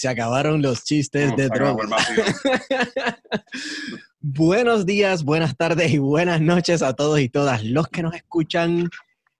se 0.00 0.08
acabaron 0.08 0.62
los 0.62 0.82
chistes 0.82 1.28
No, 1.28 1.36
de 1.36 1.42
se 1.46 1.52
acabó 1.52 1.82
droga. 1.82 1.82
el 1.84 1.90
vacío. 1.90 2.24
Buenos 4.20 4.86
días, 4.86 5.24
buenas 5.24 5.54
tardes 5.58 5.92
y 5.92 5.98
buenas 5.98 6.40
noches 6.40 6.80
a 6.80 6.94
todos 6.94 7.20
y 7.20 7.28
todas 7.28 7.62
los 7.64 7.86
que 7.88 8.02
nos 8.02 8.14
escuchan. 8.14 8.88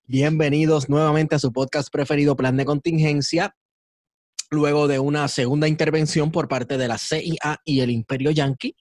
Bienvenidos 0.07 0.91
nuevamente 0.91 1.35
a 1.35 1.39
su 1.39 1.51
podcast 1.51 1.91
preferido, 1.91 2.37
Plan 2.37 2.59
de 2.59 2.67
Contingencia. 2.67 3.57
Luego 4.51 4.87
de 4.87 4.99
una 4.99 5.29
segunda 5.29 5.67
intervención 5.67 6.31
por 6.31 6.47
parte 6.47 6.77
de 6.77 6.89
la 6.89 6.99
CIA 6.99 7.63
y 7.65 7.81
el 7.81 7.91
Imperio 7.91 8.31
Yankee, 8.31 8.77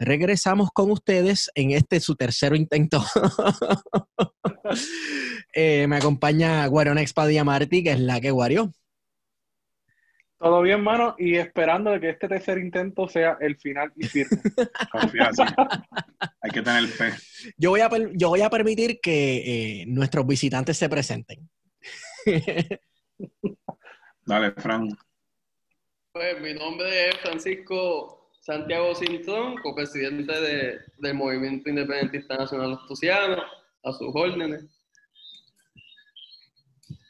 regresamos 0.00 0.70
con 0.72 0.90
ustedes 0.90 1.48
en 1.54 1.70
este 1.70 2.00
su 2.00 2.16
tercer 2.16 2.56
intento. 2.56 3.04
Eh, 5.52 5.88
me 5.88 5.96
acompaña 5.96 6.64
Guaronex 6.66 7.12
Padilla 7.12 7.42
Martí, 7.42 7.82
que 7.82 7.90
es 7.90 7.98
la 7.98 8.20
que 8.20 8.30
guarió. 8.30 8.72
Todo 10.40 10.62
bien, 10.62 10.82
mano, 10.82 11.14
y 11.18 11.36
esperando 11.36 11.90
de 11.90 12.00
que 12.00 12.08
este 12.08 12.26
tercer 12.26 12.56
intento 12.56 13.06
sea 13.06 13.36
el 13.42 13.58
final 13.58 13.92
y 13.94 14.06
firme. 14.06 14.40
Confía, 14.90 15.28
sí. 15.34 15.42
Hay 16.40 16.50
que 16.50 16.62
tener 16.62 16.86
fe. 16.86 17.12
Yo 17.58 17.68
voy 17.68 17.80
a, 17.82 17.90
per- 17.90 18.12
yo 18.14 18.30
voy 18.30 18.40
a 18.40 18.48
permitir 18.48 19.00
que 19.02 19.82
eh, 19.82 19.84
nuestros 19.86 20.26
visitantes 20.26 20.78
se 20.78 20.88
presenten. 20.88 21.46
Dale, 24.24 24.52
Fran. 24.52 24.88
Pues 26.12 26.40
mi 26.40 26.54
nombre 26.54 27.10
es 27.10 27.16
Francisco 27.18 28.30
Santiago 28.40 28.94
Cintrón, 28.94 29.56
copresidente 29.58 30.40
de, 30.40 30.78
del 31.00 31.14
Movimiento 31.14 31.68
Independentista 31.68 32.38
Nacional 32.38 32.78
Asturiano, 32.80 33.42
a 33.84 33.92
sus 33.92 34.08
órdenes. 34.14 34.64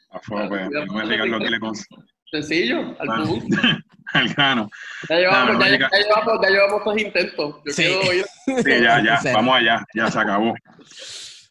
A 0.09 0.19
fuego, 0.19 0.49
pues. 0.49 0.69
No 0.69 0.93
me 0.95 1.09
digas 1.09 1.27
lo 1.29 1.39
que 1.39 1.49
le 1.49 1.59
cons... 1.61 1.87
Sencillo, 2.31 2.95
al 2.99 3.09
Ah. 3.09 3.23
punto. 3.25 3.57
Al 4.13 4.27
grano. 4.33 4.69
Ya 5.07 5.15
llevamos, 5.19 5.53
no, 5.57 5.65
ya, 5.65 5.77
ya 5.79 5.89
llevamos, 5.89 6.39
ya 6.43 6.49
llevamos 6.49 6.83
dos 6.83 6.97
intentos. 7.01 7.55
Yo 7.65 7.71
Sí. 7.71 7.83
quiero 7.83 8.09
oír. 8.09 8.25
Sí, 8.65 8.81
ya, 8.81 9.01
ya. 9.01 9.33
Vamos 9.33 9.55
allá. 9.55 9.85
Ya 9.93 10.11
se 10.11 10.19
acabó. 10.19 10.53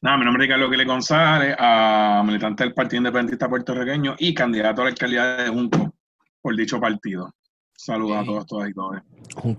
Nada, 0.03 0.17
mi 0.19 0.25
nombre 0.27 0.43
es 0.45 0.49
Ricardo 0.49 0.71
Quiles 0.71 0.87
González, 0.87 1.57
ah, 1.59 2.23
militante 2.27 2.65
del 2.65 2.75
Partido 2.75 2.99
Independentista 2.99 3.49
Puertorriqueño 3.49 4.15
y 4.19 4.35
candidato 4.35 4.83
a 4.83 4.85
la 4.85 4.91
alcaldía 4.91 5.25
de 5.37 5.49
Junco 5.49 5.95
por 6.43 6.55
dicho 6.55 6.79
partido. 6.79 7.33
Saludos 7.75 8.19
a 8.19 8.25
todos, 8.25 8.47
todas 8.47 8.69
y 8.69 8.75
todos. 8.75 8.97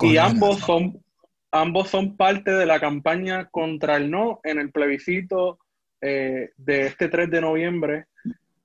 Y 0.02 0.18
ambos 0.18 0.60
son, 0.60 1.00
ambos 1.52 1.90
son 1.90 2.16
parte 2.18 2.52
de 2.52 2.66
la 2.68 2.80
campaña 2.80 3.46
contra 3.50 3.96
el 3.98 4.12
no 4.12 4.40
en 4.44 4.60
el 4.60 4.72
plebiscito 4.72 5.58
eh, 6.02 6.50
de 6.58 6.86
este 6.88 7.08
3 7.08 7.32
de 7.32 7.42
noviembre. 7.42 8.06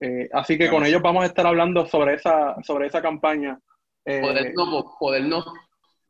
Eh, 0.00 0.28
así 0.32 0.58
que 0.58 0.68
con 0.68 0.84
ellos 0.84 1.00
vamos 1.02 1.22
a 1.22 1.26
estar 1.26 1.46
hablando 1.46 1.86
sobre 1.86 2.14
esa, 2.14 2.56
sobre 2.62 2.86
esa 2.88 3.00
campaña. 3.00 3.58
eh, 4.04 4.20
Poder 4.20 4.52
no, 4.54 4.64
po- 4.70 4.96
poder 4.98 5.24
no. 5.24 5.44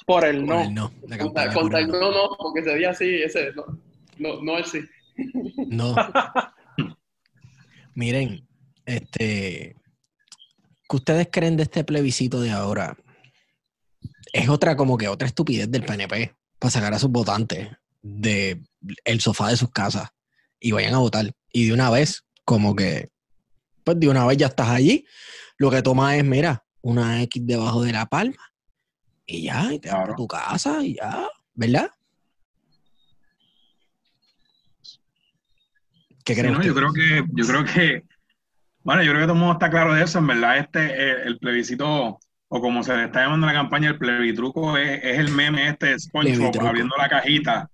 por 0.07 0.25
el 0.25 0.45
no. 0.45 0.55
Con 0.57 0.63
el 0.67 0.75
no, 0.75 0.93
la 1.07 1.19
Contra, 1.19 1.45
el 1.45 1.53
por 1.53 1.77
el 1.77 1.89
no, 1.89 2.11
no, 2.11 2.29
porque 2.39 2.63
sería 2.65 2.91
así, 2.91 3.23
ese, 3.23 3.53
no, 3.55 3.65
no, 4.19 4.43
no 4.43 4.59
el 4.59 4.65
sí. 4.65 4.81
no. 5.69 5.95
Miren, 7.95 8.47
este, 8.85 9.77
¿qué 10.89 10.97
ustedes 10.97 11.29
creen 11.31 11.57
de 11.57 11.63
este 11.65 11.85
plebiscito 11.85 12.41
de 12.41 12.51
ahora? 12.51 12.97
Es 14.33 14.49
otra 14.49 14.77
como 14.77 14.99
que 14.99 15.09
otra 15.09 15.27
estupidez 15.29 15.71
del 15.71 15.85
PNP 15.85 16.35
para 16.59 16.71
sacar 16.71 16.93
a 16.93 16.99
sus 16.99 17.11
votantes 17.11 17.71
de 18.03 18.61
el 19.05 19.21
sofá 19.21 19.49
de 19.49 19.57
sus 19.57 19.71
casas 19.71 20.11
y 20.61 20.73
vayan 20.73 20.95
a 20.95 20.99
votar. 20.99 21.33
Y 21.53 21.67
de 21.69 21.73
una 21.73 21.91
vez, 21.91 22.25
como 22.45 22.75
que, 22.77 23.09
pues 23.87 24.01
de 24.01 24.09
una 24.09 24.27
vez 24.27 24.37
ya 24.37 24.49
estás 24.49 24.69
allí. 24.69 25.07
Lo 25.59 25.71
que 25.71 25.81
toma 25.81 26.17
es, 26.17 26.25
mira, 26.25 26.65
una 26.83 27.23
X 27.23 27.41
debajo 27.47 27.85
de 27.85 27.93
la 27.93 28.05
palma 28.07 28.43
y 29.25 29.45
ya, 29.45 29.73
y 29.73 29.79
te 29.79 29.89
vas 29.89 29.99
Claro. 29.99 30.13
a 30.13 30.17
tu 30.17 30.27
casa 30.27 30.83
y 30.83 30.97
ya, 30.97 31.29
¿verdad? 31.55 31.89
¿Qué 36.25 36.35
Sí, 36.35 36.43
no, 36.43 36.61
yo 36.63 36.75
creo 36.75 36.93
que, 36.93 37.25
yo 37.33 37.47
creo 37.47 37.65
que, 37.65 38.03
bueno, 38.83 39.05
yo 39.05 39.13
creo 39.13 39.21
que 39.23 39.27
todo 39.27 39.35
el 39.35 39.39
mundo 39.39 39.53
está 39.53 39.71
claro 39.71 39.95
de 39.95 40.03
eso, 40.03 40.19
en 40.19 40.27
verdad, 40.27 40.59
este, 40.59 40.81
eh, 40.85 41.23
el 41.25 41.39
plebiscito, 41.39 42.19
o 42.49 42.61
como 42.61 42.83
se 42.83 42.97
le 42.97 43.05
está 43.05 43.23
llamando 43.23 43.47
la 43.47 43.53
campaña, 43.53 43.91
el 43.91 43.99
plebitruco 43.99 44.77
es, 44.77 44.99
es 45.05 45.19
el 45.21 45.31
meme 45.31 45.69
este 45.69 45.87
de 45.87 45.99
SpongeBob 46.01 46.61
abriendo 46.67 46.97
la 46.97 47.09
cajita, 47.09 47.71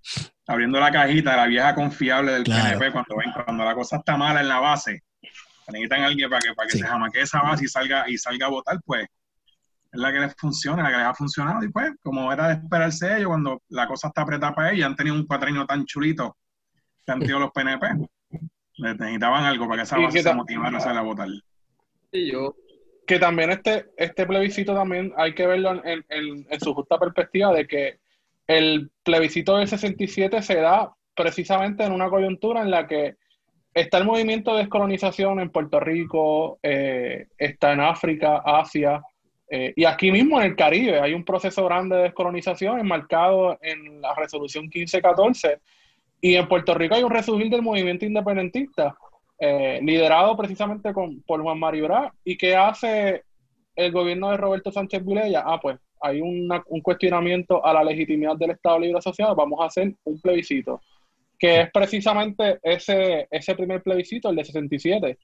abriendo 0.46 0.78
la 0.78 0.92
cajita 0.92 1.36
la 1.36 1.46
vieja 1.46 1.74
confiable 1.74 2.32
del 2.32 2.44
Claro. 2.44 2.78
PNP 2.78 2.92
cuando 2.92 3.16
ven, 3.16 3.32
cuando 3.32 3.64
la 3.64 3.74
cosa 3.74 3.96
está 3.96 4.18
mala 4.18 4.42
en 4.42 4.48
la 4.48 4.60
base, 4.60 5.02
necesitan 5.72 6.02
alguien 6.02 6.28
para 6.30 6.40
que, 6.40 6.54
para 6.54 6.66
que 6.68 6.72
Sí. 6.74 6.78
se 6.80 6.86
jamaquee 6.86 7.22
esa 7.22 7.42
base 7.42 7.64
y 7.64 7.68
salga, 7.68 8.08
y 8.08 8.16
salga 8.18 8.46
a 8.46 8.50
votar, 8.50 8.78
pues, 8.84 9.04
es 9.04 10.00
la 10.00 10.12
que 10.12 10.20
les 10.20 10.34
funciona, 10.36 10.82
la 10.82 10.90
que 10.90 10.96
les 10.98 11.06
ha 11.06 11.14
funcionado, 11.14 11.64
y 11.64 11.68
pues, 11.70 11.92
como 12.02 12.32
era 12.32 12.48
de 12.48 12.54
esperarse 12.54 13.16
ellos, 13.16 13.28
cuando 13.28 13.62
la 13.68 13.86
cosa 13.86 14.08
está 14.08 14.22
apretada 14.22 14.54
para 14.54 14.72
ellos, 14.72 14.86
han 14.86 14.96
tenido 14.96 15.16
un 15.16 15.26
cuatriño 15.26 15.66
tan 15.66 15.84
chulito 15.84 16.36
que 17.04 17.12
han 17.12 17.18
tenido 17.20 17.38
los 17.40 17.50
PNP, 17.50 17.86
les 18.76 18.98
necesitaban 18.98 19.44
algo 19.44 19.66
para 19.66 19.78
que 19.78 19.82
esa 19.82 19.98
base 19.98 20.18
que 20.18 20.22
se 20.22 20.34
motivara 20.34 20.78
a 20.78 20.80
salir 20.80 20.98
a 20.98 21.02
votar. 21.02 21.28
Y 22.12 22.30
yo, 22.32 22.54
que 23.06 23.18
también 23.18 23.50
este, 23.50 23.90
este 23.96 24.24
plebiscito 24.26 24.74
también 24.74 25.12
hay 25.16 25.34
que 25.34 25.46
verlo 25.46 25.72
en, 25.84 26.04
en- 26.08 26.46
en 26.48 26.60
su 26.60 26.72
justa 26.74 26.98
perspectiva 26.98 27.52
de 27.52 27.66
que 27.66 27.98
el 28.46 28.90
plebiscito 29.02 29.56
del 29.56 29.68
67 29.68 30.40
se 30.42 30.56
da 30.56 30.92
precisamente 31.14 31.84
en 31.84 31.92
una 31.92 32.08
coyuntura 32.08 32.62
en 32.62 32.70
la 32.70 32.86
que 32.86 33.16
está 33.74 33.98
el 33.98 34.04
movimiento 34.04 34.52
de 34.52 34.60
descolonización 34.60 35.40
en 35.40 35.50
Puerto 35.50 35.80
Rico, 35.80 36.58
eh, 36.62 37.26
está 37.38 37.72
en 37.72 37.80
África, 37.80 38.42
Asia, 38.44 39.02
eh, 39.48 39.72
y 39.76 39.84
aquí 39.84 40.10
mismo 40.10 40.40
en 40.40 40.46
el 40.46 40.56
Caribe 40.56 41.00
hay 41.00 41.14
un 41.14 41.24
proceso 41.24 41.64
grande 41.64 41.96
de 41.96 42.02
descolonización 42.04 42.80
enmarcado 42.80 43.58
en 43.60 44.00
la 44.00 44.14
resolución 44.14 44.64
1514, 44.64 45.58
y 46.20 46.36
en 46.36 46.48
Puerto 46.48 46.74
Rico 46.74 46.94
hay 46.94 47.02
un 47.02 47.10
resurgir 47.10 47.50
del 47.50 47.62
movimiento 47.62 48.06
independentista 48.06 48.96
eh, 49.38 49.80
liderado 49.82 50.36
precisamente 50.36 50.92
con, 50.92 51.20
por 51.22 51.42
Juan 51.42 51.58
Mario 51.58 51.84
Brá. 51.84 52.14
¿Y 52.24 52.36
qué 52.36 52.54
hace 52.54 53.24
el 53.74 53.90
gobierno 53.90 54.30
de 54.30 54.36
Roberto 54.36 54.70
Sánchez 54.70 55.04
Vilella? 55.04 55.42
Ah, 55.44 55.58
pues 55.60 55.78
hay 56.00 56.20
un 56.20 56.48
cuestionamiento 56.82 57.64
a 57.64 57.72
la 57.74 57.84
legitimidad 57.84 58.36
del 58.36 58.52
Estado 58.52 58.78
Libre 58.78 58.98
Asociado, 58.98 59.34
vamos 59.34 59.60
a 59.60 59.66
hacer 59.66 59.94
un 60.04 60.20
plebiscito, 60.20 60.80
que 61.42 61.62
es 61.62 61.72
precisamente 61.72 62.60
ese, 62.62 63.26
ese 63.28 63.56
primer 63.56 63.82
plebiscito, 63.82 64.30
el 64.30 64.36
de 64.36 64.44
67. 64.44 65.18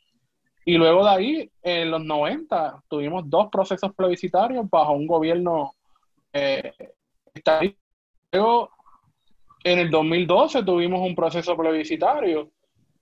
Y 0.64 0.74
luego 0.76 1.04
de 1.04 1.10
ahí, 1.10 1.50
en 1.62 1.92
los 1.92 2.04
90, 2.04 2.82
tuvimos 2.88 3.30
dos 3.30 3.46
procesos 3.52 3.94
plebiscitarios 3.94 4.68
bajo 4.68 4.94
un 4.94 5.06
gobierno 5.06 5.74
eh. 6.32 6.72
Luego, 8.32 8.70
en 9.62 9.78
el 9.78 9.90
2012 9.90 10.64
tuvimos 10.64 11.06
un 11.06 11.14
proceso 11.14 11.56
plebiscitario 11.56 12.50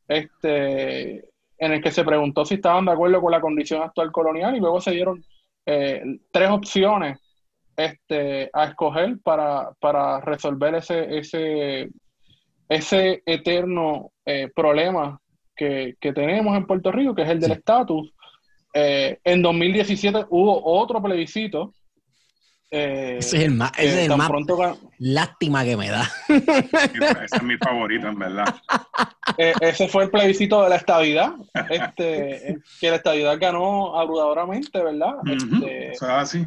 este, 0.07 1.21
en 1.57 1.73
el 1.73 1.83
que 1.83 1.93
se 1.93 2.05
preguntó 2.05 2.45
si 2.45 2.57
estaban 2.57 2.85
de 2.85 2.93
acuerdo 2.93 3.23
con 3.23 3.33
la 3.33 3.41
condición 3.41 3.81
actual 3.81 4.13
colonial 4.13 4.55
y 4.55 4.61
luego 4.61 4.79
se 4.79 4.91
dieron 4.91 5.25
eh, 5.65 6.03
tres 6.31 6.51
opciones 6.51 7.19
este, 7.75 8.51
a 8.53 8.67
escoger 8.67 9.19
para, 9.23 9.73
para 9.81 10.21
resolver 10.21 10.75
ese, 10.75 11.17
ese, 11.17 11.89
ese 12.69 13.23
eterno 13.27 14.13
eh, 14.25 14.49
problema 14.55 15.21
que, 15.55 15.95
que 16.01 16.13
tenemos 16.13 16.57
en 16.57 16.67
Puerto 16.67 16.91
Rico, 16.93 17.15
que 17.15 17.23
es 17.23 17.29
el 17.29 17.41
del 17.41 17.53
Sí. 17.53 17.59
estatus. 17.59 18.13
Eh, 18.75 19.19
en 19.25 19.41
2017 19.43 20.27
hubo 20.31 20.63
otro 20.65 21.03
plebiscito. 21.03 21.73
eh, 22.71 23.17
Ese 23.19 23.39
es 23.39 23.43
el 23.45 23.53
más, 23.53 23.71
ese 23.79 24.03
es 24.05 24.11
el 24.11 24.17
más 24.17 24.29
pronto 24.29 24.59
lástima 24.99 25.65
que 25.65 25.77
me 25.77 25.89
da. 25.89 26.11
Ese 26.29 27.37
es 27.37 27.43
mi 27.43 27.57
favorito, 27.57 28.09
en 28.09 28.19
verdad. 28.19 28.55
Eh, 29.39 29.53
ese 29.61 29.89
fue 29.89 30.05
el 30.05 30.11
plebiscito 30.11 30.63
de 30.63 30.69
la 30.71 30.77
estadidad, 30.77 31.33
este, 31.69 32.57
que 32.81 32.91
la 32.91 32.97
estadidad 32.97 33.37
ganó 33.39 33.99
abrumadoramente, 33.99 34.83
¿verdad? 34.83 35.15
Este, 35.27 35.91
Eso 35.91 36.07
es 36.07 36.11
así. 36.13 36.47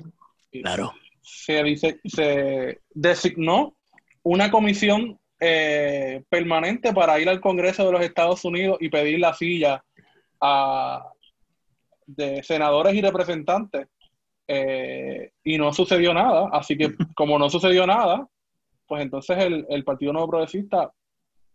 Claro. 0.63 0.93
se, 1.21 1.61
dice, 1.61 1.99
se 2.05 2.79
designó 2.91 3.75
una 4.23 4.49
comisión 4.49 5.19
eh, 5.39 6.23
permanente 6.29 6.93
para 6.93 7.19
ir 7.19 7.29
al 7.29 7.41
Congreso 7.41 7.85
de 7.85 7.91
los 7.91 8.01
Estados 8.01 8.43
Unidos 8.45 8.77
y 8.81 8.89
pedir 8.89 9.19
la 9.19 9.33
silla 9.33 9.83
a, 10.41 11.11
de 12.05 12.43
senadores 12.43 12.93
y 12.93 13.01
representantes. 13.01 13.87
eh, 14.47 15.31
y 15.43 15.57
no 15.57 15.71
sucedió 15.73 16.13
nada. 16.13 16.49
Así 16.51 16.77
que, 16.77 16.93
como 17.15 17.37
no 17.37 17.49
sucedió 17.49 17.85
nada, 17.85 18.27
pues 18.87 19.03
entonces 19.03 19.37
el, 19.37 19.65
el 19.69 19.83
Partido 19.83 20.11
Nuevo 20.11 20.29
Progresista 20.29 20.91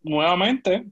nuevamente 0.03 0.87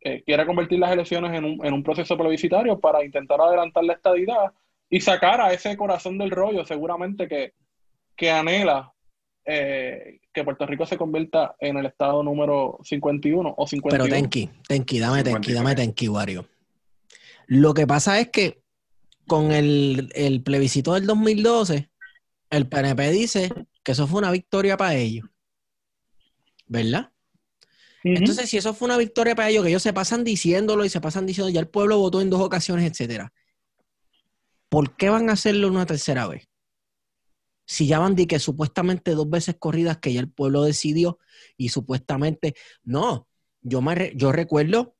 eh, 0.00 0.22
quiere 0.24 0.46
convertir 0.46 0.78
las 0.78 0.92
elecciones 0.92 1.32
en 1.36 1.44
un, 1.44 1.66
en 1.66 1.74
un 1.74 1.82
proceso 1.82 2.16
plebiscitario 2.16 2.78
para 2.78 3.04
intentar 3.04 3.40
adelantar 3.40 3.84
la 3.84 3.94
estadidad 3.94 4.52
y 4.88 5.00
sacar 5.00 5.40
a 5.40 5.52
ese 5.52 5.76
corazón 5.76 6.18
del 6.18 6.30
rollo, 6.30 6.64
seguramente 6.64 7.28
que, 7.28 7.52
que 8.16 8.30
anhela 8.30 8.92
eh, 9.52 10.20
que 10.32 10.44
Puerto 10.44 10.64
Rico 10.64 10.86
se 10.86 10.96
convierta 10.96 11.56
en 11.58 11.76
el 11.76 11.86
estado 11.86 12.22
número 12.22 12.78
51 12.84 13.54
o 13.56 13.66
51. 13.66 14.04
Pero 14.04 14.14
Tenki, 14.14 14.48
Tenki, 14.68 15.00
dame 15.00 15.24
Tenki, 15.24 15.52
dame 15.52 15.74
Tenki, 15.74 16.08
Wario. 16.08 16.46
Lo 17.48 17.74
que 17.74 17.84
pasa 17.84 18.20
es 18.20 18.28
que 18.28 18.62
con 19.26 19.50
el, 19.50 20.10
el 20.14 20.42
plebiscito 20.42 20.94
del 20.94 21.06
2012, 21.06 21.90
el 22.50 22.68
PNP 22.68 23.10
dice 23.10 23.52
que 23.82 23.92
eso 23.92 24.06
fue 24.06 24.20
una 24.20 24.30
victoria 24.30 24.76
para 24.76 24.94
ellos. 24.94 25.26
¿Verdad? 26.68 27.10
Entonces, 28.04 28.48
si 28.48 28.56
eso 28.56 28.72
fue 28.72 28.86
una 28.86 28.98
victoria 28.98 29.34
para 29.34 29.50
ellos, 29.50 29.64
que 29.64 29.70
ellos 29.70 29.82
se 29.82 29.92
pasan 29.92 30.22
diciéndolo 30.22 30.84
y 30.84 30.88
se 30.88 31.00
pasan 31.00 31.26
diciendo, 31.26 31.50
ya 31.50 31.60
el 31.60 31.68
pueblo 31.68 31.98
votó 31.98 32.20
en 32.20 32.30
dos 32.30 32.40
ocasiones, 32.40 32.88
etcétera. 32.88 33.32
¿Por 34.68 34.96
qué 34.96 35.10
van 35.10 35.28
a 35.28 35.32
hacerlo 35.32 35.66
una 35.66 35.86
tercera 35.86 36.28
vez? 36.28 36.49
Si 37.70 37.86
ya 37.86 37.98
van 38.00 38.14
de 38.16 38.26
que 38.26 38.38
supuestamente 38.40 39.12
dos 39.12 39.28
veces 39.30 39.56
corridas 39.58 39.98
que 39.98 40.12
ya 40.12 40.20
el 40.20 40.30
pueblo 40.30 40.62
decidió 40.64 41.18
y 41.56 41.68
supuestamente 41.68 42.54
no. 42.82 43.28
Yo, 43.62 43.80
me 43.80 44.12
yo 44.16 44.32
recuerdo 44.32 44.96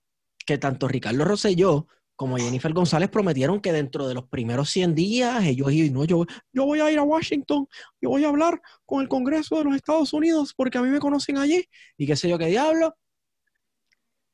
que 0.46 0.58
tanto 0.58 0.86
Ricardo 0.88 1.24
Rosselló 1.24 1.86
como 2.14 2.36
Jennifer 2.36 2.72
González 2.72 3.08
prometieron 3.08 3.60
que 3.60 3.72
dentro 3.72 4.06
de 4.06 4.14
los 4.14 4.28
primeros 4.28 4.70
100 4.70 4.94
días 4.94 5.42
ellos 5.44 5.72
iban, 5.72 5.94
no, 5.94 6.04
yo, 6.04 6.26
yo 6.52 6.64
voy 6.66 6.80
a 6.80 6.92
ir 6.92 6.98
a 6.98 7.02
Washington, 7.02 7.66
yo 8.00 8.10
voy 8.10 8.24
a 8.24 8.28
hablar 8.28 8.60
con 8.84 9.00
el 9.00 9.08
Congreso 9.08 9.56
de 9.56 9.64
los 9.64 9.74
Estados 9.74 10.12
Unidos 10.12 10.52
porque 10.54 10.76
a 10.78 10.82
mí 10.82 10.90
me 10.90 11.00
conocen 11.00 11.38
allí 11.38 11.64
y 11.96 12.06
qué 12.06 12.16
sé 12.16 12.28
yo 12.28 12.38
qué 12.38 12.46
diablo. 12.46 12.94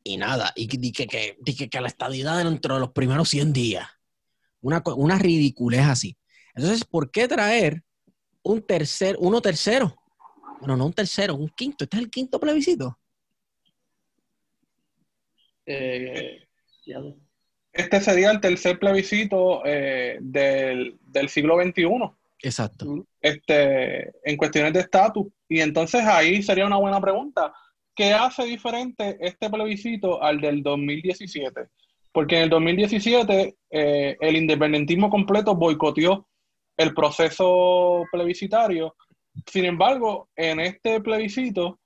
Y 0.02 0.16
nada, 0.18 0.52
y 0.54 0.68
que, 0.68 0.78
y 0.80 0.92
que, 0.92 1.36
y 1.44 1.56
que- 1.56 1.68
que 1.68 1.80
la 1.80 1.88
estadidad 1.88 2.44
dentro 2.44 2.74
de 2.74 2.80
los 2.80 2.92
primeros 2.92 3.28
100 3.28 3.52
días. 3.52 3.88
Una, 4.60 4.82
una 4.96 5.18
ridiculez 5.18 5.82
así. 5.86 6.16
Entonces, 6.54 6.84
¿por 6.84 7.10
qué 7.10 7.28
traer 7.28 7.84
un 8.46 8.62
tercer, 8.62 9.16
uno 9.18 9.40
tercero? 9.40 9.94
Bueno, 10.60 10.76
no 10.76 10.86
un 10.86 10.92
tercero, 10.92 11.34
un 11.34 11.48
quinto. 11.48 11.84
Este 11.84 11.96
es 11.96 12.02
el 12.02 12.10
quinto 12.10 12.38
plebiscito. 12.40 12.98
Eh, 15.66 16.46
ya 16.86 16.98
lo- 17.00 17.16
Este 17.72 18.00
sería 18.00 18.30
el 18.30 18.40
tercer 18.40 18.78
plebiscito 18.78 19.62
eh, 19.66 20.18
del, 20.20 20.98
del 21.02 21.28
siglo 21.28 21.56
XXI. 21.60 21.86
Exacto. 22.42 23.06
este, 23.20 24.12
en 24.24 24.36
cuestiones 24.36 24.72
de 24.72 24.80
estatus. 24.80 25.26
Y 25.48 25.60
entonces 25.60 26.02
ahí 26.04 26.42
sería 26.42 26.66
una 26.66 26.76
buena 26.78 27.00
pregunta. 27.00 27.52
¿Qué 27.94 28.12
hace 28.12 28.44
diferente 28.44 29.16
este 29.20 29.48
plebiscito 29.50 30.22
al 30.22 30.40
del 30.40 30.62
2017? 30.62 31.62
Porque 32.12 32.36
en 32.36 32.42
el 32.44 32.50
2017 32.50 33.56
eh, 33.70 34.16
el 34.20 34.36
independentismo 34.36 35.10
completo 35.10 35.54
boicoteó 35.54 36.28
el 36.76 36.94
proceso 36.94 38.04
plebiscitario. 38.10 38.94
Sin 39.46 39.64
embargo, 39.64 40.28
en 40.36 40.60
este 40.60 41.00
plebiscito, 41.00 41.78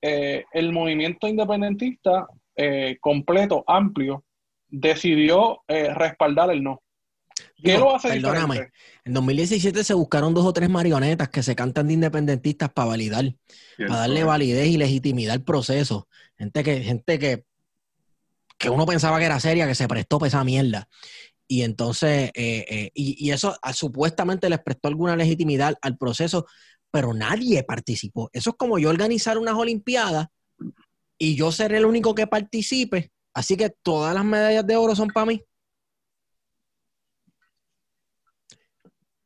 eh, 0.00 0.44
el 0.52 0.72
movimiento 0.72 1.26
independentista 1.26 2.26
eh, 2.56 2.98
completo, 3.00 3.64
amplio, 3.66 4.24
decidió 4.68 5.62
eh, 5.68 5.92
respaldar 5.94 6.50
el 6.50 6.62
no. 6.62 6.82
¿Qué 7.62 7.72
Digo, 7.72 7.84
lo 7.84 7.96
hace 7.96 8.08
perdóname, 8.08 8.54
diferente? 8.54 8.78
En 9.04 9.14
2017 9.14 9.84
se 9.84 9.94
buscaron 9.94 10.34
dos 10.34 10.44
o 10.44 10.52
tres 10.52 10.68
marionetas 10.68 11.28
que 11.28 11.42
se 11.42 11.54
cantan 11.54 11.86
de 11.86 11.94
independentistas 11.94 12.70
para 12.70 12.88
validar, 12.88 13.32
para 13.76 14.00
darle 14.00 14.24
validez 14.24 14.66
y 14.66 14.76
legitimidad 14.76 15.34
al 15.34 15.44
proceso. 15.44 16.08
Gente 16.36 16.64
que, 16.64 16.80
gente 16.82 17.18
que, 17.18 17.44
que 18.58 18.70
uno 18.70 18.86
pensaba 18.86 19.18
que 19.18 19.24
era 19.24 19.38
seria, 19.38 19.66
que 19.66 19.76
se 19.76 19.86
prestó 19.86 20.18
para 20.18 20.28
esa 20.28 20.44
mierda. 20.44 20.88
Y 21.50 21.62
entonces, 21.62 22.30
eh, 22.34 22.66
eh, 22.68 22.90
y, 22.92 23.30
eso 23.30 23.56
ah, 23.62 23.72
supuestamente 23.72 24.50
les 24.50 24.60
prestó 24.60 24.88
alguna 24.88 25.16
legitimidad 25.16 25.74
al 25.80 25.96
proceso, 25.96 26.46
pero 26.90 27.14
nadie 27.14 27.64
participó. 27.64 28.28
Eso 28.34 28.50
es 28.50 28.56
como 28.56 28.78
yo 28.78 28.90
organizar 28.90 29.38
unas 29.38 29.54
Olimpiadas 29.54 30.28
y 31.16 31.36
yo 31.36 31.50
ser 31.50 31.72
el 31.72 31.86
único 31.86 32.14
que 32.14 32.26
participe. 32.26 33.10
Así 33.32 33.56
que 33.56 33.70
todas 33.70 34.14
las 34.14 34.26
medallas 34.26 34.66
de 34.66 34.76
oro 34.76 34.94
son 34.94 35.08
para 35.08 35.24
mí. 35.24 35.42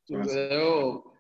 Yo 0.07 0.21
creo, 0.21 1.15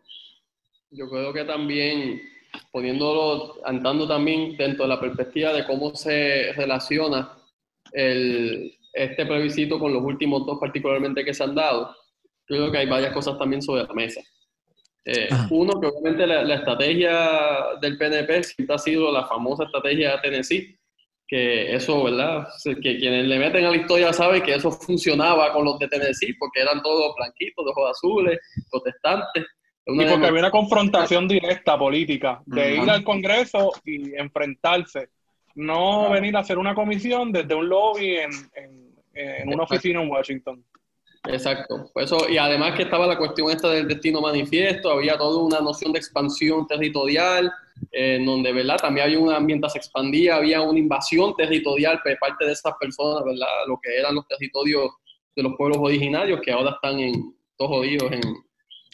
yo 0.90 1.08
creo 1.08 1.32
que 1.32 1.44
también, 1.44 2.22
poniéndolo, 2.70 3.66
andando 3.66 4.06
también 4.06 4.56
dentro 4.56 4.84
de 4.84 4.88
la 4.88 5.00
perspectiva 5.00 5.52
de 5.52 5.66
cómo 5.66 5.96
se 5.96 6.52
relaciona 6.52 7.38
el, 7.92 8.76
este 8.92 9.26
plebiscito 9.26 9.78
con 9.78 9.92
los 9.92 10.02
últimos 10.02 10.44
dos 10.46 10.58
particularmente 10.60 11.24
que 11.24 11.34
se 11.34 11.44
han 11.44 11.54
dado, 11.54 11.94
yo 12.48 12.56
creo 12.56 12.72
que 12.72 12.78
hay 12.78 12.88
varias 12.88 13.12
cosas 13.12 13.38
también 13.38 13.62
sobre 13.62 13.84
la 13.84 13.94
mesa. 13.94 14.20
Eh, 15.04 15.28
uno, 15.50 15.80
que 15.80 15.88
obviamente 15.88 16.26
la, 16.26 16.44
la 16.44 16.56
estrategia 16.56 17.78
del 17.80 17.98
PNP 17.98 18.44
siempre 18.44 18.76
ha 18.76 18.78
sido 18.78 19.10
la 19.10 19.26
famosa 19.26 19.64
estrategia 19.64 20.12
de 20.12 20.18
Tennessee, 20.18 20.78
que 21.32 21.74
eso, 21.74 22.04
¿verdad? 22.04 22.46
Que 22.62 22.98
quienes 22.98 23.26
le 23.26 23.38
meten 23.38 23.64
a 23.64 23.70
la 23.70 23.76
historia 23.76 24.12
saben 24.12 24.42
que 24.42 24.54
eso 24.54 24.70
funcionaba 24.70 25.50
con 25.54 25.64
los 25.64 25.78
de 25.78 25.88
Tennessee, 25.88 26.34
porque 26.38 26.60
eran 26.60 26.82
todos 26.82 27.14
blanquitos, 27.16 27.64
de 27.64 27.70
ojos 27.70 27.90
azules, 27.90 28.38
protestantes. 28.70 29.46
Una 29.86 30.04
Y 30.04 30.10
porque 30.10 30.26
había 30.26 30.40
una 30.40 30.50
confrontación 30.50 31.26
directa 31.26 31.78
política, 31.78 32.42
de 32.44 32.76
ir 32.76 32.90
al 32.90 33.02
Congreso 33.02 33.72
y 33.82 34.14
enfrentarse, 34.14 35.08
no 35.54 36.00
Claro. 36.00 36.10
venir 36.14 36.36
a 36.36 36.40
hacer 36.40 36.58
una 36.58 36.74
comisión 36.74 37.32
desde 37.32 37.54
un 37.54 37.68
lobby 37.68 38.16
en, 38.16 38.30
en- 38.54 38.82
en 39.14 39.48
una 39.52 39.64
oficina 39.64 40.02
en 40.02 40.10
Washington. 40.10 40.64
Exacto. 41.28 41.90
Por 41.92 42.02
Eso, 42.02 42.28
y 42.28 42.36
además 42.38 42.74
que 42.74 42.82
estaba 42.82 43.06
la 43.06 43.16
cuestión 43.18 43.50
esta 43.50 43.68
del 43.70 43.86
destino 43.86 44.20
manifiesto, 44.20 44.90
había 44.90 45.16
toda 45.16 45.44
una 45.44 45.60
noción 45.60 45.92
de 45.92 45.98
expansión 45.98 46.66
territorial, 46.66 47.52
eh, 47.92 48.16
en 48.16 48.26
donde, 48.26 48.52
¿verdad? 48.52 48.78
También 48.78 49.06
había 49.06 49.20
una, 49.20 49.38
mientras 49.38 49.72
se 49.74 49.78
expandía, 49.78 50.36
había 50.36 50.62
una 50.62 50.78
invasión 50.78 51.34
territorial 51.36 52.00
de 52.04 52.16
parte 52.16 52.44
de 52.46 52.52
esas 52.52 52.72
personas, 52.80 53.22
¿verdad? 53.24 53.46
Lo 53.68 53.78
que 53.80 53.96
eran 53.98 54.14
los 54.16 54.26
territorios 54.26 54.90
de 55.36 55.42
los 55.44 55.52
pueblos 55.56 55.78
originarios, 55.80 56.40
que 56.40 56.50
ahora 56.50 56.70
están 56.70 56.98
en, 56.98 57.36
todos 57.56 57.70
jodidos 57.70 58.10
en, 58.10 58.20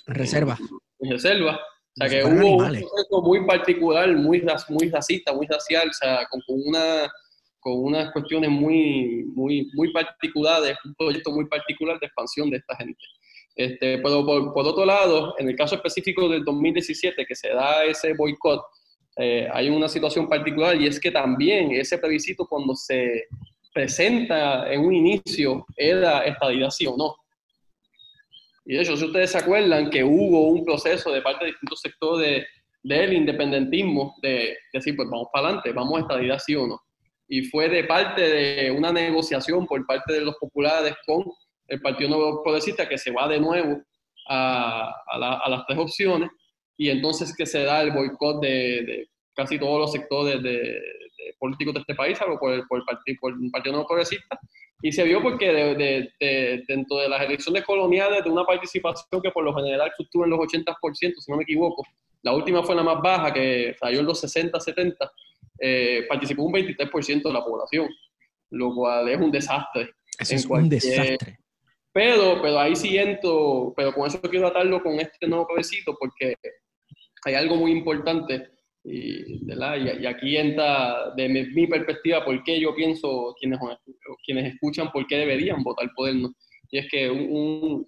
Reserva. 0.07 0.59
en 1.01 1.11
reserva. 1.11 1.59
O 2.01 2.07
sea 2.07 2.09
que 2.09 2.25
hubo 2.25 2.57
un 2.57 2.67
proceso 2.69 3.23
muy 3.23 3.45
particular, 3.45 4.09
muy, 4.15 4.45
muy 4.69 4.91
racista, 4.91 5.33
muy 5.33 5.47
racial, 5.47 5.89
o 5.89 5.93
sea, 5.93 6.27
con, 6.31 6.41
con 6.47 6.57
una, 6.65 7.11
con 7.59 7.85
unas 7.85 8.13
cuestiones 8.13 8.51
muy, 8.51 9.25
muy, 9.35 9.69
muy 9.75 9.93
particulares, 9.93 10.77
un 10.85 10.95
proyecto 10.95 11.33
muy 11.33 11.47
particular 11.47 11.99
de 11.99 12.07
expansión 12.07 12.51
de 12.51 12.59
esta 12.59 12.77
gente. 12.77 13.05
Este, 13.57 13.99
pero 13.99 14.25
por, 14.25 14.55
por 14.55 14.67
otro 14.67 14.85
lado, 14.85 15.35
en 15.39 15.49
el 15.49 15.57
caso 15.57 15.75
específico 15.75 16.29
del 16.29 16.45
2017, 16.45 17.27
que 17.27 17.35
se 17.35 17.49
da 17.49 17.85
ese 17.85 18.15
boicot, 18.15 18.63
eh, 19.17 19.49
hay 19.53 19.69
una 19.69 19.89
situación 19.89 20.29
particular 20.29 20.81
y 20.81 20.87
es 20.87 21.01
que 21.01 21.11
también 21.11 21.73
ese 21.73 21.99
plebiscito 21.99 22.47
cuando 22.47 22.77
se 22.77 23.25
presenta 23.75 24.73
en 24.73 24.81
un 24.81 24.95
inicio 24.95 25.67
era 25.77 26.21
estadidad 26.21 26.71
sí 26.71 26.87
o 26.87 26.97
no. 26.97 27.17
Y 28.69 28.75
de 28.77 28.83
hecho, 28.83 28.97
si 28.99 29.05
ustedes 29.07 29.31
se 29.33 29.39
acuerdan 29.39 29.89
que 29.89 30.05
hubo 30.05 30.49
un 30.51 30.63
proceso 30.65 31.11
de 31.11 31.23
parte 31.23 31.47
de 31.47 31.53
distintos 31.53 31.81
sectores 31.81 32.29
de- 32.29 32.47
del 32.83 33.15
independentismo 33.15 34.15
de 34.23 34.57
decir, 34.73 34.95
pues 34.95 35.09
vamos 35.11 35.29
para 35.33 35.47
adelante, 35.47 35.73
vamos 35.73 35.99
a 35.99 36.03
estadidad 36.03 36.39
sí 36.39 36.55
o 36.55 36.67
no. 36.67 36.79
Y 37.27 37.43
fue 37.45 37.69
de 37.71 37.85
parte 37.85 38.21
de 38.23 38.71
una 38.71 38.93
negociación 38.93 39.67
por 39.67 39.85
parte 39.87 40.13
de 40.13 40.21
los 40.21 40.37
populares 40.37 40.95
con 41.07 41.25
el 41.67 41.81
Partido 41.81 42.11
Nuevo 42.11 42.43
Progresista 42.43 42.89
que 42.89 42.99
se 42.99 43.11
va 43.11 43.27
de 43.27 43.41
nuevo 43.41 43.83
a, 44.29 44.95
a 45.07 45.19
la- 45.19 45.39
a 45.39 45.49
las 45.49 45.67
tres 45.67 45.79
opciones 45.79 46.29
y 46.77 46.91
entonces 46.91 47.35
que 47.37 47.47
se 47.47 47.63
da 47.65 47.81
el 47.83 47.91
boicot 47.93 48.41
de, 48.43 49.09
casi 49.35 49.59
todos 49.59 49.79
los 49.81 49.93
sectores 49.93 50.43
de 50.43 50.79
políticos 51.39 51.75
de 51.75 51.81
este 51.81 51.95
país, 51.95 52.21
algo 52.21 52.39
por 52.39 52.53
el, 52.53 52.67
por 52.67 52.79
el 52.79 52.85
partido, 52.85 53.19
por 53.21 53.33
el 53.33 53.51
Partido 53.51 53.73
Nuevo 53.73 53.89
Progresista, 53.89 54.39
y 54.83 54.93
se 54.93 55.05
vio 55.05 55.21
porque 55.23 55.53
de- 55.53 55.75
de- 55.75 56.13
de- 56.21 56.65
dentro 56.69 56.99
de 56.99 57.09
las 57.09 57.23
elecciones 57.23 57.65
coloniales, 57.65 58.23
de 58.25 58.31
una 58.31 58.45
participación 58.45 59.21
que 59.23 59.31
por 59.31 59.45
lo 59.45 59.55
general 59.55 59.91
fluctúa 59.97 60.25
en 60.25 60.31
los 60.31 60.41
80%, 60.41 61.21
si 61.21 61.31
no 61.31 61.37
me 61.37 61.43
equivoco, 61.43 61.85
la 62.23 62.33
última 62.35 62.63
fue 62.63 62.75
la 62.75 62.83
más 62.83 63.01
baja, 63.03 63.33
que 63.33 63.75
salió 63.79 64.01
en 64.01 64.07
los 64.07 64.21
60, 64.21 64.59
70, 64.61 65.11
eh, 65.61 66.05
participó 66.09 66.45
un 66.45 66.53
23% 66.53 67.29
de 67.29 67.33
la 67.35 67.45
población, 67.45 67.89
lo 68.51 68.75
cual 68.75 69.09
es 69.09 69.19
un 69.19 69.31
desastre. 69.31 69.91
Eso 70.19 70.35
es 70.35 70.45
un 70.47 70.69
desastre. 70.69 71.39
Pero, 71.93 72.41
pero 72.43 72.59
ahí 72.61 72.77
sí 72.77 72.97
entro, 72.99 73.73
pero 73.77 73.93
con 73.93 74.07
eso 74.07 74.21
quiero 74.21 74.47
atarlo 74.49 74.81
con 74.83 74.95
este 75.01 75.27
nuevo 75.27 75.47
plebiscito, 75.47 75.97
porque 75.99 76.35
hay 77.25 77.35
algo 77.35 77.57
muy 77.57 77.73
importante 77.73 78.51
Y, 78.91 79.45
¿verdad? 79.45 79.77
y, 79.77 80.07
aquí 80.07 80.37
entra, 80.37 81.13
de 81.15 81.29
mi, 81.29 81.67
perspectiva, 81.67 82.25
por 82.25 82.43
qué 82.43 82.59
yo 82.59 82.75
pienso, 82.75 83.35
quienes, 83.39 83.59
quienes 84.25 84.55
escuchan, 84.55 84.91
por 84.91 85.07
qué 85.07 85.17
deberían 85.19 85.63
votar 85.63 85.91
por 85.95 86.09
él. 86.09 86.23
¿no? 86.23 86.33
Y 86.71 86.79
es 86.79 86.89
que 86.89 87.11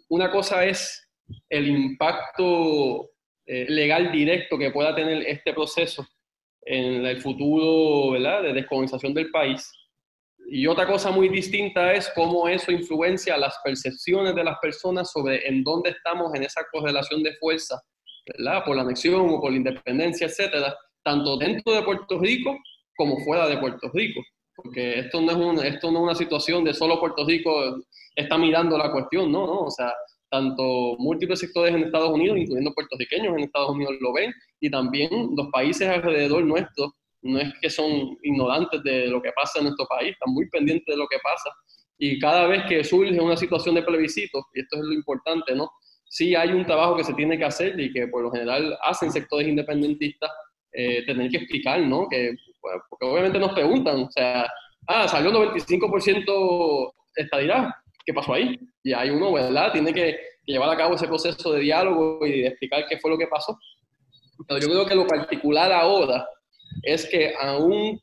una 0.08 0.30
cosa 0.30 0.64
es 0.66 1.08
el 1.48 1.68
impacto 1.68 3.10
eh, 3.46 3.66
legal 3.68 4.12
directo 4.12 4.58
que 4.58 4.70
pueda 4.70 4.94
tener 4.94 5.22
este 5.26 5.54
proceso 5.54 6.06
en 6.62 7.06
el 7.06 7.20
futuro 7.20 8.12
¿verdad? 8.12 8.42
de 8.42 8.52
descolonización 8.52 9.14
del 9.14 9.30
país. 9.30 9.70
Y 10.52 10.66
otra 10.66 10.86
cosa 10.86 11.10
muy 11.10 11.28
distinta 11.28 11.94
es 11.94 12.10
cómo 12.14 12.48
eso 12.48 12.72
influencia 12.72 13.36
las 13.36 13.58
percepciones 13.64 14.34
de 14.34 14.44
las 14.44 14.58
personas 14.58 15.10
sobre 15.12 15.46
en 15.48 15.62
dónde 15.62 15.90
estamos 15.90 16.34
en 16.34 16.42
esa 16.42 16.62
correlación 16.72 17.22
de 17.22 17.34
fuerza, 17.36 17.80
¿verdad? 18.36 18.64
por 18.64 18.76
la 18.76 18.82
anexión 18.82 19.30
o 19.30 19.40
por 19.40 19.52
la 19.52 19.58
independencia, 19.58 20.26
etcétera, 20.26 20.76
tanto 21.02 21.36
dentro 21.36 21.72
de 21.72 21.82
Puerto 21.82 22.18
Rico 22.18 22.56
como 22.96 23.18
fuera 23.24 23.46
de 23.48 23.58
Puerto 23.58 23.90
Rico. 23.92 24.20
Porque 24.54 24.98
esto 24.98 25.20
no 25.20 25.30
es, 25.30 25.36
un, 25.36 25.64
esto 25.64 25.90
no 25.90 26.00
es 26.00 26.04
una 26.04 26.14
situación 26.14 26.64
de 26.64 26.74
solo 26.74 27.00
Puerto 27.00 27.24
Rico 27.24 27.80
está 28.14 28.36
mirando 28.36 28.76
la 28.76 28.92
cuestión, 28.92 29.32
¿no? 29.32 29.46
¿no? 29.46 29.60
O 29.60 29.70
sea, 29.70 29.92
tanto 30.30 30.96
múltiples 30.98 31.40
sectores 31.40 31.74
en 31.74 31.84
Estados 31.84 32.10
Unidos, 32.10 32.38
incluyendo 32.38 32.72
puertorriqueños 32.72 33.36
en 33.36 33.44
Estados 33.44 33.70
Unidos, 33.70 33.94
lo 34.00 34.12
ven, 34.12 34.32
y 34.60 34.70
también 34.70 35.10
los 35.36 35.48
países 35.48 35.88
alrededor 35.88 36.44
nuestro, 36.44 36.94
no 37.22 37.38
es 37.38 37.52
que 37.60 37.68
son 37.68 38.16
ignorantes 38.22 38.82
de 38.82 39.08
lo 39.08 39.20
que 39.20 39.32
pasa 39.32 39.58
en 39.58 39.66
nuestro 39.66 39.86
país, 39.86 40.12
están 40.12 40.32
muy 40.32 40.48
pendientes 40.48 40.86
de 40.86 40.96
lo 40.96 41.06
que 41.08 41.18
pasa. 41.22 41.50
Y 41.98 42.18
cada 42.18 42.46
vez 42.46 42.62
que 42.66 42.82
surge 42.82 43.20
una 43.20 43.36
situación 43.36 43.74
de 43.74 43.82
plebiscito, 43.82 44.46
y 44.54 44.60
esto 44.60 44.76
es 44.76 44.84
lo 44.84 44.92
importante, 44.94 45.54
¿no? 45.54 45.70
Sí 46.08 46.34
hay 46.34 46.50
un 46.52 46.64
trabajo 46.64 46.96
que 46.96 47.04
se 47.04 47.14
tiene 47.14 47.36
que 47.36 47.44
hacer 47.44 47.78
y 47.78 47.92
que 47.92 48.08
por 48.08 48.22
lo 48.22 48.30
general 48.30 48.76
hacen 48.82 49.12
sectores 49.12 49.46
independentistas, 49.46 50.30
eh, 50.72 51.04
tener 51.06 51.30
que 51.30 51.38
explicar, 51.38 51.80
¿no? 51.80 52.08
Que, 52.08 52.34
porque 52.60 53.06
obviamente 53.06 53.38
nos 53.38 53.52
preguntan, 53.52 54.02
o 54.02 54.10
sea, 54.10 54.46
ah, 54.86 55.08
salió 55.08 55.32
95% 55.32 56.92
estadidad, 57.16 57.70
¿qué 58.04 58.12
pasó 58.12 58.34
ahí? 58.34 58.58
Y 58.82 58.92
hay 58.92 59.10
uno, 59.10 59.32
¿verdad? 59.32 59.72
Tiene 59.72 59.92
que, 59.92 60.18
llevar 60.46 60.70
a 60.70 60.76
cabo 60.76 60.94
ese 60.94 61.06
proceso 61.06 61.52
de 61.52 61.60
diálogo 61.60 62.26
y 62.26 62.42
de 62.42 62.48
explicar 62.48 62.84
qué 62.88 62.98
fue 62.98 63.10
lo 63.10 63.18
que 63.18 63.26
pasó. 63.26 63.58
Pero 64.48 64.60
yo 64.60 64.68
creo 64.68 64.86
que 64.86 64.94
lo 64.94 65.06
particular 65.06 65.70
ahora 65.70 66.26
es 66.82 67.06
que 67.06 67.34
aún 67.38 68.00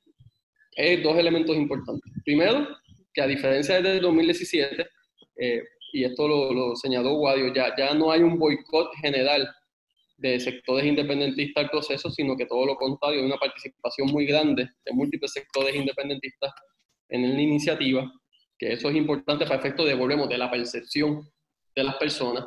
hay 0.78 1.02
dos 1.02 1.18
elementos 1.18 1.56
importantes. 1.56 2.12
Primero, 2.24 2.68
que 3.14 3.22
a 3.22 3.28
diferencia 3.28 3.82
del 3.82 4.02
2017, 4.02 4.88
eh, 5.38 5.64
y 5.94 6.04
esto 6.04 6.28
lo, 6.28 6.76
señaló 6.76 7.16
Guadio, 7.16 7.54
ya, 7.54 7.76
ya 7.76 7.94
no 7.94 8.12
hay 8.12 8.22
un 8.22 8.38
boicot 8.38 8.94
general 9.02 9.50
de 10.18 10.40
sectores 10.40 10.86
independentistas 10.86 11.66
al 11.66 11.70
proceso, 11.70 12.10
sino 12.10 12.36
que 12.36 12.46
todo 12.46 12.66
lo 12.66 12.76
contrario, 12.76 13.20
hay 13.20 13.26
una 13.26 13.38
participación 13.38 14.12
muy 14.12 14.26
grande 14.26 14.70
de 14.86 14.94
múltiples 14.94 15.32
sectores 15.32 15.76
independentistas 15.76 16.52
en 17.10 17.34
la 17.34 17.42
iniciativa 17.42 18.12
que 18.58 18.74
eso 18.74 18.90
es 18.90 18.96
importante 18.96 19.46
para 19.46 19.60
efecto 19.60 19.86
de, 19.86 19.94
volvemos, 19.94 20.28
de 20.30 20.38
la 20.38 20.50
percepción 20.50 21.30
de 21.76 21.84
las 21.84 21.96
personas. 21.98 22.46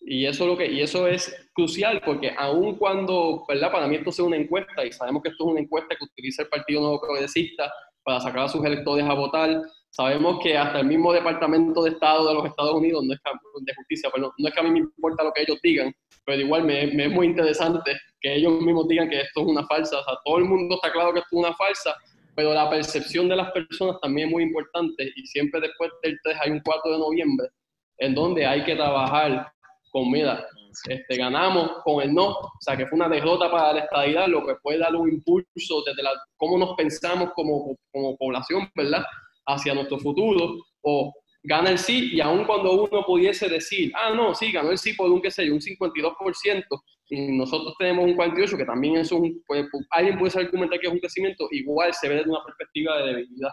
Y 0.00 0.26
eso, 0.26 0.46
lo 0.46 0.56
que, 0.56 0.70
y 0.70 0.80
eso 0.80 1.06
es 1.06 1.50
crucial 1.52 2.00
porque 2.04 2.32
aun 2.36 2.76
cuando, 2.76 3.44
¿verdad? 3.48 3.70
Para 3.70 3.86
mí 3.86 3.96
esto 3.96 4.10
es 4.10 4.18
una 4.20 4.36
encuesta 4.36 4.84
y 4.84 4.92
sabemos 4.92 5.22
que 5.22 5.30
esto 5.30 5.44
es 5.44 5.50
una 5.50 5.60
encuesta 5.60 5.94
que 5.96 6.04
utiliza 6.04 6.42
el 6.42 6.48
Partido 6.48 6.80
Nuevo 6.80 7.00
Progresista 7.00 7.70
para 8.02 8.20
sacar 8.20 8.44
a 8.44 8.48
sus 8.48 8.64
electores 8.64 9.04
a 9.04 9.12
votar, 9.12 9.60
sabemos 9.90 10.40
que 10.42 10.56
hasta 10.56 10.80
el 10.80 10.86
mismo 10.86 11.12
Departamento 11.12 11.82
de 11.82 11.90
Estado 11.90 12.28
de 12.28 12.34
los 12.34 12.46
Estados 12.46 12.74
Unidos, 12.74 13.04
no 13.04 13.12
es 13.12 13.20
de 13.60 13.74
justicia, 13.74 14.08
pero 14.14 14.32
no 14.38 14.48
es 14.48 14.54
que 14.54 14.60
a 14.60 14.62
mí 14.62 14.70
me 14.70 14.78
importa 14.78 15.24
lo 15.24 15.32
que 15.32 15.42
ellos 15.42 15.58
digan, 15.62 15.92
pero 16.28 16.42
igual 16.42 16.64
me, 16.64 16.88
me 16.88 17.06
es 17.06 17.10
muy 17.10 17.26
interesante 17.26 17.98
que 18.20 18.34
ellos 18.34 18.60
mismos 18.60 18.86
digan 18.86 19.08
que 19.08 19.22
esto 19.22 19.40
es 19.40 19.46
una 19.46 19.66
falsa. 19.66 19.98
O 19.98 20.04
sea, 20.04 20.14
todo 20.26 20.36
el 20.36 20.44
mundo 20.44 20.74
está 20.74 20.92
claro 20.92 21.10
que 21.10 21.20
esto 21.20 21.30
es 21.32 21.38
una 21.38 21.54
falsa, 21.54 21.96
pero 22.34 22.52
la 22.52 22.68
percepción 22.68 23.30
de 23.30 23.36
las 23.36 23.50
personas 23.50 23.98
también 24.02 24.28
es 24.28 24.34
muy 24.34 24.42
importante 24.42 25.10
y 25.16 25.26
siempre 25.26 25.58
después 25.58 25.90
del 26.02 26.18
3 26.22 26.36
hay 26.42 26.50
un 26.50 26.60
4 26.60 26.92
de 26.92 26.98
noviembre 26.98 27.48
en 27.96 28.14
donde 28.14 28.44
hay 28.44 28.62
que 28.62 28.76
trabajar 28.76 29.50
con, 29.90 30.10
mira, 30.10 30.46
este, 30.86 31.16
ganamos 31.16 31.82
con 31.82 32.02
el 32.02 32.12
no, 32.12 32.28
o 32.28 32.52
sea 32.60 32.76
que 32.76 32.86
fue 32.86 32.96
una 32.96 33.08
derrota 33.08 33.50
para 33.50 33.72
la 33.72 33.80
estadidad, 33.80 34.28
lo 34.28 34.44
que 34.46 34.54
puede 34.62 34.80
dar 34.80 34.94
un 34.94 35.08
impulso 35.08 35.82
desde 35.86 36.02
la, 36.02 36.10
cómo 36.36 36.58
nos 36.58 36.74
pensamos 36.76 37.30
como, 37.34 37.74
como 37.90 38.18
población, 38.18 38.68
¿verdad? 38.74 39.02
Hacia 39.46 39.72
nuestro 39.72 39.98
futuro, 39.98 40.58
o 40.82 41.10
gana 41.48 41.70
el 41.70 41.78
sí, 41.78 42.10
y 42.12 42.20
aun 42.20 42.44
cuando 42.44 42.72
uno 42.72 43.02
pudiese 43.06 43.48
decir, 43.48 43.90
ah, 43.94 44.12
no, 44.14 44.34
sí, 44.34 44.52
ganó 44.52 44.70
el 44.70 44.76
sí 44.76 44.92
por 44.92 45.10
un, 45.10 45.22
qué 45.22 45.30
sé 45.30 45.46
yo, 45.46 45.54
un 45.54 45.60
52%, 45.60 46.64
y 47.08 47.32
nosotros 47.38 47.74
tenemos 47.78 48.04
un 48.04 48.14
48, 48.14 48.56
que 48.58 48.64
también 48.66 48.96
es 48.96 49.10
un, 49.10 49.42
pues, 49.46 49.66
alguien 49.90 50.18
puede 50.18 50.38
argumentar 50.38 50.78
que 50.78 50.88
es 50.88 50.92
un 50.92 50.98
crecimiento, 50.98 51.48
igual 51.50 51.94
se 51.94 52.06
ve 52.06 52.16
desde 52.16 52.28
una 52.28 52.44
perspectiva 52.44 52.98
de 52.98 53.06
debilidad. 53.06 53.52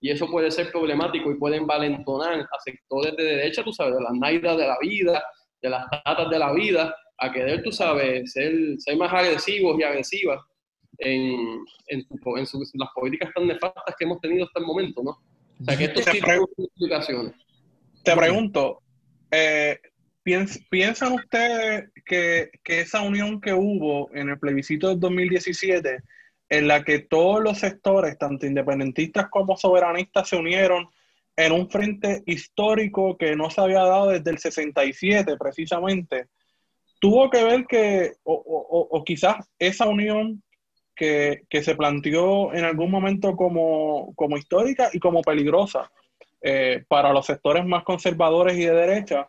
Y 0.00 0.10
eso 0.10 0.28
puede 0.28 0.50
ser 0.50 0.72
problemático 0.72 1.30
y 1.30 1.36
puede 1.38 1.56
envalentonar 1.56 2.40
a 2.40 2.60
sectores 2.64 3.16
de 3.16 3.22
derecha, 3.22 3.62
tú 3.62 3.72
sabes, 3.72 3.94
de 3.94 4.02
las 4.02 4.12
naidas 4.12 4.56
de 4.56 4.66
la 4.66 4.78
vida, 4.80 5.24
de 5.62 5.70
las 5.70 5.88
tatas 5.88 6.28
de 6.28 6.38
la 6.40 6.52
vida, 6.52 6.96
a 7.18 7.32
querer, 7.32 7.62
tú 7.62 7.70
sabes, 7.70 8.32
ser, 8.32 8.52
más 8.98 9.12
agresivos 9.12 9.78
y 9.78 9.84
agresivas 9.84 10.40
en, 10.98 11.64
en, 11.86 12.06
las 12.74 12.88
políticas 12.92 13.32
tan 13.32 13.46
nefastas 13.46 13.94
que 13.96 14.04
hemos 14.04 14.20
tenido 14.20 14.44
hasta 14.44 14.58
el 14.58 14.66
momento, 14.66 15.02
¿no? 15.04 15.16
O 15.60 15.64
sea, 15.64 15.76
que 15.76 15.84
esto 15.84 16.02
sí 16.02 16.20
tiene 16.20 16.40
implicaciones. 16.58 17.32
Te 18.02 18.14
pregunto, 18.16 18.82
eh, 19.30 19.80
¿Piensan 20.68 21.12
ustedes 21.12 21.92
que, 22.04 22.50
esa 22.64 23.00
unión 23.00 23.40
que 23.40 23.52
hubo 23.52 24.12
en 24.12 24.28
el 24.28 24.40
plebiscito 24.40 24.88
del 24.88 24.98
2017, 24.98 26.02
en 26.48 26.66
la 26.66 26.82
que 26.82 26.98
todos 26.98 27.40
los 27.40 27.58
sectores, 27.58 28.18
tanto 28.18 28.44
independentistas 28.44 29.28
como 29.30 29.56
soberanistas, 29.56 30.28
se 30.28 30.34
unieron 30.34 30.88
en 31.36 31.52
un 31.52 31.70
frente 31.70 32.24
histórico 32.26 33.16
que 33.16 33.36
no 33.36 33.50
se 33.50 33.60
había 33.60 33.82
dado 33.82 34.08
desde 34.08 34.32
el 34.32 34.38
67 34.38 35.36
precisamente, 35.38 36.26
tuvo 36.98 37.30
que 37.30 37.44
ver 37.44 37.64
que, 37.66 38.14
o, 38.24 39.04
quizás 39.06 39.46
esa 39.60 39.86
unión 39.86 40.42
que, 40.96 41.62
se 41.62 41.76
planteó 41.76 42.52
en 42.54 42.64
algún 42.64 42.90
momento 42.90 43.36
como, 43.36 44.14
histórica 44.36 44.90
y 44.92 44.98
como 44.98 45.22
peligrosa 45.22 45.90
eh, 46.40 46.84
para 46.88 47.12
los 47.12 47.26
sectores 47.26 47.64
más 47.64 47.84
conservadores 47.84 48.56
y 48.56 48.64
de 48.64 48.72
derecha, 48.72 49.28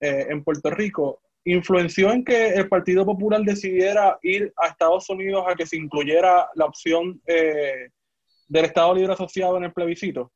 eh, 0.00 0.26
en 0.28 0.42
Puerto 0.42 0.70
Rico 0.70 1.20
influenció 1.44 2.10
en 2.10 2.24
que 2.24 2.48
el 2.48 2.68
Partido 2.68 3.04
Popular 3.04 3.40
decidiera 3.42 4.18
ir 4.22 4.52
a 4.56 4.68
Estados 4.68 5.08
Unidos 5.10 5.44
a 5.46 5.54
que 5.54 5.66
se 5.66 5.76
incluyera 5.76 6.48
la 6.54 6.64
opción 6.64 7.20
eh, 7.26 7.90
del 8.48 8.64
Estado 8.64 8.94
Libre 8.94 9.12
Asociado 9.12 9.56
en 9.58 9.64
el 9.64 9.72
plebiscito? 9.72 10.32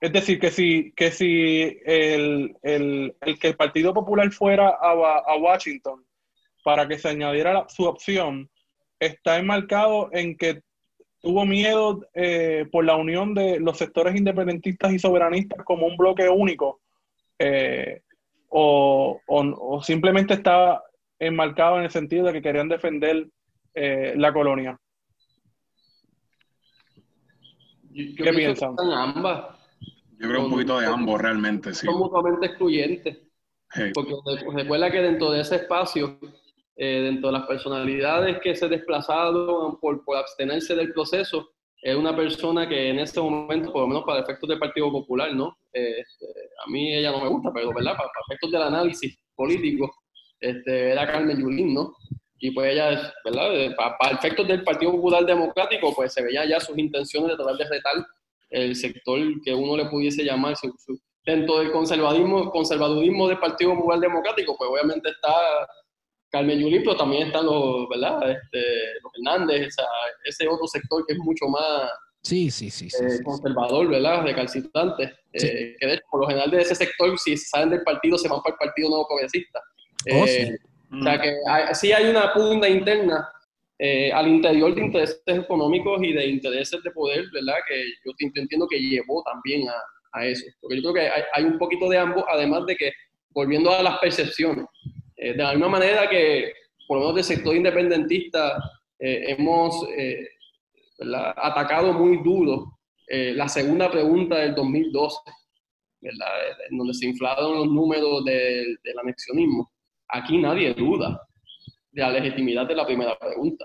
Es 0.00 0.12
decir, 0.12 0.38
que 0.38 0.52
si, 0.52 0.92
que 0.92 1.10
si 1.10 1.80
el, 1.84 2.56
que 2.62 3.48
el 3.48 3.56
Partido 3.56 3.92
Popular 3.92 4.30
fuera 4.30 4.68
a, 4.68 5.36
Washington 5.36 6.04
para 6.68 6.86
que 6.86 6.98
se 6.98 7.08
añadiera 7.08 7.64
su 7.70 7.84
opción, 7.84 8.50
está 9.00 9.38
enmarcado 9.38 10.10
en 10.12 10.36
que 10.36 10.60
tuvo 11.18 11.46
miedo 11.46 12.06
eh, 12.12 12.66
por 12.70 12.84
la 12.84 12.94
unión 12.94 13.32
de 13.32 13.58
los 13.58 13.78
sectores 13.78 14.14
independentistas 14.14 14.92
y 14.92 14.98
soberanistas 14.98 15.64
como 15.64 15.86
un 15.86 15.96
bloque 15.96 16.28
único, 16.28 16.82
eh, 17.38 18.02
o, 18.50 19.18
simplemente 19.82 20.34
estaba 20.34 20.82
enmarcado 21.18 21.78
en 21.78 21.84
el 21.84 21.90
sentido 21.90 22.26
de 22.26 22.34
que 22.34 22.42
querían 22.42 22.68
defender 22.68 23.26
eh, 23.72 24.12
la 24.18 24.30
colonia. 24.34 24.78
¿Qué 27.94 28.30
piensan? 28.34 28.76
Ambas. 28.78 29.56
Yo 30.18 30.28
creo 30.28 30.44
un 30.44 30.50
poquito 30.50 30.78
de 30.78 30.86
ambos 30.86 31.18
realmente, 31.18 31.72
sí. 31.72 31.86
Son 31.86 31.96
mutuamente 31.96 32.44
excluyentes. 32.44 33.20
Porque 33.94 34.12
recuerda 34.54 34.90
que 34.90 35.00
dentro 35.00 35.30
de 35.30 35.40
ese 35.40 35.56
espacio 35.56 36.18
eh, 36.80 37.00
dentro 37.02 37.32
de 37.32 37.38
las 37.38 37.46
personalidades 37.48 38.38
que 38.40 38.54
se 38.54 38.68
desplazaron 38.68 39.80
por, 39.80 40.04
por 40.04 40.16
abstenerse 40.16 40.76
del 40.76 40.92
proceso, 40.92 41.50
es 41.82 41.96
una 41.96 42.14
persona 42.14 42.68
que 42.68 42.90
en 42.90 43.00
este 43.00 43.20
momento, 43.20 43.72
por 43.72 43.82
lo 43.82 43.88
menos 43.88 44.04
para 44.04 44.20
efectos 44.20 44.48
del 44.48 44.60
Partido 44.60 44.88
Popular, 44.92 45.34
¿no? 45.34 45.58
Este, 45.72 46.26
a 46.64 46.70
mí 46.70 46.94
ella 46.94 47.10
no 47.10 47.20
me 47.20 47.28
gusta, 47.28 47.50
pero 47.52 47.74
¿verdad? 47.74 47.96
Para, 47.96 48.08
efectos 48.28 48.52
del 48.52 48.62
análisis 48.62 49.18
político, 49.34 49.92
este, 50.38 50.92
era 50.92 51.04
Carmen 51.04 51.40
Yulín, 51.40 51.74
¿no? 51.74 51.96
Y 52.38 52.52
pues 52.52 52.72
ella, 52.72 53.12
¿verdad? 53.24 53.74
Para, 53.76 54.14
efectos 54.14 54.46
del 54.46 54.62
Partido 54.62 54.92
Popular 54.92 55.26
Democrático, 55.26 55.92
pues 55.96 56.12
se 56.12 56.22
veían 56.22 56.48
ya 56.48 56.60
sus 56.60 56.78
intenciones 56.78 57.30
de 57.30 57.36
tratar 57.36 57.56
de 57.56 57.68
retar 57.68 57.94
el 58.50 58.76
sector 58.76 59.18
que 59.44 59.52
uno 59.52 59.76
le 59.76 59.86
pudiese 59.86 60.22
llamar 60.22 60.54
dentro 61.26 61.58
del 61.58 61.72
conservadurismo, 61.72 62.52
conservadurismo 62.52 63.26
del 63.26 63.38
Partido 63.38 63.74
Popular 63.74 63.98
Democrático, 63.98 64.56
pues 64.56 64.70
obviamente 64.70 65.10
está 65.10 65.32
Carmen 66.30 66.58
Yulín, 66.58 66.82
pero 66.84 66.96
también 66.96 67.28
están 67.28 67.46
los, 67.46 67.88
¿verdad? 67.88 68.30
Este, 68.30 68.58
los 69.02 69.12
Hernández, 69.16 69.74
ese 70.24 70.48
otro 70.48 70.66
sector 70.66 71.04
que 71.06 71.14
es 71.14 71.18
mucho 71.20 71.46
más 71.46 71.90
sí, 72.22 72.50
sí, 72.50 72.68
sí, 72.70 72.88
eh, 73.00 73.22
conservador, 73.24 73.88
¿verdad? 73.88 74.22
Recalcitrante. 74.24 75.14
Eh, 75.32 75.76
que 75.78 75.86
de 75.86 75.94
hecho, 75.94 76.02
por 76.10 76.20
lo 76.22 76.26
general 76.26 76.50
de 76.50 76.60
ese 76.62 76.74
sector, 76.74 77.18
si 77.18 77.36
salen 77.36 77.70
del 77.70 77.82
partido, 77.82 78.18
se 78.18 78.28
van 78.28 78.42
para 78.42 78.54
el 78.54 78.58
Partido 78.58 78.88
Nuevo 78.90 79.06
Progresista. 79.08 79.60
Oh, 80.12 80.24
eh, 80.26 80.58
O 80.92 81.02
sea 81.02 81.20
que 81.20 81.34
hay- 81.48 81.74
sí 81.74 81.92
hay 81.92 82.08
una 82.10 82.32
pugna 82.32 82.68
interna 82.68 83.28
eh, 83.78 84.10
al 84.12 84.26
interior 84.26 84.74
de 84.74 84.80
intereses 84.82 85.22
económicos 85.26 86.02
y 86.02 86.12
de 86.12 86.26
intereses 86.26 86.82
de 86.82 86.90
poder, 86.90 87.24
¿verdad? 87.32 87.54
Que 87.68 87.84
yo 88.04 88.12
ent- 88.18 88.32
entiendo 88.40 88.66
que 88.66 88.78
llevó 88.80 89.22
también 89.22 89.68
a, 89.68 89.74
a 90.12 90.26
eso. 90.26 90.44
Porque 90.60 90.76
yo 90.76 90.82
creo 90.92 90.94
que 90.94 91.10
hay, 91.12 91.22
hay 91.32 91.44
un 91.44 91.58
poquito 91.58 91.88
de 91.88 91.96
ambos, 91.98 92.24
además 92.28 92.66
de 92.66 92.74
que, 92.76 92.90
volviendo 93.30 93.70
a 93.70 93.82
las 93.82 93.98
percepciones, 93.98 94.64
eh, 95.18 95.32
de 95.32 95.42
la 95.42 95.50
misma 95.52 95.68
manera 95.68 96.08
que, 96.08 96.52
por 96.86 96.96
lo 96.96 97.00
menos 97.02 97.16
del 97.16 97.24
sector 97.24 97.54
independentista, 97.54 98.56
eh, 98.98 99.36
hemos 99.36 99.86
eh, 99.96 100.26
atacado 101.36 101.92
muy 101.92 102.22
duro 102.22 102.78
eh, 103.06 103.32
la 103.34 103.48
segunda 103.48 103.90
pregunta 103.90 104.36
del 104.36 104.54
2012, 104.54 105.18
¿verdad? 106.00 106.28
En 106.70 106.78
donde 106.78 106.94
se 106.94 107.06
inflaron 107.06 107.54
los 107.54 107.66
números 107.68 108.24
del, 108.24 108.78
del 108.82 108.98
anexionismo. 108.98 109.70
Aquí 110.08 110.38
nadie 110.38 110.74
duda 110.74 111.20
de 111.90 112.02
la 112.02 112.10
legitimidad 112.10 112.66
de 112.66 112.74
la 112.74 112.84
primera 112.84 113.18
pregunta. 113.18 113.64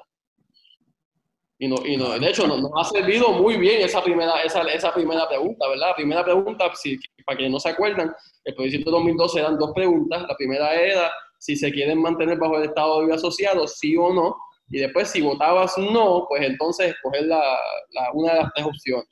Y, 1.59 1.67
no, 1.67 1.75
y 1.85 1.97
no, 1.97 2.17
de 2.17 2.29
hecho, 2.29 2.47
nos, 2.47 2.61
nos 2.61 2.71
ha 2.75 2.83
servido 2.83 3.31
muy 3.31 3.57
bien 3.57 3.81
esa 3.81 4.03
primera, 4.03 4.41
esa, 4.43 4.61
esa 4.63 4.93
primera 4.93 5.27
pregunta, 5.27 5.67
¿verdad? 5.67 5.89
La 5.89 5.95
primera 5.95 6.23
pregunta, 6.23 6.71
si, 6.75 6.97
para 7.25 7.37
quienes 7.37 7.53
no 7.53 7.59
se 7.59 7.69
acuerdan, 7.69 8.13
el 8.43 8.55
plebiscito 8.55 8.91
2012 8.91 9.39
eran 9.39 9.57
dos 9.57 9.71
preguntas. 9.73 10.23
La 10.27 10.35
primera 10.35 10.73
era 10.75 11.11
si 11.43 11.57
se 11.57 11.73
quieren 11.73 12.01
mantener 12.01 12.37
bajo 12.37 12.57
el 12.57 12.69
estado 12.69 12.99
de 12.99 13.05
vida 13.07 13.15
asociado, 13.15 13.67
sí 13.67 13.97
o 13.97 14.13
no. 14.13 14.33
Y 14.69 14.79
después, 14.79 15.09
si 15.09 15.19
votabas 15.19 15.77
no, 15.77 16.25
pues 16.29 16.41
entonces 16.41 16.91
escoger 16.91 17.25
la, 17.25 17.59
la, 17.91 18.11
una 18.13 18.33
de 18.33 18.39
las 18.39 18.53
tres 18.55 18.65
opciones. 18.65 19.09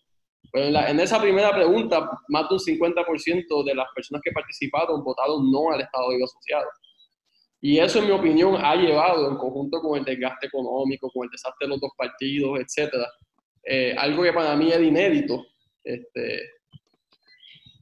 Pero 0.49 0.67
en, 0.67 0.73
la, 0.73 0.89
en, 0.89 0.99
esa 1.01 1.19
primera 1.19 1.53
pregunta, 1.53 2.09
más 2.29 2.47
de 2.47 2.55
un 2.55 2.61
50% 2.61 3.65
de 3.65 3.75
las 3.75 3.85
personas 3.93 4.21
que 4.23 4.31
participaron 4.31 5.03
votaron 5.03 5.51
no 5.51 5.71
al 5.73 5.81
estado 5.81 6.09
de 6.09 6.15
vida 6.15 6.25
asociado. 6.25 6.67
Y 7.59 7.79
eso, 7.79 7.99
en 7.99 8.05
mi 8.05 8.11
opinión, 8.11 8.55
ha 8.63 8.75
llevado, 8.77 9.29
en 9.29 9.35
conjunto 9.35 9.81
con 9.81 9.99
el 9.99 10.05
desgaste 10.05 10.47
económico, 10.47 11.11
con 11.13 11.25
el 11.25 11.31
desastre 11.31 11.67
de 11.67 11.69
los 11.71 11.81
dos 11.81 11.91
partidos, 11.97 12.61
etcétera, 12.61 13.07
eh, 13.65 13.93
algo 13.97 14.23
que 14.23 14.31
para 14.31 14.55
mí 14.55 14.71
era 14.71 14.81
inédito. 14.81 15.47
Este, 15.83 16.39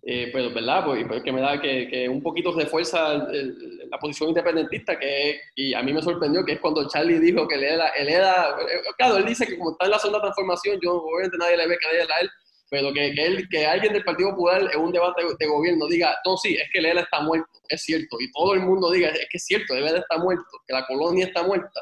eh, 0.01 0.29
pero, 0.31 0.53
¿verdad? 0.53 0.85
Pues, 0.85 1.05
pues, 1.07 1.23
que 1.23 1.31
me 1.31 1.41
da 1.41 1.59
que, 1.61 1.87
que 1.89 2.07
un 2.07 2.21
poquito 2.21 2.53
refuerza 2.53 3.13
el, 3.13 3.35
el, 3.35 3.89
la 3.89 3.97
posición 3.97 4.29
independentista, 4.29 4.97
que 4.97 5.39
y 5.55 5.73
a 5.73 5.83
mí 5.83 5.91
me 5.91 6.01
sorprendió, 6.01 6.45
que 6.45 6.53
es 6.53 6.59
cuando 6.59 6.87
Charlie 6.87 7.19
dijo 7.19 7.47
que 7.47 7.55
él 7.55 7.63
era, 7.63 7.89
él 7.89 8.07
era, 8.07 8.55
claro, 8.97 9.17
él 9.17 9.25
dice 9.25 9.45
que 9.45 9.57
como 9.57 9.71
está 9.71 9.85
en 9.85 9.91
la 9.91 9.99
zona 9.99 10.17
de 10.17 10.21
transformación, 10.21 10.79
yo 10.81 10.93
obviamente 10.95 11.37
nadie 11.37 11.57
le 11.57 11.67
ve 11.67 11.77
creer 11.77 12.07
a 12.11 12.21
él, 12.21 12.29
pero 12.69 12.93
que, 12.93 13.13
que, 13.13 13.25
él, 13.25 13.47
que 13.49 13.65
alguien 13.65 13.93
del 13.93 14.03
Partido 14.03 14.29
Popular 14.31 14.69
en 14.73 14.79
un 14.79 14.91
debate 14.91 15.23
de 15.37 15.47
gobierno 15.47 15.87
diga, 15.87 16.15
no, 16.25 16.37
sí, 16.37 16.55
es 16.55 16.69
que 16.71 16.81
Lela 16.81 17.01
está 17.01 17.21
muerto, 17.21 17.49
es 17.67 17.81
cierto, 17.81 18.17
y 18.21 18.31
todo 18.31 18.53
el 18.53 18.61
mundo 18.61 18.91
diga, 18.91 19.09
es 19.09 19.27
que 19.29 19.37
es 19.37 19.45
cierto, 19.45 19.73
Lela 19.75 19.99
está 19.99 20.17
muerto, 20.17 20.45
que 20.65 20.73
la 20.73 20.85
colonia 20.85 21.25
está 21.25 21.43
muerta, 21.43 21.81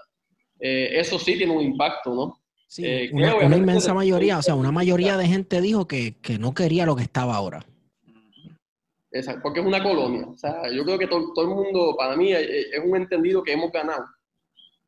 eh, 0.59 0.89
eso 0.93 1.19
sí 1.19 1.37
tiene 1.37 1.53
un 1.53 1.61
impacto, 1.61 2.15
¿no? 2.15 2.41
Sí, 2.67 2.83
eh, 2.85 3.09
una, 3.13 3.35
una, 3.35 3.55
inmensa 3.55 3.93
mayoría, 3.93 4.39
o 4.39 4.41
sea, 4.41 4.55
una 4.55 4.71
mayoría 4.71 5.15
de 5.15 5.27
gente 5.27 5.61
dijo 5.61 5.87
que, 5.87 6.15
que 6.19 6.37
no 6.37 6.53
quería 6.53 6.85
lo 6.85 6.97
que 6.97 7.03
estaba 7.03 7.35
ahora. 7.35 7.65
Exacto, 9.11 9.41
porque 9.43 9.59
es 9.61 9.65
una 9.65 9.81
colonia. 9.81 10.27
O 10.27 10.37
sea, 10.37 10.69
yo 10.71 10.83
creo 10.83 10.97
que 10.97 11.07
todo, 11.07 11.33
el 11.41 11.47
mundo, 11.47 11.95
para 11.97 12.15
mí, 12.15 12.33
es, 12.33 12.47
es 12.73 12.81
un 12.83 12.95
entendido 12.95 13.43
que 13.43 13.53
hemos 13.53 13.71
ganado 13.71 14.05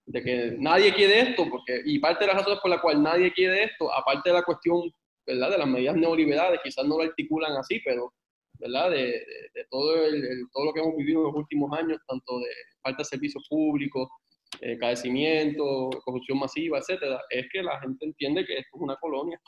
de 0.10 0.24
que 0.24 0.56
nadie 0.58 0.94
quiere 0.94 1.22
esto, 1.22 1.48
porque, 1.50 1.82
y 1.86 2.00
parte 2.00 2.24
de 2.24 2.28
las 2.28 2.38
razones 2.38 2.60
por 2.62 2.72
las 2.72 2.82
cuales 2.82 3.00
nadie 3.00 3.32
quiere 3.32 3.66
esto, 3.66 3.94
aparte 3.94 4.30
de 4.30 4.34
la 4.34 4.44
cuestión 4.44 4.92
¿verdad? 5.26 5.52
de 5.52 5.58
las 5.60 5.68
medidas 5.68 5.96
neoliberales, 5.96 6.60
quizás 6.64 6.84
no 6.86 6.98
lo 6.98 7.04
articulan 7.04 7.56
así, 7.56 7.80
pero 7.86 8.12
¿verdad? 8.58 8.90
De, 8.90 9.24
todo, 9.70 10.04
el, 10.04 10.16
el, 10.16 10.50
todo 10.52 10.66
lo 10.66 10.74
que 10.74 10.80
hemos 10.80 10.98
vivido 10.98 11.20
en 11.20 11.26
los 11.28 11.36
últimos 11.36 11.72
años, 11.78 12.00
tanto 12.08 12.40
de 12.40 12.50
falta 12.82 12.98
de 12.98 13.06
servicios 13.06 13.46
públicos, 13.48 14.10
eh, 14.62 14.78
carecimiento, 14.80 15.90
corrupción 16.04 16.40
masiva, 16.40 16.80
etcétera, 16.80 17.22
es 17.30 17.46
que 17.54 17.62
la 17.62 17.80
gente 17.80 18.06
entiende 18.06 18.46
que 18.46 18.58
esto 18.58 18.78
es 18.78 18.82
una 18.82 18.96
colonia. 18.96 19.40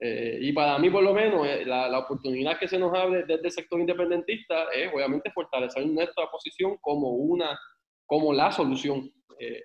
Eh, 0.00 0.38
y 0.40 0.52
para 0.52 0.78
mí, 0.78 0.90
por 0.90 1.02
lo 1.02 1.12
menos, 1.12 1.46
eh, 1.46 1.64
la, 1.64 1.88
la, 1.88 1.98
oportunidad 1.98 2.58
que 2.58 2.68
se 2.68 2.78
nos 2.78 2.96
abre 2.96 3.24
desde 3.24 3.46
el 3.46 3.50
sector 3.50 3.80
independentista 3.80 4.64
es, 4.72 4.92
obviamente, 4.94 5.32
fortalecer 5.32 5.86
nuestra 5.86 6.30
posición 6.30 6.76
como 6.80 7.10
una, 7.10 7.58
como 8.06 8.32
la 8.32 8.52
solución 8.52 9.12
eh, 9.40 9.62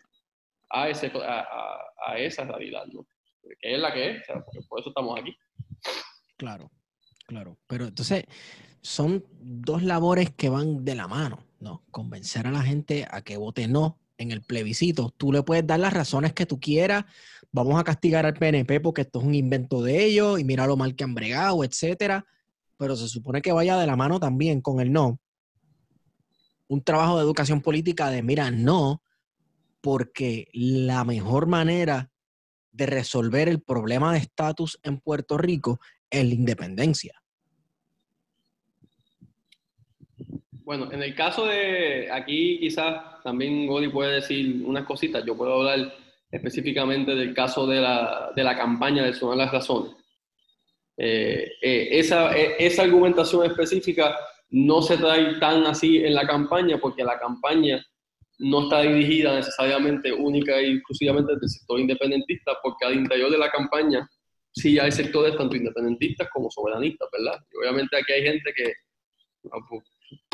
a, 0.72 0.90
ese, 0.90 1.12
a, 1.16 1.40
a, 1.40 1.80
a, 2.08 2.18
esa 2.18 2.46
realidad, 2.46 2.86
¿no? 2.88 3.06
Que 3.60 3.74
es 3.76 3.80
la 3.80 3.94
que 3.94 4.10
es, 4.10 4.22
o 4.22 4.26
sea, 4.26 4.44
por 4.68 4.80
eso 4.80 4.90
estamos 4.90 5.20
aquí. 5.20 5.36
Claro, 6.38 6.72
claro. 7.28 7.58
Pero 7.68 7.86
entonces, 7.86 8.26
son 8.82 9.24
dos 9.40 9.84
labores 9.84 10.32
que 10.32 10.50
van 10.50 10.84
de 10.84 10.96
la 10.96 11.08
mano, 11.08 11.46
¿no? 11.60 11.84
Convencer 11.92 12.48
a 12.48 12.52
la 12.52 12.64
gente 12.64 13.06
a 13.10 13.22
que 13.22 13.38
vote 13.38 13.68
no 13.68 14.00
en 14.18 14.32
el 14.32 14.42
plebiscito. 14.42 15.14
Tú 15.18 15.32
le 15.32 15.44
puedes 15.44 15.66
dar 15.66 15.80
las 15.80 15.94
razones 15.94 16.34
que 16.34 16.46
tú 16.46 16.60
quieras. 16.60 17.06
Vamos 17.52 17.80
a 17.80 17.84
castigar 17.84 18.26
al 18.26 18.34
PNP 18.34 18.80
porque 18.80 19.02
esto 19.02 19.20
es 19.20 19.26
un 19.26 19.36
invento 19.36 19.82
de 19.82 20.04
ellos 20.04 20.40
y 20.40 20.44
mira 20.44 20.68
lo 20.68 20.78
mal 20.78 20.96
que 20.96 21.04
han 21.04 21.14
bregado, 21.14 21.64
etcétera. 21.64 22.26
Pero 22.78 22.96
se 22.96 23.08
supone 23.08 23.42
que 23.42 23.52
vaya 23.52 23.78
de 23.78 23.88
la 23.88 23.96
mano 23.96 24.20
también 24.20 24.62
con 24.62 24.80
el 24.80 24.92
no. 24.92 25.20
Un 26.68 26.84
trabajo 26.84 27.18
de 27.18 27.24
educación 27.24 27.62
política 27.62 28.10
de 28.10 28.24
mira, 28.24 28.50
no, 28.50 29.04
porque 29.82 30.48
la 30.54 31.04
mejor 31.04 31.46
manera 31.48 32.10
de 32.72 32.86
resolver 32.88 33.48
el 33.48 33.62
problema 33.62 34.14
de 34.14 34.20
estatus 34.20 34.80
en 34.84 35.00
Puerto 35.00 35.38
Rico 35.38 35.80
es 36.10 36.26
la 36.26 36.34
independencia. 36.34 37.23
Bueno, 40.66 40.90
en 40.92 41.04
el 41.04 41.14
caso 41.14 41.46
de 41.46 42.10
aquí 42.12 42.60
quizás 42.60 43.22
también 43.22 43.68
Godi 43.68 43.90
puede 43.90 44.16
decir 44.16 44.64
unas 44.66 44.86
cositas. 44.86 45.24
Yo 45.26 45.36
puedo 45.36 45.56
hablar 45.56 45.94
específicamente 46.32 47.16
del 47.16 47.34
caso 47.34 47.68
de 47.68 47.82
la, 47.82 48.32
de 48.36 48.44
la 48.44 48.58
campaña 48.58 49.04
de 49.04 49.14
Sonar 49.14 49.38
las 49.38 49.52
Razones. 49.52 49.94
Eh, 50.96 51.52
eh, 51.62 51.88
esa, 51.92 52.38
eh, 52.38 52.56
esa 52.60 52.84
argumentación 52.84 53.46
específica 53.46 54.16
no 54.52 54.82
se 54.82 54.98
trae 54.98 55.40
tan 55.40 55.66
así 55.66 55.98
en 55.98 56.14
la 56.14 56.26
campaña 56.26 56.78
porque 56.78 57.04
la 57.04 57.20
campaña 57.20 57.84
no 58.40 58.64
está 58.64 58.82
dirigida 58.82 59.36
necesariamente 59.36 60.14
única 60.14 60.58
e 60.58 60.74
exclusivamente 60.76 61.36
del 61.36 61.50
sector 61.50 61.80
independentista 61.80 62.54
porque 62.62 62.86
al 62.86 62.96
interior 62.96 63.30
de 63.32 63.38
la 63.38 63.52
campaña 63.52 64.08
sí 64.52 64.80
hay 64.80 64.92
sectores 64.92 65.36
tanto 65.36 65.56
independentistas 65.56 66.30
como 66.32 66.50
soberanistas, 66.50 67.10
¿verdad? 67.12 67.40
Y 67.52 67.58
obviamente 67.58 67.98
aquí 67.98 68.14
hay 68.14 68.24
gente 68.24 68.54
que 68.56 68.74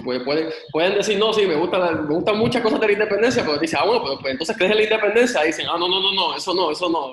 pues 0.03 0.23
pueden, 0.23 0.49
pueden 0.71 0.95
decir, 0.95 1.17
no, 1.17 1.33
sí, 1.33 1.45
me, 1.45 1.55
gusta, 1.55 1.91
me 1.91 2.15
gustan 2.15 2.37
muchas 2.37 2.61
cosas 2.61 2.79
de 2.79 2.87
la 2.87 2.93
independencia, 2.93 3.43
pero 3.43 3.57
dice, 3.57 3.77
ah, 3.79 3.85
bueno, 3.85 4.03
pero 4.03 4.19
pues, 4.19 4.31
entonces 4.31 4.57
crees 4.57 4.71
en 4.71 4.77
la 4.77 4.83
independencia, 4.83 5.43
y 5.43 5.47
dicen, 5.47 5.67
ah, 5.69 5.77
no, 5.77 5.87
no, 5.87 6.01
no, 6.01 6.13
no, 6.13 6.35
eso 6.35 6.53
no, 6.53 6.71
eso 6.71 6.89
no, 6.89 7.11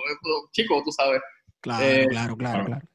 chico, 0.52 0.82
tú 0.84 0.92
sabes. 0.92 1.20
Claro, 1.60 1.84
eh, 1.84 2.06
claro, 2.08 2.36
claro, 2.36 2.64
claro. 2.64 2.86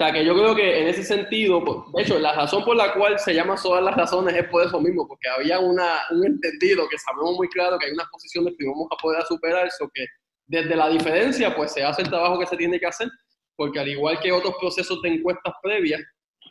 O 0.00 0.02
sea, 0.02 0.12
que 0.12 0.24
yo 0.24 0.34
creo 0.34 0.54
que 0.54 0.80
en 0.80 0.88
ese 0.88 1.02
sentido, 1.02 1.62
de 1.94 2.02
hecho, 2.02 2.18
la 2.18 2.32
razón 2.32 2.64
por 2.64 2.74
la 2.74 2.94
cual 2.94 3.18
se 3.18 3.34
llama 3.34 3.56
todas 3.62 3.84
las 3.84 3.94
razones 3.94 4.34
es 4.34 4.48
por 4.48 4.64
eso 4.64 4.80
mismo, 4.80 5.06
porque 5.06 5.28
había 5.28 5.58
una, 5.58 5.90
un 6.10 6.24
entendido 6.24 6.88
que 6.88 6.98
sabemos 6.98 7.36
muy 7.36 7.48
claro 7.48 7.78
que 7.78 7.86
hay 7.86 7.92
unas 7.92 8.08
posiciones 8.08 8.54
que 8.58 8.66
vamos 8.66 8.86
a 8.90 8.96
poder 8.96 9.22
superar, 9.24 9.66
eso 9.66 9.90
que 9.92 10.06
desde 10.46 10.74
la 10.74 10.88
diferencia, 10.88 11.54
pues 11.54 11.72
se 11.72 11.84
hace 11.84 12.02
el 12.02 12.08
trabajo 12.08 12.38
que 12.38 12.46
se 12.46 12.56
tiene 12.56 12.80
que 12.80 12.86
hacer, 12.86 13.08
porque 13.56 13.78
al 13.78 13.88
igual 13.88 14.18
que 14.20 14.32
otros 14.32 14.54
procesos 14.58 15.02
de 15.02 15.10
encuestas 15.10 15.52
previas, 15.62 16.00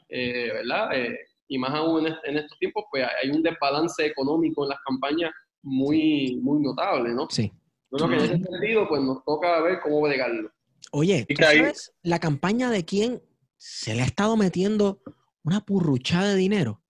eh, 0.10 0.52
¿verdad? 0.54 0.94
Eh, 0.94 1.18
y 1.50 1.58
más 1.58 1.72
aún 1.72 2.08
en, 2.08 2.16
en, 2.24 2.38
estos 2.38 2.58
tiempos, 2.60 2.86
pues 2.90 3.06
hay 3.22 3.32
un 3.32 3.42
desbalance 3.42 4.06
económico 4.06 4.64
en 4.64 4.70
las 4.70 4.80
campañas 4.86 5.32
muy, 5.64 6.40
muy 6.42 6.62
notable, 6.62 7.10
¿no? 7.14 7.28
Sí. 7.30 7.52
Creo 7.92 8.08
que 8.08 8.16
en 8.16 8.22
ese 8.22 8.38
sentido, 8.38 8.88
pues 8.88 9.02
nos 9.02 9.24
toca 9.26 9.60
ver 9.62 9.80
cómo 9.82 10.02
bregarlo. 10.02 10.52
Oye, 10.92 11.26
¿tú 11.28 11.36
sabes 11.42 11.92
la 12.04 12.20
campaña 12.20 12.70
de 12.70 12.86
quién 12.86 13.22
se 13.58 13.96
le 13.96 14.04
ha 14.04 14.06
estado 14.06 14.38
metiendo 14.38 15.02
una 15.44 15.62
purruchada 15.62 16.30
de 16.30 16.36
dinero? 16.36 16.84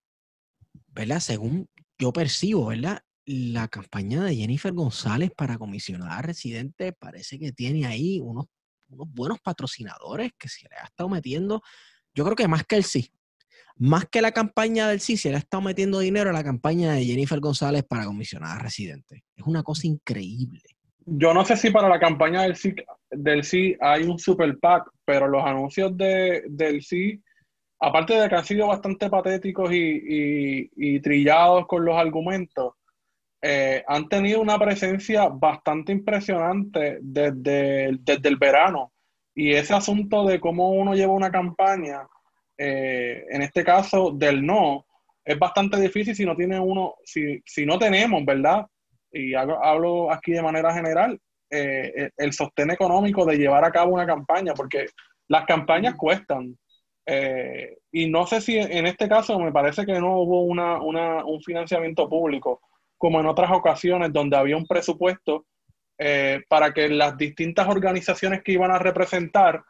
¿Verdad? 0.90 1.22
Según 1.22 1.70
yo 1.98 2.12
percibo, 2.12 2.68
¿verdad? 2.68 3.02
La 3.26 3.70
campaña 3.70 4.24
de 4.24 4.36
Jennifer 4.36 4.74
González 4.74 5.32
para 5.36 5.58
comisionar 5.58 6.12
a 6.12 6.22
residentes 6.22 6.94
parece 7.00 7.40
que 7.40 7.54
tiene 7.54 7.86
ahí 7.86 8.20
unos, 8.20 8.48
unos 8.90 9.08
buenos 9.10 9.40
patrocinadores 9.40 10.34
que 10.38 10.50
se 10.50 10.68
le 10.68 10.76
ha 10.76 10.86
estado 10.86 11.08
metiendo, 11.08 11.62
yo 12.14 12.26
creo 12.26 12.36
que 12.36 12.48
más 12.48 12.66
que 12.66 12.76
el 12.76 12.84
sí, 12.84 13.14
más 13.80 14.06
que 14.06 14.22
la 14.22 14.34
campaña 14.34 14.90
del 14.90 15.00
sí, 15.00 15.16
se 15.16 15.30
le 15.30 15.36
ha 15.36 15.40
estado 15.40 15.62
metiendo 15.62 16.00
dinero 16.00 16.30
a 16.30 16.34
la 16.34 16.44
campaña 16.44 16.94
de 16.94 17.06
Jennifer 17.06 17.40
González 17.40 17.84
para 17.84 18.06
comisionar 18.06 18.58
a 18.58 18.62
residentes. 18.62 19.22
Es 19.36 19.46
una 19.46 19.64
cosa 19.64 19.88
increíble. 19.88 20.62
Yo 21.06 21.34
no 21.34 21.46
sé 21.46 21.56
si 21.56 21.72
para 21.72 21.88
la 21.88 22.00
campaña 22.00 22.44
del 22.44 23.44
sí, 23.44 23.76
hay 23.80 24.04
un 24.04 24.20
super 24.20 24.60
PAC, 24.60 24.84
pero 25.06 25.28
los 25.28 25.44
anuncios 25.44 25.96
de, 25.98 26.44
del 26.50 26.84
sí, 26.84 27.24
aparte 27.80 28.14
de 28.16 28.28
que 28.28 28.36
han 28.36 28.46
sido 28.46 28.68
bastante 28.68 29.10
patéticos 29.10 29.72
y, 29.72 31.00
trillados 31.00 31.66
con 31.66 31.86
los 31.86 31.96
argumentos, 31.96 32.74
eh, 33.42 33.82
han 33.88 34.10
tenido 34.10 34.42
una 34.42 34.60
presencia 34.60 35.30
bastante 35.30 35.94
impresionante 35.94 37.00
desde 37.02 37.86
el 37.86 38.38
verano. 38.38 38.92
Y 39.34 39.54
ese 39.54 39.74
asunto 39.74 40.26
de 40.26 40.42
cómo 40.42 40.72
uno 40.72 40.96
lleva 40.96 41.14
una 41.14 41.32
campaña, 41.32 42.02
eh, 42.62 43.26
en 43.30 43.42
este 43.42 43.64
caso 43.64 44.12
del 44.12 44.46
no, 44.46 44.86
es 45.24 45.40
bastante 45.40 45.80
difícil 45.80 46.14
si 46.14 46.26
no 46.26 46.36
tiene 46.36 46.60
uno, 46.60 46.96
si, 47.06 47.42
si 47.46 47.66
no 47.66 47.80
tenemos, 47.80 48.26
¿verdad? 48.26 48.66
Y 49.14 49.34
hablo, 49.34 50.12
aquí 50.12 50.34
de 50.34 50.42
manera 50.42 50.74
general, 50.74 51.18
eh, 51.50 52.10
el 52.18 52.34
sostén 52.34 52.72
económico 52.72 53.26
de 53.26 53.38
llevar 53.38 53.64
a 53.64 53.72
cabo 53.72 53.94
una 53.94 54.06
campaña, 54.06 54.54
porque 54.54 54.88
las 55.30 55.46
campañas 55.46 55.96
cuestan. 55.96 56.58
Eh, 57.06 57.78
y 57.94 58.10
no 58.10 58.28
sé 58.28 58.42
si 58.42 58.58
en 58.58 58.86
este 58.86 59.08
caso 59.08 59.40
me 59.40 59.54
parece 59.54 59.86
que 59.86 59.98
no 59.98 60.20
hubo 60.20 60.42
una, 60.44 60.82
una, 60.82 61.24
un 61.24 61.42
financiamiento 61.42 62.10
público, 62.10 62.62
como 62.98 63.22
en 63.22 63.26
otras 63.26 63.52
ocasiones 63.52 64.12
donde 64.12 64.36
había 64.36 64.58
un 64.58 64.68
presupuesto 64.68 65.46
eh, 65.98 66.42
para 66.50 66.74
que 66.74 66.90
las 66.90 67.18
distintas 67.18 67.70
organizaciones 67.70 68.44
que 68.44 68.52
iban 68.52 68.72
a 68.72 68.80
representar 68.80 69.64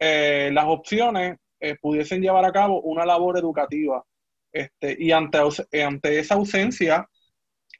las 0.00 0.64
opciones 0.66 1.38
pudiesen 1.80 2.22
llevar 2.22 2.44
a 2.44 2.52
cabo 2.52 2.80
una 2.82 3.04
labor 3.04 3.38
educativa. 3.38 4.04
Este, 4.52 4.96
y 4.98 5.12
ante, 5.12 5.38
ante 5.84 6.18
esa 6.18 6.34
ausencia, 6.34 7.08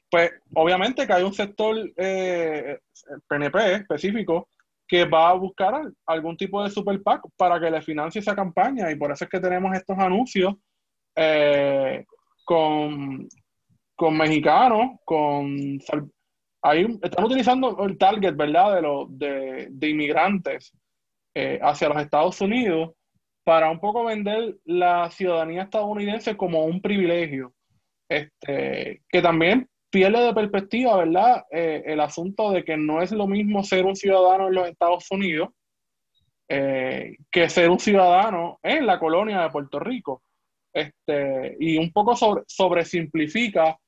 pues 0.09 0.31
obviamente 0.55 1.05
que 1.05 1.13
hay 1.13 1.23
un 1.23 1.33
sector 1.33 1.75
eh, 1.95 2.79
PNP 3.27 3.73
específico 3.73 4.49
que 4.87 5.05
va 5.05 5.29
a 5.29 5.33
buscar 5.33 5.91
algún 6.07 6.35
tipo 6.35 6.63
de 6.63 6.69
super 6.69 7.01
PAC 7.01 7.21
para 7.37 7.59
que 7.59 7.69
le 7.69 7.81
financie 7.81 8.21
esa 8.21 8.35
campaña 8.35 8.91
y 8.91 8.95
por 8.95 9.11
eso 9.11 9.25
es 9.25 9.29
que 9.29 9.39
tenemos 9.39 9.75
estos 9.75 9.97
anuncios 9.99 10.55
eh, 11.15 12.05
con, 12.43 13.27
con 13.95 14.17
mexicanos, 14.17 14.97
con 15.05 15.79
ahí 16.63 16.87
están 17.03 17.25
utilizando 17.25 17.85
el 17.85 17.97
target, 17.97 18.35
¿verdad? 18.35 18.75
De, 18.75 18.81
los 18.81 19.07
de, 19.17 19.89
inmigrantes 19.89 20.73
eh, 21.35 21.59
hacia 21.61 21.89
los 21.89 22.01
Estados 22.01 22.41
Unidos 22.41 22.91
para 23.49 23.71
un 23.71 23.79
poco 23.79 24.05
vender 24.05 24.57
la 24.63 25.09
ciudadanía 25.09 25.63
estadounidense 25.63 26.37
como 26.37 26.65
un 26.65 26.83
privilegio. 26.83 27.51
Este, 28.07 29.01
que 29.09 29.21
también 29.23 29.67
pierde 29.89 30.23
de 30.23 30.35
perspectiva, 30.35 30.97
¿verdad? 30.97 31.45
Eh, 31.49 31.81
el 31.87 31.99
asunto 31.99 32.51
de 32.51 32.63
que 32.63 32.77
no 32.77 33.01
es 33.01 33.11
lo 33.11 33.25
mismo 33.25 33.63
ser 33.63 33.85
un 33.87 33.95
ciudadano 33.95 34.49
en 34.49 34.53
los 34.53 34.67
Estados 34.67 35.09
Unidos 35.09 35.49
eh, 36.47 37.17
que 37.31 37.49
ser 37.49 37.71
un 37.71 37.79
ciudadano 37.79 38.59
en 38.61 38.85
la 38.85 38.99
colonia 38.99 39.41
de 39.41 39.49
Puerto 39.49 39.79
Rico. 39.79 40.21
Este, 40.71 41.57
y 41.59 41.79
un 41.79 41.91
poco 41.91 42.15
sobre, 42.15 42.43
sobresimplifica 42.45 43.79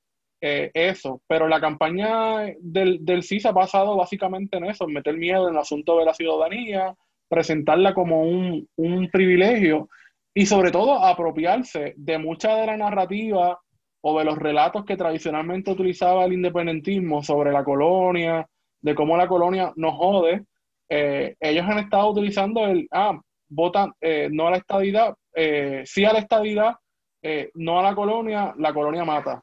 eh, 0.41 0.71
eso, 0.73 1.21
pero 1.27 1.47
la 1.47 1.61
campaña 1.61 2.47
del, 2.61 3.05
del 3.05 3.21
CIS 3.21 3.45
ha 3.45 3.51
basado 3.51 3.95
básicamente 3.95 4.57
en 4.57 4.65
eso, 4.65 4.85
en 4.85 4.93
meter 4.93 5.15
miedo 5.17 5.49
en 5.49 5.53
el 5.53 5.59
asunto 5.59 5.99
de 5.99 6.05
la 6.05 6.15
ciudadanía, 6.15 6.95
presentarla 7.31 7.93
como 7.93 8.23
un, 8.23 8.67
un 8.75 9.09
privilegio 9.09 9.87
y 10.33 10.45
sobre 10.45 10.69
todo 10.69 11.03
apropiarse 11.03 11.93
de 11.95 12.17
mucha 12.17 12.55
de 12.57 12.67
la 12.67 12.77
narrativa 12.77 13.57
o 14.01 14.19
de 14.19 14.25
los 14.25 14.37
relatos 14.37 14.83
que 14.83 14.97
tradicionalmente 14.97 15.71
utilizaba 15.71 16.25
el 16.25 16.33
independentismo 16.33 17.23
sobre 17.23 17.51
la 17.51 17.63
colonia, 17.63 18.45
de 18.81 18.95
cómo 18.95 19.15
la 19.15 19.27
colonia 19.27 19.71
nos 19.77 19.93
jode, 19.93 20.43
eh, 20.89 21.35
ellos 21.39 21.65
han 21.65 21.79
estado 21.79 22.09
utilizando 22.09 22.65
el, 22.65 22.87
ah, 22.91 23.17
votan 23.47 23.93
eh, 24.01 24.27
no 24.29 24.47
a 24.47 24.51
la 24.51 24.57
estadidad, 24.57 25.13
eh, 25.33 25.83
sí 25.85 26.03
a 26.03 26.11
la 26.11 26.19
estadidad, 26.19 26.75
no 27.53 27.79
a 27.79 27.83
la 27.83 27.95
colonia, 27.95 28.53
la 28.57 28.73
colonia 28.73 29.05
mata. 29.05 29.41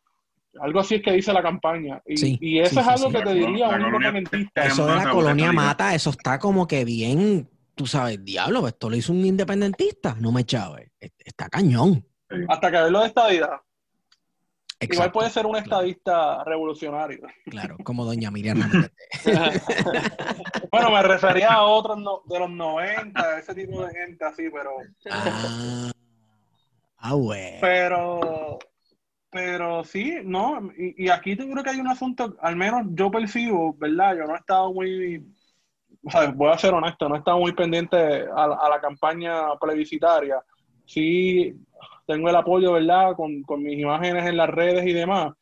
Algo 0.60 0.80
así 0.80 0.96
es 0.96 1.02
que 1.02 1.12
dice 1.12 1.32
la 1.32 1.42
campaña. 1.42 2.02
Y, 2.04 2.58
eso 2.58 2.80
es 2.80 2.86
algo 2.88 3.10
que 3.10 3.22
te 3.22 3.34
diría 3.34 3.68
un 3.68 3.82
independentista. 3.82 4.64
Eso 4.64 4.84
de 4.84 4.96
la 4.96 5.10
colonia 5.10 5.52
mata, 5.52 5.94
eso 5.94 6.10
está 6.10 6.38
como 6.38 6.66
que 6.66 6.84
bien, 6.84 7.48
tú 7.78 7.86
sabes, 7.86 8.22
diablo, 8.24 8.66
esto 8.66 8.90
lo 8.90 8.96
hizo 8.96 9.12
un 9.12 9.24
independentista, 9.24 10.16
no 10.18 10.32
me 10.32 10.44
chave, 10.44 10.90
está 10.98 11.48
cañón. 11.48 12.04
Hasta 12.48 12.72
que 12.72 12.76
verlo 12.76 13.00
de 13.00 13.06
estadidad. 13.06 13.60
Igual 14.80 15.12
puede 15.12 15.30
ser 15.30 15.46
un 15.46 15.56
estadista 15.56 16.42
revolucionario. 16.44 17.20
Claro, 17.46 17.76
como 17.84 18.04
doña 18.04 18.30
Miriam 18.30 18.58
bueno, 20.72 20.90
me 20.90 21.02
refería 21.02 21.52
a 21.52 21.62
otros 21.62 21.98
de 22.26 22.38
los 22.38 22.50
90, 22.50 23.38
ese 23.38 23.54
tipo 23.54 23.84
de 23.84 23.94
gente 23.94 24.24
así, 24.24 24.48
pero... 24.52 24.70
Ah, 25.10 25.90
ah 26.98 27.14
bueno. 27.14 27.58
Pero, 27.60 28.58
pero 29.30 29.84
sí, 29.84 30.16
¿no? 30.24 30.70
Y, 30.76 31.08
aquí 31.10 31.36
yo 31.36 31.48
creo 31.48 31.62
que 31.62 31.70
hay 31.70 31.80
un 31.80 31.88
asunto, 31.88 32.36
al 32.40 32.56
menos 32.56 32.86
yo 32.90 33.10
percibo, 33.10 33.74
¿verdad? 33.74 34.16
Yo 34.16 34.24
no 34.24 34.34
he 34.34 34.38
estado 34.38 34.72
muy... 34.72 35.24
O 36.08 36.10
sea, 36.10 36.30
voy 36.30 36.50
a 36.50 36.58
ser 36.58 36.72
honesto, 36.72 37.08
no 37.08 37.16
he 37.16 37.18
estado 37.18 37.38
muy 37.38 37.52
pendiente 37.52 37.96
a, 38.34 38.46
la 38.46 38.80
campaña 38.80 39.54
plebiscitaria. 39.60 40.42
Sí, 40.86 41.54
tengo 42.06 42.30
el 42.30 42.36
apoyo, 42.36 42.72
¿verdad? 42.72 43.14
Con, 43.14 43.44
mis 43.62 43.78
imágenes 43.78 44.26
en 44.26 44.38
las 44.38 44.48
redes 44.48 44.86
y 44.86 44.94
demás. 44.94 45.34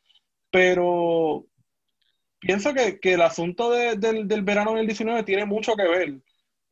Pero 0.51 1.45
pienso 2.39 2.73
que, 2.73 2.99
el 3.01 3.21
asunto 3.21 3.71
del, 3.71 4.27
del, 4.27 4.41
verano 4.43 4.73
del 4.73 4.87
19 4.87 5.23
tiene 5.23 5.45
mucho 5.45 5.75
que 5.75 5.87
ver 5.87 6.19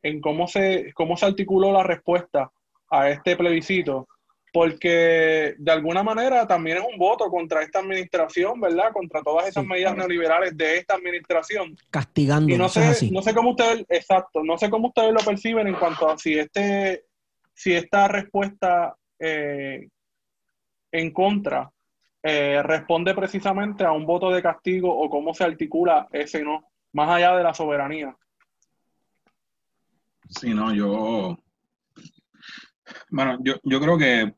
en 0.02 0.20
cómo 0.20 0.46
se, 0.46 0.92
cómo 0.92 1.16
se 1.16 1.26
articuló 1.26 1.72
la 1.72 1.82
respuesta 1.82 2.50
a 2.90 3.08
este 3.08 3.34
plebiscito, 3.34 4.08
porque 4.56 5.54
de 5.58 5.70
alguna 5.70 6.02
manera 6.02 6.46
también 6.46 6.78
es 6.78 6.84
un 6.90 6.98
voto 6.98 7.28
contra 7.28 7.62
esta 7.62 7.80
administración, 7.80 8.58
¿verdad? 8.58 8.90
Contra 8.90 9.22
todas 9.22 9.46
esas 9.48 9.66
medidas 9.66 9.94
neoliberales 9.94 10.56
de 10.56 10.78
esta 10.78 10.94
administración. 10.94 11.76
Castigando. 11.90 12.50
Y 12.50 12.56
no 12.56 12.66
sé, 12.70 13.10
no 13.12 13.20
sé 13.20 13.34
cómo 13.34 13.50
ustedes, 13.50 13.84
exacto, 13.90 14.42
no 14.42 14.56
sé 14.56 14.70
cómo 14.70 14.88
ustedes 14.88 15.12
lo 15.12 15.18
perciben 15.18 15.66
en 15.66 15.74
cuanto 15.74 16.08
a 16.08 16.16
si 16.16 16.38
este, 16.38 17.04
si 17.52 17.74
esta 17.74 18.08
respuesta 18.08 18.96
eh, 19.18 19.90
en 20.90 21.10
contra 21.12 21.70
eh, 22.22 22.62
responde 22.62 23.14
precisamente 23.14 23.84
a 23.84 23.92
un 23.92 24.06
voto 24.06 24.30
de 24.30 24.40
castigo 24.40 24.90
o 24.90 25.10
cómo 25.10 25.34
se 25.34 25.44
articula 25.44 26.08
ese 26.10 26.42
no, 26.42 26.64
más 26.94 27.10
allá 27.10 27.36
de 27.36 27.42
la 27.42 27.52
soberanía. 27.52 28.16
Sí, 30.30 30.54
no, 30.54 30.72
yo. 30.72 31.36
Bueno, 33.10 33.36
yo, 33.42 33.56
yo 33.62 33.80
creo 33.80 33.98
que 33.98 34.32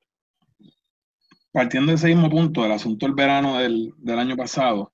partiendo 1.58 1.90
de 1.90 1.96
ese 1.96 2.06
mismo 2.06 2.30
punto 2.30 2.62
del 2.62 2.70
asunto 2.70 3.04
del 3.04 3.16
verano 3.16 3.58
del, 3.58 3.92
año 4.16 4.36
pasado, 4.36 4.92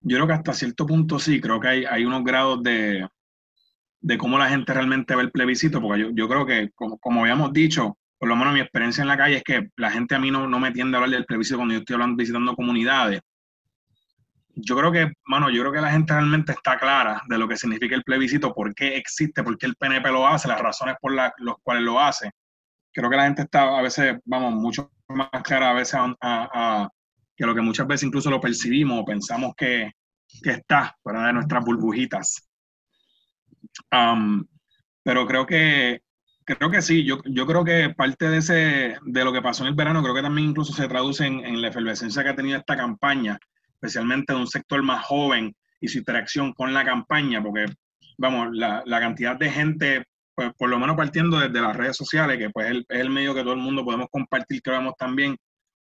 yo 0.00 0.16
creo 0.16 0.26
que 0.26 0.32
hasta 0.32 0.54
cierto 0.54 0.86
punto 0.86 1.18
sí, 1.18 1.38
creo 1.38 1.60
que 1.60 1.68
hay, 1.68 1.84
hay 1.84 2.06
unos 2.06 2.24
grados 2.24 2.62
de, 2.62 3.06
de 4.00 4.16
cómo 4.16 4.38
la 4.38 4.48
gente 4.48 4.72
realmente 4.72 5.14
ve 5.14 5.20
el 5.20 5.30
plebiscito, 5.30 5.82
porque 5.82 6.00
yo, 6.00 6.08
yo 6.12 6.26
creo 6.26 6.46
que, 6.46 6.70
como, 6.74 6.96
como 6.96 7.20
habíamos 7.20 7.52
dicho, 7.52 7.98
por 8.18 8.26
lo 8.26 8.36
menos 8.36 8.54
mi 8.54 8.60
experiencia 8.60 9.02
en 9.02 9.08
la 9.08 9.18
calle 9.18 9.36
es 9.36 9.44
que 9.44 9.68
la 9.76 9.90
gente 9.90 10.14
a 10.14 10.18
mí 10.18 10.30
no, 10.30 10.48
no 10.48 10.58
me 10.58 10.70
tiende 10.70 10.96
a 10.96 11.00
hablar 11.02 11.14
del 11.14 11.26
plebiscito 11.26 11.58
cuando 11.58 11.74
yo 11.74 11.80
estoy 11.80 11.92
hablando, 11.92 12.16
visitando 12.16 12.56
comunidades. 12.56 13.20
Yo 14.54 14.78
creo 14.78 14.90
que, 14.90 15.12
mano, 15.26 15.50
yo 15.50 15.60
creo 15.60 15.72
que 15.74 15.82
la 15.82 15.90
gente 15.90 16.14
realmente 16.14 16.52
está 16.52 16.78
clara 16.78 17.20
de 17.28 17.36
lo 17.36 17.46
que 17.46 17.58
significa 17.58 17.94
el 17.94 18.02
plebiscito, 18.02 18.54
por 18.54 18.74
qué 18.74 18.96
existe, 18.96 19.42
por 19.42 19.58
qué 19.58 19.66
el 19.66 19.76
PNP 19.76 20.08
lo 20.10 20.26
hace, 20.26 20.48
las 20.48 20.58
razones 20.58 20.96
por 21.02 21.12
las 21.12 21.32
cuales 21.62 21.82
lo 21.82 22.00
hace. 22.00 22.30
Creo 22.94 23.10
que 23.10 23.16
la 23.16 23.24
gente 23.24 23.42
está 23.42 23.78
a 23.78 23.82
veces, 23.82 24.16
vamos, 24.24 24.54
mucho 24.54 24.90
más 25.08 25.42
clara 25.42 25.70
a 25.70 25.74
veces 25.74 25.98
a, 25.98 26.88
que 27.36 27.46
lo 27.46 27.54
que 27.54 27.60
muchas 27.60 27.86
veces 27.86 28.06
incluso 28.06 28.30
lo 28.30 28.40
percibimos 28.40 29.00
o 29.00 29.04
pensamos 29.04 29.54
que, 29.56 29.92
que 30.42 30.50
está 30.50 30.96
fuera 31.02 31.26
de 31.26 31.32
nuestras 31.32 31.64
burbujitas. 31.64 32.48
pero 35.02 35.26
creo 35.26 35.46
que 35.46 36.02
Creo 36.56 36.70
que 36.70 36.80
sí, 36.80 37.04
yo, 37.04 37.18
yo 37.26 37.46
creo 37.46 37.62
que 37.62 37.90
parte 37.90 38.30
de, 38.30 38.38
ese, 38.38 38.96
de 39.02 39.24
lo 39.24 39.34
que 39.34 39.42
pasó 39.42 39.64
en 39.64 39.68
el 39.68 39.74
verano, 39.74 40.02
creo 40.02 40.14
que 40.14 40.22
también 40.22 40.48
incluso 40.48 40.72
se 40.72 40.88
traduce 40.88 41.26
en, 41.26 41.60
la 41.60 41.68
efervescencia 41.68 42.22
que 42.22 42.30
ha 42.30 42.34
tenido 42.34 42.56
esta 42.56 42.74
campaña, 42.74 43.38
especialmente 43.74 44.32
de 44.32 44.38
un 44.38 44.46
sector 44.46 44.82
más 44.82 45.04
joven 45.04 45.54
y 45.78 45.88
su 45.88 45.98
interacción 45.98 46.54
con 46.54 46.72
la 46.72 46.86
campaña, 46.86 47.42
porque, 47.42 47.66
vamos, 48.16 48.48
la, 48.52 48.82
la 48.86 48.98
cantidad 48.98 49.36
de 49.36 49.50
gente, 49.50 50.04
pues 50.38 50.54
por 50.56 50.70
lo 50.70 50.78
menos 50.78 50.96
partiendo 50.96 51.40
desde 51.40 51.60
las 51.60 51.74
redes 51.74 51.96
sociales, 51.96 52.38
que 52.38 52.48
pues 52.50 52.70
es 52.70 52.84
el, 52.90 53.10
medio 53.10 53.34
que 53.34 53.42
todo 53.42 53.54
el 53.54 53.58
mundo 53.58 53.84
podemos 53.84 54.06
compartir, 54.08 54.62
que 54.62 54.70
vemos 54.70 54.94
también, 54.96 55.32
o 55.32 55.36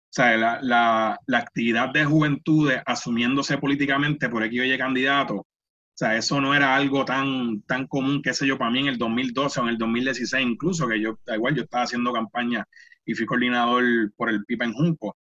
sea, 0.09 0.37
la, 0.37 0.61
la, 0.62 1.18
la 1.26 1.38
actividad 1.38 1.88
de 1.88 2.04
juventudes 2.04 2.80
asumiéndose 2.87 3.59
políticamente 3.59 4.28
por 4.28 4.44
X 4.44 4.61
o 4.61 4.64
Y 4.64 4.78
candidato, 4.78 5.35
o 5.38 5.46
sea, 5.92 6.16
eso 6.16 6.40
no 6.40 6.54
era 6.54 6.76
algo 6.76 7.04
tan, 7.04 7.62
tan 7.62 7.88
común, 7.88 8.22
qué 8.22 8.32
sé 8.35 8.46
yo, 8.46 8.56
para 8.56 8.70
mí 8.70 8.78
en 8.78 8.87
el 8.87 8.98
2012 8.98 9.59
o 9.59 9.62
en 9.64 9.68
el 9.70 9.78
2016 9.78 10.46
incluso, 10.46 10.87
que 10.87 11.00
yo, 11.00 11.18
igual 11.26 11.56
yo 11.56 11.62
estaba 11.64 11.82
haciendo 11.82 12.12
campaña 12.12 12.64
y 13.04 13.14
fui 13.14 13.26
coordinador 13.26 13.82
por 14.14 14.30
el 14.30 14.44
PIPA 14.44 14.66
en 14.66 14.74
Junco. 14.74 15.16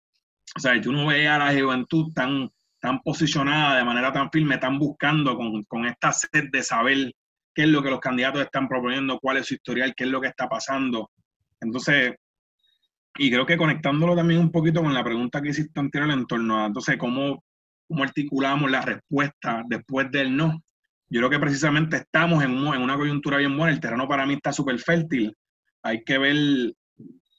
O 0.56 0.60
sea, 0.60 0.82
tú 0.82 0.92
no 0.92 1.06
veías 1.06 1.40
a 1.40 1.46
la 1.46 1.62
juventud 1.62 2.12
tan, 2.16 2.50
tan 2.80 3.02
posicionada 3.02 3.78
de 3.78 3.84
manera 3.84 4.12
tan 4.12 4.32
firme, 4.32 4.58
tan 4.58 4.80
buscando 4.80 5.38
con, 5.38 5.64
con 5.66 5.86
esta 5.86 6.12
sed 6.12 6.50
de 6.52 6.64
saber 6.64 7.14
qué 7.54 7.64
es 7.64 7.70
lo 7.70 7.82
que 7.84 7.90
los 7.90 8.00
candidatos 8.00 8.42
están 8.42 8.68
proponiendo, 8.68 9.20
cuál 9.20 9.38
es 9.38 9.48
su 9.48 9.56
historial, 9.56 9.94
qué 9.96 10.06
es 10.06 10.10
lo 10.10 10.22
que 10.22 10.28
está 10.28 10.48
pasando. 10.48 11.12
Entonces, 11.60 12.16
y 13.18 13.30
creo 13.30 13.46
que 13.46 13.58
conectándolo 13.58 14.16
también 14.16 14.40
un 14.40 14.52
poquito 14.52 14.82
con 14.82 14.94
la 14.94 15.04
pregunta 15.04 15.42
que 15.42 15.50
hiciste 15.50 15.80
anterior 15.80 16.12
en 16.12 16.26
torno 16.26 16.64
a, 16.64 16.68
entonces, 16.68 16.98
cómo 16.98 17.44
cómo 17.92 18.04
articulamos 18.04 18.72
la 18.72 18.82
respuesta 18.82 19.64
después 19.68 20.10
del 20.12 20.36
no. 20.36 20.64
Yo 21.10 21.20
creo 21.20 21.30
que 21.30 21.40
precisamente 21.40 21.98
estamos 21.98 22.42
en, 22.42 22.52
en 22.52 22.82
una 22.82 22.96
coyuntura 22.96 23.38
bien 23.38 23.58
buena, 23.58 23.74
el 23.74 23.82
terreno 23.82 24.08
para 24.08 24.26
mí 24.26 24.36
está 24.36 24.54
súper 24.54 24.80
fértil. 24.80 25.36
Hay 25.84 26.04
que 26.06 26.18
ver, 26.18 26.74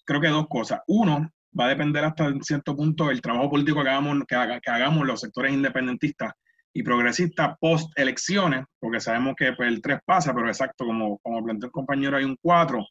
creo 0.05 0.21
que 0.21 0.29
dos 0.29 0.47
cosas. 0.49 0.81
Uno, 0.89 1.31
va 1.59 1.67
a 1.67 1.69
depender 1.69 2.05
hasta 2.05 2.31
cierto 2.43 2.77
punto 2.77 3.07
del 3.07 3.23
trabajo 3.23 3.49
político 3.49 3.83
que 3.83 3.89
hagamos, 3.89 4.19
que, 4.29 4.37
hagamos 4.71 5.07
los 5.07 5.21
sectores 5.21 5.55
independentistas 5.55 6.33
y 6.75 6.83
progresistas 6.83 7.57
post 7.61 7.91
elecciones, 7.97 8.65
porque 8.81 9.01
sabemos 9.01 9.35
que 9.37 9.53
pues, 9.53 9.69
el 9.69 9.83
3 9.83 10.01
pasa, 10.05 10.35
pero 10.35 10.49
exacto, 10.49 10.87
como, 10.87 11.19
como 11.19 11.45
planteó 11.45 11.67
el 11.67 11.73
compañero, 11.73 12.17
hay 12.17 12.25
un 12.25 12.37
4. 12.41 12.85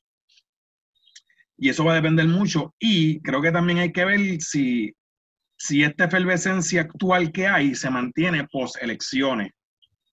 Y 1.57 1.69
eso 1.69 1.85
va 1.85 1.93
a 1.93 1.95
depender 1.95 2.27
mucho. 2.27 2.73
Y 2.79 3.21
creo 3.21 3.41
que 3.41 3.51
también 3.51 3.79
hay 3.79 3.91
que 3.91 4.05
ver 4.05 4.19
si, 4.39 4.93
si 5.57 5.83
esta 5.83 6.05
efervescencia 6.05 6.81
actual 6.81 7.31
que 7.31 7.47
hay 7.47 7.75
se 7.75 7.89
mantiene 7.89 8.47
post 8.51 8.81
elecciones. 8.81 9.51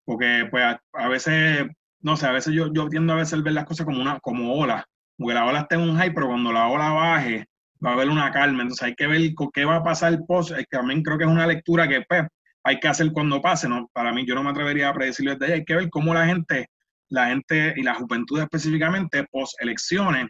Porque 0.04 0.46
pues 0.50 0.76
a, 0.92 1.08
veces, 1.08 1.66
no 2.00 2.16
sé, 2.16 2.26
a 2.26 2.32
veces 2.32 2.54
yo, 2.54 2.72
yo 2.72 2.88
tiendo 2.88 3.12
a 3.12 3.16
veces 3.16 3.42
ver 3.42 3.54
las 3.54 3.64
cosas 3.64 3.86
como 3.86 4.00
una 4.00 4.18
como 4.20 4.54
ola. 4.54 4.84
Porque 5.16 5.34
la 5.34 5.46
ola 5.46 5.60
está 5.60 5.76
en 5.76 5.82
un 5.82 5.96
high, 5.96 6.12
pero 6.14 6.28
cuando 6.28 6.52
la 6.52 6.68
ola 6.68 6.90
baje, 6.90 7.46
va 7.84 7.90
a 7.90 7.92
haber 7.94 8.08
una 8.08 8.30
calma. 8.30 8.62
Entonces 8.62 8.86
hay 8.86 8.94
que 8.94 9.06
ver 9.06 9.32
qué 9.52 9.64
va 9.64 9.76
a 9.76 9.84
pasar 9.84 10.18
post. 10.26 10.50
Es 10.52 10.66
que 10.66 10.76
también 10.76 11.02
creo 11.02 11.18
que 11.18 11.24
es 11.24 11.30
una 11.30 11.46
lectura 11.46 11.88
que 11.88 12.02
pues, 12.06 12.26
hay 12.68 12.78
que 12.80 12.88
hacer 12.88 13.12
cuando 13.12 13.40
pase. 13.40 13.68
¿no? 13.68 13.88
Para 13.92 14.12
mí, 14.12 14.26
yo 14.26 14.34
no 14.34 14.42
me 14.42 14.50
atrevería 14.50 14.88
a 14.88 14.94
predecirlo 14.94 15.34
desde 15.34 15.46
ahí. 15.46 15.60
Hay 15.60 15.64
que 15.64 15.74
ver 15.74 15.90
cómo 15.90 16.12
la 16.12 16.26
gente, 16.26 16.68
la 17.08 17.28
gente 17.28 17.74
y 17.76 17.82
la 17.82 17.94
juventud 17.94 18.40
específicamente, 18.40 19.24
post 19.30 19.60
elecciones, 19.60 20.28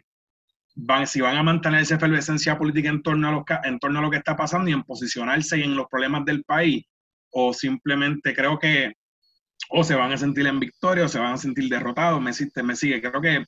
van, 0.75 1.05
si 1.05 1.21
van 1.21 1.37
a 1.37 1.43
mantener 1.43 1.81
esa 1.81 1.95
efervescencia 1.95 2.57
política 2.57 2.89
en 2.89 3.01
torno, 3.03 3.27
a 3.27 3.31
lo, 3.31 3.45
en 3.63 3.79
torno 3.79 3.99
a 3.99 4.01
lo 4.01 4.09
que 4.09 4.17
está 4.17 4.35
pasando 4.35 4.69
y 4.69 4.73
en 4.73 4.83
posicionarse 4.83 5.61
en 5.61 5.75
los 5.75 5.87
problemas 5.87 6.23
del 6.25 6.43
país, 6.43 6.83
o 7.31 7.53
simplemente 7.53 8.33
creo 8.33 8.57
que 8.57 8.93
o 9.71 9.83
se 9.83 9.95
van 9.95 10.11
a 10.13 10.17
sentir 10.17 10.47
en 10.47 10.59
victoria 10.59 11.05
o 11.05 11.09
se 11.09 11.19
van 11.19 11.33
a 11.33 11.37
sentir 11.37 11.69
derrotados, 11.69 12.21
me, 12.21 12.31
me 12.63 12.75
sigue. 12.75 13.01
Creo 13.01 13.21
que 13.21 13.39
va 13.39 13.45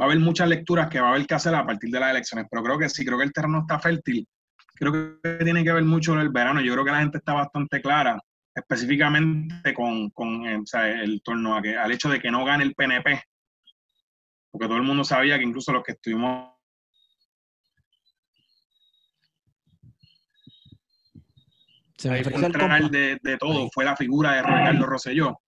a 0.00 0.04
haber 0.04 0.18
muchas 0.18 0.48
lecturas 0.48 0.88
que 0.88 1.00
va 1.00 1.08
a 1.08 1.10
haber 1.14 1.26
que 1.26 1.34
hacer 1.34 1.54
a 1.54 1.64
partir 1.64 1.90
de 1.90 2.00
las 2.00 2.10
elecciones, 2.10 2.46
pero 2.50 2.62
creo 2.62 2.78
que 2.78 2.88
sí, 2.88 3.04
creo 3.04 3.18
que 3.18 3.24
el 3.24 3.32
terreno 3.32 3.60
está 3.60 3.78
fértil. 3.80 4.28
Creo 4.74 4.92
que 4.92 5.44
tiene 5.44 5.64
que 5.64 5.72
ver 5.72 5.84
mucho 5.84 6.18
el 6.20 6.30
verano. 6.30 6.60
Yo 6.60 6.72
creo 6.72 6.84
que 6.84 6.90
la 6.90 7.00
gente 7.00 7.18
está 7.18 7.32
bastante 7.32 7.80
clara, 7.80 8.20
específicamente 8.54 9.74
con, 9.74 10.10
con 10.10 10.46
eh, 10.46 10.62
el 11.02 11.22
torno 11.22 11.56
a 11.56 11.62
que, 11.62 11.76
al 11.76 11.92
hecho 11.92 12.08
de 12.08 12.20
que 12.20 12.30
no 12.30 12.44
gane 12.44 12.64
el 12.64 12.74
PNP, 12.74 13.22
porque 14.50 14.66
todo 14.66 14.76
el 14.76 14.84
mundo 14.84 15.04
sabía 15.04 15.36
que 15.38 15.44
incluso 15.44 15.72
los 15.72 15.82
que 15.82 15.92
estuvimos 15.92 16.54
Se 21.96 22.10
me 22.10 22.22
de, 22.22 23.18
de, 23.22 23.38
todo. 23.38 23.70
Fue 23.72 23.84
la 23.84 23.96
figura 23.96 24.32
de 24.32 24.42
Ricardo 24.42 24.84
Rosselló. 24.84 25.40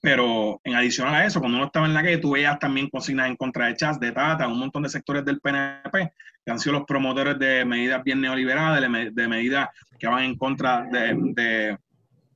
Pero 0.00 0.60
en 0.64 0.74
adición 0.74 1.08
a 1.08 1.24
eso, 1.24 1.40
cuando 1.40 1.58
uno 1.58 1.66
estaba 1.66 1.86
en 1.86 1.94
la 1.94 2.02
calle, 2.02 2.18
tú 2.18 2.32
veías 2.32 2.58
también 2.58 2.88
consignas 2.88 3.28
en 3.28 3.36
contra 3.36 3.66
de 3.66 3.76
Chas, 3.76 3.98
de 3.98 4.12
Tata, 4.12 4.46
un 4.46 4.58
montón 4.58 4.82
de 4.84 4.88
sectores 4.88 5.24
del 5.24 5.40
PNP 5.40 6.12
que 6.44 6.52
han 6.52 6.58
sido 6.58 6.78
los 6.78 6.86
promotores 6.86 7.38
de 7.38 7.64
medidas 7.64 8.02
bien 8.02 8.20
neoliberales, 8.20 9.14
de, 9.14 9.28
medidas 9.28 9.68
que 9.98 10.06
van 10.06 10.24
en 10.24 10.38
contra 10.38 10.86
de, 10.90 11.76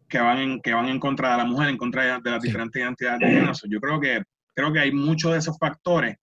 que 0.07 0.19
van 0.19 0.39
en, 0.39 0.61
que 0.61 0.75
van 0.75 0.89
en 0.89 1.01
contra 1.01 1.33
de 1.33 1.39
la 1.39 1.45
mujer, 1.47 1.71
en 1.71 1.79
contra 1.79 2.21
de, 2.21 2.31
las 2.31 2.43
diferentes 2.43 2.83
identidades 2.83 3.21
de 3.21 3.27
género. 3.27 3.53
Yo 3.71 3.81
creo 3.81 4.01
que 4.01 4.23
creo 4.55 4.71
que 4.71 4.81
hay 4.81 4.93
muchos 4.93 5.33
de 5.33 5.39
esos 5.39 5.59
factores 5.59 6.17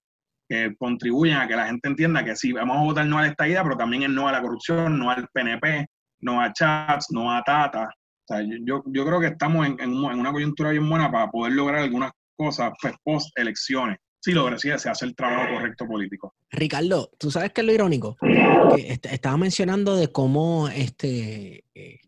que 0.48 0.76
contribuyen 0.78 1.38
a 1.38 1.48
que 1.48 1.56
la 1.56 1.68
gente 1.68 1.88
entienda 1.88 2.24
que 2.24 2.36
sí, 2.36 2.52
vamos 2.52 2.78
a 2.78 2.84
votar 2.84 3.06
no 3.06 3.18
a 3.18 3.28
esta 3.28 3.48
idea, 3.48 3.64
pero 3.64 3.78
también 3.78 4.04
es 4.04 4.10
no 4.10 4.28
a 4.28 4.32
la 4.32 4.42
corrupción, 4.42 5.00
no 5.00 5.10
al 5.10 5.28
PNP, 5.28 5.88
no 6.22 6.42
a 6.42 6.54
Chats, 6.54 7.08
no 7.12 7.32
a 7.32 7.44
Tata, 7.44 7.90
yo, 8.66 8.84
yo 8.86 9.06
creo 9.06 9.20
que 9.20 9.28
estamos 9.28 9.68
en, 9.68 9.80
en, 9.80 9.94
una 9.94 10.32
coyuntura 10.32 10.72
bien 10.72 10.90
buena 10.90 11.12
para 11.12 11.30
poder 11.30 11.54
lograr 11.54 11.84
algunas 11.84 12.12
cosas 12.36 12.72
pues, 12.82 12.94
post 13.04 13.38
elecciones. 13.38 13.98
Sí, 14.22 14.34
lo 14.34 14.58
se 14.58 14.74
hace 14.74 15.06
el 15.06 15.16
trabajo 15.16 15.54
correcto 15.54 15.88
político. 15.88 16.36
Ricardo, 16.52 17.10
tú 17.18 17.32
sabes 17.32 17.54
que 17.54 17.62
es 17.62 17.68
lo 17.68 17.74
irónico. 17.74 18.18
estaba 18.78 19.38
mencionando 19.38 19.96
de 19.96 20.12
cómo 20.12 20.68
este 20.68 21.64
eh, 21.74 22.00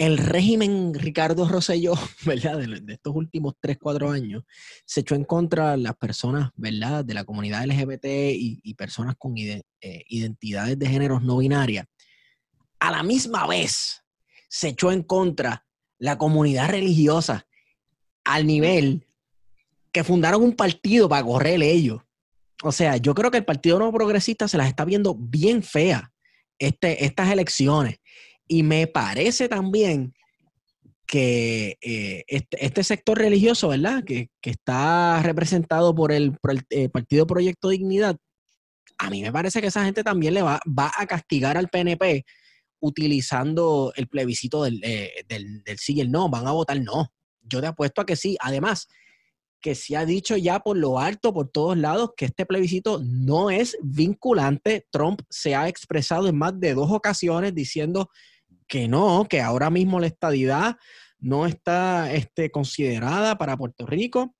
el 0.00 0.16
régimen 0.16 0.94
Ricardo 0.94 1.46
Rosselló, 1.46 1.92
¿verdad? 2.24 2.58
De, 2.58 2.94
estos 2.94 3.14
últimos 3.14 3.54
3, 3.60 3.76
4 3.78 4.10
años, 4.10 4.44
se 4.86 5.00
echó 5.00 5.14
en 5.14 5.24
contra 5.24 5.76
las 5.76 5.94
personas, 5.96 6.50
¿verdad? 6.56 7.04
De 7.04 7.12
la 7.12 7.24
comunidad 7.24 7.66
LGBT 7.66 8.06
y, 8.06 8.74
personas 8.74 9.14
con 9.18 9.36
eh, 9.36 9.62
identidades 10.08 10.78
de 10.78 10.88
géneros 10.88 11.22
no 11.22 11.36
binarias. 11.36 11.84
A 12.78 12.90
la 12.90 13.02
misma 13.02 13.46
vez, 13.46 14.02
se 14.48 14.68
echó 14.68 14.90
en 14.90 15.02
contra 15.02 15.66
la 16.00 16.18
comunidad 16.18 16.70
religiosa 16.70 17.46
al 18.24 18.46
nivel 18.46 19.06
que 19.92 20.02
fundaron 20.02 20.42
un 20.42 20.56
partido 20.56 21.08
para 21.08 21.24
correr 21.24 21.62
ellos. 21.62 22.00
O 22.62 22.72
sea, 22.72 22.96
yo 22.96 23.14
creo 23.14 23.30
que 23.30 23.38
el 23.38 23.44
Partido 23.44 23.78
No 23.78 23.92
Progresista 23.92 24.48
se 24.48 24.58
las 24.58 24.68
está 24.68 24.84
viendo 24.84 25.14
bien 25.14 25.62
fea 25.62 26.12
este, 26.58 27.04
estas 27.04 27.30
elecciones. 27.30 27.96
Y 28.48 28.62
me 28.62 28.86
parece 28.86 29.48
también 29.48 30.14
que 31.06 31.76
eh, 31.80 32.24
este, 32.28 32.64
este, 32.64 32.84
sector 32.84 33.18
religioso, 33.18 33.68
¿verdad? 33.68 34.04
Que, 34.04 34.28
está 34.42 35.22
representado 35.22 35.94
por 35.94 36.12
el, 36.12 36.36
eh, 36.70 36.88
Partido 36.88 37.26
Proyecto 37.26 37.68
Dignidad, 37.68 38.16
a 38.98 39.10
mí 39.10 39.22
me 39.22 39.32
parece 39.32 39.60
que 39.60 39.68
esa 39.68 39.84
gente 39.84 40.04
también 40.04 40.34
le 40.34 40.42
va, 40.42 40.60
va 40.66 40.92
a 40.96 41.06
castigar 41.06 41.56
al 41.56 41.68
PNP 41.68 42.24
utilizando 42.80 43.92
el 43.96 44.08
plebiscito 44.08 44.64
del, 44.64 44.80
eh, 44.82 45.24
del, 45.28 45.62
sí 45.78 45.94
y 45.94 46.00
el 46.00 46.10
no, 46.10 46.28
van 46.28 46.46
a 46.46 46.52
votar 46.52 46.80
no. 46.80 47.12
Yo 47.42 47.60
te 47.60 47.66
apuesto 47.66 48.00
a 48.00 48.06
que 48.06 48.16
sí. 48.16 48.36
Además, 48.40 48.88
que 49.60 49.74
se 49.74 49.96
ha 49.96 50.06
dicho 50.06 50.36
ya 50.36 50.60
por 50.60 50.76
lo 50.76 50.98
alto, 50.98 51.32
por 51.34 51.48
todos 51.50 51.76
lados, 51.76 52.10
que 52.16 52.24
este 52.24 52.46
plebiscito 52.46 53.00
no 53.04 53.50
es 53.50 53.76
vinculante. 53.82 54.86
Trump 54.90 55.20
se 55.28 55.54
ha 55.54 55.68
expresado 55.68 56.28
en 56.28 56.38
más 56.38 56.58
de 56.58 56.74
dos 56.74 56.90
ocasiones 56.90 57.54
diciendo 57.54 58.10
que 58.66 58.88
no, 58.88 59.26
que 59.28 59.40
ahora 59.40 59.68
mismo 59.68 60.00
la 60.00 60.06
estadidad 60.06 60.76
no 61.18 61.46
está 61.46 62.12
este, 62.12 62.50
considerada 62.50 63.36
para 63.36 63.56
Puerto 63.56 63.86
Rico. 63.86 64.34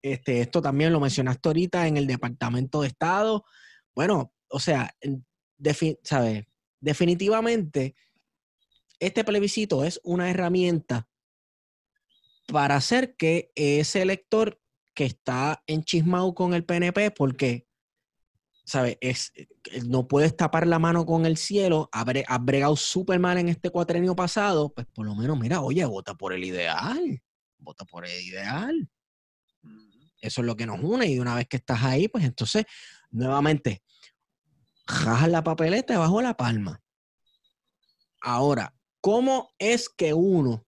Este, 0.00 0.40
esto 0.40 0.62
también 0.62 0.92
lo 0.92 1.00
mencionaste 1.00 1.48
ahorita 1.48 1.86
en 1.86 1.96
el 1.96 2.06
Departamento 2.06 2.80
de 2.80 2.88
Estado. 2.88 3.44
Bueno, 3.94 4.32
o 4.48 4.60
sea, 4.60 4.94
¿sabes? 6.02 6.44
Definitivamente 6.80 7.94
este 9.00 9.24
plebiscito 9.24 9.84
es 9.84 10.00
una 10.02 10.30
herramienta 10.30 11.08
para 12.46 12.76
hacer 12.76 13.16
que 13.16 13.52
ese 13.54 14.02
elector 14.02 14.60
que 14.94 15.04
está 15.04 15.62
enchismado 15.66 16.34
con 16.34 16.54
el 16.54 16.64
PNP, 16.64 17.12
porque, 17.12 17.68
¿sabes? 18.64 18.96
Es, 19.00 19.32
no 19.86 20.08
puedes 20.08 20.36
tapar 20.36 20.66
la 20.66 20.78
mano 20.78 21.06
con 21.06 21.26
el 21.26 21.36
cielo, 21.36 21.88
ha 21.92 22.38
bregado 22.38 22.74
súper 22.74 23.20
mal 23.20 23.38
en 23.38 23.48
este 23.48 23.70
cuatrenio 23.70 24.16
pasado, 24.16 24.72
pues 24.74 24.86
por 24.92 25.06
lo 25.06 25.14
menos, 25.14 25.38
mira, 25.38 25.60
oye, 25.60 25.84
vota 25.84 26.14
por 26.14 26.32
el 26.32 26.42
ideal, 26.42 27.22
vota 27.58 27.84
por 27.84 28.06
el 28.06 28.20
ideal. 28.20 28.88
Eso 30.20 30.40
es 30.40 30.46
lo 30.46 30.56
que 30.56 30.66
nos 30.66 30.80
une 30.82 31.06
y 31.06 31.20
una 31.20 31.36
vez 31.36 31.46
que 31.46 31.58
estás 31.58 31.80
ahí, 31.84 32.08
pues 32.08 32.24
entonces, 32.24 32.64
nuevamente, 33.10 33.84
jajas 34.88 35.28
la 35.28 35.44
papeleta 35.44 35.98
bajo 35.98 36.22
la 36.22 36.34
palma. 36.34 36.82
Ahora, 38.20 38.74
¿cómo 39.00 39.50
es 39.58 39.88
que 39.88 40.14
uno 40.14 40.66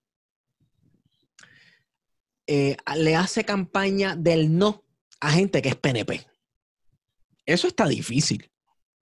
eh, 2.46 2.76
le 2.96 3.16
hace 3.16 3.44
campaña 3.44 4.14
del 4.16 4.56
no 4.56 4.84
a 5.20 5.30
gente 5.30 5.62
que 5.62 5.70
es 5.70 5.76
PNP? 5.76 6.26
Eso 7.46 7.66
está 7.66 7.88
difícil. 7.88 8.50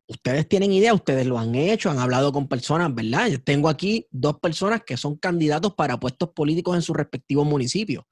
Ustedes 0.06 0.48
tienen 0.48 0.72
idea, 0.72 0.94
ustedes 0.94 1.26
lo 1.26 1.38
han 1.38 1.54
hecho, 1.54 1.90
han 1.90 1.98
hablado 1.98 2.32
con 2.32 2.48
personas, 2.48 2.94
¿verdad? 2.94 3.26
Yo 3.28 3.42
tengo 3.42 3.68
aquí 3.68 4.06
dos 4.10 4.38
personas 4.40 4.82
que 4.86 4.96
son 4.96 5.16
candidatos 5.16 5.74
para 5.74 6.00
puestos 6.00 6.30
políticos 6.30 6.76
en 6.76 6.82
sus 6.82 6.96
respectivos 6.96 7.46
municipios. 7.46 8.04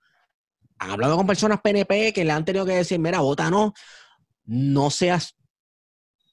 Han 0.78 0.90
hablado 0.90 1.16
con 1.16 1.26
personas 1.26 1.60
PNP 1.62 2.12
que 2.12 2.24
le 2.24 2.32
han 2.32 2.44
tenido 2.44 2.66
que 2.66 2.74
decir, 2.74 2.98
mira, 2.98 3.20
vota 3.20 3.48
no, 3.48 3.72
no 4.44 4.90
seas 4.90 5.36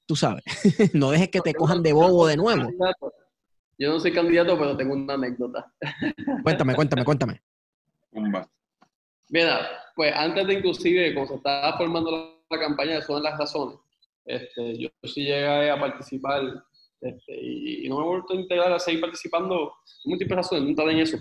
tú 0.06 0.16
sabes, 0.16 0.44
no 0.94 1.10
dejes 1.10 1.28
que 1.28 1.40
te 1.40 1.54
cojan 1.54 1.82
de 1.82 1.92
bobo 1.92 2.26
de 2.26 2.36
nuevo. 2.36 2.70
Yo 3.78 3.92
no 3.92 4.00
soy 4.00 4.12
candidato, 4.12 4.56
pero 4.58 4.76
tengo 4.76 4.94
una 4.94 5.14
anécdota. 5.14 5.72
Cuéntame, 6.42 6.74
cuéntame, 6.74 7.04
cuéntame. 7.04 7.42
Mira, 9.30 9.68
pues 9.96 10.12
antes 10.14 10.46
de 10.46 10.54
inclusive, 10.54 11.12
cuando 11.12 11.32
se 11.32 11.36
estaba 11.38 11.76
formando 11.76 12.40
la, 12.48 12.58
campaña, 12.58 13.02
son 13.02 13.22
las 13.22 13.36
razones. 13.36 13.78
Este, 14.24 14.78
yo, 14.78 14.88
sí 15.02 15.24
llegué 15.24 15.70
a 15.70 15.78
participar 15.78 16.42
este, 17.00 17.34
y, 17.34 17.88
no 17.88 17.98
me 17.98 18.04
he 18.04 18.08
vuelto 18.08 18.32
a 18.32 18.36
integrar 18.36 18.72
a 18.72 18.78
seguir 18.78 19.00
participando. 19.00 19.72
Múltiples 20.04 20.36
razones, 20.36 20.64
nunca 20.64 20.84
en 20.84 20.98
eso. 20.98 21.18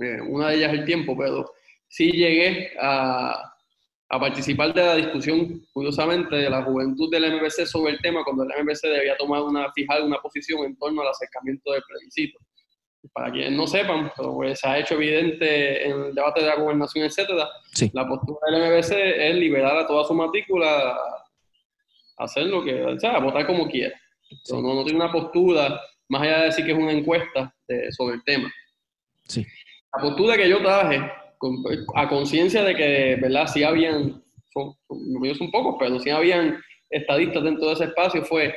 Eh, 0.00 0.20
una 0.20 0.48
de 0.48 0.56
ellas 0.56 0.72
es 0.72 0.80
el 0.80 0.84
tiempo, 0.84 1.16
pero 1.16 1.50
sí 1.88 2.12
llegué 2.12 2.72
a, 2.80 3.54
a 4.10 4.18
participar 4.18 4.72
de 4.72 4.82
la 4.82 4.94
discusión, 4.94 5.66
curiosamente, 5.72 6.34
de 6.34 6.48
la 6.48 6.62
juventud 6.62 7.10
del 7.10 7.30
MBC 7.36 7.66
sobre 7.66 7.92
el 7.92 7.98
tema, 8.00 8.24
cuando 8.24 8.44
el 8.44 8.64
MBC 8.64 8.82
debía 8.82 9.16
tomar 9.18 9.42
una, 9.42 9.70
fijar 9.72 10.02
una 10.02 10.18
posición 10.18 10.64
en 10.64 10.76
torno 10.78 11.02
al 11.02 11.08
acercamiento 11.08 11.72
del 11.72 11.82
plebiscito. 11.82 12.38
Para 13.12 13.30
quienes 13.30 13.52
no 13.52 13.66
sepan, 13.66 14.10
pero 14.16 14.34
pues, 14.34 14.60
se 14.60 14.68
ha 14.68 14.78
hecho 14.78 14.94
evidente 14.94 15.86
en 15.86 16.02
el 16.04 16.14
debate 16.14 16.40
de 16.40 16.46
la 16.46 16.56
gobernación, 16.56 17.04
etcétera, 17.04 17.48
la 17.92 18.08
postura 18.08 18.40
del 18.50 18.70
MBC 18.70 18.92
es 18.92 19.34
liberar 19.36 19.76
a 19.76 19.86
toda 19.86 20.04
su 20.04 20.14
matrícula 20.14 20.98
hacer 22.18 22.46
lo 22.46 22.64
que, 22.64 22.82
o 22.82 22.98
sea, 22.98 23.18
votar 23.20 23.46
como 23.46 23.68
quiera. 23.68 23.94
No, 24.50 24.74
no 24.74 24.84
tiene 24.84 24.98
una 24.98 25.12
postura, 25.12 25.80
más 26.08 26.22
allá 26.22 26.38
de 26.38 26.44
decir 26.46 26.64
que 26.64 26.72
es 26.72 26.78
una 26.78 26.92
encuesta 26.92 27.54
sobre 27.90 28.16
el 28.16 28.24
tema. 28.24 28.52
Sí. 29.26 29.46
La 29.94 30.02
postura 30.02 30.36
que 30.36 30.48
yo 30.48 30.60
traje, 30.62 31.00
a 31.94 32.08
conciencia 32.08 32.64
de 32.64 32.74
que, 32.74 33.18
¿verdad? 33.20 33.46
Sí 33.46 33.62
habían, 33.62 34.22
son, 34.52 34.74
son, 34.86 35.34
son 35.36 35.50
pocos, 35.50 35.76
pero 35.78 35.98
sí 36.00 36.10
habían 36.10 36.58
estadistas 36.90 37.42
dentro 37.42 37.66
de 37.68 37.74
ese 37.74 37.84
espacio, 37.84 38.24
fue, 38.24 38.54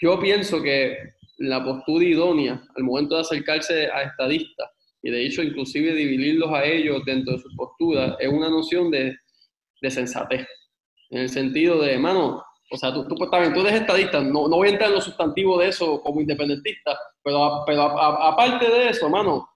yo 0.00 0.18
pienso 0.18 0.62
que 0.62 0.96
la 1.38 1.64
postura 1.64 2.04
idónea 2.04 2.62
al 2.76 2.84
momento 2.84 3.14
de 3.14 3.22
acercarse 3.22 3.86
a 3.90 4.02
estadistas 4.02 4.68
y 5.02 5.10
de 5.10 5.24
hecho 5.24 5.42
inclusive 5.42 5.94
dividirlos 5.94 6.50
a 6.50 6.64
ellos 6.64 7.02
dentro 7.06 7.34
de 7.34 7.38
su 7.38 7.48
postura 7.56 8.16
es 8.18 8.28
una 8.28 8.50
noción 8.50 8.90
de, 8.90 9.16
de 9.80 9.90
sensatez. 9.90 10.46
En 11.10 11.22
el 11.22 11.28
sentido 11.28 11.80
de, 11.80 11.94
hermano, 11.94 12.42
o 12.70 12.76
sea, 12.76 12.92
tú, 12.92 13.04
pues, 13.16 13.30
también, 13.30 13.52
tú 13.52 13.60
eres 13.60 13.80
estadista, 13.80 14.20
no, 14.20 14.46
no 14.48 14.56
voy 14.56 14.68
a 14.68 14.72
entrar 14.72 14.90
en 14.90 14.96
lo 14.96 15.00
sustantivo 15.00 15.58
de 15.58 15.68
eso 15.68 16.00
como 16.02 16.20
independentista, 16.20 16.96
pero, 17.24 17.64
pero 17.66 17.82
aparte 17.82 18.68
de 18.68 18.90
eso, 18.90 19.06
hermano, 19.06 19.48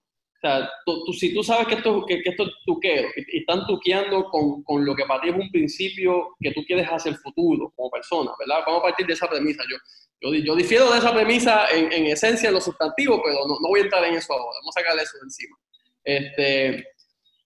o 0.45 0.47
sea, 0.47 0.71
tú, 0.85 1.11
si 1.15 1.33
tú 1.33 1.43
sabes 1.43 1.67
que 1.69 1.77
esto, 1.77 2.05
que, 2.05 2.21
que 2.21 2.29
esto 2.29 2.43
es 2.43 2.51
tuqueo 2.67 3.05
y, 3.17 3.37
y, 3.37 3.41
están 3.41 3.67
tuqueando 3.67 4.29
con, 4.29 4.63
con, 4.65 4.85
lo 4.85 4.95
que 4.95 5.07
para 5.07 5.23
ti 5.23 5.31
es 5.31 5.35
un 5.35 5.51
principio 5.51 6.37
que 6.39 6.53
tú 6.53 6.63
quieres 6.67 6.87
hacia 6.87 7.13
el 7.13 7.17
futuro 7.17 7.73
como 7.75 7.89
persona, 7.91 8.31
¿verdad? 8.39 8.63
Vamos 8.67 8.81
a 8.81 8.83
partir 8.83 9.07
de 9.07 9.15
esa 9.15 9.27
premisa. 9.27 9.63
Yo, 9.71 9.79
yo, 10.21 10.39
yo 10.39 10.55
difiero 10.55 10.93
de 10.93 10.99
esa 10.99 11.15
premisa 11.15 11.71
en, 11.71 11.91
en, 11.91 12.07
esencia 12.09 12.49
en 12.49 12.57
lo 12.57 12.61
sustantivo, 12.61 13.23
pero 13.25 13.39
no, 13.49 13.59
no 13.59 13.69
voy 13.69 13.81
a 13.81 13.85
entrar 13.85 14.05
en 14.05 14.17
eso 14.17 14.35
ahora, 14.35 14.59
vamos 14.61 14.77
a 14.77 14.81
sacarle 14.81 15.03
eso 15.03 15.17
de 15.17 15.25
encima. 15.25 15.57
Este, 16.05 16.89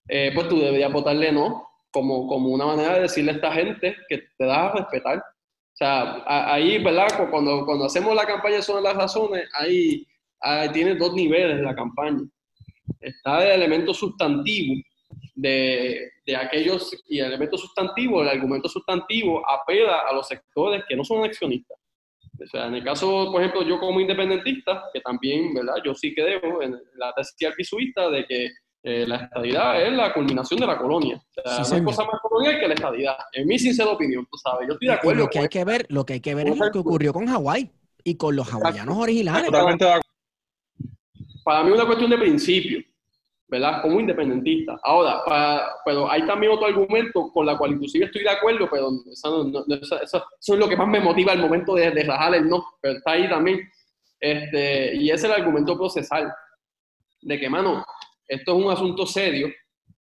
eh, 0.08 0.32
pues 0.34 0.48
tú 0.48 0.58
deberías 0.58 0.92
votarle 0.92 1.30
no, 1.30 1.68
como, 1.92 2.26
como 2.26 2.48
una 2.48 2.66
manera 2.66 2.94
de 2.94 3.02
decirle 3.02 3.30
a 3.30 3.34
esta 3.34 3.52
gente 3.52 3.96
que 4.08 4.18
te 4.36 4.44
das 4.44 4.58
a 4.58 4.72
respetar. 4.72 5.18
O 5.18 5.76
sea, 5.78 6.24
ahí, 6.26 6.82
¿verdad? 6.82 7.30
Cuando, 7.30 7.64
cuando 7.64 7.84
hacemos 7.84 8.12
la 8.16 8.26
campaña 8.26 8.60
sobre 8.60 8.82
las 8.82 8.96
razones, 8.96 9.48
ahí, 9.54 10.04
ahí 10.40 10.68
tiene 10.70 10.96
dos 10.96 11.14
niveles 11.14 11.60
la 11.60 11.76
campaña. 11.76 12.22
Está 13.00 13.44
el 13.44 13.62
elemento 13.62 13.94
sustantivo 13.94 14.82
de, 15.34 16.10
de, 16.26 16.36
aquellos, 16.36 16.94
y 17.08 17.20
el 17.20 17.26
elemento 17.26 17.56
sustantivo, 17.56 18.22
el 18.22 18.28
argumento 18.28 18.68
sustantivo 18.68 19.42
apela 19.48 20.00
a 20.08 20.12
los 20.12 20.26
sectores 20.26 20.84
que 20.88 20.96
no 20.96 21.04
son 21.04 21.24
accionistas. 21.24 21.78
O 22.40 22.46
sea, 22.46 22.66
en 22.66 22.74
el 22.74 22.84
caso, 22.84 23.30
por 23.32 23.40
ejemplo, 23.40 23.62
yo 23.62 23.80
como 23.80 24.00
independentista, 24.00 24.84
que 24.92 25.00
también, 25.00 25.54
¿verdad? 25.54 25.74
Yo 25.84 25.94
sí 25.94 26.14
creo 26.14 26.62
en 26.62 26.80
la 26.96 27.12
tesis 27.14 27.48
arpisuista 27.48 28.08
de 28.10 28.24
que 28.26 28.48
eh, 28.84 29.06
la 29.06 29.16
estadidad 29.16 29.82
es 29.82 29.92
la 29.92 30.12
culminación 30.14 30.60
de 30.60 30.66
la 30.66 30.78
colonia. 30.78 31.16
O 31.16 31.42
sea, 31.42 31.64
sí, 31.64 31.70
no 31.72 31.76
hay 31.78 31.84
cosa 31.84 32.04
más 32.04 32.20
colonial 32.22 32.60
que 32.60 32.68
la 32.68 32.74
estadidad. 32.74 33.16
En 33.32 33.46
mi 33.46 33.58
sincera 33.58 33.90
opinión, 33.90 34.26
tú 34.30 34.38
sabes. 34.38 34.68
Yo 34.68 34.74
estoy 34.74 34.88
de 34.88 34.94
acuerdo. 34.94 35.22
Lo 35.22 35.28
que 35.28 35.38
hay 35.40 35.48
que 35.48 35.64
ver, 35.64 35.86
lo 35.88 36.06
que 36.06 36.12
hay 36.14 36.20
que 36.20 36.34
ver 36.34 36.48
es 36.48 36.56
lo 36.56 36.70
que 36.70 36.78
ocurrió 36.78 37.12
con 37.12 37.26
Hawái 37.26 37.70
y 38.04 38.16
con 38.16 38.36
los 38.36 38.48
hawaianos 38.48 38.96
originales. 38.96 39.46
Totalmente 39.46 39.84
de 39.84 39.90
acuerdo. 39.90 40.07
Para 41.48 41.62
mí 41.62 41.70
es 41.70 41.76
una 41.76 41.86
cuestión 41.86 42.10
de 42.10 42.18
principio, 42.18 42.84
¿verdad? 43.46 43.80
Como 43.80 43.98
independentista. 43.98 44.78
Ahora, 44.82 45.24
para, 45.24 45.76
pero 45.82 46.10
hay 46.10 46.26
también 46.26 46.52
otro 46.52 46.66
argumento 46.66 47.32
con 47.32 47.46
la 47.46 47.56
cual 47.56 47.72
inclusive 47.72 48.04
estoy 48.04 48.22
de 48.22 48.28
acuerdo, 48.28 48.68
pero 48.70 48.90
eso, 49.10 49.44
no, 49.44 49.64
eso, 49.80 50.26
es 50.38 50.58
lo 50.58 50.68
que 50.68 50.76
más 50.76 50.86
me 50.86 51.00
motiva 51.00 51.32
al 51.32 51.38
momento 51.38 51.74
de, 51.74 51.90
de 51.90 52.02
rajar 52.02 52.34
el 52.34 52.50
no, 52.50 52.66
pero 52.82 52.98
está 52.98 53.12
ahí 53.12 53.30
también. 53.30 53.60
Este, 54.20 54.96
y 54.96 55.10
es 55.10 55.24
el 55.24 55.32
argumento 55.32 55.74
procesal. 55.74 56.30
De 57.22 57.40
que, 57.40 57.48
mano, 57.48 57.82
esto 58.26 58.52
es 58.52 58.64
un 58.66 58.70
asunto 58.70 59.06
serio, 59.06 59.48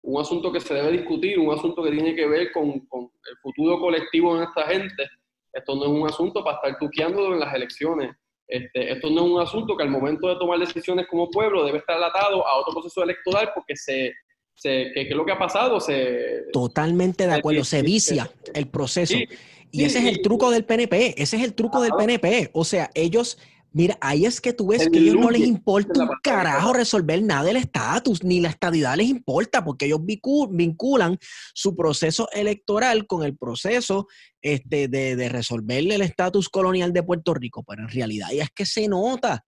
un 0.01 0.19
asunto 0.19 0.51
que 0.51 0.59
se 0.59 0.73
debe 0.73 0.91
discutir, 0.91 1.39
un 1.39 1.57
asunto 1.57 1.81
que 1.81 1.91
tiene 1.91 2.13
que 2.13 2.27
ver 2.27 2.51
con, 2.51 2.77
con 2.87 3.03
el 3.03 3.37
futuro 3.37 3.79
colectivo 3.79 4.33
de 4.33 4.39
nuestra 4.41 4.67
gente. 4.67 5.07
Esto 5.53 5.77
no 5.77 5.83
es 5.85 5.91
un 5.91 6.07
asunto 6.09 6.43
para 6.43 6.57
estar 6.57 6.77
tuqueando 6.77 7.31
en 7.31 7.39
las 7.39 7.53
elecciones. 7.53 8.17
Este, 8.47 8.93
esto 8.93 9.09
no 9.09 9.25
es 9.25 9.31
un 9.31 9.41
asunto 9.41 9.75
que 9.75 9.83
al 9.83 9.89
momento 9.89 10.29
de 10.29 10.37
tomar 10.37 10.57
decisiones 10.59 11.05
como 11.09 11.29
pueblo 11.29 11.65
debe 11.65 11.79
estar 11.79 12.01
atado 12.01 12.47
a 12.47 12.59
otro 12.59 12.73
proceso 12.73 13.03
electoral 13.03 13.51
porque 13.53 13.75
se, 13.75 14.13
se 14.55 14.91
que, 14.93 15.07
que 15.07 15.15
lo 15.15 15.25
que 15.25 15.33
ha 15.33 15.39
pasado 15.39 15.79
se... 15.79 16.45
Totalmente 16.53 17.27
de 17.27 17.33
acuerdo, 17.33 17.63
se 17.63 17.81
vicia 17.81 18.31
el 18.53 18.67
proceso. 18.67 19.13
Sí, 19.13 19.27
y 19.71 19.83
ese 19.83 19.99
es 19.99 20.05
el 20.05 20.21
truco 20.21 20.49
del 20.49 20.63
PNP, 20.63 21.21
ese 21.21 21.37
es 21.37 21.43
el 21.43 21.53
truco 21.53 21.81
del 21.81 21.91
PNP. 21.91 22.51
O 22.53 22.63
sea, 22.63 22.89
ellos 22.93 23.37
Mira, 23.77 23.95
ahí 24.01 24.25
es 24.25 24.41
que 24.41 24.53
tú 24.53 24.69
ves 24.69 24.81
el 24.81 24.91
que 24.91 24.97
a 24.97 25.01
ellos 25.03 25.17
no 25.17 25.29
les 25.29 25.45
importa 25.45 26.01
un 26.01 26.09
carajo 26.23 26.73
resolver 26.73 27.21
nada 27.21 27.43
del 27.43 27.57
estatus, 27.57 28.23
ni 28.23 28.39
la 28.39 28.49
estadidad 28.49 28.97
les 28.97 29.07
importa, 29.07 29.63
porque 29.63 29.85
ellos 29.85 29.99
vinculan 30.03 31.19
su 31.53 31.75
proceso 31.75 32.27
electoral 32.33 33.05
con 33.05 33.23
el 33.23 33.37
proceso 33.37 34.07
este, 34.41 34.87
de, 34.87 35.15
de 35.15 35.29
resolverle 35.29 35.93
el 35.93 36.01
estatus 36.01 36.49
colonial 36.49 36.91
de 36.91 37.03
Puerto 37.03 37.35
Rico. 37.35 37.63
Pero 37.67 37.83
en 37.83 37.89
realidad 37.89 38.29
ahí 38.31 38.39
es 38.39 38.49
que 38.49 38.65
se 38.65 38.87
nota 38.87 39.45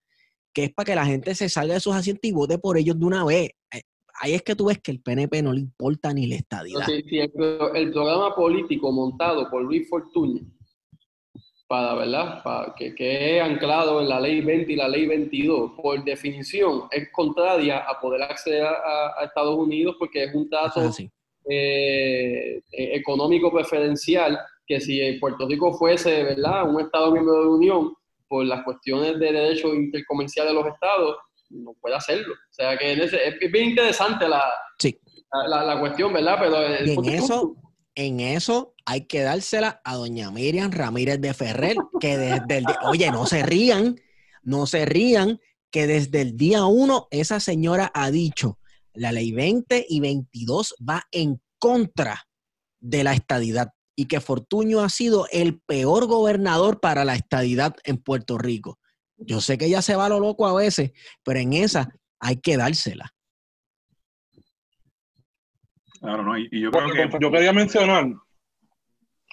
que 0.53 0.65
es 0.65 0.73
para 0.75 0.85
que 0.85 0.95
la 0.95 1.07
gente 1.07 1.33
se 1.33 1.49
salga 1.49 1.73
de 1.73 1.79
sus 1.79 1.95
asientos 1.95 2.29
y 2.29 2.31
vote 2.31 2.59
por 2.59 2.77
ellos 2.77 2.99
de 2.99 3.05
una 3.07 3.25
vez. 3.25 3.49
Ahí 4.21 4.35
es 4.35 4.43
que 4.43 4.55
tú 4.55 4.65
ves 4.65 4.77
que 4.77 4.91
el 4.91 5.01
PNP 5.01 5.41
no 5.41 5.53
le 5.53 5.61
importa 5.61 6.13
ni 6.13 6.27
la 6.27 6.35
estadidad. 6.35 6.85
Sí, 6.85 7.03
sí, 7.09 7.17
el, 7.17 7.31
el 7.73 7.91
programa 7.91 8.35
político 8.35 8.91
montado 8.91 9.49
por 9.49 9.63
Luis 9.63 9.89
Fortuño 9.89 10.43
para, 11.69 11.93
¿verdad? 11.93 12.41
Para 12.41 12.73
que, 12.73 12.95
que 12.95 13.37
es 13.37 13.43
anclado 13.43 14.01
en 14.01 14.09
la 14.09 14.19
ley 14.19 14.41
20 14.41 14.73
y 14.73 14.75
la 14.75 14.87
ley 14.87 15.05
22, 15.05 15.73
por 15.79 16.03
definición 16.03 16.85
es 16.89 17.11
contraria 17.11 17.77
a 17.77 17.99
poder 17.99 18.23
acceder 18.23 18.63
a, 18.63 19.13
a 19.19 19.25
Estados 19.25 19.55
Unidos 19.55 19.95
porque 19.99 20.23
es 20.23 20.33
un 20.33 20.49
trato 20.49 20.81
eh, 21.47 22.59
económico 22.71 23.51
preferencial 23.51 24.39
que 24.65 24.81
si 24.81 25.13
Puerto 25.19 25.47
Rico 25.47 25.71
fuese, 25.73 26.23
¿verdad? 26.23 26.67
Un 26.67 26.81
Estado 26.81 27.11
miembro 27.11 27.35
de 27.35 27.45
la 27.45 27.51
Unión, 27.51 27.93
por 28.27 28.45
las 28.45 28.63
cuestiones 28.63 29.19
de 29.19 29.31
derechos 29.31 29.71
intercomerciales 29.75 30.51
de 30.51 30.59
los 30.59 30.73
Estados, 30.73 31.17
no 31.51 31.75
puede 31.79 31.95
hacerlo. 31.95 32.33
O 32.33 32.53
sea 32.53 32.75
que 32.79 32.93
en 32.93 33.01
ese, 33.01 33.27
es 33.27 33.51
bien 33.51 33.69
interesante 33.69 34.27
la, 34.27 34.43
sí. 34.79 34.99
la, 35.47 35.63
la, 35.63 35.79
cuestión, 35.79 36.13
¿verdad? 36.13 36.37
Pero 36.39 36.65
en 36.65 37.13
eso, 37.13 37.55
en 37.99 38.21
eso 38.21 38.75
hay 38.85 39.07
que 39.07 39.21
dársela 39.23 39.81
a 39.83 39.95
doña 39.95 40.31
Miriam 40.31 40.71
Ramírez 40.71 41.19
de 41.19 41.33
Ferrer, 41.33 41.75
que 41.99 42.17
desde 42.17 42.59
el 42.59 42.65
día, 42.65 42.79
oye, 42.85 43.11
no 43.11 43.25
se 43.25 43.43
rían, 43.43 43.99
no 44.41 44.67
se 44.67 44.85
rían, 44.85 45.41
que 45.69 45.85
desde 45.85 46.21
el 46.21 46.37
día 46.37 46.63
uno 46.63 47.09
esa 47.11 47.41
señora 47.41 47.91
ha 47.93 48.09
dicho, 48.09 48.57
la 48.93 49.11
ley 49.11 49.33
20 49.33 49.85
y 49.89 49.99
22 49.99 50.75
va 50.89 51.03
en 51.11 51.41
contra 51.59 52.25
de 52.79 53.03
la 53.03 53.13
estadidad 53.13 53.73
y 53.97 54.05
que 54.05 54.21
Fortuño 54.21 54.79
ha 54.79 54.87
sido 54.87 55.27
el 55.33 55.59
peor 55.59 56.07
gobernador 56.07 56.79
para 56.79 57.03
la 57.03 57.15
estadidad 57.15 57.75
en 57.83 57.97
Puerto 57.97 58.37
Rico. 58.37 58.79
Yo 59.17 59.41
sé 59.41 59.57
que 59.57 59.65
ella 59.65 59.81
se 59.81 59.97
va 59.97 60.07
lo 60.07 60.21
loco 60.21 60.47
a 60.47 60.53
veces, 60.53 60.91
pero 61.21 61.41
en 61.41 61.51
esa 61.51 61.89
hay 62.17 62.37
que 62.37 62.55
dársela. 62.55 63.13
Claro, 65.99 66.23
no, 66.23 66.37
y, 66.37 66.47
y 66.51 66.61
yo 66.61 66.71
creo 66.71 66.91
que... 66.91 67.19
Yo 67.19 67.31
quería 67.31 67.53
mencionar... 67.53 68.07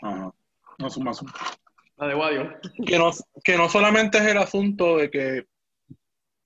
Ajá. 0.02 0.32
No, 0.78 0.90
suma, 0.90 1.14
suma. 1.14 1.32
La 1.96 2.08
de 2.08 2.14
Guadio. 2.14 2.52
Que 2.86 2.98
no, 2.98 3.10
que 3.42 3.56
no 3.56 3.68
solamente 3.68 4.18
es 4.18 4.26
el 4.26 4.38
asunto 4.38 4.98
de 4.98 5.10
que 5.10 5.46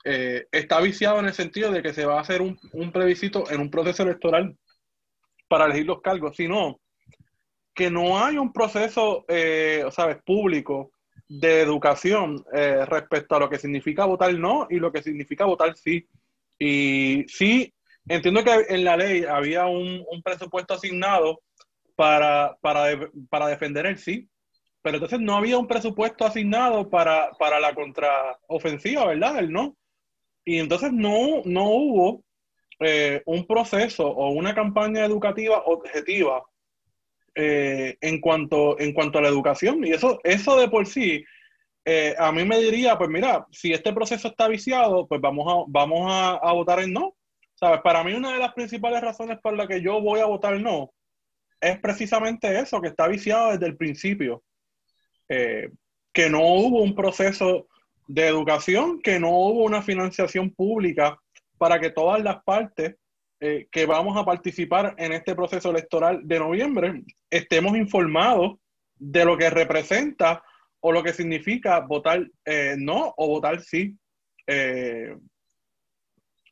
eh, 0.04 0.46
está 0.52 0.80
viciado 0.80 1.18
en 1.18 1.26
el 1.26 1.34
sentido 1.34 1.72
de 1.72 1.82
que 1.82 1.92
se 1.92 2.06
va 2.06 2.18
a 2.18 2.20
hacer 2.20 2.40
un, 2.40 2.58
un 2.72 2.92
plebiscito 2.92 3.50
en 3.50 3.60
un 3.60 3.70
proceso 3.70 4.02
electoral 4.04 4.56
para 5.48 5.66
elegir 5.66 5.86
los 5.86 6.00
cargos, 6.00 6.36
sino 6.36 6.80
que 7.74 7.90
no 7.90 8.22
hay 8.24 8.38
un 8.38 8.52
proceso, 8.52 9.24
eh, 9.28 9.84
¿sabes?, 9.90 10.18
público 10.24 10.92
de 11.28 11.60
educación 11.60 12.44
eh, 12.52 12.84
respecto 12.86 13.34
a 13.34 13.40
lo 13.40 13.50
que 13.50 13.58
significa 13.58 14.04
votar 14.04 14.32
no 14.34 14.66
y 14.70 14.76
lo 14.76 14.92
que 14.92 15.02
significa 15.02 15.44
votar 15.44 15.76
sí. 15.76 16.06
Y 16.58 17.24
sí, 17.28 17.72
entiendo 18.10 18.42
que 18.44 18.66
en 18.68 18.84
la 18.84 18.96
ley 18.96 19.24
había 19.24 19.66
un, 19.66 20.04
un 20.10 20.22
presupuesto 20.22 20.74
asignado 20.74 21.40
para, 21.94 22.56
para, 22.60 23.08
para, 23.28 23.46
defender 23.46 23.86
el 23.86 23.98
sí, 23.98 24.28
pero 24.82 24.96
entonces 24.96 25.20
no 25.20 25.36
había 25.36 25.58
un 25.58 25.66
presupuesto 25.66 26.26
asignado 26.26 26.90
para, 26.90 27.30
para 27.38 27.60
la 27.60 27.74
contraofensiva, 27.74 29.06
¿verdad? 29.06 29.38
El 29.38 29.52
no. 29.52 29.76
Y 30.44 30.58
entonces 30.58 30.92
no, 30.92 31.42
no 31.44 31.64
hubo 31.70 32.24
eh, 32.80 33.22
un 33.26 33.46
proceso 33.46 34.08
o 34.08 34.30
una 34.30 34.54
campaña 34.54 35.04
educativa 35.04 35.62
objetiva 35.66 36.42
eh, 37.34 37.96
en, 38.00 38.20
cuanto, 38.20 38.80
en 38.80 38.92
cuanto 38.92 39.18
a 39.18 39.22
la 39.22 39.28
educación. 39.28 39.86
Y 39.86 39.90
eso, 39.90 40.18
eso 40.24 40.58
de 40.58 40.68
por 40.68 40.86
sí, 40.86 41.22
eh, 41.84 42.14
a 42.18 42.32
mí 42.32 42.44
me 42.44 42.58
diría, 42.58 42.98
pues 42.98 43.10
mira, 43.10 43.46
si 43.52 43.72
este 43.72 43.92
proceso 43.92 44.28
está 44.28 44.48
viciado, 44.48 45.06
pues 45.06 45.20
vamos 45.20 45.46
a, 45.46 45.64
vamos 45.68 46.10
a, 46.10 46.32
a 46.36 46.52
votar 46.52 46.80
en 46.80 46.92
no. 46.92 47.14
¿Sabes? 47.60 47.82
Para 47.82 48.02
mí 48.02 48.14
una 48.14 48.32
de 48.32 48.38
las 48.38 48.54
principales 48.54 49.02
razones 49.02 49.38
por 49.42 49.54
las 49.54 49.68
que 49.68 49.82
yo 49.82 50.00
voy 50.00 50.20
a 50.20 50.24
votar 50.24 50.58
no 50.58 50.90
es 51.60 51.78
precisamente 51.78 52.58
eso, 52.58 52.80
que 52.80 52.88
está 52.88 53.06
viciado 53.06 53.52
desde 53.52 53.66
el 53.66 53.76
principio. 53.76 54.42
Eh, 55.28 55.70
que 56.10 56.30
no 56.30 56.40
hubo 56.42 56.82
un 56.82 56.94
proceso 56.94 57.68
de 58.08 58.26
educación, 58.26 59.00
que 59.02 59.20
no 59.20 59.28
hubo 59.28 59.64
una 59.64 59.82
financiación 59.82 60.50
pública 60.50 61.18
para 61.58 61.78
que 61.78 61.90
todas 61.90 62.22
las 62.24 62.42
partes 62.42 62.96
eh, 63.38 63.68
que 63.70 63.84
vamos 63.84 64.16
a 64.16 64.24
participar 64.24 64.94
en 64.96 65.12
este 65.12 65.34
proceso 65.34 65.70
electoral 65.70 66.22
de 66.24 66.38
noviembre 66.38 67.04
estemos 67.28 67.76
informados 67.76 68.58
de 68.96 69.24
lo 69.24 69.36
que 69.36 69.50
representa 69.50 70.42
o 70.80 70.92
lo 70.92 71.02
que 71.02 71.12
significa 71.12 71.80
votar 71.80 72.26
eh, 72.46 72.74
no 72.78 73.12
o 73.18 73.28
votar 73.28 73.60
sí. 73.60 73.94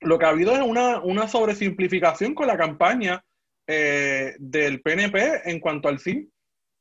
Lo 0.01 0.19
que 0.19 0.25
ha 0.25 0.31
habido 0.31 0.53
es 0.53 0.61
una, 0.61 1.01
una 1.01 1.29
sobresimplificación 1.29 2.35
con 2.35 2.47
la 2.47 2.57
campaña 2.57 3.25
eh, 3.67 4.35
del 4.39 4.81
PNP 4.81 5.51
en 5.51 5.61
cuanto 5.61 5.89
al 5.89 5.99
sí, 5.99 6.31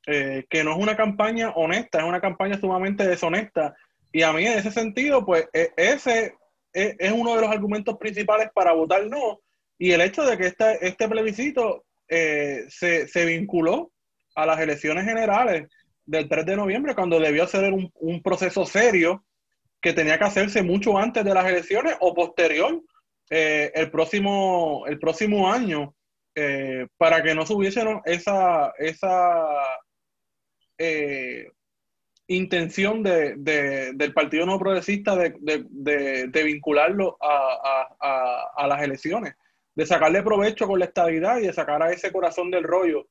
que 0.05 0.63
no 0.63 0.71
es 0.71 0.77
una 0.77 0.95
campaña 0.95 1.49
honesta, 1.49 1.97
es 1.97 2.05
una 2.05 2.21
campaña 2.21 2.57
sumamente 2.57 3.05
deshonesta. 3.05 3.75
Y 4.13 4.21
a 4.21 4.31
mí 4.31 4.45
en 4.45 4.57
ese 4.57 4.71
sentido, 4.71 5.25
pues 5.25 5.49
e, 5.51 5.73
ese 5.75 6.35
es, 6.71 6.95
es 6.97 7.11
uno 7.11 7.35
de 7.35 7.41
los 7.41 7.51
argumentos 7.51 7.97
principales 7.97 8.49
para 8.53 8.71
votar 8.71 9.05
no. 9.07 9.41
Y 9.77 9.91
el 9.91 9.99
hecho 9.99 10.23
de 10.23 10.37
que 10.37 10.47
este, 10.47 10.87
este 10.87 11.09
plebiscito 11.09 11.83
se, 12.07 13.07
se 13.09 13.25
vinculó 13.25 13.91
a 14.35 14.45
las 14.45 14.59
elecciones 14.61 15.03
generales 15.03 15.67
del 16.05 16.29
3 16.29 16.45
de 16.45 16.55
noviembre, 16.55 16.95
cuando 16.95 17.19
debió 17.19 17.45
ser 17.47 17.73
un, 17.73 17.91
un, 17.95 18.21
proceso 18.23 18.65
serio 18.65 19.25
que 19.81 19.93
tenía 19.93 20.17
que 20.17 20.23
hacerse 20.23 20.63
mucho 20.63 20.97
antes 20.97 21.23
de 21.23 21.33
las 21.33 21.45
elecciones 21.45 21.95
o 21.99 22.13
posterior 22.13 22.81
eh, 23.29 23.71
el, 23.75 23.91
próximo, 23.91 24.85
el 24.87 24.99
próximo 24.99 25.51
año, 25.51 25.95
eh, 26.35 26.87
para 26.97 27.21
que 27.21 27.35
no 27.35 27.45
se 27.45 27.53
hubiese 27.53 27.83
esa, 28.05 28.73
esa 28.77 29.45
eh, 30.77 31.49
intención 32.27 33.03
de, 33.03 33.35
de, 33.37 33.93
del 33.93 34.13
Partido 34.13 34.45
No 34.45 34.59
Progresista 34.59 35.15
de, 35.15 35.35
de 35.39 36.43
vincularlo 36.43 37.17
a, 37.21 37.87
a, 37.99 38.63
a, 38.63 38.67
las 38.67 38.81
elecciones, 38.81 39.35
de 39.75 39.85
sacarle 39.85 40.23
provecho 40.23 40.67
con 40.67 40.79
la 40.79 40.85
estabilidad 40.85 41.39
y 41.39 41.47
de 41.47 41.53
sacar 41.53 41.81
a 41.83 41.91
ese 41.91 42.11
corazón 42.11 42.51
del 42.51 42.63
rollo 42.63 43.07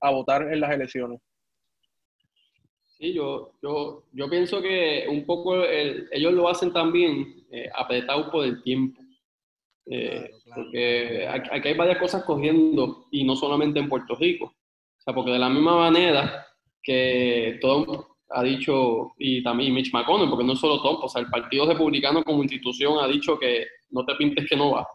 a 0.00 0.10
votar 0.10 0.52
en 0.52 0.60
las 0.60 0.72
elecciones. 0.72 1.20
Sí, 2.98 3.12
yo, 3.12 3.52
yo, 3.62 4.04
yo 4.12 4.30
pienso 4.30 4.62
que 4.62 5.06
un 5.10 5.26
poco 5.26 5.64
ellos 5.64 6.32
lo 6.32 6.48
hacen 6.48 6.72
también 6.72 7.44
eh, 7.50 7.68
apretados 7.74 8.30
por 8.30 8.44
el 8.44 8.62
tiempo. 8.62 9.00
Eh, 9.86 10.30
porque 10.54 11.28
aquí 11.28 11.68
hay 11.68 11.74
varias 11.74 11.98
cosas 11.98 12.24
cogiendo 12.24 13.06
y 13.10 13.24
no 13.24 13.36
solamente 13.36 13.80
en 13.80 13.88
Puerto 13.88 14.14
Rico. 14.14 14.46
O 14.46 15.02
sea, 15.02 15.14
porque 15.14 15.32
de 15.32 15.38
la 15.38 15.48
misma 15.48 15.76
manera 15.76 16.46
que 16.82 17.58
Trump 17.60 17.88
ha 18.30 18.42
dicho, 18.42 19.12
y 19.18 19.42
también 19.42 19.74
Mitch 19.74 19.92
McConnell, 19.92 20.28
porque 20.28 20.44
no 20.44 20.54
es 20.54 20.58
solo 20.58 20.80
Trump, 20.80 21.00
o 21.02 21.08
sea, 21.08 21.20
el 21.20 21.28
Partido 21.28 21.66
Republicano 21.66 22.22
como 22.24 22.42
institución 22.42 22.98
ha 22.98 23.06
dicho 23.06 23.38
que 23.38 23.66
no 23.90 24.04
te 24.04 24.14
pintes 24.14 24.46
que 24.48 24.56
no 24.56 24.72
va. 24.72 24.86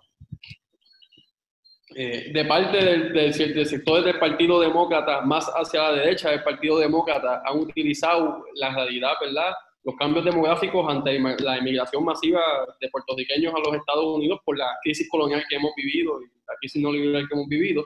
Eh, 1.96 2.32
de 2.32 2.46
parte 2.46 2.78
del, 2.78 3.14
del, 3.14 3.34
del, 3.34 3.66
sector 3.66 4.04
del 4.04 4.20
Partido 4.20 4.60
Demócrata, 4.60 5.22
más 5.22 5.50
hacia 5.56 5.84
la 5.84 5.94
derecha 5.94 6.30
del 6.30 6.44
Partido 6.44 6.78
Demócrata, 6.78 7.42
han 7.44 7.58
utilizado 7.58 8.46
la 8.56 8.74
realidad, 8.74 9.14
¿verdad? 9.20 9.54
Los 9.84 9.96
cambios 9.96 10.24
demográficos 10.24 10.88
ante 10.88 11.20
la 11.40 11.58
inmigración 11.58 12.06
masiva 12.06 12.42
de 12.80 12.90
puertorriqueños 12.90 13.54
a 13.56 13.60
los 13.60 13.76
Estados 13.76 14.06
Unidos 14.06 14.40
por 14.46 14.58
la 14.58 14.68
crisis 14.84 15.10
colonial 15.10 15.44
que 15.50 15.56
hemos 15.56 15.72
vivido 15.76 16.22
y 16.22 16.26
la 16.26 16.56
crisis 16.60 16.82
no 16.82 16.92
liberal 16.92 17.28
que 17.28 17.34
hemos 17.34 17.48
vivido. 17.48 17.86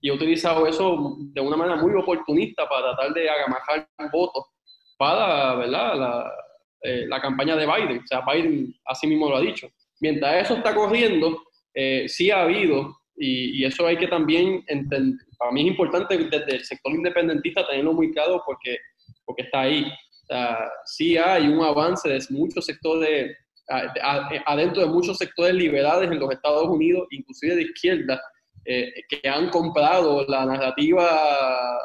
Y 0.00 0.08
he 0.08 0.12
utilizado 0.12 0.66
eso 0.66 1.16
de 1.18 1.40
una 1.40 1.56
manera 1.56 1.80
muy 1.80 1.92
oportunista 1.94 2.66
para 2.68 2.94
tratar 2.94 3.12
de 3.12 3.28
agamajar 3.28 3.88
votos 4.10 4.46
para, 4.96 5.56
¿verdad? 5.56 5.96
La, 5.96 6.32
eh, 6.82 7.06
la 7.06 7.20
campaña 7.20 7.54
de 7.54 7.66
Biden. 7.66 7.98
O 7.98 8.06
sea, 8.06 8.22
Biden 8.22 8.74
así 8.86 9.06
mismo 9.06 9.28
lo 9.28 9.36
ha 9.36 9.40
dicho. 9.40 9.68
Mientras 10.00 10.46
eso 10.46 10.54
está 10.54 10.74
corriendo, 10.74 11.42
eh, 11.74 12.08
sí 12.08 12.30
ha 12.30 12.42
habido 12.42 13.01
y, 13.16 13.64
eso 13.64 13.86
hay 13.86 13.96
que 13.96 14.08
también, 14.08 14.64
entender, 14.66 15.24
para 15.38 15.52
mí 15.52 15.62
es 15.62 15.66
importante 15.68 16.16
desde 16.16 16.56
el 16.56 16.64
sector 16.64 16.92
independentista 16.92 17.66
tenerlo 17.66 17.92
muy 17.92 18.12
claro 18.12 18.42
porque, 18.44 18.78
porque 19.24 19.42
está 19.42 19.62
ahí. 19.62 19.86
O 20.30 20.34
sí 20.86 21.16
hay 21.16 21.46
un 21.48 21.62
avance 21.62 22.08
de 22.08 22.20
muchos 22.30 22.64
sectores, 22.64 23.36
adentro 24.46 24.82
de 24.82 24.88
muchos 24.88 25.18
sectores 25.18 25.54
liberales 25.54 26.10
en 26.10 26.18
los 26.18 26.30
Estados 26.30 26.68
Unidos, 26.68 27.06
inclusive 27.10 27.56
de 27.56 27.62
izquierda, 27.62 28.20
eh, 28.64 28.92
que 29.08 29.28
han 29.28 29.50
comprado 29.50 30.24
la 30.28 30.46
narrativa 30.46 31.78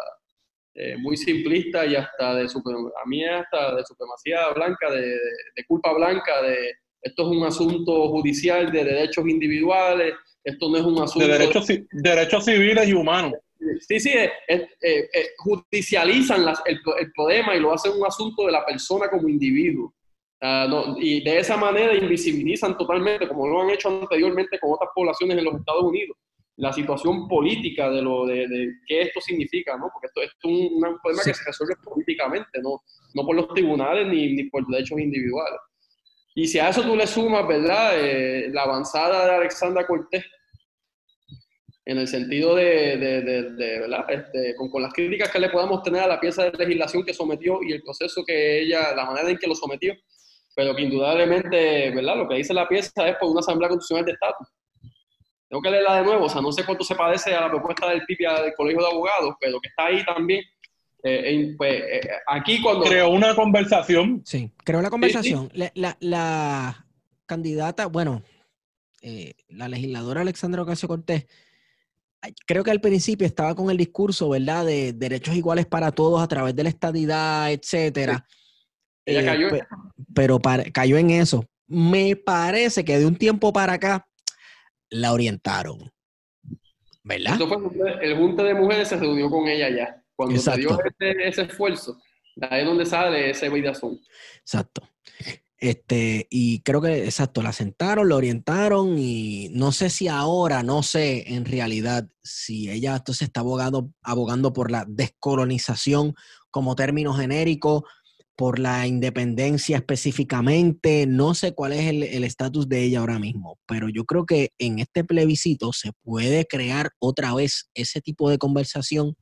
eh, 0.75 0.95
muy 0.97 1.17
simplista 1.17 1.86
y 1.86 1.95
hasta 1.95 2.36
de, 2.36 2.43
a 2.43 3.07
mí 3.07 3.25
hasta 3.25 3.75
de 3.75 3.84
supremacía 3.84 4.49
blanca, 4.53 4.91
de, 4.91 5.17
de 5.55 5.65
culpa 5.67 5.91
blanca, 5.93 6.41
de 6.43 6.71
esto 7.01 7.23
es 7.23 7.38
un 7.38 7.45
asunto 7.45 8.09
judicial 8.09 8.71
de 8.71 8.84
derechos 8.84 9.28
individuales, 9.28 10.13
esto 10.47 10.69
no 10.69 10.77
es 10.77 10.83
un 10.83 11.01
asunto... 11.01 11.27
De 11.27 11.37
derechos, 11.37 11.67
derechos 11.91 12.45
civiles 12.45 12.87
y 12.87 12.93
humanos. 12.93 13.33
Sí, 13.81 13.99
sí, 13.99 14.11
eh, 14.11 14.31
eh, 14.47 14.69
eh, 14.81 15.09
judicializan 15.39 16.45
las, 16.45 16.61
el, 16.65 16.79
el, 16.99 17.11
problema 17.11 17.53
y 17.53 17.59
lo 17.59 17.73
hacen 17.73 17.91
un 17.93 18.05
asunto 18.05 18.45
de 18.45 18.53
la 18.53 18.65
persona 18.65 19.09
como 19.09 19.27
individuo. 19.27 19.93
Uh, 20.39 20.69
no, 20.69 20.95
y 20.99 21.21
de 21.23 21.39
esa 21.39 21.57
manera 21.57 21.95
invisibilizan 21.95 22.77
totalmente, 22.77 23.27
como 23.27 23.47
lo 23.47 23.61
han 23.61 23.71
hecho 23.71 23.89
anteriormente 23.89 24.59
con 24.59 24.73
otras 24.73 24.91
poblaciones 24.95 25.37
en 25.37 25.43
los 25.43 25.55
Estados 25.55 25.83
Unidos, 25.83 26.15
la 26.57 26.71
situación 26.71 27.27
política 27.27 27.89
de 27.89 28.01
lo 28.01 28.25
de, 28.25 28.47
de 28.47 28.71
qué 28.87 29.01
esto 29.01 29.19
significa, 29.19 29.75
¿no? 29.77 29.89
Porque 29.91 30.07
esto, 30.07 30.21
esto 30.21 30.37
es 30.37 30.45
un, 30.45 30.75
un 30.75 30.99
problema 30.99 31.23
sí. 31.23 31.31
que 31.31 31.35
se 31.35 31.43
resuelve 31.43 31.75
políticamente, 31.83 32.61
no, 32.61 32.81
no 33.15 33.25
por 33.25 33.35
los 33.35 33.47
tribunales 33.49 34.07
ni, 34.07 34.33
ni 34.33 34.43
por 34.45 34.65
derechos 34.67 34.99
individuales. 34.99 35.59
Y 36.37 36.47
si 36.47 36.59
a 36.59 36.69
eso 36.69 36.83
tú 36.83 36.95
le 36.95 37.07
sumas, 37.07 37.47
¿verdad? 37.47 37.93
Eh, 37.95 38.49
la 38.53 38.61
avanzada 38.61 39.25
de 39.25 39.35
Alexandra 39.37 39.87
Cortés, 39.87 40.23
en 41.88 41.97
el 41.97 42.07
sentido 42.09 42.53
de, 42.53 42.97
de, 42.97 43.21
de, 43.21 43.43
de 43.51 43.79
¿verdad? 43.79 44.05
Este, 44.09 44.53
con, 44.57 44.69
con, 44.69 44.83
las 44.83 44.93
críticas 44.93 45.31
que 45.31 45.39
le 45.39 45.49
podamos 45.49 45.81
tener 45.83 46.01
a 46.01 46.07
la 46.07 46.19
pieza 46.19 46.43
de 46.43 46.51
legislación 46.51 47.05
que 47.05 47.13
sometió 47.13 47.63
y 47.63 47.71
el 47.71 47.81
proceso 47.81 48.25
que 48.25 48.59
ella, 48.59 48.93
la 48.93 49.05
manera 49.05 49.29
en 49.29 49.38
que 49.38 49.47
lo 49.47 49.55
sometió, 49.55 49.93
pero 50.53 50.75
que 50.75 50.81
indudablemente, 50.81 51.91
¿verdad? 51.91 52.17
Lo 52.17 52.27
que 52.27 52.35
dice 52.35 52.53
la 52.53 52.67
pieza 52.67 53.07
es 53.07 53.15
por 53.15 53.29
una 53.29 53.39
asamblea 53.39 53.69
constitucional 53.69 54.03
de 54.03 54.11
estatus. 54.11 54.47
Tengo 55.47 55.61
que 55.61 55.71
leerla 55.71 55.95
de 55.95 56.03
nuevo, 56.03 56.25
o 56.25 56.29
sea, 56.29 56.41
no 56.41 56.51
sé 56.51 56.65
cuánto 56.65 56.83
se 56.83 56.93
parece 56.93 57.33
a 57.33 57.39
la 57.39 57.49
propuesta 57.49 57.88
del 57.88 58.03
PIPIA 58.05 58.41
del 58.41 58.53
Colegio 58.53 58.81
de 58.81 58.88
Abogados, 58.89 59.35
pero 59.39 59.57
que 59.61 59.69
está 59.69 59.85
ahí 59.85 60.03
también 60.03 60.43
eh, 61.03 61.55
pues, 61.57 61.73
eh, 61.73 62.01
aquí 62.27 62.61
cuando... 62.61 62.83
Creó 62.83 63.11
una 63.11 63.33
conversación. 63.33 64.23
Sí, 64.25 64.51
creó 64.65 64.81
la 64.81 64.89
conversación. 64.89 65.43
Sí, 65.43 65.51
sí. 65.53 65.59
La, 65.59 65.71
la, 65.73 65.97
la, 66.01 66.85
candidata, 67.25 67.85
bueno, 67.85 68.23
eh, 69.01 69.35
la 69.47 69.69
legisladora 69.69 70.19
Alexandra 70.19 70.63
Ocasio 70.63 70.89
Cortés, 70.89 71.27
creo 72.45 72.63
que 72.63 72.71
al 72.71 72.82
principio 72.82 73.25
estaba 73.28 73.55
con 73.55 73.69
el 73.69 73.78
discurso, 73.78 74.30
¿verdad?, 74.30 74.65
de 74.65 74.93
derechos 74.93 75.36
iguales 75.36 75.65
para 75.65 75.91
todos 75.91 76.21
a 76.21 76.28
través 76.28 76.55
de 76.55 76.63
la 76.63 76.69
estadidad, 76.69 77.51
etcétera. 77.51 78.25
Sí. 78.28 78.36
Ella 79.05 79.25
cayó. 79.25 79.49
Pe 79.49 79.63
pero 80.13 80.39
para, 80.39 80.63
cayó 80.71 80.97
en 80.97 81.11
eso. 81.11 81.45
Me 81.67 82.15
parece 82.15 82.84
que 82.84 82.97
de 82.97 83.05
un 83.05 83.15
tiempo 83.15 83.51
para 83.51 83.73
acá 83.73 84.07
la 84.89 85.13
orientaron. 85.13 85.91
¿Verdad? 87.03 87.36
Eso 87.36 87.47
fue 87.47 87.57
el 88.01 88.17
Junta 88.17 88.43
de 88.43 88.53
Mujeres 88.53 88.89
se 88.89 88.97
reunió 88.97 89.30
con 89.30 89.47
ella 89.47 89.69
ya. 89.69 90.03
Cuando 90.15 90.36
Exacto. 90.36 90.61
se 90.61 90.67
dio 90.67 91.13
ese, 91.13 91.28
ese, 91.28 91.41
esfuerzo, 91.43 92.01
ahí 92.49 92.61
es 92.61 92.65
donde 92.65 92.86
sale 92.86 93.30
ese 93.30 93.49
videazón. 93.49 93.99
Exacto. 94.39 94.82
Este, 95.59 96.27
y 96.29 96.61
creo 96.61 96.81
que, 96.81 97.05
exacto, 97.05 97.41
la 97.41 97.51
sentaron, 97.51 98.09
la 98.09 98.15
orientaron 98.15 98.97
y 98.99 99.49
no 99.53 99.71
sé 99.71 99.89
si 99.89 100.07
ahora, 100.07 100.61
no 100.61 100.83
sé 100.83 101.33
en 101.33 101.45
realidad 101.45 102.07
si 102.23 102.69
ella 102.69 102.95
entonces 102.95 103.27
está 103.27 103.39
abogado, 103.39 103.89
abogando 104.03 104.53
por 104.53 104.69
la 104.69 104.85
descolonización 104.87 106.13
como 106.51 106.75
término 106.75 107.13
genérico, 107.15 107.85
por 108.35 108.59
la 108.59 108.85
independencia 108.85 109.77
específicamente, 109.77 111.07
no 111.07 111.33
sé 111.33 111.55
cuál 111.55 111.73
es 111.73 111.87
el 111.89 112.23
estatus 112.23 112.69
de 112.69 112.83
ella 112.83 112.99
ahora 112.99 113.17
mismo, 113.17 113.57
pero 113.65 113.89
yo 113.89 114.05
creo 114.05 114.27
que 114.27 114.51
en 114.59 114.77
este 114.77 115.03
plebiscito 115.03 115.73
se 115.73 115.91
puede 116.03 116.45
crear 116.45 116.91
otra 116.99 117.33
vez 117.33 117.67
ese 117.73 117.99
tipo 117.99 118.29
de 118.29 118.37
conversación 118.37 119.15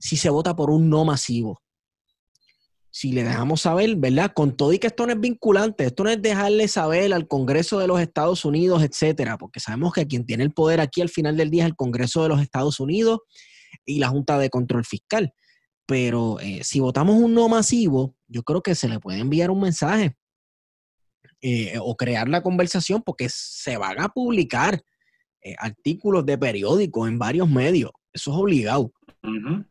si 0.00 0.16
se 0.16 0.28
vota 0.28 0.56
por 0.56 0.70
un 0.70 0.90
no 0.90 1.04
masivo. 1.04 1.62
Si 2.94 3.10
le 3.10 3.24
dejamos 3.24 3.62
saber, 3.62 3.96
¿verdad? 3.96 4.32
Con 4.34 4.54
todo 4.54 4.72
y 4.72 4.78
que 4.78 4.88
esto 4.88 5.06
no 5.06 5.14
es 5.14 5.20
vinculante, 5.20 5.86
esto 5.86 6.04
no 6.04 6.10
es 6.10 6.20
dejarle 6.20 6.68
saber 6.68 7.14
al 7.14 7.26
Congreso 7.26 7.78
de 7.78 7.86
los 7.86 7.98
Estados 8.00 8.44
Unidos, 8.44 8.82
etcétera, 8.82 9.38
porque 9.38 9.60
sabemos 9.60 9.94
que 9.94 10.06
quien 10.06 10.26
tiene 10.26 10.44
el 10.44 10.52
poder 10.52 10.80
aquí 10.80 11.00
al 11.00 11.08
final 11.08 11.36
del 11.38 11.50
día 11.50 11.62
es 11.62 11.70
el 11.70 11.76
Congreso 11.76 12.22
de 12.22 12.28
los 12.28 12.42
Estados 12.42 12.80
Unidos 12.80 13.20
y 13.86 13.98
la 13.98 14.08
Junta 14.08 14.38
de 14.38 14.50
Control 14.50 14.84
Fiscal. 14.84 15.32
Pero 15.86 16.38
eh, 16.40 16.60
si 16.62 16.80
votamos 16.80 17.16
un 17.16 17.32
no 17.32 17.48
masivo, 17.48 18.14
yo 18.28 18.42
creo 18.42 18.62
que 18.62 18.74
se 18.74 18.88
le 18.88 19.00
puede 19.00 19.20
enviar 19.20 19.50
un 19.50 19.62
mensaje 19.62 20.14
eh, 21.40 21.78
o 21.80 21.96
crear 21.96 22.28
la 22.28 22.42
conversación 22.42 23.02
porque 23.02 23.28
se 23.30 23.78
van 23.78 24.00
a 24.00 24.08
publicar 24.10 24.82
eh, 25.42 25.54
artículos 25.58 26.24
de 26.24 26.38
periódicos 26.38 27.08
en 27.08 27.18
varios 27.18 27.48
medios. 27.48 27.90
Eso 28.12 28.30
es 28.30 28.36
obligado. 28.36 28.92
Uh 29.22 29.28
-huh. 29.28 29.66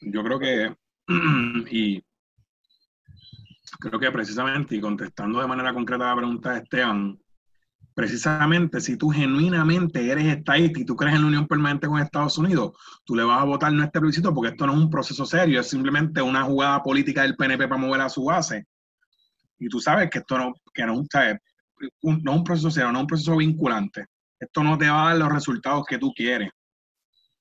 Yo 0.00 0.24
creo 0.24 0.38
que, 0.38 0.74
y 1.70 2.04
creo 3.80 3.98
que 3.98 4.10
precisamente, 4.10 4.76
y 4.76 4.80
contestando 4.80 5.40
de 5.40 5.46
manera 5.46 5.74
concreta 5.74 6.06
la 6.06 6.16
pregunta 6.16 6.52
de 6.52 6.58
Esteban, 6.60 7.18
precisamente 7.94 8.80
si 8.80 8.96
tú 8.96 9.10
genuinamente 9.10 10.10
eres 10.10 10.26
estadista 10.26 10.80
y 10.80 10.84
tú 10.84 10.96
crees 10.96 11.16
en 11.16 11.22
la 11.22 11.26
unión 11.28 11.46
permanente 11.46 11.86
con 11.86 12.00
Estados 12.00 12.38
Unidos, 12.38 12.72
tú 13.04 13.14
le 13.14 13.24
vas 13.24 13.40
a 13.40 13.44
votar 13.44 13.72
no 13.72 13.84
este 13.84 14.00
plebiscito 14.00 14.32
porque 14.32 14.50
esto 14.50 14.66
no 14.66 14.72
es 14.72 14.78
un 14.78 14.90
proceso 14.90 15.26
serio, 15.26 15.60
es 15.60 15.68
simplemente 15.68 16.22
una 16.22 16.42
jugada 16.42 16.82
política 16.82 17.22
del 17.22 17.36
PNP 17.36 17.68
para 17.68 17.80
mover 17.80 18.00
a 18.00 18.08
su 18.08 18.24
base. 18.24 18.66
Y 19.58 19.68
tú 19.68 19.80
sabes 19.80 20.10
que 20.10 20.18
esto 20.18 20.38
no, 20.38 20.52
que 20.72 20.84
no, 20.86 20.94
un, 20.94 21.06
no 22.22 22.32
es 22.32 22.38
un 22.38 22.44
proceso 22.44 22.70
serio, 22.70 22.90
no 22.92 22.98
es 22.98 23.02
un 23.02 23.08
proceso 23.08 23.36
vinculante. 23.36 24.06
Esto 24.38 24.62
no 24.64 24.76
te 24.76 24.88
va 24.88 25.04
a 25.04 25.08
dar 25.10 25.18
los 25.18 25.32
resultados 25.32 25.84
que 25.86 25.98
tú 25.98 26.12
quieres. 26.12 26.50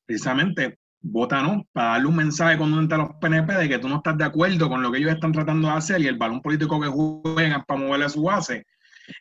Precisamente, 0.06 0.80
vota 1.02 1.42
no, 1.42 1.66
para 1.74 1.90
darle 1.90 2.08
un 2.08 2.16
mensaje 2.16 2.58
cuando 2.58 2.96
a 2.96 2.98
los 2.98 3.10
PNP 3.20 3.54
de 3.54 3.70
que 3.70 3.80
tú 3.80 3.90
no 3.90 3.98
estás 3.98 4.18
de 4.18 4.24
acuerdo 4.24 4.70
con 4.70 4.82
lo 4.82 4.92
que 4.92 5.00
ellos 5.00 5.12
están 5.12 5.32
tratando 5.32 5.68
de 5.68 5.74
hacer 5.74 6.02
y 6.02 6.08
el 6.08 6.18
balón 6.18 6.42
político 6.42 6.80
que 6.80 6.88
juegan 6.88 7.64
para 7.66 7.80
moverle 7.80 8.06
a 8.06 8.10
su 8.10 8.24
base 8.24 8.66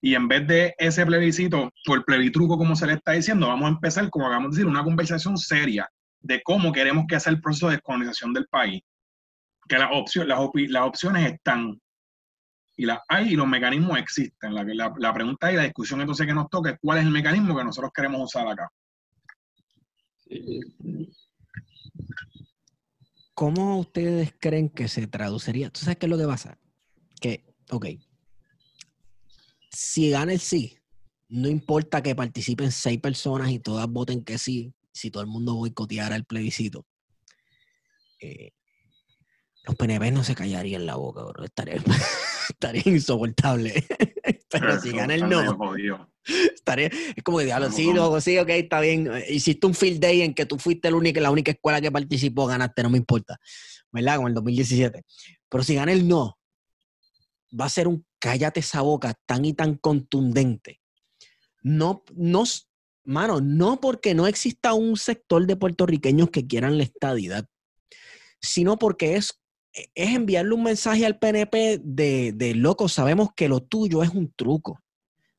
y 0.00 0.14
en 0.14 0.28
vez 0.28 0.46
de 0.46 0.74
ese 0.78 1.04
plebiscito, 1.06 1.70
o 1.88 1.94
el 1.94 2.04
plebitruco, 2.04 2.56
como 2.56 2.76
se 2.76 2.86
le 2.86 2.94
está 2.94 3.12
diciendo, 3.12 3.48
vamos 3.48 3.66
a 3.66 3.74
empezar, 3.74 4.08
como 4.10 4.26
acabamos 4.26 4.52
de 4.52 4.56
decir, 4.56 4.70
una 4.70 4.84
conversación 4.84 5.36
seria 5.36 5.88
de 6.20 6.42
cómo 6.42 6.72
queremos 6.72 7.06
que 7.08 7.18
sea 7.18 7.32
el 7.32 7.40
proceso 7.40 7.66
de 7.66 7.76
descolonización 7.76 8.32
del 8.32 8.46
país. 8.46 8.82
Que 9.68 9.78
las, 9.78 9.90
opciones, 9.92 10.28
las, 10.68 10.82
opciones 10.82 11.32
están 11.32 11.80
y 12.76 12.86
las 12.86 12.98
hay 13.08 13.32
y 13.32 13.36
los 13.36 13.46
mecanismos 13.46 13.98
existen. 13.98 14.54
La, 14.54 14.64
la, 14.64 14.92
la 14.96 15.14
pregunta 15.14 15.52
y 15.52 15.56
la 15.56 15.62
discusión 15.62 16.00
entonces 16.00 16.26
que 16.26 16.34
nos 16.34 16.50
toca 16.50 16.70
es 16.70 16.78
cuál 16.80 16.98
es 16.98 17.04
el 17.04 17.10
mecanismo 17.10 17.56
que 17.56 17.64
nosotros 17.64 17.92
queremos 17.94 18.22
usar 18.22 18.48
acá. 18.48 18.68
¿Cómo 23.40 23.78
ustedes 23.78 24.34
creen 24.38 24.68
que 24.68 24.86
se 24.86 25.06
traduciría? 25.06 25.70
¿Tú 25.70 25.80
sabes 25.80 25.96
qué 25.96 26.04
es 26.04 26.10
lo 26.10 26.18
que 26.18 26.26
pasa? 26.26 26.58
Que, 27.22 27.42
ok, 27.70 27.86
si 29.70 30.10
gana 30.10 30.34
el 30.34 30.40
sí, 30.40 30.76
no 31.30 31.48
importa 31.48 32.02
que 32.02 32.14
participen 32.14 32.70
seis 32.70 33.00
personas 33.00 33.50
y 33.50 33.58
todas 33.58 33.88
voten 33.88 34.24
que 34.24 34.36
sí, 34.36 34.74
si 34.92 35.10
todo 35.10 35.22
el 35.22 35.30
mundo 35.30 35.54
boicoteara 35.54 36.16
el 36.16 36.26
plebiscito, 36.26 36.84
eh, 38.20 38.52
los 39.64 39.74
PNP 39.74 40.10
no 40.10 40.22
se 40.22 40.34
callarían 40.34 40.84
la 40.84 40.96
boca, 40.96 41.24
bro. 41.24 41.42
Estaría, 41.42 41.76
estaría 42.50 42.82
insoportable. 42.86 43.84
Pero 44.50 44.80
si 44.80 44.90
gana 44.90 45.14
el 45.14 45.28
no, 45.28 45.74
estaría, 46.24 46.88
es 46.88 47.22
como 47.22 47.38
que 47.38 47.44
diablo, 47.44 47.70
sí, 47.70 47.92
no, 47.92 48.20
sí, 48.20 48.36
ok, 48.38 48.48
está 48.50 48.80
bien. 48.80 49.10
Hiciste 49.28 49.66
un 49.66 49.74
field 49.74 50.00
day 50.00 50.22
en 50.22 50.34
que 50.34 50.46
tú 50.46 50.58
fuiste 50.58 50.90
la 50.90 50.96
única, 50.96 51.20
la 51.20 51.30
única 51.30 51.52
escuela 51.52 51.80
que 51.80 51.92
participó, 51.92 52.46
ganaste, 52.46 52.82
no 52.82 52.90
me 52.90 52.98
importa. 52.98 53.38
¿Verdad? 53.92 54.16
Como 54.16 54.28
el 54.28 54.34
2017. 54.34 55.02
Pero 55.48 55.64
si 55.64 55.74
gana 55.74 55.92
el 55.92 56.06
no, 56.06 56.38
va 57.58 57.64
a 57.64 57.70
ser 57.70 57.88
un 57.88 58.04
cállate 58.18 58.60
esa 58.60 58.82
boca 58.82 59.14
tan 59.26 59.44
y 59.44 59.54
tan 59.54 59.76
contundente. 59.76 60.80
No, 61.62 62.04
no, 62.14 62.44
mano, 63.04 63.40
no 63.40 63.80
porque 63.80 64.14
no 64.14 64.26
exista 64.26 64.74
un 64.74 64.96
sector 64.96 65.46
de 65.46 65.56
puertorriqueños 65.56 66.30
que 66.30 66.46
quieran 66.46 66.78
la 66.78 66.84
estadidad, 66.84 67.46
sino 68.40 68.78
porque 68.78 69.16
es, 69.16 69.40
es 69.72 70.14
enviarle 70.14 70.54
un 70.54 70.62
mensaje 70.62 71.06
al 71.06 71.18
PNP 71.18 71.80
de, 71.82 72.32
de 72.32 72.54
loco, 72.54 72.88
sabemos 72.88 73.30
que 73.34 73.48
lo 73.48 73.60
tuyo 73.60 74.02
es 74.02 74.10
un 74.10 74.32
truco. 74.34 74.80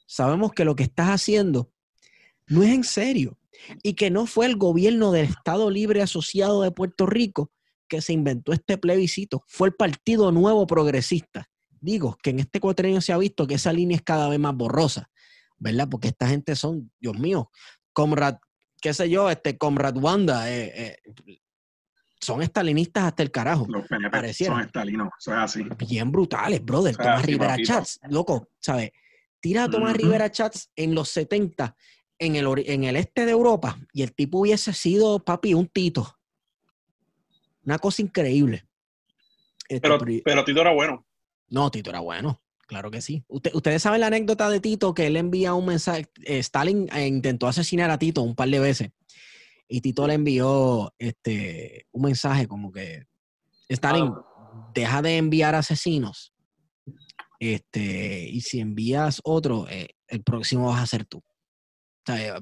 Sabemos 0.06 0.52
que 0.52 0.66
lo 0.66 0.76
que 0.76 0.84
estás 0.84 1.10
haciendo 1.10 1.72
no 2.48 2.64
es 2.64 2.70
en 2.70 2.84
serio 2.84 3.38
y 3.84 3.94
que 3.94 4.10
no 4.10 4.26
fue 4.26 4.46
el 4.46 4.58
gobierno 4.58 5.12
del 5.12 5.26
Estado 5.26 5.70
Libre 5.70 6.02
Asociado 6.02 6.62
de 6.62 6.72
Puerto 6.72 7.06
Rico 7.06 7.52
que 7.88 8.02
se 8.02 8.14
inventó 8.14 8.54
este 8.54 8.78
plebiscito, 8.78 9.44
fue 9.48 9.68
el 9.68 9.74
Partido 9.76 10.32
Nuevo 10.32 10.66
Progresista 10.66 11.50
digo 11.82 12.18
que 12.22 12.30
en 12.30 12.40
este 12.40 12.60
cuatrenio 12.60 13.02
se 13.02 13.12
ha 13.12 13.18
visto 13.18 13.48
que 13.48 13.56
esa 13.56 13.74
línea 13.74 13.98
es 13.98 14.04
cada 14.04 14.30
vez 14.30 14.40
más 14.40 14.56
borrosa, 14.56 15.10
¿verdad? 15.58 15.90
Porque 15.90 16.08
esta 16.08 16.28
gente 16.28 16.56
son, 16.56 16.92
Dios 17.00 17.18
mío, 17.20 17.52
Comrad, 17.92 18.36
qué 18.82 18.94
sé 18.94 19.10
yo, 19.10 19.30
este 19.30 19.58
Comrad 19.58 19.98
Wanda, 19.98 20.50
eh, 20.50 20.72
eh, 20.76 21.41
son 22.22 22.42
estalinistas 22.42 23.06
hasta 23.06 23.24
el 23.24 23.32
carajo. 23.32 23.66
Los 23.68 23.88
PNP 23.88 24.34
son 24.34 24.62
estalinos, 24.62 25.10
eso 25.20 25.32
es 25.32 25.38
así. 25.38 25.64
Bien 25.90 26.12
brutales, 26.12 26.64
brother. 26.64 26.96
Tomás 26.96 27.26
Rivera 27.26 27.58
Chats, 27.62 28.00
loco, 28.10 28.50
¿sabes? 28.60 28.92
Tira 29.40 29.66
a 29.66 29.70
Tomás 29.70 29.98
Rivera 29.98 30.32
Chats 30.32 30.72
en 30.76 30.94
los 30.94 31.10
70 31.10 31.76
en 32.20 32.36
el, 32.36 32.48
en 32.68 32.84
el 32.84 32.96
este 32.96 33.26
de 33.26 33.32
Europa 33.32 33.80
y 33.92 34.04
el 34.04 34.14
tipo 34.14 34.40
hubiese 34.40 34.74
sido, 34.74 35.20
papi, 35.20 35.56
un 35.56 35.68
tito. 35.68 36.20
Una 37.66 37.80
cosa 37.80 38.04
increíble. 38.04 38.66
Este, 39.68 39.82
pero, 39.82 39.98
pero 40.24 40.46
Tito 40.46 40.62
era 40.62 40.72
bueno. 40.72 41.06
No, 41.50 41.72
Tito 41.72 41.90
era 41.90 42.00
bueno. 42.00 42.42
Claro 42.68 42.90
que 42.90 43.02
sí. 43.02 43.26
ustedes 43.28 43.82
saben 43.82 44.00
la 44.00 44.08
anécdota 44.08 44.50
de 44.50 44.60
Tito 44.60 44.94
que 44.94 45.08
él 45.08 45.18
envía 45.18 45.54
un 45.54 45.66
mensaje. 45.66 46.08
Eh, 46.24 46.40
Stalin 46.40 46.88
eh, 46.94 47.08
intentó 47.08 47.48
asesinar 47.48 47.90
a 47.90 47.98
Tito 47.98 48.22
un 48.22 48.36
par 48.36 48.50
de 48.50 48.60
veces. 48.60 48.92
Y 49.74 49.80
Tito 49.80 50.06
le 50.06 50.16
envió 50.16 50.94
este, 51.00 51.88
un 51.94 52.02
mensaje 52.02 52.46
como 52.46 52.74
que 52.74 53.06
Stalin, 53.70 54.12
ah. 54.14 54.70
deja 54.74 55.02
de 55.02 55.16
enviar 55.16 55.56
asesinos. 55.56 56.34
Este, 57.40 58.28
y 58.28 58.42
si 58.42 58.60
envías 58.60 59.22
otro, 59.24 59.70
eh, 59.70 59.96
el 60.08 60.24
próximo 60.24 60.68
vas 60.68 60.84
a 60.84 60.88
ser 60.88 61.06
tú. 61.06 61.20
O 61.20 61.24
sea, 62.06 62.42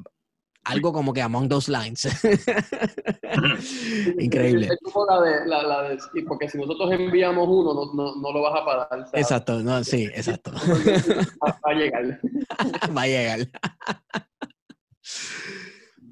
algo 0.63 0.91
como 0.91 1.13
que 1.13 1.21
among 1.21 1.47
those 1.47 1.71
lines. 1.71 2.05
Increíble. 4.19 4.67
Es 4.67 4.79
como 4.83 5.05
la 5.05 5.21
de, 5.21 5.45
la, 5.45 5.63
la 5.63 5.89
de, 5.89 5.99
porque 6.27 6.49
si 6.49 6.57
nosotros 6.57 6.91
enviamos 6.91 7.47
uno, 7.47 7.75
no, 7.75 7.93
no, 7.93 8.15
no 8.15 8.31
lo 8.31 8.41
vas 8.41 8.59
a 8.59 8.65
pagar. 8.65 9.07
Exacto, 9.13 9.61
no, 9.61 9.83
sí, 9.83 10.05
exacto. 10.15 10.51
Va 10.51 11.59
a 11.63 11.73
llegar. 11.73 12.19
Va 12.97 13.03
a 13.03 13.07
llegar. 13.07 13.47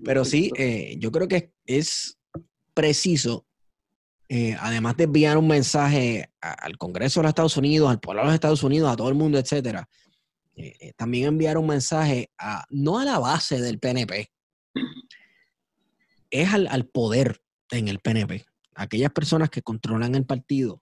Pero 0.07 0.23
sí, 0.23 0.53
eh, 0.55 0.95
yo 0.99 1.11
creo 1.11 1.27
que 1.27 1.51
es 1.65 2.17
preciso, 2.73 3.45
eh, 4.29 4.55
además 4.57 4.95
de 4.95 5.03
enviar 5.03 5.37
un 5.37 5.49
mensaje 5.49 6.31
al 6.39 6.77
Congreso 6.77 7.19
de 7.19 7.23
los 7.23 7.31
Estados 7.31 7.57
Unidos, 7.57 7.89
al 7.89 7.99
pueblo 7.99 8.21
de 8.21 8.27
los 8.27 8.33
Estados 8.33 8.63
Unidos, 8.63 8.89
a 8.89 8.95
todo 8.95 9.09
el 9.09 9.15
mundo, 9.15 9.37
etcétera, 9.37 9.89
eh, 10.55 10.93
también 10.95 11.27
enviar 11.27 11.57
un 11.57 11.67
mensaje 11.67 12.31
a, 12.37 12.63
no 12.69 12.99
a 12.99 13.03
la 13.03 13.19
base 13.19 13.59
del 13.59 13.79
PNP, 13.79 14.31
es 16.29 16.53
al, 16.53 16.87
poder 16.87 17.41
en 17.71 17.89
el 17.89 17.99
PNP. 17.99 18.45
Aquellas 18.75 19.11
personas 19.11 19.49
que 19.49 19.61
controlan 19.61 20.15
el 20.15 20.25
partido, 20.25 20.81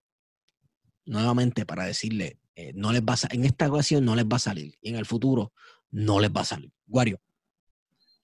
nuevamente 1.03 1.65
para 1.65 1.85
decirle, 1.85 2.37
eh, 2.55 2.73
no 2.75 2.93
les 2.93 3.01
va 3.01 3.15
a, 3.15 3.33
en 3.33 3.43
esta 3.43 3.71
ocasión 3.71 4.05
no 4.05 4.15
les 4.15 4.25
va 4.25 4.35
a 4.35 4.39
salir 4.39 4.75
y 4.81 4.89
en 4.89 4.97
el 4.97 5.07
futuro 5.07 5.51
no 5.89 6.19
les 6.19 6.29
va 6.29 6.41
a 6.41 6.45
salir. 6.45 6.71
Guario. 6.85 7.19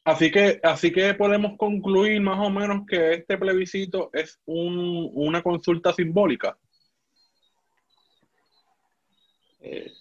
Así 0.03 0.31
que, 0.31 0.59
así 0.63 0.91
que 0.91 1.13
podemos 1.13 1.57
concluir 1.57 2.19
más 2.21 2.39
o 2.39 2.49
menos 2.49 2.85
que 2.87 3.13
este 3.13 3.37
plebiscito 3.37 4.09
es 4.13 4.39
una 4.45 5.43
consulta 5.43 5.93
simbólica. 5.93 6.57
Eh, 9.59 9.91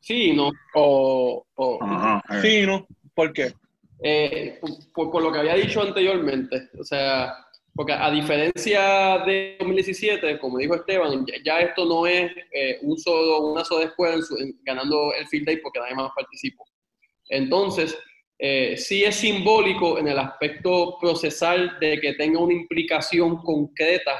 sí, 0.00 0.32
no. 0.34 0.50
O, 0.74 1.44
sí, 2.40 2.64
no. 2.66 2.86
¿Por 3.14 3.32
qué? 3.34 3.52
Eh, 4.02 4.58
por, 4.94 5.22
lo 5.22 5.30
que 5.30 5.38
había 5.38 5.54
dicho 5.54 5.82
anteriormente. 5.82 6.70
O 6.78 6.84
sea, 6.84 7.34
porque 7.74 7.92
a 7.92 8.10
diferencia 8.10 9.18
de 9.26 9.56
2017, 9.58 10.38
como 10.38 10.56
dijo 10.56 10.76
Esteban, 10.76 11.26
ya, 11.44 11.60
esto 11.60 11.84
no 11.84 12.06
es 12.06 12.32
eh, 12.52 12.78
un 12.80 12.98
solo, 12.98 13.52
una 13.52 13.64
sola 13.64 13.84
escuela 13.84 14.16
ganando 14.62 15.12
el 15.12 15.26
field 15.28 15.44
day 15.44 15.58
porque 15.58 15.78
nadie 15.78 15.94
más 15.94 16.10
participó. 16.16 16.64
Entonces, 17.28 17.98
eh, 18.38 18.76
sí 18.76 19.04
es 19.04 19.16
simbólico 19.16 19.98
en 19.98 20.08
el 20.08 20.18
aspecto 20.18 20.98
procesal 21.00 21.78
de 21.80 22.00
que 22.00 22.14
tenga 22.14 22.40
una 22.40 22.54
implicación 22.54 23.38
concreta, 23.38 24.18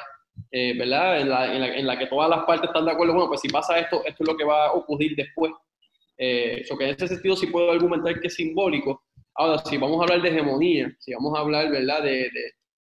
eh, 0.50 0.76
¿verdad? 0.78 1.20
En 1.20 1.28
la, 1.28 1.76
en, 1.76 1.86
la, 1.86 1.98
que 1.98 2.06
todas 2.06 2.30
las 2.30 2.44
partes 2.44 2.68
están 2.68 2.84
de 2.84 2.92
acuerdo, 2.92 3.14
bueno, 3.14 3.28
pues 3.28 3.40
si 3.40 3.48
pasa 3.48 3.78
esto, 3.78 4.02
esto 4.04 4.24
es 4.24 4.28
lo 4.28 4.36
que 4.36 4.44
va 4.44 4.66
a 4.66 4.72
ocurrir 4.72 5.14
después. 5.16 5.52
eso 6.16 6.76
que 6.78 6.84
en 6.84 6.90
ese 6.90 7.08
sentido 7.08 7.36
sí 7.36 7.46
puedo 7.48 7.70
argumentar 7.70 8.18
que 8.20 8.28
es 8.28 8.34
simbólico, 8.34 9.02
Ahora, 9.38 9.58
si 9.58 9.76
vamos 9.76 10.00
a 10.00 10.04
hablar 10.04 10.22
de 10.22 10.30
hegemonía, 10.30 10.90
si 10.98 11.12
vamos 11.12 11.36
a 11.36 11.42
hablar, 11.42 11.70
¿verdad?, 11.70 12.02
de, 12.02 12.30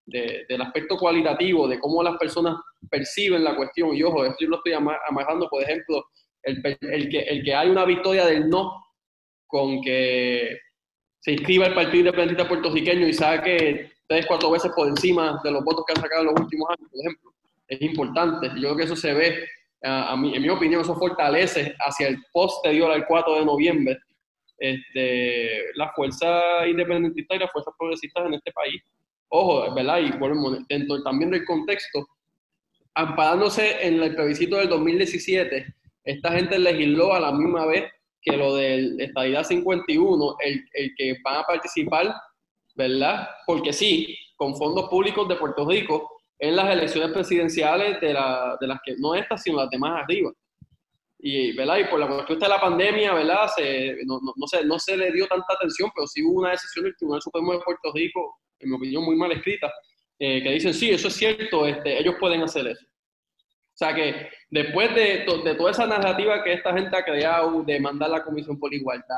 de, 0.05 0.45
del 0.47 0.61
aspecto 0.61 0.97
cualitativo, 0.97 1.67
de 1.67 1.79
cómo 1.79 2.03
las 2.03 2.15
personas 2.17 2.57
perciben 2.89 3.43
la 3.43 3.55
cuestión, 3.55 3.95
y 3.95 4.03
ojo, 4.03 4.23
esto 4.23 4.37
yo 4.41 4.49
lo 4.49 4.57
estoy 4.57 4.73
amarrando, 4.73 5.49
por 5.49 5.63
ejemplo, 5.63 6.05
el, 6.43 6.61
el, 6.81 7.09
que, 7.09 7.19
el 7.21 7.43
que 7.43 7.55
hay 7.55 7.69
una 7.69 7.85
victoria 7.85 8.25
del 8.25 8.49
no 8.49 8.71
con 9.47 9.81
que 9.81 10.59
se 11.23 11.31
inscriba 11.31 11.67
el 11.67 11.73
Partido 11.73 11.99
Independentista 11.99 12.49
puertorriqueño 12.49 13.07
y 13.07 13.13
saque 13.13 13.91
tres, 14.07 14.25
cuatro 14.25 14.51
veces 14.51 14.73
por 14.75 14.89
encima 14.89 15.39
de 15.41 15.51
los 15.51 15.63
votos 15.63 15.85
que 15.87 15.93
han 15.93 16.01
sacado 16.01 16.21
en 16.23 16.27
los 16.27 16.39
últimos 16.41 16.69
años, 16.69 16.89
por 16.91 16.99
ejemplo. 16.99 17.31
Es 17.69 17.81
importante. 17.81 18.47
Yo 18.55 18.61
creo 18.61 18.75
que 18.75 18.83
eso 18.83 18.95
se 18.97 19.13
ve, 19.13 19.47
a 19.83 20.17
mí, 20.17 20.35
en 20.35 20.41
mi 20.41 20.49
opinión, 20.49 20.81
eso 20.81 20.95
fortalece 20.95 21.77
hacia 21.79 22.09
el 22.09 22.17
posterior 22.33 22.91
al 22.91 23.07
4 23.07 23.35
de 23.35 23.45
noviembre 23.45 23.97
este, 24.57 25.61
la 25.75 25.93
fuerza 25.93 26.67
independentista 26.67 27.35
y 27.35 27.39
las 27.39 27.51
fuerzas 27.53 27.73
progresistas 27.79 28.25
en 28.25 28.33
este 28.33 28.51
país. 28.51 28.83
Ojo, 29.29 29.73
¿verdad? 29.73 29.99
Y 29.99 30.11
bueno, 30.17 30.57
dentro 30.67 31.01
también 31.03 31.31
del 31.31 31.45
contexto, 31.45 32.05
amparándose 32.95 33.87
en 33.87 34.03
el 34.03 34.13
plebiscito 34.13 34.57
del 34.57 34.67
2017, 34.67 35.73
esta 36.03 36.31
gente 36.33 36.59
legisló 36.59 37.13
a 37.13 37.21
la 37.21 37.31
misma 37.31 37.65
vez 37.65 37.85
que 38.23 38.37
lo 38.37 38.55
del 38.55 38.99
estadidad 38.99 39.43
51, 39.43 40.35
el, 40.39 40.65
el 40.73 40.95
que 40.95 41.17
van 41.23 41.37
a 41.37 41.43
participar, 41.43 42.13
¿verdad? 42.75 43.27
Porque 43.45 43.73
sí, 43.73 44.17
con 44.35 44.55
fondos 44.55 44.89
públicos 44.89 45.27
de 45.27 45.35
Puerto 45.35 45.67
Rico 45.67 46.09
en 46.39 46.55
las 46.55 46.69
elecciones 46.71 47.11
presidenciales 47.11 48.01
de, 48.01 48.13
la, 48.13 48.57
de 48.59 48.67
las 48.67 48.79
que 48.83 48.95
no 48.97 49.15
estas, 49.15 49.43
sino 49.43 49.57
las 49.57 49.69
demás 49.69 50.03
arriba. 50.03 50.31
Y, 51.19 51.55
¿verdad? 51.55 51.77
y 51.77 51.85
por 51.85 51.99
la 51.99 52.07
cuestión 52.07 52.39
de 52.39 52.49
la 52.49 52.59
pandemia, 52.59 53.13
¿verdad? 53.13 53.47
Se, 53.55 53.95
no, 54.05 54.19
no, 54.21 54.33
no, 54.35 54.47
se, 54.47 54.65
no 54.65 54.77
se 54.77 54.97
le 54.97 55.11
dio 55.11 55.25
tanta 55.27 55.53
atención, 55.53 55.89
pero 55.95 56.05
sí 56.07 56.21
hubo 56.21 56.41
una 56.41 56.51
decisión 56.51 56.83
del 56.83 56.95
Tribunal 56.97 57.21
Supremo 57.21 57.53
de 57.53 57.59
Puerto 57.59 57.93
Rico, 57.93 58.39
en 58.59 58.69
mi 58.69 58.75
opinión 58.75 59.05
muy 59.05 59.15
mal 59.15 59.31
escrita, 59.31 59.71
eh, 60.19 60.43
que 60.43 60.51
dicen, 60.51 60.73
sí, 60.73 60.89
eso 60.89 61.07
es 61.07 61.13
cierto, 61.13 61.65
este, 61.65 61.99
ellos 61.99 62.15
pueden 62.19 62.41
hacer 62.41 62.67
eso. 62.67 62.85
O 63.73 63.77
sea 63.77 63.95
que 63.95 64.29
después 64.51 64.93
de, 64.93 65.25
de, 65.43 65.55
toda 65.55 65.71
esa 65.71 65.87
narrativa 65.87 66.43
que 66.43 66.53
esta 66.53 66.73
gente 66.73 66.95
ha 66.95 67.03
creado, 67.03 67.63
de 67.63 67.79
mandar 67.79 68.11
la 68.11 68.23
Comisión 68.23 68.59
por 68.59 68.73
Igualdad, 68.73 69.15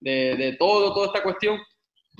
de, 0.00 0.36
de 0.36 0.52
todo, 0.56 0.92
toda 0.92 1.06
esta 1.06 1.22
cuestión, 1.22 1.58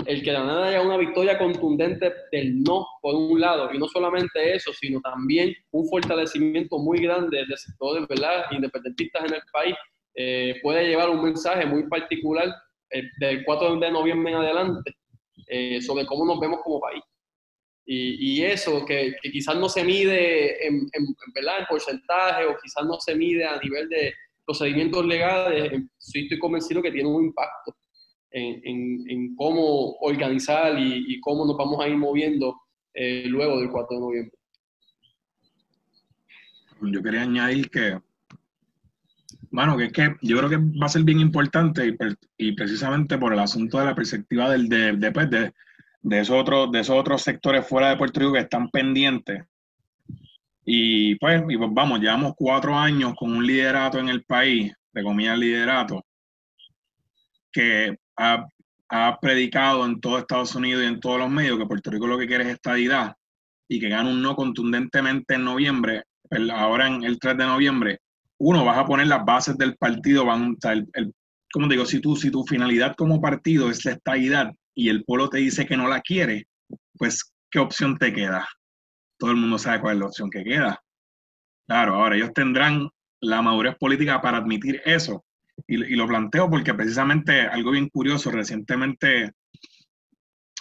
el 0.07 0.23
que 0.23 0.33
la 0.33 0.45
nada 0.45 0.69
haya 0.69 0.83
una 0.83 0.97
victoria 0.97 1.39
contundente 1.39 2.13
del 2.33 2.63
no, 2.63 2.87
por 3.03 3.15
un 3.15 3.41
lado, 3.41 3.71
y 3.73 3.79
no 3.79 3.89
solamente 3.89 4.55
eso, 4.55 4.73
sino 4.73 5.01
también 5.01 5.55
un 5.73 5.87
fortalecimiento 5.89 6.79
muy 6.79 7.01
grande 7.01 7.45
de 7.47 7.57
sectores 7.57 8.07
¿verdad? 8.09 8.45
independentistas 8.51 9.25
en 9.25 9.35
el 9.35 9.43
país, 9.53 9.75
eh, 10.15 10.59
puede 10.63 10.89
llevar 10.89 11.11
un 11.11 11.23
mensaje 11.23 11.67
muy 11.67 11.87
particular 11.89 12.49
eh, 12.91 13.03
del 13.19 13.45
4 13.45 13.77
de 13.79 13.91
noviembre 13.91 14.33
en 14.33 14.39
adelante 14.39 14.97
eh, 15.47 15.81
sobre 15.81 16.07
cómo 16.07 16.25
nos 16.25 16.41
vemos 16.41 16.61
como 16.63 16.81
país. 16.81 17.03
Y, 17.93 18.35
y 18.35 18.45
eso, 18.45 18.87
que, 18.87 19.17
que, 19.21 19.33
quizás 19.33 19.57
no 19.57 19.69
se 19.69 19.83
mide 19.83 20.65
en, 20.65 20.87
en, 20.93 21.07
¿verdad? 21.35 21.59
en 21.59 21.67
porcentaje 21.67 22.45
o 22.45 22.57
quizás 22.63 22.87
no 22.87 23.01
se 23.01 23.17
mide 23.17 23.45
a 23.45 23.59
nivel 23.59 23.89
de 23.89 24.15
procedimientos 24.47 25.05
legales, 25.05 25.73
sí 25.99 26.21
estoy 26.21 26.39
convencido 26.39 26.81
que 26.83 26.93
tiene 26.93 27.09
un 27.09 27.25
impacto 27.25 27.75
en, 28.31 28.61
en, 28.65 29.11
en 29.11 29.35
cómo 29.35 29.97
organizar 30.03 30.79
y, 30.79 31.05
y, 31.09 31.21
cómo 31.21 31.45
nos 31.45 31.57
vamos 31.57 31.85
a 31.85 31.89
ir 31.89 31.97
moviendo 31.97 32.61
eh, 32.95 33.25
luego 33.27 33.59
del 33.59 33.71
4 33.71 33.97
de 33.97 34.01
noviembre. 34.01 34.39
Yo 36.83 37.03
quería 37.03 37.23
añadir 37.23 37.71
que, 37.71 37.99
bueno, 39.51 39.77
que 39.77 39.87
es 39.87 39.93
que 39.93 40.15
yo 40.23 40.39
creo 40.39 40.49
que 40.49 40.59
va 40.59 40.87
a 40.87 40.91
ser 40.91 41.03
bien 41.03 41.19
importante 41.19 41.89
y, 41.89 41.97
y 42.39 42.53
precisamente 42.53 43.19
por 43.19 43.33
el 43.33 43.41
asunto 43.41 43.81
de 43.81 43.87
la 43.87 43.97
perspectiva 43.97 44.49
del, 44.49 44.69
de, 44.69 44.93
de, 44.93 45.11
pues, 45.11 45.29
de, 45.29 45.53
de, 46.03 46.21
esos 46.21 46.37
otros, 46.37 46.71
de 46.73 46.81
esos 46.81 46.97
otros 46.97 47.23
sectores 47.23 47.67
fuera 47.67 47.91
de 47.91 47.97
Puerto 47.97 48.21
Rico 48.21 48.33
que 48.33 48.41
están 48.41 48.71
pendientes. 48.71 49.45
Y 50.65 51.15
pues, 51.17 51.43
y 51.49 51.57
pues 51.57 51.71
vamos, 51.73 52.01
llevamos 52.01 52.35
cuatro 52.37 52.77
años 52.77 53.15
con 53.17 53.33
un 53.33 53.47
liderato 53.47 53.99
en 53.99 54.09
el 54.09 54.25
país, 54.25 54.73
de 54.93 55.03
comillas 55.03 55.39
liderato, 55.39 56.05
que 57.53 57.97
ha, 58.17 58.47
ha, 58.89 59.19
predicado 59.21 59.85
en 59.87 60.01
todo 60.01 60.19
Estados 60.19 60.55
Unidos 60.55 60.83
y 60.83 60.87
en 60.87 61.01
todos 61.01 61.19
los 61.19 61.31
medios 61.31 61.59
que 61.59 61.67
Puerto 61.67 61.91
Rico 61.91 62.07
lo 62.07 62.19
que 62.19 62.27
quiere 62.27 62.45
es 62.45 62.51
estadidad 62.51 63.15
y 63.69 63.81
que 63.81 63.89
gana 63.89 64.11
un 64.11 64.23
no 64.23 64.37
contundentemente 64.37 65.35
en 65.35 65.45
noviembre, 65.45 66.05
ahora 66.53 66.89
en 66.89 67.05
el 67.05 67.19
3 67.19 67.37
de 67.39 67.47
noviembre, 67.47 67.99
uno, 68.39 68.65
vas 68.65 68.79
a 68.79 68.87
poner 68.87 69.07
las 69.07 69.25
bases 69.25 69.57
del 69.59 69.77
partido, 69.77 70.25
van, 70.25 70.57
como 71.53 71.69
digo, 71.69 71.85
si, 71.85 72.01
tú, 72.01 72.17
si 72.17 72.31
tu 72.31 72.45
finalidad 72.45 72.95
como 72.97 73.21
partido 73.21 73.71
es 73.71 73.85
la 73.85 73.93
estadidad 73.93 74.53
y 74.81 74.89
el 74.89 75.05
pueblo 75.05 75.29
te 75.29 75.37
dice 75.37 75.67
que 75.67 75.77
no 75.77 75.89
la 75.89 76.01
quiere, 76.01 76.47
pues, 76.97 77.35
¿qué 77.51 77.59
opción 77.59 77.99
te 77.99 78.15
queda? 78.15 78.49
Todo 79.19 79.31
el 79.33 79.37
mundo 79.37 79.59
sabe 79.59 79.79
cuál 79.79 79.97
es 79.97 80.01
la 80.01 80.07
opción 80.07 80.31
que 80.31 80.43
queda. 80.43 80.83
Claro, 81.69 81.97
ahora 81.97 82.17
ellos 82.17 82.33
tendrán 82.33 82.89
la 83.21 83.43
madurez 83.43 83.77
política 83.77 84.23
para 84.23 84.39
admitir 84.39 84.81
eso, 84.87 85.23
y, 85.67 85.75
y, 85.75 85.97
lo 85.97 86.09
planteo 86.09 86.49
porque 86.49 86.73
precisamente 86.73 87.43
algo 87.43 87.73
bien 87.73 87.91
curioso, 87.91 88.31
recientemente 88.31 89.33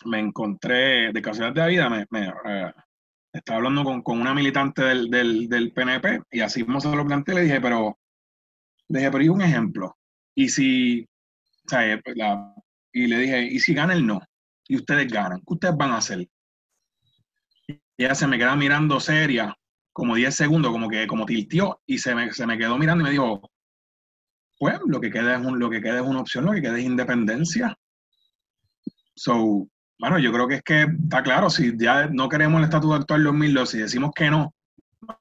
me 0.04 0.20
encontré, 0.20 1.14
de 1.14 1.22
casualidad 1.22 1.54
de 1.54 1.62
la 1.62 1.68
vida, 1.68 1.90
me, 1.90 2.06
me 2.10 2.28
eh, 2.28 2.74
estaba 3.32 3.58
hablando 3.60 3.86
con, 3.86 4.02
con, 4.02 4.20
una 4.20 4.34
militante 4.34 4.82
del, 4.84 5.10
del, 5.10 5.48
del, 5.48 5.72
PNP 5.72 6.24
y 6.32 6.42
así 6.42 6.64
mismo 6.64 6.82
se 6.82 6.94
lo 6.94 7.06
planteé, 7.06 7.36
le 7.36 7.42
dije, 7.44 7.62
pero, 7.62 7.98
le 8.90 9.00
dije, 9.00 9.12
pero 9.12 9.24
y 9.24 9.30
un 9.30 9.42
ejemplo, 9.42 9.98
y 10.36 10.50
si, 10.50 11.04
o 11.04 11.70
sea, 11.70 11.94
eh, 11.94 12.02
la, 12.16 12.54
y 12.92 13.08
le 13.08 13.20
dije, 13.20 13.44
y 13.44 13.60
si 13.60 13.74
gana 13.74 13.94
el 13.94 14.06
no, 14.06 14.22
y 14.68 14.76
ustedes 14.76 15.12
ganan, 15.12 15.40
¿qué 15.40 15.54
ustedes 15.54 15.78
van 15.78 15.92
a 15.92 15.98
hacer? 15.98 16.28
Y 17.68 17.80
ella 17.98 18.16
se 18.16 18.28
me 18.28 18.38
queda 18.38 18.56
mirando 18.56 19.00
seria, 19.00 19.56
como 19.92 20.16
10 20.16 20.34
segundos, 20.34 20.72
como 20.72 20.90
que 20.90 21.08
como 21.08 21.26
tiltió, 21.26 21.82
y 21.86 21.98
se 21.98 22.16
me, 22.16 22.32
se 22.32 22.46
me 22.46 22.58
quedó 22.58 22.78
mirando 22.78 23.02
y 23.02 23.06
me 23.06 23.12
dijo, 23.12 23.42
pues 24.60 24.80
lo 24.86 25.00
que 25.00 25.10
queda 25.10 25.36
es, 25.36 25.46
un, 25.46 25.60
lo 25.60 25.70
que 25.70 25.82
queda 25.82 26.00
es 26.00 26.06
una 26.06 26.22
opción, 26.22 26.46
lo 26.46 26.52
que 26.52 26.62
queda 26.62 26.78
es 26.78 26.86
independencia. 26.86 27.76
So, 29.16 29.68
bueno, 30.00 30.18
yo 30.20 30.32
creo 30.32 30.48
que 30.48 30.56
es 30.56 30.64
que 30.64 30.82
está 30.84 31.24
claro, 31.24 31.50
si 31.50 31.78
ya 31.78 32.08
no 32.08 32.30
queremos 32.30 32.60
el 32.60 32.66
estatuto 32.66 32.94
actual 32.94 33.24
2002, 33.24 33.70
si 33.70 33.80
decimos 33.80 34.12
que 34.16 34.30
no, 34.30 34.54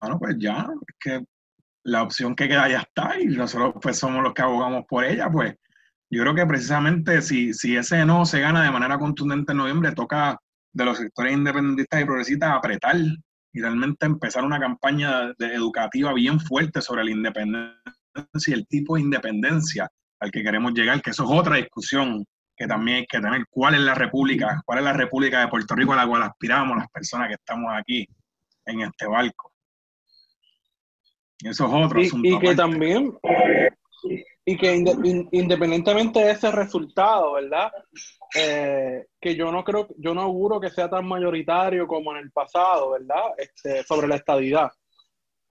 bueno, 0.01 0.19
pues 0.19 0.37
ya, 0.39 0.69
es 0.87 0.97
que 1.01 1.25
la 1.85 2.03
opción 2.03 2.35
que 2.37 2.49
queda 2.49 2.69
ya 2.69 2.81
está 2.81 3.19
y 3.19 3.27
nosotros 3.27 3.75
pues 3.81 3.99
somos 3.99 4.23
los 4.23 4.35
que 4.35 4.43
abogamos 4.43 4.85
por 4.89 5.05
ella, 5.05 5.31
pues 5.31 5.55
yo 6.11 6.23
creo 6.23 6.35
que 6.35 6.47
precisamente 6.47 7.21
si, 7.23 7.53
si 7.53 7.77
ese 7.77 8.05
no 8.05 8.25
se 8.25 8.41
gana 8.41 8.63
de 8.63 8.71
manera 8.71 8.99
contundente 8.99 9.53
en 9.53 9.59
noviembre, 9.59 9.93
toca 9.93 10.39
de 10.73 10.85
los 10.85 10.99
sectores 10.99 11.33
independentistas 11.33 12.01
y 12.01 12.05
progresistas 12.05 12.51
apretar 12.51 12.97
y 13.53 13.61
realmente 13.61 14.07
empezar 14.07 14.45
una 14.45 14.61
campaña 14.61 15.33
de, 15.39 15.55
educativa 15.55 16.13
bien 16.13 16.41
fuerte 16.41 16.81
sobre 16.81 17.05
la 17.05 17.11
independencia 17.11 17.83
y 18.47 18.53
el 18.53 18.67
tipo 18.67 18.97
de 18.97 19.03
independencia 19.03 19.89
al 20.21 20.31
que 20.31 20.43
queremos 20.43 20.73
llegar, 20.73 21.01
que 21.01 21.11
eso 21.11 21.25
es 21.25 21.31
otra 21.31 21.57
discusión 21.57 22.25
que 22.57 22.67
también 22.67 22.99
hay 22.99 23.07
que 23.07 23.21
tener. 23.21 23.45
¿Cuál 23.49 23.75
es 23.75 23.81
la 23.81 23.95
república? 23.95 24.61
¿Cuál 24.65 24.81
es 24.81 24.85
la 24.85 24.93
república 24.93 25.41
de 25.41 25.49
Puerto 25.49 25.75
Rico 25.77 25.93
a 25.93 25.97
la 25.97 26.07
cual 26.07 26.23
aspiramos 26.23 26.77
las 26.77 26.89
personas 26.89 27.29
que 27.29 27.35
estamos 27.35 27.73
aquí 27.73 28.07
en 28.67 28.81
este 28.81 29.07
barco? 29.07 29.53
Eso 31.45 31.67
es 31.67 31.73
otro 31.73 32.01
y, 32.01 32.07
asunto. 32.07 32.29
Y 32.29 32.39
que 32.41 32.55
también, 32.57 33.17
y 34.51 34.57
que 34.57 34.75
independientemente 35.33 36.21
de 36.21 36.31
ese 36.31 36.51
resultado, 36.51 37.35
¿verdad? 37.35 37.71
Eh, 38.35 39.05
que 39.21 39.37
yo 39.37 39.53
no 39.53 39.63
creo, 39.63 39.89
yo 39.99 40.15
no 40.15 40.23
auguro 40.23 40.59
que 40.59 40.71
sea 40.71 40.89
tan 40.89 41.07
mayoritario 41.07 41.87
como 41.87 42.13
en 42.13 42.23
el 42.23 42.31
pasado, 42.31 42.93
¿verdad? 42.93 43.25
Este, 43.37 43.83
sobre 43.83 44.09
la 44.09 44.17
estadidad. 44.17 44.71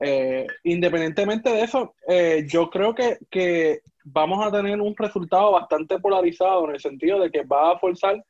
Eh, 0.00 0.48
independientemente 0.64 1.48
de 1.48 1.60
eso, 1.62 1.94
eh, 2.08 2.44
yo 2.48 2.68
creo 2.68 2.92
que, 2.92 3.18
que, 3.30 3.82
vamos 4.02 4.44
a 4.44 4.50
tener 4.50 4.80
un 4.80 4.96
resultado 4.96 5.52
bastante 5.52 6.00
polarizado 6.00 6.64
en 6.64 6.74
el 6.74 6.80
sentido 6.80 7.20
de 7.20 7.30
que 7.30 7.44
va 7.44 7.74
a 7.74 7.78
forzar 7.78 8.20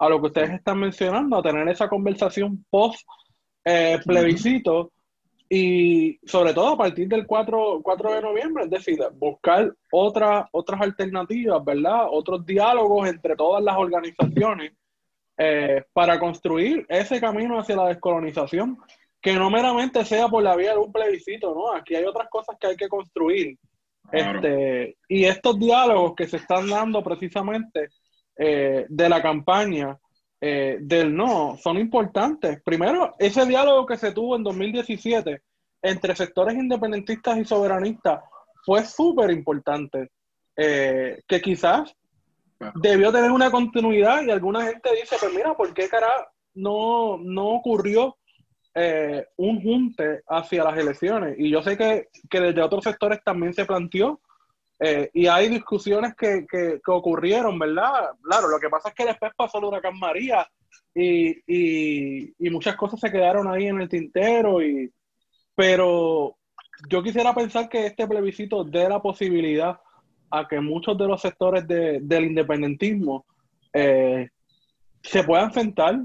a 0.00 0.08
lo 0.08 0.20
que 0.20 0.26
ustedes 0.26 0.50
están 0.50 0.80
mencionando, 0.80 1.36
a 1.36 1.42
tener 1.42 1.68
esa 1.68 1.88
conversación 1.88 2.66
post 2.68 3.06
plebiscito. 4.04 4.90
Y 5.48 6.18
sobre 6.26 6.52
todo 6.52 6.68
a 6.68 6.76
partir 6.76 7.08
del 7.08 7.26
4, 7.26 7.80
4 7.82 8.14
de 8.14 8.22
noviembre, 8.22 8.64
es 8.64 8.70
decir, 8.70 8.98
buscar 9.14 9.72
otra, 9.92 10.48
otras 10.52 10.80
alternativas, 10.80 11.64
¿verdad? 11.64 12.06
Otros 12.10 12.44
diálogos 12.44 13.08
entre 13.08 13.36
todas 13.36 13.62
las 13.62 13.76
organizaciones 13.76 14.72
eh, 15.38 15.84
para 15.92 16.18
construir 16.18 16.84
ese 16.88 17.20
camino 17.20 17.58
hacia 17.58 17.76
la 17.76 17.88
descolonización 17.88 18.78
que 19.20 19.34
no 19.34 19.50
meramente 19.50 20.04
sea 20.04 20.28
por 20.28 20.42
la 20.42 20.56
vía 20.56 20.72
de 20.72 20.78
un 20.78 20.92
plebiscito, 20.92 21.54
¿no? 21.54 21.72
Aquí 21.72 21.94
hay 21.94 22.04
otras 22.04 22.28
cosas 22.28 22.56
que 22.60 22.68
hay 22.68 22.76
que 22.76 22.88
construir. 22.88 23.58
Claro. 24.08 24.38
Este, 24.38 24.96
y 25.08 25.24
estos 25.24 25.58
diálogos 25.58 26.14
que 26.14 26.28
se 26.28 26.36
están 26.36 26.68
dando 26.68 27.02
precisamente 27.02 27.88
eh, 28.36 28.86
de 28.88 29.08
la 29.08 29.20
campaña 29.20 29.98
eh, 30.40 30.78
del 30.80 31.14
no 31.14 31.56
son 31.56 31.78
importantes. 31.78 32.62
Primero, 32.62 33.14
ese 33.18 33.46
diálogo 33.46 33.86
que 33.86 33.96
se 33.96 34.12
tuvo 34.12 34.36
en 34.36 34.42
2017 34.42 35.42
entre 35.82 36.16
sectores 36.16 36.54
independentistas 36.54 37.38
y 37.38 37.44
soberanistas 37.44 38.22
fue 38.64 38.84
súper 38.84 39.30
importante. 39.30 40.10
Eh, 40.58 41.20
que 41.28 41.42
quizás 41.42 41.94
claro. 42.56 42.72
debió 42.80 43.12
tener 43.12 43.30
una 43.30 43.50
continuidad 43.50 44.22
y 44.22 44.30
alguna 44.30 44.64
gente 44.64 44.88
dice, 44.94 45.16
pues 45.20 45.34
mira, 45.34 45.54
¿por 45.54 45.74
qué 45.74 45.86
cara 45.86 46.08
no, 46.54 47.18
no 47.18 47.48
ocurrió 47.50 48.16
eh, 48.78 49.24
un 49.36 49.62
junte 49.62 50.20
hacia 50.28 50.62
las 50.62 50.76
elecciones. 50.76 51.36
Y 51.38 51.50
yo 51.50 51.62
sé 51.62 51.78
que, 51.78 52.08
que 52.28 52.40
desde 52.40 52.60
otros 52.60 52.84
sectores 52.84 53.20
también 53.24 53.54
se 53.54 53.64
planteó 53.64 54.20
eh, 54.78 55.10
y 55.14 55.26
hay 55.26 55.48
discusiones 55.48 56.14
que, 56.14 56.46
que, 56.50 56.80
que, 56.84 56.90
ocurrieron, 56.90 57.58
¿verdad? 57.58 58.10
Claro, 58.22 58.48
lo 58.48 58.58
que 58.58 58.68
pasa 58.68 58.90
es 58.90 58.94
que 58.94 59.06
después 59.06 59.32
pasó 59.34 59.58
el 59.58 59.64
huracán 59.64 59.98
María 59.98 60.46
y, 60.94 61.28
y, 61.46 62.34
y, 62.38 62.50
muchas 62.50 62.76
cosas 62.76 63.00
se 63.00 63.10
quedaron 63.10 63.48
ahí 63.48 63.66
en 63.66 63.80
el 63.80 63.88
tintero. 63.88 64.62
Y, 64.62 64.92
pero 65.54 66.36
yo 66.88 67.02
quisiera 67.02 67.34
pensar 67.34 67.68
que 67.68 67.86
este 67.86 68.06
plebiscito 68.06 68.64
dé 68.64 68.88
la 68.88 69.00
posibilidad 69.00 69.80
a 70.30 70.46
que 70.46 70.60
muchos 70.60 70.98
de 70.98 71.06
los 71.06 71.22
sectores 71.22 71.66
de, 71.66 72.00
del 72.02 72.26
independentismo 72.26 73.24
eh, 73.72 74.28
se 75.02 75.24
puedan 75.24 75.52
sentar 75.52 76.00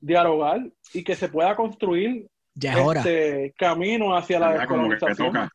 dialogar 0.00 0.60
y 0.92 1.04
que 1.04 1.14
se 1.14 1.28
pueda 1.28 1.56
construir 1.56 2.26
ya 2.54 2.74
este 2.74 3.52
camino 3.58 4.16
hacia 4.16 4.38
la 4.38 4.52
descolonización. 4.58 5.50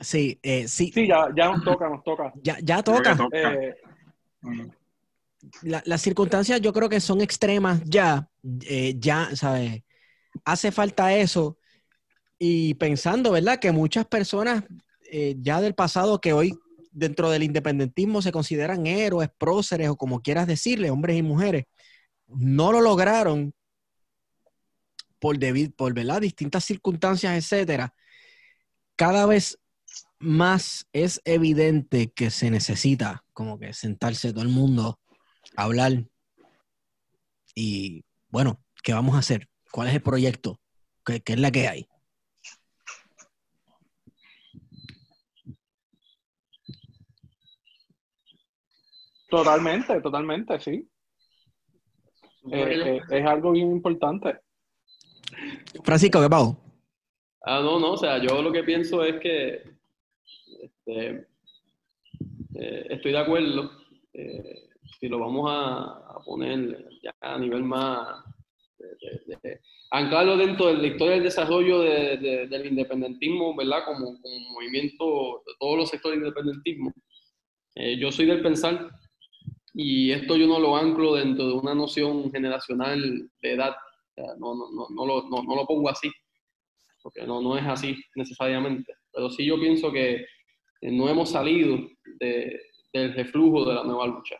Sí, 0.00 0.38
eh, 0.42 0.68
sí. 0.68 0.90
Sí, 0.94 1.06
ya, 1.08 1.28
ya 1.36 1.50
nos 1.50 1.64
toca, 1.64 1.88
nos 1.88 2.04
toca. 2.04 2.32
Ya, 2.42 2.58
ya 2.62 2.82
toca. 2.82 3.16
toca. 3.16 3.54
Eh. 3.54 3.76
La- 5.62 5.82
las 5.86 6.00
circunstancias 6.02 6.60
yo 6.60 6.72
creo 6.72 6.88
que 6.88 7.00
son 7.00 7.20
extremas 7.20 7.80
ya. 7.84 8.28
eh, 8.62 8.94
ya, 8.98 9.34
¿sabes? 9.36 9.82
Hace 10.44 10.70
falta 10.72 11.14
eso. 11.14 11.58
Y 12.38 12.74
pensando, 12.74 13.32
¿verdad? 13.32 13.58
Que 13.58 13.72
muchas 13.72 14.06
personas 14.06 14.64
eh, 15.10 15.34
ya 15.38 15.60
del 15.60 15.74
pasado 15.74 16.20
que 16.20 16.32
hoy 16.32 16.56
dentro 16.92 17.30
del 17.30 17.42
independentismo 17.42 18.22
se 18.22 18.32
consideran 18.32 18.86
héroes, 18.86 19.30
próceres 19.38 19.88
o 19.88 19.96
como 19.96 20.20
quieras 20.20 20.46
decirle, 20.46 20.90
hombres 20.90 21.16
y 21.16 21.22
mujeres, 21.22 21.64
no 22.26 22.72
lo 22.72 22.80
lograron 22.80 23.52
por, 25.18 25.36
debi- 25.38 25.74
por 25.74 25.92
¿verdad? 25.94 26.20
distintas 26.20 26.64
circunstancias, 26.64 27.34
etcétera. 27.36 27.92
Cada 28.96 29.26
vez 29.26 29.58
más 30.20 30.86
es 30.92 31.20
evidente 31.24 32.10
que 32.10 32.30
se 32.30 32.50
necesita 32.50 33.24
como 33.32 33.58
que 33.58 33.72
sentarse 33.72 34.32
todo 34.32 34.42
el 34.42 34.48
mundo 34.48 34.98
a 35.56 35.62
hablar 35.64 36.04
y 37.54 38.04
bueno, 38.28 38.60
¿qué 38.82 38.92
vamos 38.92 39.14
a 39.14 39.18
hacer? 39.18 39.48
¿Cuál 39.72 39.88
es 39.88 39.94
el 39.94 40.02
proyecto? 40.02 40.60
¿Qué, 41.04 41.20
qué 41.20 41.32
es 41.32 41.40
la 41.40 41.50
que 41.50 41.68
hay? 41.68 41.88
totalmente, 49.28 50.00
totalmente, 50.00 50.58
sí. 50.60 50.88
Eh, 52.50 52.96
eh, 52.96 53.00
es 53.10 53.26
algo 53.26 53.52
bien 53.52 53.70
importante. 53.70 54.40
Francisco, 55.84 56.20
¿qué 56.20 56.30
pasó? 56.30 56.58
Ah, 57.42 57.60
no, 57.60 57.78
no, 57.78 57.92
o 57.92 57.96
sea, 57.96 58.18
yo 58.18 58.42
lo 58.42 58.50
que 58.50 58.64
pienso 58.64 59.04
es 59.04 59.20
que 59.20 59.77
este, 60.88 61.26
eh, 62.54 62.86
estoy 62.90 63.12
de 63.12 63.18
acuerdo. 63.18 63.70
eh, 64.14 64.64
si 64.98 65.06
lo 65.08 65.18
vamos 65.20 65.48
a, 65.50 66.14
a 66.16 66.20
poner 66.24 66.88
ya 67.02 67.14
a 67.20 67.38
nivel 67.38 67.62
más. 67.62 68.24
de- 68.78 69.20
de- 69.26 69.38
de- 69.42 69.60
anclarlo 69.90 70.36
dentro 70.36 70.66
de 70.68 70.74
la 70.74 70.86
historia 70.86 71.14
del 71.14 71.24
desarrollo 71.24 71.80
de- 71.80 72.16
de- 72.16 72.46
del 72.46 72.66
independentismo, 72.66 73.54
¿verdad? 73.56 73.84
Como, 73.84 74.20
como 74.20 74.38
movimiento 74.52 75.42
de 75.46 75.52
todos 75.58 75.78
los 75.78 75.90
sectores 75.90 76.18
del 76.20 76.28
independentismo. 76.28 76.92
Eh, 77.74 77.96
yo 77.98 78.10
soy 78.12 78.26
del 78.26 78.40
pensar, 78.40 78.88
y 79.74 80.12
esto 80.12 80.36
yo 80.36 80.46
no 80.46 80.58
lo 80.60 80.76
anclo 80.76 81.14
dentro 81.16 81.46
de 81.48 81.52
una 81.54 81.74
noción 81.74 82.30
generacional 82.30 83.28
de 83.42 83.52
edad. 83.52 83.70
O 83.72 84.14
sea, 84.14 84.34
no, 84.38 84.54
no, 84.54 84.70
no, 84.70 84.86
no, 84.90 85.06
lo, 85.06 85.28
no, 85.28 85.42
no 85.42 85.54
lo 85.56 85.66
pongo 85.66 85.88
así 85.90 86.10
porque 87.02 87.22
no, 87.26 87.40
no 87.40 87.56
es 87.58 87.64
así 87.66 87.96
necesariamente. 88.14 88.92
Pero 89.12 89.28
sí 89.30 89.44
yo 89.44 89.58
pienso 89.58 89.90
que 89.92 90.24
no 90.82 91.08
hemos 91.08 91.30
salido 91.30 91.78
de- 92.20 92.60
del 92.92 93.14
reflujo 93.14 93.64
de 93.66 93.74
la 93.74 93.84
nueva 93.84 94.06
lucha, 94.06 94.36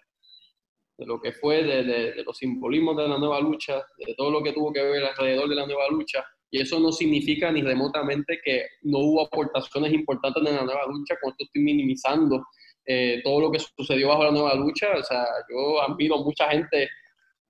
de 0.97 1.07
lo 1.07 1.20
que 1.20 1.32
fue, 1.32 1.62
de, 1.62 1.84
de- 1.84 2.12
de 2.12 2.24
los 2.24 2.36
simbolismos 2.36 2.97
de 2.97 3.09
la 3.09 3.18
nueva 3.18 3.41
lucha, 3.41 3.82
de 3.99 4.14
todo 4.14 4.30
lo 4.30 4.43
que 4.43 4.53
tuvo 4.53 4.72
que 4.72 4.82
ver 4.82 5.05
alrededor 5.05 5.49
de 5.49 5.55
la 5.55 5.66
nueva 5.66 5.89
lucha. 5.91 6.24
Y 6.51 6.62
eso 6.62 6.80
no 6.80 6.91
significa 6.93 7.53
ni 7.53 7.61
remotamente 7.62 8.41
que 8.43 8.64
no 8.82 8.99
hubo 8.99 9.26
aportaciones 9.26 9.93
importantes 9.93 10.43
en 10.47 10.57
la 10.57 10.64
nueva 10.64 10.86
lucha, 10.86 11.14
esto 11.14 11.34
estoy 11.45 11.62
minimizando 11.62 12.43
eh, 12.86 13.20
todo 13.22 13.41
lo 13.43 13.51
que 13.53 13.59
sucedió 13.59 14.09
bajo 14.09 14.24
la 14.24 14.30
nueva 14.30 14.55
lucha. 14.55 14.89
O 14.99 15.03
sea, 15.03 15.26
yo 15.51 15.82
admiro 15.82 16.16
mucha 16.18 16.49
gente 16.49 16.89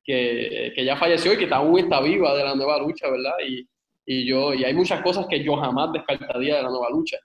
que, 0.04 0.72
que 0.74 0.84
ya 0.84 0.96
falleció 0.96 1.32
y 1.34 1.36
que 1.38 1.54
aún 1.54 1.78
está 1.78 2.00
viva 2.00 2.34
de 2.36 2.42
la 2.44 2.54
nueva 2.56 2.78
lucha, 2.80 3.08
¿verdad? 3.08 3.34
Y, 3.46 3.68
y 4.04 4.26
yo 4.26 4.52
y 4.54 4.64
hay 4.64 4.74
muchas 4.74 5.00
cosas 5.02 5.26
que 5.28 5.42
yo 5.44 5.54
jamás 5.56 5.92
descartaría 5.92 6.56
de 6.56 6.62
la 6.62 6.70
nueva 6.70 6.90
lucha 6.90 7.18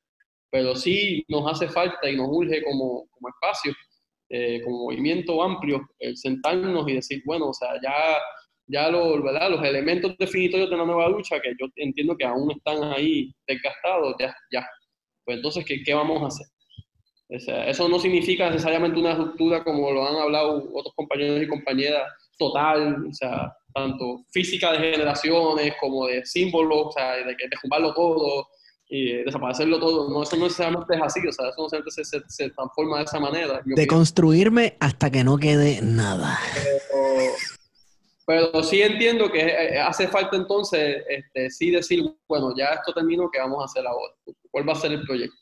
pero 0.53 0.75
sí 0.75 1.25
nos 1.29 1.51
hace 1.51 1.67
falta 1.67 2.07
y 2.07 2.15
nos 2.15 2.27
urge 2.29 2.61
como, 2.61 3.07
como 3.09 3.29
espacio 3.29 3.73
eh, 4.29 4.61
como 4.63 4.85
movimiento 4.85 5.41
amplio 5.41 5.81
el 5.97 6.15
sentarnos 6.15 6.87
y 6.87 6.93
decir 6.93 7.23
bueno 7.25 7.47
o 7.47 7.53
sea 7.53 7.69
ya 7.81 7.91
ya 8.67 8.89
lo, 8.89 9.21
¿verdad? 9.21 9.49
los 9.49 9.63
elementos 9.65 10.15
definitorios 10.17 10.69
de 10.69 10.77
la 10.77 10.85
nueva 10.85 11.09
lucha 11.09 11.41
que 11.41 11.53
yo 11.59 11.65
entiendo 11.75 12.15
que 12.15 12.25
aún 12.25 12.51
están 12.51 12.83
ahí 12.83 13.33
desgastados 13.47 14.15
ya 14.19 14.33
ya 14.51 14.63
pues 15.25 15.37
entonces 15.37 15.65
qué, 15.65 15.81
qué 15.83 15.95
vamos 15.95 16.21
a 16.21 16.27
hacer 16.27 16.47
o 17.29 17.39
sea, 17.39 17.67
eso 17.67 17.89
no 17.89 17.97
significa 17.97 18.47
necesariamente 18.51 18.99
una 18.99 19.15
ruptura 19.15 19.63
como 19.63 19.89
lo 19.91 20.07
han 20.07 20.17
hablado 20.17 20.69
otros 20.71 20.93
compañeros 20.95 21.41
y 21.41 21.47
compañeras 21.47 22.03
total, 22.37 23.07
o 23.09 23.13
sea, 23.13 23.51
tanto 23.73 24.23
física 24.31 24.71
de 24.73 24.91
generaciones 24.91 25.73
como 25.81 26.05
de 26.05 26.23
símbolos, 26.25 26.87
o 26.87 26.91
sea, 26.91 27.15
de 27.15 27.35
que 27.35 27.47
derrumbarlo 27.47 27.91
todo 27.95 28.47
y 28.95 29.23
desaparecerlo 29.23 29.79
todo. 29.79 30.07
No, 30.07 30.21
eso 30.21 30.37
no 30.37 30.43
necesariamente 30.43 30.95
es 30.95 31.01
así, 31.01 31.19
o 31.27 31.31
sea, 31.31 31.49
eso 31.49 31.55
no 31.57 31.63
necesariamente 31.63 31.91
se, 31.91 32.05
se, 32.05 32.21
se 32.27 32.49
transforma 32.51 32.99
de 32.99 33.05
esa 33.05 33.19
manera. 33.19 33.59
De 33.65 33.87
construirme 33.87 34.77
hasta 34.79 35.09
que 35.09 35.23
no 35.23 35.37
quede 35.37 35.81
nada. 35.81 36.37
Pero, 36.91 37.31
pero 38.51 38.63
sí 38.63 38.83
entiendo 38.83 39.31
que 39.31 39.39
eh, 39.39 39.79
hace 39.79 40.07
falta 40.07 40.37
entonces 40.37 41.03
este, 41.09 41.49
sí 41.49 41.71
decir, 41.71 42.03
bueno, 42.27 42.53
ya 42.55 42.67
esto 42.67 42.93
terminó, 42.93 43.31
¿qué 43.31 43.39
vamos 43.39 43.63
a 43.63 43.65
hacer 43.65 43.83
ahora? 43.87 44.13
¿Cuál 44.51 44.69
va 44.69 44.73
a 44.73 44.75
ser 44.75 44.91
el 44.91 45.01
proyecto? 45.01 45.35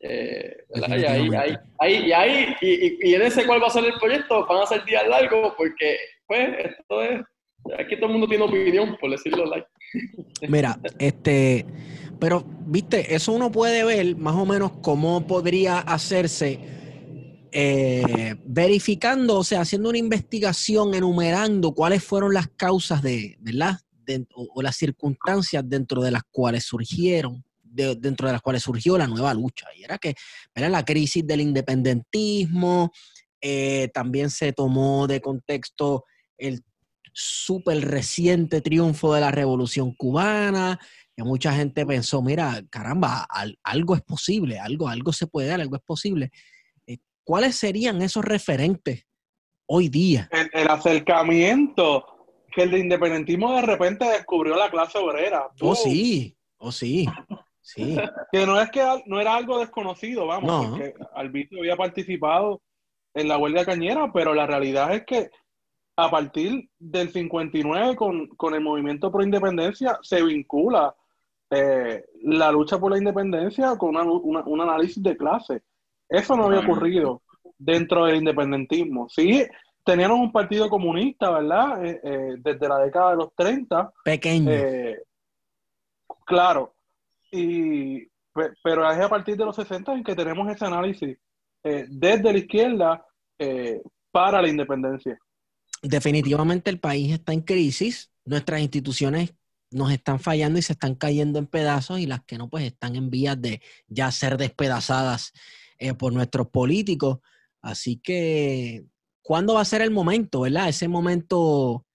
Eh, 0.00 0.56
y, 0.74 0.84
ahí, 0.84 1.04
ahí, 1.04 1.56
ahí, 1.78 2.06
y, 2.06 2.12
ahí 2.12 2.56
y 2.62 3.14
en 3.14 3.20
ese 3.20 3.46
cuál 3.46 3.62
va 3.62 3.66
a 3.66 3.70
ser 3.70 3.84
el 3.84 3.92
proyecto 4.00 4.46
van 4.46 4.62
a 4.62 4.66
ser 4.66 4.82
días 4.86 5.06
largos 5.06 5.52
porque 5.58 5.98
pues 6.26 6.48
esto 6.58 7.02
es 7.02 7.20
aquí 7.78 7.96
todo 7.96 8.06
el 8.06 8.12
mundo 8.12 8.26
tiene 8.26 8.44
opinión 8.44 8.96
por 8.98 9.10
decirlo 9.10 9.44
like 9.44 9.68
Mira, 10.48 10.78
este, 10.98 11.66
pero 12.20 12.44
viste, 12.66 13.14
eso 13.14 13.32
uno 13.32 13.50
puede 13.50 13.82
ver 13.84 14.16
más 14.16 14.36
o 14.36 14.44
menos 14.44 14.72
cómo 14.82 15.26
podría 15.26 15.78
hacerse 15.78 16.60
eh, 17.52 18.36
verificando, 18.44 19.38
o 19.38 19.44
sea, 19.44 19.62
haciendo 19.62 19.88
una 19.88 19.98
investigación, 19.98 20.94
enumerando 20.94 21.72
cuáles 21.72 22.04
fueron 22.04 22.32
las 22.32 22.48
causas 22.48 23.02
de, 23.02 23.36
¿verdad? 23.40 23.78
O, 24.34 24.60
las 24.62 24.76
circunstancias 24.76 25.62
dentro 25.66 26.02
de 26.02 26.10
las 26.10 26.22
cuales 26.30 26.64
surgieron, 26.64 27.44
de- 27.62 27.96
dentro 27.96 28.26
de 28.26 28.34
las 28.34 28.42
cuales 28.42 28.62
surgió 28.62 28.98
la 28.98 29.06
nueva 29.06 29.32
lucha. 29.34 29.66
Y 29.76 29.84
era 29.84 29.98
que 29.98 30.14
era 30.54 30.68
la 30.68 30.84
crisis 30.84 31.26
del 31.26 31.40
independentismo, 31.40 32.92
eh, 33.40 33.88
también 33.94 34.30
se 34.30 34.52
tomó 34.52 35.06
de 35.06 35.20
contexto 35.20 36.04
el 36.36 36.62
súper 37.12 37.88
reciente 37.88 38.60
triunfo 38.60 39.14
de 39.14 39.20
la 39.20 39.30
revolución 39.30 39.92
cubana, 39.94 40.78
que 41.20 41.28
mucha 41.28 41.52
gente 41.52 41.84
pensó, 41.84 42.22
mira, 42.22 42.62
caramba, 42.70 43.26
al- 43.28 43.58
algo 43.62 43.94
es 43.94 44.02
posible, 44.02 44.58
algo, 44.58 44.88
algo 44.88 45.12
se 45.12 45.26
puede 45.26 45.48
dar, 45.48 45.60
algo 45.60 45.76
es 45.76 45.82
posible. 45.82 46.30
Eh, 46.86 46.98
¿Cuáles 47.24 47.56
serían 47.56 48.00
esos 48.02 48.24
referentes 48.24 49.06
hoy 49.66 49.88
día? 49.88 50.28
El, 50.32 50.50
el 50.52 50.68
acercamiento 50.68 52.04
que 52.52 52.62
el 52.62 52.70
de 52.70 52.78
independentismo 52.78 53.52
de 53.54 53.62
repente 53.62 54.04
descubrió 54.06 54.56
la 54.56 54.70
clase 54.70 54.98
obrera. 54.98 55.48
Oh, 55.60 55.74
sí, 55.74 56.36
oh, 56.58 56.72
sí, 56.72 57.06
sí. 57.60 57.96
Que 58.32 58.46
no 58.46 58.60
es 58.60 58.70
que 58.70 58.82
no 59.06 59.20
era 59.20 59.34
algo 59.36 59.58
desconocido, 59.60 60.26
vamos, 60.26 60.50
No. 60.50 60.70
porque 60.70 60.94
Albito 61.14 61.56
había 61.58 61.76
participado 61.76 62.62
en 63.14 63.28
la 63.28 63.38
huelga 63.38 63.64
cañera, 63.64 64.10
pero 64.12 64.34
la 64.34 64.46
realidad 64.46 64.94
es 64.94 65.04
que 65.04 65.30
a 65.96 66.10
partir 66.10 66.70
del 66.78 67.12
59 67.12 67.94
con, 67.96 68.26
con 68.28 68.54
el 68.54 68.62
movimiento 68.62 69.12
pro 69.12 69.22
independencia 69.22 69.98
se 70.02 70.22
vincula 70.22 70.94
eh, 71.50 72.04
la 72.22 72.52
lucha 72.52 72.78
por 72.78 72.92
la 72.92 72.98
independencia 72.98 73.76
con 73.76 73.90
una- 73.90 74.04
una- 74.04 74.44
un 74.44 74.60
análisis 74.60 75.02
de 75.02 75.16
clase. 75.16 75.62
Eso 76.08 76.36
no 76.36 76.44
había 76.46 76.60
ocurrido 76.60 77.22
dentro 77.58 78.04
del 78.06 78.16
independentismo. 78.16 79.08
Sí, 79.08 79.44
teníamos 79.84 80.18
un 80.20 80.32
partido 80.32 80.68
comunista, 80.68 81.30
¿verdad? 81.30 81.84
Eh, 81.84 82.00
eh, 82.02 82.34
desde 82.38 82.68
la 82.68 82.78
década 82.78 83.10
de 83.12 83.16
los 83.16 83.34
30, 83.34 83.92
Pequeño. 84.04 84.50
eh, 84.50 85.02
claro, 86.26 86.74
y, 87.30 88.00
pe- 88.32 88.52
pero 88.62 88.88
es 88.90 88.98
a 88.98 89.08
partir 89.08 89.36
de 89.36 89.44
los 89.44 89.56
60 89.56 89.92
en 89.94 90.04
que 90.04 90.14
tenemos 90.14 90.48
ese 90.50 90.64
análisis 90.64 91.16
eh, 91.62 91.86
desde 91.88 92.32
la 92.32 92.38
izquierda 92.38 93.06
eh, 93.38 93.80
para 94.10 94.40
la 94.42 94.48
independencia. 94.48 95.18
Definitivamente 95.82 96.70
el 96.70 96.78
país 96.80 97.12
está 97.12 97.32
en 97.32 97.40
crisis, 97.42 98.12
nuestras 98.24 98.60
instituciones 98.60 99.34
nos 99.70 99.92
están 99.92 100.18
fallando 100.20 100.58
y 100.58 100.62
se 100.62 100.72
están 100.72 100.94
cayendo 100.94 101.38
en 101.38 101.46
pedazos 101.46 102.00
y 102.00 102.06
las 102.06 102.24
que 102.24 102.38
no, 102.38 102.48
pues 102.48 102.64
están 102.64 102.96
en 102.96 103.10
vías 103.10 103.40
de 103.40 103.60
ya 103.88 104.10
ser 104.10 104.36
despedazadas 104.36 105.32
eh, 105.78 105.94
por 105.94 106.12
nuestros 106.12 106.48
políticos. 106.48 107.18
Así 107.62 107.96
que, 107.96 108.84
¿cuándo 109.22 109.54
va 109.54 109.60
a 109.60 109.64
ser 109.66 109.82
el 109.82 109.90
momento, 109.90 110.40
verdad? 110.40 110.68
Ese 110.68 110.88
momento 110.88 111.86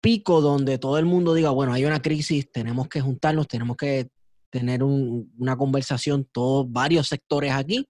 pico 0.00 0.40
donde 0.40 0.78
todo 0.78 0.98
el 0.98 1.06
mundo 1.06 1.34
diga, 1.34 1.50
bueno, 1.50 1.72
hay 1.72 1.84
una 1.84 2.02
crisis, 2.02 2.50
tenemos 2.52 2.88
que 2.88 3.00
juntarnos, 3.00 3.48
tenemos 3.48 3.76
que 3.76 4.10
tener 4.50 4.82
un- 4.82 5.32
una 5.38 5.56
conversación, 5.56 6.28
todos, 6.30 6.70
varios 6.70 7.08
sectores 7.08 7.52
aquí, 7.52 7.88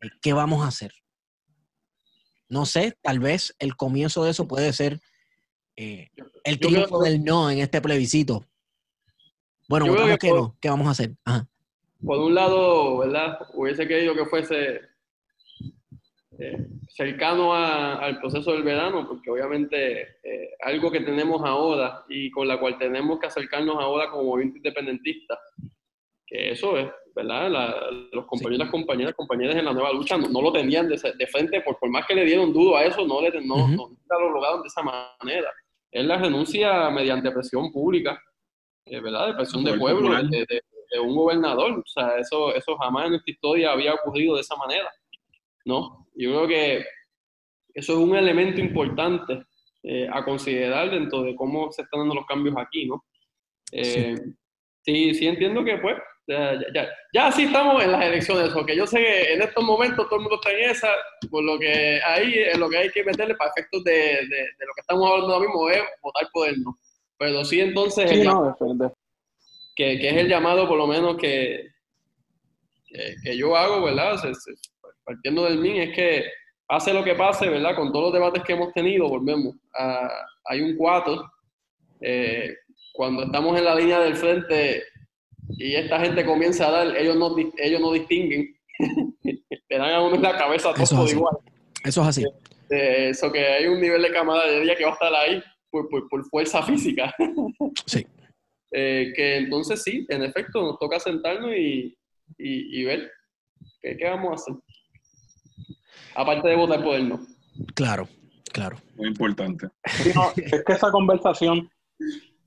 eh, 0.00 0.08
¿qué 0.22 0.32
vamos 0.32 0.64
a 0.64 0.68
hacer? 0.68 0.92
No 2.48 2.66
sé, 2.66 2.96
tal 3.02 3.20
vez 3.20 3.54
el 3.58 3.76
comienzo 3.76 4.24
de 4.24 4.30
eso 4.30 4.48
puede 4.48 4.72
ser 4.72 5.00
eh, 5.82 6.10
el 6.44 6.60
triunfo 6.60 7.00
del 7.00 7.24
no 7.24 7.50
en 7.50 7.60
este 7.60 7.80
plebiscito. 7.80 8.44
Bueno, 9.66 9.86
votamos 9.86 10.18
que 10.18 10.28
no, 10.28 10.54
¿qué 10.60 10.68
vamos 10.68 10.86
a 10.86 10.90
hacer? 10.90 11.12
Ajá. 11.24 11.48
por 12.04 12.18
un 12.18 12.34
lado, 12.34 12.98
¿verdad? 12.98 13.38
Hubiese 13.54 13.88
querido 13.88 14.14
que 14.14 14.26
fuese 14.26 14.82
eh, 16.38 16.66
cercano 16.90 17.54
al 17.54 18.18
proceso 18.20 18.52
del 18.52 18.62
verano, 18.62 19.08
porque 19.08 19.30
obviamente 19.30 20.02
eh, 20.22 20.50
algo 20.60 20.90
que 20.90 21.00
tenemos 21.00 21.40
ahora 21.46 22.04
y 22.10 22.30
con 22.30 22.46
la 22.46 22.60
cual 22.60 22.76
tenemos 22.76 23.18
que 23.18 23.28
acercarnos 23.28 23.76
ahora 23.76 24.10
como 24.10 24.24
movimiento 24.24 24.58
independentista, 24.58 25.38
que 26.26 26.50
eso 26.50 26.76
es, 26.76 26.90
¿verdad? 27.14 27.48
los 28.12 28.26
compañeros, 28.26 28.68
compañeras, 28.68 29.14
compañeras 29.14 29.56
en 29.56 29.64
la 29.64 29.72
nueva 29.72 29.94
lucha 29.94 30.18
no, 30.18 30.42
lo 30.42 30.52
tenían 30.52 30.90
de, 30.90 31.26
frente, 31.26 31.62
por, 31.62 31.78
por, 31.78 31.88
más 31.88 32.06
que 32.06 32.14
le 32.14 32.26
dieron 32.26 32.52
duro 32.52 32.76
a 32.76 32.84
eso, 32.84 33.06
no, 33.06 33.22
le, 33.22 33.30
no, 33.40 33.56
lo 33.66 34.30
lograron 34.30 34.60
de 34.60 34.68
esa 34.68 34.82
manera. 34.82 35.50
Es 35.90 36.04
la 36.04 36.18
renuncia 36.18 36.90
mediante 36.90 37.30
presión 37.30 37.72
pública, 37.72 38.20
eh, 38.84 39.00
¿verdad? 39.00 39.28
De 39.28 39.34
presión 39.34 39.64
de 39.64 39.76
pueblo, 39.76 40.10
de, 40.22 40.46
de, 40.46 41.00
un 41.00 41.14
gobernador. 41.14 41.78
O 41.78 41.86
sea, 41.86 42.18
eso, 42.18 42.54
eso 42.54 42.76
jamás 42.76 43.06
en 43.06 43.10
nuestra 43.12 43.32
historia 43.32 43.72
había 43.72 43.94
ocurrido 43.94 44.34
de 44.34 44.42
esa 44.42 44.56
manera, 44.56 44.90
¿no? 45.64 46.06
Yo 46.14 46.30
creo 46.30 46.48
que 46.48 46.84
eso 47.74 47.92
es 47.92 47.98
un 47.98 48.16
elemento 48.16 48.60
importante 48.60 49.44
eh, 49.82 50.08
a 50.12 50.24
considerar 50.24 50.90
dentro 50.90 51.22
de 51.22 51.34
cómo 51.34 51.72
se 51.72 51.82
están 51.82 52.00
dando 52.00 52.16
los 52.16 52.26
cambios 52.26 52.54
aquí, 52.58 52.86
¿no? 52.86 53.04
Eh, 53.72 54.16
sí. 54.82 55.14
sí, 55.14 55.26
entiendo 55.26 55.64
que 55.64 55.78
pues 55.78 55.96
ya, 56.30 56.60
ya, 56.72 56.88
ya, 57.12 57.32
sí 57.32 57.44
estamos 57.44 57.82
en 57.82 57.92
las 57.92 58.04
elecciones, 58.04 58.50
porque 58.52 58.76
yo 58.76 58.86
sé 58.86 58.98
que 58.98 59.34
en 59.34 59.42
estos 59.42 59.64
momentos 59.64 60.06
todo 60.06 60.16
el 60.16 60.22
mundo 60.22 60.36
está 60.36 60.52
en 60.52 60.70
esa, 60.70 60.88
por 61.28 61.42
lo 61.42 61.58
que 61.58 62.00
ahí 62.04 62.34
es 62.38 62.56
lo 62.56 62.70
que 62.70 62.78
hay 62.78 62.90
que 62.90 63.04
meterle 63.04 63.34
para 63.34 63.50
efectos 63.50 63.82
de, 63.82 63.92
de, 63.92 64.66
lo 64.66 64.72
que 64.74 64.80
estamos 64.80 65.10
hablando 65.10 65.34
ahora 65.34 65.46
mismo 65.46 65.68
es 65.68 65.82
votar 66.00 66.28
por 66.32 66.48
él, 66.48 66.62
¿no? 66.62 66.78
Pero 67.18 67.44
sí 67.44 67.60
entonces 67.60 68.08
que, 69.74 69.98
que, 69.98 70.08
es 70.08 70.16
el 70.16 70.28
llamado 70.28 70.68
por 70.68 70.78
lo 70.78 70.86
menos 70.86 71.16
que, 71.16 71.68
que, 72.86 73.36
yo 73.36 73.56
hago, 73.56 73.82
¿verdad? 73.82 74.20
partiendo 75.04 75.44
del 75.44 75.58
MIN, 75.58 75.76
es 75.76 75.96
que 75.96 76.24
pase 76.66 76.94
lo 76.94 77.02
que 77.02 77.14
pase, 77.14 77.48
¿verdad? 77.48 77.74
Con 77.74 77.90
todos 77.90 78.06
los 78.06 78.12
debates 78.12 78.44
que 78.44 78.52
hemos 78.52 78.72
tenido, 78.72 79.08
volvemos. 79.08 79.56
A, 79.74 80.08
hay 80.44 80.60
un 80.60 80.76
cuatro. 80.76 81.28
Eh, 82.00 82.54
cuando 82.92 83.24
estamos 83.24 83.58
en 83.58 83.64
la 83.64 83.74
línea 83.74 84.00
del 84.00 84.16
frente 84.16 84.84
y 85.58 85.74
esta 85.74 86.00
gente 86.00 86.24
comienza 86.24 86.68
a 86.68 86.70
dar, 86.70 86.96
ellos 86.96 87.16
no, 87.16 87.34
ellos 87.58 87.80
no 87.80 87.92
distinguen. 87.92 88.54
Le 89.22 89.78
dan 89.78 89.90
a 89.90 90.02
uno 90.02 90.16
en 90.16 90.22
la 90.22 90.36
cabeza 90.36 90.72
todo 90.74 91.08
igual. 91.08 91.36
Eso 91.84 92.02
es 92.02 92.08
así. 92.08 92.24
eso 92.68 93.30
que 93.30 93.46
hay 93.46 93.66
un 93.66 93.80
nivel 93.80 94.02
de 94.02 94.12
camaradería 94.12 94.74
que 94.76 94.84
va 94.84 94.90
a 94.90 94.94
estar 94.94 95.14
ahí 95.14 95.42
por, 95.70 95.88
por, 95.88 96.24
fuerza 96.26 96.62
física. 96.62 97.14
sí. 97.86 98.06
Eh, 98.72 99.12
que 99.16 99.36
entonces 99.38 99.82
sí, 99.82 100.06
en 100.10 100.22
efecto, 100.22 100.62
nos 100.62 100.78
toca 100.78 101.00
sentarnos 101.00 101.50
y, 101.56 101.92
y, 102.38 102.84
ver 102.84 103.10
qué, 103.82 103.96
qué 103.96 104.04
vamos 104.04 104.30
a 104.30 104.34
hacer 104.34 104.54
aparte 106.14 106.48
de 106.48 106.56
votar 106.56 106.82
por 106.82 106.94
él, 106.94 107.08
no. 107.08 107.20
Claro, 107.74 108.08
claro. 108.52 108.76
Muy 108.96 109.08
importante. 109.08 109.68
es 109.84 110.64
que 110.64 110.72
esa 110.72 110.90
conversación, 110.90 111.70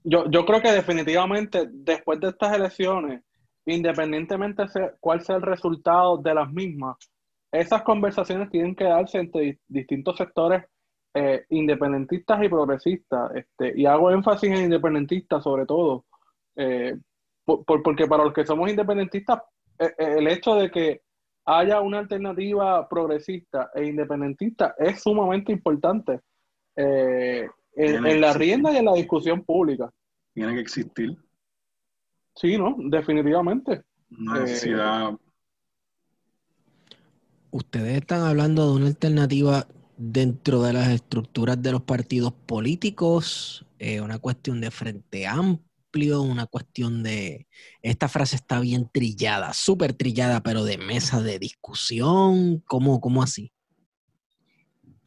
yo, 0.04 0.30
yo 0.30 0.46
creo 0.46 0.62
que 0.62 0.72
definitivamente 0.72 1.68
después 1.72 2.20
de 2.20 2.30
estas 2.30 2.54
elecciones, 2.56 3.24
independientemente 3.66 4.64
de 4.64 4.92
cuál 5.00 5.22
sea 5.22 5.38
el 5.38 5.42
resultado 5.42 6.18
de 6.18 6.34
las 6.34 6.52
mismas, 6.52 6.98
esas 7.52 7.84
conversaciones 7.84 8.50
tienen 8.50 8.76
que 8.76 8.86
darse 8.86 9.20
entre 9.20 9.60
distintos 9.68 10.18
sectores 10.18 10.64
eh, 11.14 11.46
independentistas 11.50 12.44
y 12.44 12.50
progresistas. 12.50 13.32
Este, 13.36 13.80
y 13.80 13.86
hago 13.86 14.12
énfasis 14.12 14.50
en 14.50 14.66
independentistas 14.66 15.44
sobre 15.44 15.66
todo, 15.66 16.06
eh, 16.56 16.98
porque 17.46 18.08
para 18.08 18.24
los 18.24 18.34
que 18.34 18.46
somos 18.46 18.70
independentistas, 18.70 19.42
eh, 19.78 19.94
el 19.98 20.28
hecho 20.28 20.56
de 20.56 20.72
que 20.72 21.02
haya 21.46 21.82
una 21.82 22.00
alternativa 22.00 22.88
progresista 22.90 23.70
e 23.76 23.86
independentista 23.86 24.76
es 24.80 25.02
sumamente 25.02 25.52
importante 25.52 26.22
en, 27.76 28.22
la 28.22 28.34
rienda 28.34 28.72
y 28.72 28.78
en 28.78 28.86
la 28.86 28.94
discusión 28.94 29.44
pública. 29.44 29.90
Tiene 30.34 30.54
que 30.54 30.62
existir. 30.62 31.16
Sí, 32.36 32.58
¿no? 32.58 32.76
Definitivamente. 32.78 33.84
Una 34.12 34.42
necesidad. 34.42 35.12
Eh, 35.12 35.18
ustedes 37.52 37.98
están 37.98 38.22
hablando 38.22 38.68
de 38.68 38.76
una 38.76 38.88
alternativa 38.88 39.68
dentro 39.98 40.64
de 40.64 40.74
las 40.74 40.90
estructuras 40.90 41.62
de 41.62 41.72
los 41.72 41.84
partidos 41.84 42.34
políticos, 42.34 43.66
eh, 43.78 44.02
una 44.02 44.18
cuestión 44.18 44.60
de 44.60 44.72
frente 44.72 45.28
amplio 45.28 45.64
una 45.96 46.48
cuestión 46.48 47.04
de, 47.04 47.48
esta 47.82 48.08
frase 48.08 48.36
está 48.36 48.60
bien 48.60 48.90
trillada, 48.92 49.54
súper 49.54 49.94
trillada, 49.94 50.42
pero 50.42 50.64
de 50.64 50.78
mesa 50.78 51.22
de 51.22 51.38
discusión, 51.40 52.64
¿cómo, 52.68 53.00
cómo 53.00 53.22
así? 53.22 53.52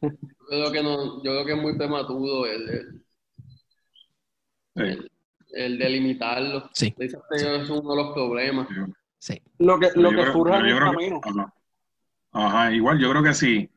Yo 0.49 0.57
creo 0.57 0.71
que, 0.71 0.83
no, 0.83 1.23
yo 1.23 1.31
creo 1.31 1.45
que 1.45 1.51
es 1.53 1.61
muy 1.61 1.77
prematuro 1.77 2.45
el, 2.45 3.03
el, 5.51 5.77
delimitarlo. 5.77 6.69
Sí. 6.73 6.93
Es 6.97 7.69
uno 7.69 7.95
de 7.95 8.03
los 8.03 8.13
problemas. 8.13 8.67
Sí. 9.19 9.41
Lo 9.59 9.79
que, 9.79 9.89
lo 9.95 10.11
que 10.11 10.31
surja 10.31 10.59
en 10.59 10.65
el 10.67 10.79
camino. 10.79 11.21
ajá. 12.31 12.71
igual 12.71 12.99
yo 12.99 13.09
creo 13.11 13.23
que 13.23 13.33
sí. 13.33 13.69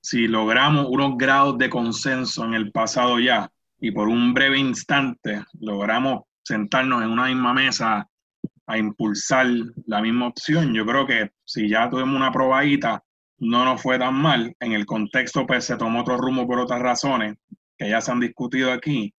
Si 0.00 0.28
logramos 0.28 0.86
unos 0.88 1.16
grados 1.16 1.58
de 1.58 1.68
consenso 1.68 2.44
en 2.44 2.54
el 2.54 2.70
pasado 2.70 3.18
ya, 3.18 3.50
y 3.80 3.90
por 3.90 4.08
un 4.08 4.32
breve 4.32 4.58
instante 4.58 5.44
logramos 5.60 6.22
sentarnos 6.42 7.02
en 7.02 7.10
una 7.10 7.26
misma 7.26 7.52
mesa 7.52 8.08
a 8.66 8.78
impulsar 8.78 9.46
la 9.86 10.00
misma 10.00 10.28
opción. 10.28 10.74
Yo 10.74 10.84
creo 10.84 11.06
que 11.06 11.30
si 11.44 11.68
ya 11.68 11.88
tuvimos 11.88 12.16
una 12.16 12.32
probadita, 12.32 13.02
no 13.38 13.64
nos 13.64 13.82
fue 13.82 13.98
tan 13.98 14.14
mal. 14.14 14.54
En 14.60 14.72
el 14.72 14.86
contexto, 14.86 15.46
pues 15.46 15.64
se 15.64 15.76
tomó 15.76 16.00
otro 16.00 16.16
rumbo 16.16 16.46
por 16.46 16.58
otras 16.58 16.80
razones 16.80 17.36
que 17.76 17.88
ya 17.88 18.00
se 18.00 18.12
han 18.12 18.20
discutido 18.20 18.72
aquí. 18.72 19.12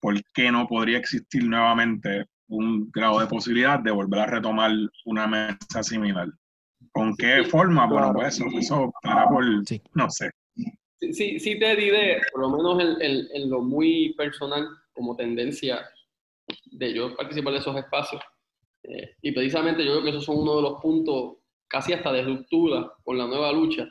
¿Por 0.00 0.20
qué 0.32 0.50
no 0.50 0.66
podría 0.66 0.98
existir 0.98 1.44
nuevamente 1.44 2.26
un 2.48 2.90
grado 2.90 3.20
de 3.20 3.26
posibilidad 3.26 3.78
de 3.78 3.90
volver 3.90 4.20
a 4.20 4.26
retomar 4.26 4.72
una 5.04 5.26
mesa 5.26 5.82
similar? 5.82 6.28
¿Con 6.92 7.14
qué 7.16 7.44
forma? 7.44 7.86
Bueno, 7.86 8.12
pues 8.12 8.34
eso, 8.34 8.46
eso 8.58 8.92
para 9.02 9.28
por, 9.28 9.44
no 9.94 10.10
sé. 10.10 10.30
Sí, 10.98 11.38
sí, 11.38 11.58
te 11.58 11.76
diré, 11.76 12.20
por 12.32 12.42
lo 12.42 12.50
menos 12.50 13.00
en, 13.00 13.26
en 13.32 13.50
lo 13.50 13.62
muy 13.62 14.14
personal, 14.14 14.66
como 14.92 15.16
tendencia 15.16 15.80
de 16.72 16.94
yo 16.94 17.14
participar 17.16 17.52
de 17.54 17.58
esos 17.60 17.76
espacios. 17.76 18.22
Eh, 18.82 19.14
y 19.22 19.32
precisamente 19.32 19.84
yo 19.84 19.92
creo 19.92 20.04
que 20.04 20.10
esos 20.10 20.24
son 20.24 20.38
uno 20.38 20.56
de 20.56 20.62
los 20.62 20.80
puntos 20.80 21.36
casi 21.70 21.92
hasta 21.92 22.12
de 22.12 22.22
ruptura 22.22 22.92
con 23.04 23.16
la 23.16 23.26
nueva 23.26 23.52
lucha. 23.52 23.88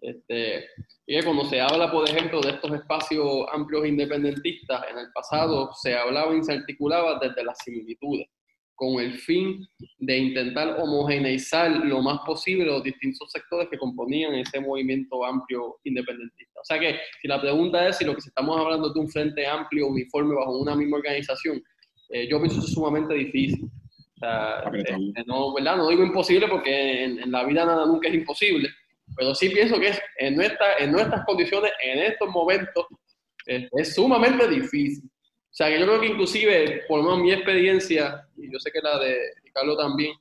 Este, 0.00 0.66
y 1.06 1.20
cuando 1.22 1.44
se 1.46 1.60
habla, 1.60 1.90
por 1.90 2.08
ejemplo, 2.08 2.40
de 2.40 2.50
estos 2.50 2.70
espacios 2.72 3.46
amplios 3.52 3.86
independentistas, 3.86 4.84
en 4.90 4.98
el 4.98 5.10
pasado 5.12 5.70
se 5.72 5.96
hablaba 5.96 6.36
y 6.36 6.44
se 6.44 6.52
articulaba 6.52 7.18
desde 7.18 7.42
las 7.42 7.58
similitudes, 7.64 8.28
con 8.74 9.00
el 9.00 9.18
fin 9.18 9.66
de 9.98 10.18
intentar 10.18 10.76
homogeneizar 10.78 11.84
lo 11.84 12.00
más 12.00 12.20
posible 12.24 12.66
los 12.66 12.84
distintos 12.84 13.28
sectores 13.32 13.68
que 13.68 13.78
componían 13.78 14.34
ese 14.34 14.60
movimiento 14.60 15.24
amplio 15.24 15.78
independentista. 15.82 16.60
O 16.60 16.64
sea 16.64 16.78
que 16.78 17.00
si 17.20 17.26
la 17.26 17.40
pregunta 17.40 17.88
es 17.88 17.96
si 17.96 18.04
lo 18.04 18.12
que 18.14 18.20
estamos 18.20 18.56
hablando 18.60 18.88
es 18.88 18.94
de 18.94 19.00
un 19.00 19.08
frente 19.08 19.46
amplio, 19.46 19.88
uniforme, 19.88 20.34
bajo 20.34 20.58
una 20.58 20.76
misma 20.76 20.98
organización, 20.98 21.60
eh, 22.10 22.28
yo 22.28 22.38
pienso 22.38 22.60
que 22.60 22.66
es 22.66 22.72
sumamente 22.72 23.14
difícil. 23.14 23.68
Eh, 24.20 25.24
no, 25.26 25.54
¿verdad? 25.54 25.76
no 25.76 25.88
digo 25.88 26.02
imposible 26.02 26.48
porque 26.48 27.04
en, 27.04 27.30
la 27.30 27.44
vida 27.44 27.64
nada 27.64 27.86
nunca 27.86 28.08
es 28.08 28.14
imposible, 28.14 28.68
pero 29.16 29.34
sí 29.34 29.48
pienso 29.48 29.78
que 29.78 29.92
en, 30.18 30.36
nuestra, 30.36 30.74
en 30.78 30.92
nuestras 30.92 31.24
condiciones, 31.24 31.70
en 31.82 32.00
estos 32.00 32.28
momentos, 32.30 32.86
es 33.46 33.94
sumamente 33.94 34.46
difícil. 34.48 35.04
O 35.04 35.54
sea, 35.58 35.68
que 35.68 35.80
yo 35.80 35.86
creo 35.86 36.00
que 36.00 36.08
inclusive, 36.08 36.82
por 36.86 36.98
lo 36.98 37.04
menos 37.04 37.20
mi 37.20 37.32
experiencia, 37.32 38.28
y 38.36 38.52
yo 38.52 38.58
sé 38.58 38.70
que 38.70 38.80
la 38.82 38.98
de 38.98 39.16
Carlos 39.52 39.78
también, 39.78 40.12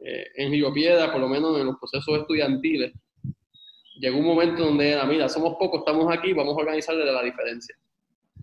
eh, 0.00 0.26
en 0.34 0.50
Río 0.50 0.72
Piedra, 0.72 1.12
por 1.12 1.20
lo 1.20 1.28
menos 1.28 1.58
en 1.60 1.66
los 1.66 1.76
procesos 1.78 2.18
estudiantiles, 2.18 2.92
llegó 3.94 4.18
un 4.18 4.26
momento 4.26 4.64
donde 4.64 4.90
era, 4.90 5.04
mira, 5.04 5.28
somos 5.28 5.54
pocos, 5.58 5.80
estamos 5.80 6.12
aquí, 6.12 6.32
vamos 6.32 6.54
a 6.54 6.60
organizar 6.60 6.96
de 6.96 7.04
la 7.04 7.22
diferencia. 7.22 7.74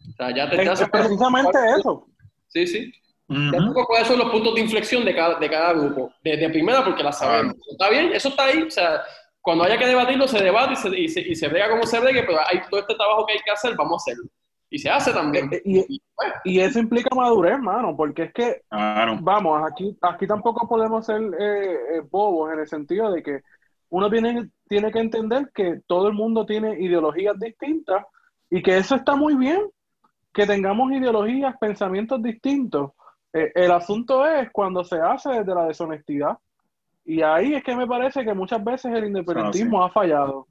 O 0.09 0.13
sea, 0.13 0.33
ya 0.33 0.49
te, 0.49 0.61
es 0.61 0.89
precisamente 0.89 1.57
eso. 1.77 2.07
Sí, 2.47 2.65
sí. 2.65 2.93
¿Cuáles 3.29 4.07
son 4.07 4.17
los 4.17 4.31
puntos 4.31 4.55
de 4.55 4.61
inflexión 4.61 5.05
de 5.05 5.13
cada, 5.13 5.37
de 5.37 5.49
cada 5.49 5.73
grupo? 5.73 6.11
De, 6.23 6.49
primera, 6.49 6.83
porque 6.83 7.03
la 7.03 7.11
sabemos. 7.11 7.55
Está 7.71 7.89
bien, 7.89 8.11
eso 8.11 8.29
está 8.29 8.45
ahí. 8.45 8.63
O 8.63 8.71
sea, 8.71 9.01
cuando 9.39 9.63
haya 9.63 9.77
que 9.77 9.85
debatirlo, 9.85 10.27
se 10.27 10.43
debate 10.43 10.73
y 10.73 10.75
se, 10.75 10.99
y 10.99 11.07
se, 11.09 11.21
y 11.21 11.35
se 11.35 11.47
brega 11.47 11.69
como 11.69 11.83
se 11.83 11.99
bregue, 11.99 12.23
pero 12.23 12.39
hay 12.39 12.61
todo 12.69 12.81
este 12.81 12.95
trabajo 12.95 13.25
que 13.25 13.33
hay 13.33 13.39
que 13.39 13.51
hacer, 13.51 13.75
vamos 13.75 13.93
a 13.93 14.11
hacerlo. 14.11 14.29
Y 14.71 14.79
se 14.79 14.89
hace 14.89 15.11
también. 15.13 15.49
Eh, 15.53 15.61
y, 15.63 16.01
y, 16.43 16.59
eso 16.59 16.79
implica 16.79 17.15
madurez, 17.15 17.59
mano, 17.59 17.95
porque 17.95 18.23
es 18.23 18.33
que, 18.33 18.61
vamos, 18.71 19.63
aquí, 19.69 19.95
aquí 20.01 20.27
tampoco 20.27 20.67
podemos 20.67 21.05
ser 21.05 21.21
eh, 21.39 21.73
eh, 21.97 22.01
bobos 22.09 22.53
en 22.53 22.59
el 22.59 22.67
sentido 22.67 23.11
de 23.11 23.23
que 23.23 23.41
uno 23.89 24.09
tiene, 24.09 24.49
tiene 24.67 24.91
que 24.91 24.99
entender 24.99 25.51
que 25.53 25.81
todo 25.87 26.07
el 26.07 26.13
mundo 26.13 26.45
tiene 26.45 26.79
ideologías 26.79 27.39
distintas 27.39 28.05
y 28.49 28.61
que 28.61 28.77
eso 28.77 28.95
está 28.95 29.15
muy 29.15 29.35
bien, 29.35 29.61
que 30.33 30.45
tengamos 30.45 30.91
ideologías, 30.91 31.55
pensamientos 31.59 32.21
distintos, 32.21 32.91
Eh, 33.33 33.51
el 33.55 33.71
asunto 33.71 34.25
es 34.25 34.49
cuando 34.51 34.83
se 34.83 34.99
hace 34.99 35.29
desde 35.29 35.55
la 35.55 35.65
deshonestidad. 35.65 36.37
Y 37.05 37.21
ahí 37.21 37.53
es 37.53 37.63
que 37.63 37.75
me 37.75 37.87
parece 37.87 38.23
que 38.23 38.33
muchas 38.33 38.63
veces 38.63 38.93
el 38.93 39.05
independentismo 39.05 39.83
ha 39.83 39.89
fallado. 39.89 40.47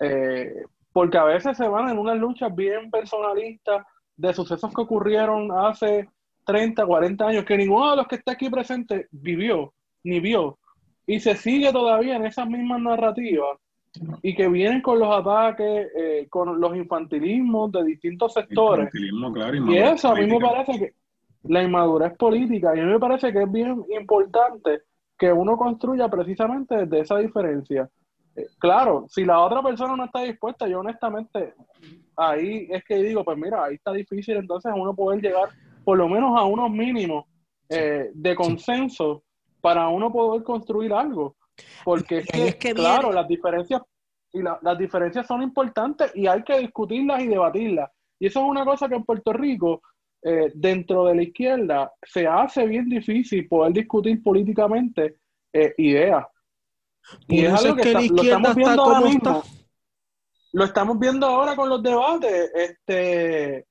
Eh, 0.00 0.64
porque 0.92 1.18
a 1.18 1.24
veces 1.24 1.56
se 1.56 1.68
van 1.68 1.88
en 1.88 1.98
unas 1.98 2.16
luchas 2.16 2.54
bien 2.54 2.90
personalistas 2.90 3.84
de 4.16 4.32
sucesos 4.32 4.72
que 4.74 4.80
ocurrieron 4.80 5.50
hace 5.52 6.08
30, 6.44 6.86
40 6.86 7.26
años, 7.26 7.44
que 7.44 7.56
ninguno 7.56 7.90
de 7.90 7.96
los 7.96 8.06
que 8.06 8.16
está 8.16 8.32
aquí 8.32 8.48
presente 8.48 9.08
vivió, 9.10 9.72
ni 10.04 10.20
vio. 10.20 10.58
Y 11.06 11.20
se 11.20 11.36
sigue 11.36 11.72
todavía 11.72 12.16
en 12.16 12.24
esas 12.24 12.48
mismas 12.48 12.80
narrativas 12.80 13.58
y 14.22 14.34
que 14.34 14.48
vienen 14.48 14.80
con 14.80 14.98
los 14.98 15.14
ataques, 15.14 15.88
eh, 15.96 16.26
con 16.30 16.60
los 16.60 16.76
infantilismos 16.76 17.72
de 17.72 17.84
distintos 17.84 18.32
sectores. 18.32 18.88
y 18.94 19.76
eso 19.76 20.08
a 20.08 20.14
mí 20.14 20.26
me 20.26 20.40
parece 20.40 20.78
que 20.78 20.94
la 21.48 21.62
inmadurez 21.62 22.16
política, 22.16 22.74
y 22.74 22.80
a 22.80 22.84
mí 22.84 22.92
me 22.92 22.98
parece 22.98 23.32
que 23.32 23.42
es 23.42 23.52
bien 23.52 23.84
importante 23.98 24.82
que 25.18 25.32
uno 25.32 25.56
construya 25.56 26.08
precisamente 26.08 26.76
desde 26.84 27.00
esa 27.00 27.18
diferencia. 27.18 27.88
Eh, 28.36 28.46
claro, 28.58 29.06
si 29.08 29.24
la 29.24 29.40
otra 29.40 29.62
persona 29.62 29.96
no 29.96 30.04
está 30.04 30.22
dispuesta, 30.22 30.68
yo 30.68 30.80
honestamente, 30.80 31.54
ahí 32.16 32.66
es 32.70 32.84
que 32.84 32.96
digo, 32.96 33.24
pues 33.24 33.38
mira, 33.38 33.64
ahí 33.64 33.76
está 33.76 33.92
difícil 33.92 34.36
entonces 34.36 34.72
uno 34.74 34.94
poder 34.94 35.22
llegar 35.22 35.48
por 35.84 35.96
lo 35.96 36.08
menos 36.08 36.38
a 36.38 36.44
unos 36.44 36.70
mínimos 36.70 37.24
eh, 37.68 38.10
de 38.12 38.34
consenso 38.34 39.22
para 39.60 39.88
uno 39.88 40.12
poder 40.12 40.42
construir 40.42 40.92
algo. 40.92 41.36
Porque 41.84 42.22
es 42.32 42.56
que, 42.56 42.74
claro, 42.74 43.10
las 43.12 43.26
diferencias 43.26 43.80
y 44.32 44.42
las 44.42 44.78
diferencias 44.78 45.26
son 45.26 45.42
importantes 45.42 46.12
y 46.14 46.26
hay 46.26 46.42
que 46.42 46.58
discutirlas 46.58 47.22
y 47.22 47.28
debatirlas. 47.28 47.90
Y 48.18 48.26
eso 48.26 48.40
es 48.40 48.46
una 48.46 48.64
cosa 48.64 48.88
que 48.88 48.96
en 48.96 49.04
Puerto 49.04 49.32
Rico, 49.32 49.80
eh, 50.28 50.50
dentro 50.56 51.04
de 51.04 51.14
la 51.14 51.22
izquierda, 51.22 51.92
se 52.02 52.26
hace 52.26 52.66
bien 52.66 52.88
difícil 52.88 53.46
poder 53.46 53.72
discutir 53.72 54.20
políticamente 54.20 55.18
eh, 55.52 55.72
ideas. 55.78 56.26
Y 57.28 57.44
es 57.44 57.52
algo 57.52 57.76
que, 57.76 57.92
lo 57.92 58.22
estamos 58.22 58.56
viendo 58.56 58.82
ahora 58.82 59.00
mismo. 59.02 59.42
Lo 60.52 60.64
estamos 60.64 60.98
viendo 60.98 61.26
ahora 61.28 61.54
con 61.54 61.68
los 61.68 61.80
debates. 61.80 62.50
Este, 62.56 63.66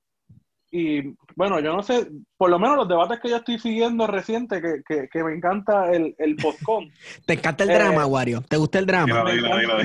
y 0.78 1.16
bueno, 1.38 1.62
yo 1.62 1.74
no 1.74 1.82
sé, 1.82 2.06
por 2.36 2.50
lo 2.50 2.60
menos 2.60 2.76
los 2.76 2.90
debates 2.90 3.22
que 3.22 3.30
yo 3.30 3.38
estoy 3.38 3.58
siguiendo 3.60 4.08
reciente, 4.08 4.62
que, 4.62 5.08
que, 5.10 5.24
me 5.24 5.34
encanta 5.34 5.90
el, 5.90 6.14
el 6.18 6.36
postcon. 6.36 6.92
Te 7.26 7.34
encanta 7.34 7.64
el 7.64 7.70
drama, 7.70 8.02
eh, 8.02 8.06
Wario. 8.06 8.44
¿Te 8.50 8.58
gusta 8.58 8.80
el 8.80 8.86
drama? 8.86 9.24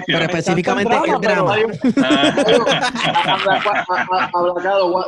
pero 0.07 0.25
específicamente 0.25 0.93
el 0.93 1.21
drama. 1.21 1.55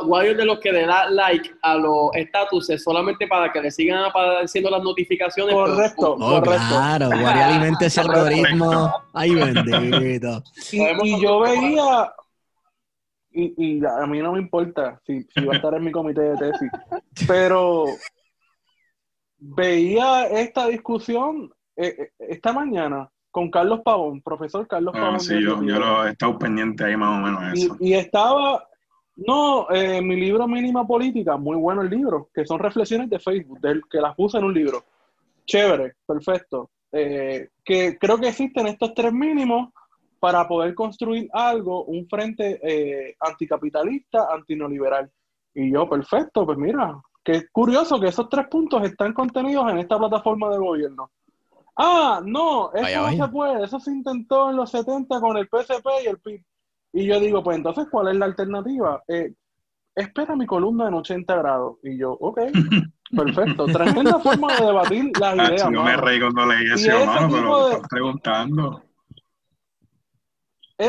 Wario 0.05 0.31
es 0.31 0.37
de 0.37 0.45
los 0.45 0.59
que 0.61 0.71
le 0.71 0.85
da 0.85 1.09
like 1.09 1.51
a 1.61 1.75
los 1.75 2.15
estatuses 2.15 2.81
solamente 2.81 3.27
para 3.27 3.51
que 3.51 3.59
le 3.59 3.69
sigan 3.69 4.05
apareciendo 4.05 4.69
las 4.69 4.83
notificaciones. 4.83 5.53
Correcto, 5.53 6.13
oh, 6.13 6.39
correcto. 6.41 6.65
Claro, 6.69 7.09
Wario 7.09 7.43
alimenta 7.43 7.87
ese 7.87 7.99
algoritmo. 8.01 8.93
Ay, 9.11 9.35
bendito. 9.35 10.41
y 10.71 11.21
yo 11.21 11.41
veía 11.41 12.09
y, 13.33 13.77
y, 13.77 13.85
a 13.85 14.05
mí 14.05 14.19
no 14.19 14.33
me 14.33 14.39
importa 14.39 14.99
si, 15.05 15.23
si 15.23 15.45
va 15.45 15.53
a 15.53 15.55
estar 15.57 15.73
en 15.73 15.83
mi 15.83 15.91
comité 15.91 16.21
de 16.21 16.37
tesis, 16.37 16.71
pero 17.27 17.85
veía 19.37 20.27
esta 20.27 20.67
discusión 20.67 21.51
eh, 21.75 21.95
eh, 21.97 22.11
esta 22.19 22.53
mañana 22.53 23.09
con 23.31 23.49
Carlos 23.49 23.81
Pavón, 23.83 24.21
profesor 24.21 24.67
Carlos 24.67 24.93
ah, 24.95 25.01
Pavón. 25.01 25.19
Sí, 25.19 25.41
yo, 25.41 25.59
lo 25.61 26.05
he 26.05 26.11
estado 26.11 26.37
pendiente 26.37 26.83
ahí 26.83 26.95
más 26.95 27.19
o 27.19 27.25
menos 27.25 27.57
eso. 27.57 27.77
Y, 27.79 27.93
estaba, 27.93 28.67
no, 29.15 29.69
eh, 29.71 30.01
mi 30.01 30.15
libro 30.15 30.47
Mínima 30.47 30.85
Política, 30.85 31.35
muy 31.35 31.57
bueno 31.57 31.81
el 31.81 31.89
libro, 31.89 32.29
que 32.33 32.45
son 32.45 32.59
reflexiones 32.59 33.09
de 33.09 33.19
Facebook, 33.19 33.59
del, 33.59 33.81
que 33.89 33.99
las 33.99 34.15
puse 34.15 34.37
en 34.37 34.43
un 34.43 34.53
libro. 34.53 34.83
Chévere, 35.45 35.95
perfecto. 36.05 36.69
que 36.91 37.97
creo 37.99 38.19
que 38.19 38.29
existen 38.29 38.67
estos 38.67 38.93
tres 38.93 39.11
mínimos 39.11 39.73
para 40.23 40.47
poder 40.47 40.73
construir 40.73 41.27
algo, 41.33 41.83
un 41.83 42.07
frente 42.07 42.57
eh, 42.63 43.13
anticapitalista, 43.19 44.29
antineoliberal. 44.33 45.11
Y 45.53 45.69
yo, 45.69 45.89
perfecto, 45.89 46.45
pues 46.45 46.57
mira, 46.57 46.97
qué 47.21 47.43
curioso 47.51 47.99
que 47.99 48.07
esos 48.07 48.29
tres 48.29 48.47
puntos 48.47 48.85
están 48.85 49.11
contenidos 49.11 49.69
en 49.69 49.79
esta 49.79 49.99
plataforma 49.99 50.49
de 50.49 50.59
gobierno. 50.59 51.11
Ah, 51.75 52.21
no, 52.23 52.71
eso 52.71 53.01
no 53.01 53.25
se 53.25 53.31
puede, 53.33 53.65
eso 53.65 53.81
se 53.81 53.91
intentó 53.91 54.51
en 54.51 54.55
los 54.55 54.71
70 54.71 55.19
con 55.19 55.35
el 55.35 55.49
PSP 55.49 55.87
y 56.05 56.07
el 56.07 56.19
PIB. 56.19 56.41
Y 56.93 57.05
yo 57.05 57.19
digo, 57.19 57.43
pues 57.43 57.57
entonces, 57.57 57.87
¿cuál 57.91 58.07
es 58.07 58.15
la 58.15 58.23
alternativa? 58.23 59.03
Eh, 59.09 59.33
espera 59.93 60.37
mi 60.37 60.45
columna 60.45 60.87
en 60.87 60.93
80 60.93 61.35
grados. 61.35 61.79
Y 61.83 61.97
yo, 61.97 62.13
ok, 62.13 62.39
perfecto. 63.11 63.65
Tremenda 63.65 64.19
forma 64.19 64.55
de 64.55 64.67
debatir 64.67 65.11
las 65.19 65.37
ah, 65.37 65.47
ideas. 65.47 65.69
No 65.69 65.83
me 65.83 65.97
reí 65.97 66.21
cuando 66.21 66.45
leí 66.45 66.71
eso, 66.71 66.91
pero 67.29 67.81
preguntando 67.89 68.83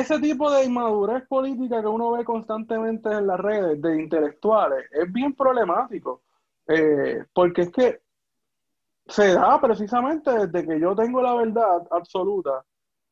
ese 0.00 0.18
tipo 0.18 0.50
de 0.50 0.64
inmadurez 0.64 1.26
política 1.28 1.80
que 1.80 1.86
uno 1.86 2.12
ve 2.12 2.24
constantemente 2.24 3.08
en 3.10 3.26
las 3.26 3.38
redes 3.38 3.80
de 3.80 4.00
intelectuales 4.00 4.86
es 4.90 5.12
bien 5.12 5.34
problemático, 5.34 6.22
eh, 6.66 7.24
porque 7.32 7.62
es 7.62 7.70
que 7.70 8.00
se 9.06 9.34
da 9.34 9.60
precisamente 9.60 10.46
desde 10.46 10.66
que 10.66 10.80
yo 10.80 10.94
tengo 10.94 11.22
la 11.22 11.34
verdad 11.34 11.86
absoluta 11.90 12.64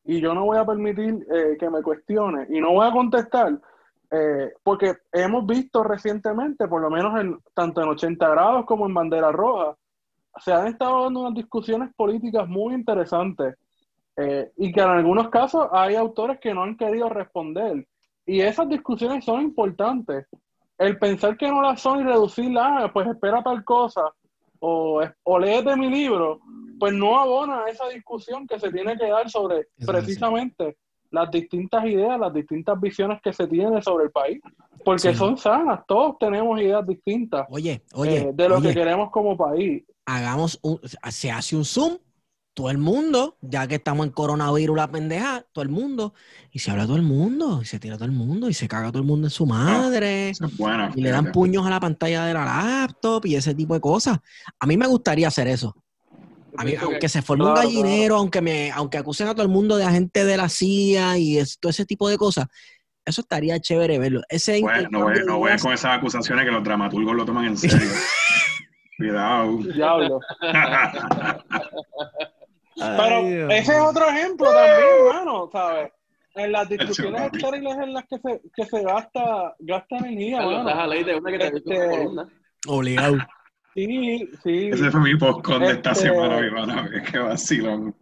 y 0.03 0.19
yo 0.19 0.33
no 0.33 0.45
voy 0.45 0.57
a 0.57 0.65
permitir 0.65 1.25
eh, 1.31 1.55
que 1.59 1.69
me 1.69 1.81
cuestione 1.81 2.47
y 2.49 2.59
no 2.59 2.73
voy 2.73 2.87
a 2.87 2.91
contestar, 2.91 3.59
eh, 4.11 4.53
porque 4.63 4.95
hemos 5.11 5.45
visto 5.45 5.83
recientemente, 5.83 6.67
por 6.67 6.81
lo 6.81 6.89
menos 6.89 7.19
en, 7.19 7.39
tanto 7.53 7.81
en 7.81 7.89
80 7.89 8.29
grados 8.29 8.65
como 8.65 8.85
en 8.85 8.93
Bandera 8.93 9.31
Roja, 9.31 9.77
se 10.37 10.51
han 10.51 10.67
estado 10.67 11.03
dando 11.03 11.21
unas 11.21 11.35
discusiones 11.35 11.93
políticas 11.95 12.47
muy 12.47 12.73
interesantes 12.73 13.55
eh, 14.17 14.51
y 14.57 14.71
que 14.71 14.81
en 14.81 14.89
algunos 14.89 15.29
casos 15.29 15.67
hay 15.71 15.95
autores 15.95 16.39
que 16.39 16.53
no 16.53 16.63
han 16.63 16.77
querido 16.77 17.09
responder. 17.09 17.87
Y 18.25 18.41
esas 18.41 18.69
discusiones 18.69 19.25
son 19.25 19.41
importantes. 19.41 20.27
El 20.77 20.97
pensar 20.97 21.37
que 21.37 21.49
no 21.49 21.61
las 21.61 21.81
son 21.81 22.01
y 22.01 22.03
reducirlas, 22.03 22.65
ah, 22.65 22.91
pues 22.91 23.07
espera 23.07 23.43
tal 23.43 23.63
cosa, 23.63 24.01
o, 24.59 25.01
o 25.23 25.39
léete 25.39 25.75
mi 25.75 25.89
libro, 25.89 26.39
pues 26.79 26.93
no 26.93 27.19
abona 27.19 27.65
esa 27.67 27.87
discusión 27.89 28.47
que 28.47 28.59
se 28.59 28.71
tiene 28.71 28.97
que 28.97 29.07
dar 29.07 29.29
sobre 29.29 29.67
precisamente 29.85 30.77
las 31.11 31.29
distintas 31.29 31.85
ideas, 31.85 32.19
las 32.19 32.33
distintas 32.33 32.79
visiones 32.79 33.21
que 33.21 33.33
se 33.33 33.47
tienen 33.47 33.81
sobre 33.83 34.05
el 34.05 34.11
país, 34.11 34.41
porque 34.83 35.13
son 35.13 35.37
sanas, 35.37 35.81
todos 35.87 36.17
tenemos 36.17 36.59
ideas 36.59 36.85
distintas 36.87 37.45
oye, 37.49 37.83
oye, 37.93 38.17
eh, 38.17 38.31
de 38.33 38.49
lo 38.49 38.61
que 38.61 38.73
queremos 38.73 39.11
como 39.11 39.37
país. 39.37 39.83
Hagamos 40.05 40.59
un, 40.63 40.79
se 41.11 41.31
hace 41.31 41.55
un 41.55 41.65
Zoom 41.65 41.97
todo 42.53 42.69
el 42.69 42.77
mundo, 42.77 43.37
ya 43.41 43.67
que 43.67 43.75
estamos 43.75 44.05
en 44.05 44.11
coronavirus, 44.11 44.77
la 44.77 44.91
pendeja, 44.91 45.45
todo 45.51 45.63
el 45.63 45.69
mundo, 45.69 46.13
y 46.51 46.59
se 46.59 46.71
habla 46.71 46.85
todo 46.85 46.97
el 46.97 47.01
mundo, 47.01 47.61
y 47.61 47.65
se 47.65 47.79
tira 47.79 47.95
todo 47.95 48.05
el 48.05 48.11
mundo, 48.11 48.49
y 48.49 48.53
se 48.53 48.67
caga 48.67 48.89
todo 48.89 48.99
el 48.99 49.07
mundo 49.07 49.27
en 49.27 49.31
su 49.31 49.45
madre, 49.45 50.33
y 50.95 51.01
le 51.01 51.09
dan 51.09 51.31
puños 51.31 51.65
a 51.65 51.69
la 51.69 51.79
pantalla 51.79 52.25
de 52.25 52.33
la 52.33 52.45
laptop 52.45 53.25
y 53.25 53.35
ese 53.35 53.55
tipo 53.55 53.73
de 53.73 53.81
cosas. 53.81 54.19
A 54.59 54.67
mí 54.67 54.77
me 54.77 54.87
gustaría 54.87 55.27
hacer 55.27 55.47
eso. 55.47 55.75
A 56.55 56.63
mí, 56.63 56.75
aunque 56.79 57.09
se 57.09 57.23
forme 57.23 57.45
un 57.45 57.55
gallinero, 57.55 58.17
aunque 58.17 58.39
me, 58.39 58.71
aunque 58.71 58.99
acusen 58.99 59.27
a 59.27 59.31
todo 59.31 59.41
el 59.41 59.49
mundo 59.49 59.75
de 59.75 59.85
agente 59.85 60.23
de 60.23 60.37
la 60.37 60.49
CIA 60.49 61.17
y 61.17 61.39
todo 61.59 61.71
ese 61.71 61.85
tipo 61.85 62.07
de 62.07 62.17
cosas, 62.17 62.45
eso 63.03 63.21
estaría 63.21 63.59
chévere 63.59 63.97
verlo. 63.97 64.21
Ese 64.29 64.61
bueno, 64.61 64.87
no 64.91 65.01
voy, 65.01 65.15
no 65.25 65.39
voy 65.39 65.57
con 65.57 65.73
esas 65.73 65.97
acusaciones 65.97 66.45
que 66.45 66.51
los 66.51 66.63
dramaturgos 66.63 67.15
lo 67.15 67.25
toman 67.25 67.45
en 67.45 67.57
serio. 67.57 67.79
Cuidado. 68.97 69.57
Diablo. 69.57 70.19
Pero 72.75 73.49
ese 73.51 73.71
es 73.71 73.79
otro 73.79 74.07
ejemplo 74.07 74.47
también, 74.47 75.07
hermano, 75.07 75.49
¿sabes? 75.51 75.91
En 76.35 76.51
las 76.51 76.67
discusiones 76.67 77.31
estériles 77.31 77.77
en 77.77 77.93
las 77.93 78.05
que 78.07 78.17
se, 78.17 78.41
que 78.55 78.65
se 78.65 78.81
gasta, 78.81 79.55
gasta 79.59 79.97
energía, 79.97 80.41
este, 81.53 82.07
Obligado. 82.67 83.17
Sí, 83.75 84.29
sí. 84.43 84.69
Ese 84.71 84.91
fue 84.91 85.01
mi 85.01 85.15
postcon 85.15 85.61
de 85.61 85.71
esta 85.71 85.91
este, 85.91 86.07
semana, 86.07 86.39
mi 86.39 86.47
hermano. 86.47 86.89
Qué 87.11 87.19
vacilón. 87.19 87.95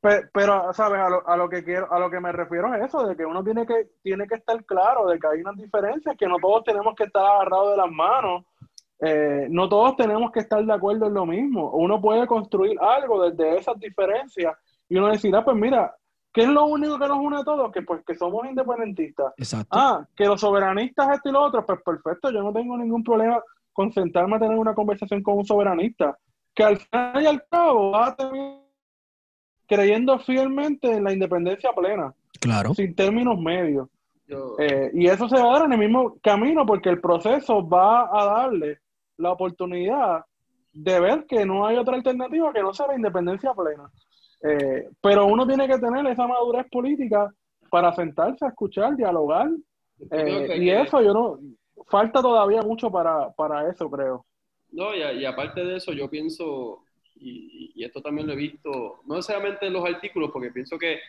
Pero, 0.00 0.72
¿sabes? 0.72 1.00
A 1.00 1.10
lo, 1.10 1.28
a 1.28 1.36
lo, 1.36 1.48
que 1.48 1.62
quiero, 1.62 1.92
a 1.92 1.98
lo 1.98 2.10
que 2.10 2.20
me 2.20 2.32
refiero 2.32 2.74
es 2.74 2.88
eso, 2.88 3.06
de 3.06 3.16
que 3.16 3.24
uno 3.24 3.44
tiene 3.44 3.66
que, 3.66 3.88
tiene 4.02 4.26
que 4.26 4.36
estar 4.36 4.62
claro 4.64 5.06
de 5.06 5.18
que 5.18 5.26
hay 5.26 5.40
unas 5.40 5.56
diferencias, 5.56 6.16
que 6.18 6.26
no 6.26 6.36
todos 6.38 6.64
tenemos 6.64 6.94
que 6.94 7.04
estar 7.04 7.22
agarrados 7.22 7.72
de 7.72 7.76
las 7.76 7.90
manos 7.90 8.44
eh, 9.00 9.46
no 9.50 9.68
todos 9.68 9.96
tenemos 9.96 10.30
que 10.30 10.40
estar 10.40 10.64
de 10.64 10.72
acuerdo 10.72 11.06
en 11.06 11.14
lo 11.14 11.24
mismo. 11.24 11.70
Uno 11.70 12.00
puede 12.00 12.26
construir 12.26 12.78
algo 12.80 13.28
desde 13.28 13.58
esas 13.58 13.78
diferencias 13.78 14.56
y 14.88 14.96
uno 14.96 15.08
decir, 15.08 15.34
ah, 15.34 15.44
pues 15.44 15.56
mira, 15.56 15.94
¿qué 16.32 16.42
es 16.42 16.48
lo 16.48 16.66
único 16.66 16.98
que 16.98 17.08
nos 17.08 17.18
une 17.18 17.38
a 17.38 17.44
todos? 17.44 17.72
Que 17.72 17.82
pues 17.82 18.04
que 18.04 18.14
somos 18.14 18.46
independentistas. 18.46 19.32
Ah, 19.70 20.04
que 20.14 20.26
los 20.26 20.40
soberanistas 20.40 21.10
esto 21.14 21.30
y 21.30 21.32
lo 21.32 21.42
otro, 21.42 21.64
pues 21.64 21.80
perfecto, 21.82 22.30
yo 22.30 22.42
no 22.42 22.52
tengo 22.52 22.76
ningún 22.76 23.02
problema 23.02 23.42
con 23.72 23.92
sentarme 23.92 24.36
a 24.36 24.40
tener 24.40 24.58
una 24.58 24.74
conversación 24.74 25.22
con 25.22 25.38
un 25.38 25.46
soberanista. 25.46 26.18
Que 26.54 26.64
al 26.64 26.78
final 26.78 27.22
y 27.22 27.26
al 27.26 27.44
cabo 27.48 27.92
va 27.92 28.08
a 28.08 28.16
terminar 28.16 28.60
creyendo 29.66 30.18
fielmente 30.18 30.90
en 30.92 31.04
la 31.04 31.12
independencia 31.12 31.72
plena. 31.72 32.12
Claro. 32.40 32.74
Sin 32.74 32.94
términos 32.94 33.38
medios. 33.38 33.88
Eh, 34.58 34.90
y 34.94 35.06
eso 35.06 35.28
se 35.28 35.36
va 35.40 35.48
a 35.48 35.58
dar 35.58 35.66
en 35.66 35.72
el 35.72 35.78
mismo 35.78 36.16
camino 36.20 36.66
porque 36.66 36.88
el 36.88 37.00
proceso 37.00 37.66
va 37.66 38.08
a 38.12 38.24
darle 38.24 38.78
la 39.20 39.32
oportunidad 39.32 40.24
de 40.72 41.00
ver 41.00 41.26
que 41.26 41.44
no 41.44 41.66
hay 41.66 41.76
otra 41.76 41.96
alternativa 41.96 42.52
que 42.52 42.62
no 42.62 42.72
sea 42.72 42.88
la 42.88 42.96
independencia 42.96 43.52
plena. 43.54 43.90
Eh, 44.42 44.88
pero 45.00 45.26
uno 45.26 45.46
tiene 45.46 45.68
que 45.68 45.78
tener 45.78 46.06
esa 46.06 46.26
madurez 46.26 46.66
política 46.70 47.32
para 47.70 47.92
sentarse 47.94 48.44
a 48.44 48.48
escuchar, 48.48 48.96
dialogar. 48.96 49.48
eh, 50.10 50.56
y 50.58 50.70
eso 50.70 51.02
yo 51.02 51.12
no, 51.12 51.38
falta 51.86 52.22
todavía 52.22 52.62
mucho 52.62 52.90
para, 52.90 53.30
para 53.32 53.68
eso, 53.70 53.90
creo. 53.90 54.24
No, 54.72 54.94
y, 54.94 55.00
y 55.00 55.24
aparte 55.24 55.64
de 55.64 55.76
eso, 55.76 55.92
yo 55.92 56.08
pienso, 56.08 56.84
y, 57.16 57.72
y, 57.74 57.84
esto 57.84 58.00
también 58.00 58.26
lo 58.26 58.32
he 58.32 58.36
visto, 58.36 59.00
no 59.04 59.16
necesariamente 59.16 59.66
en 59.66 59.72
los 59.72 59.84
artículos, 59.84 60.30
porque 60.32 60.50
pienso 60.50 60.78
que 60.78 61.00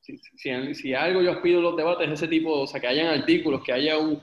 si, 0.00 0.18
si, 0.18 0.74
si 0.74 0.94
algo 0.94 1.22
yo 1.22 1.30
aspiro 1.30 1.58
en 1.58 1.64
los 1.64 1.76
debates 1.76 2.08
es 2.08 2.14
ese 2.14 2.28
tipo, 2.28 2.60
o 2.60 2.66
sea, 2.66 2.80
que 2.80 2.88
hayan 2.88 3.06
artículos, 3.06 3.62
que 3.62 3.72
haya 3.72 3.98
un, 3.98 4.20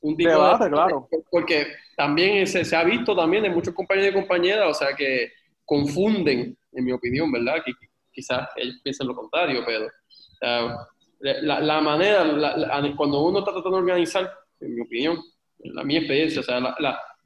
un 0.00 0.16
tipo 0.16 0.30
Debate, 0.30 0.64
de... 0.64 0.70
claro. 0.70 1.08
Porque 1.30 1.66
también 1.98 2.46
se, 2.46 2.64
se, 2.64 2.76
ha 2.76 2.84
visto 2.84 3.16
también 3.16 3.42
de 3.42 3.50
muchos 3.50 3.74
compañeros 3.74 4.10
y 4.10 4.20
compañeras, 4.20 4.68
o 4.70 4.72
sea, 4.72 4.94
que 4.94 5.32
confunden, 5.64 6.56
en 6.72 6.84
mi 6.84 6.92
opinión, 6.92 7.32
¿verdad? 7.32 7.56
Que 7.66 7.72
quizás 8.12 8.48
ellos 8.54 8.76
piensen 8.84 9.08
lo 9.08 9.16
contrario, 9.16 9.64
pero 9.66 9.86
uh, 9.86 10.76
la, 11.18 11.58
la, 11.58 11.80
manera, 11.80 12.22
la, 12.22 12.56
la, 12.56 12.96
cuando 12.96 13.20
uno 13.24 13.40
está 13.40 13.50
tratando 13.50 13.78
de 13.78 13.82
organizar, 13.82 14.32
en 14.60 14.76
mi 14.76 14.80
opinión, 14.82 15.18
en 15.58 15.74
la 15.74 15.82
mi 15.82 15.96
experiencia, 15.96 16.40
o 16.40 16.44
sea, 16.44 16.76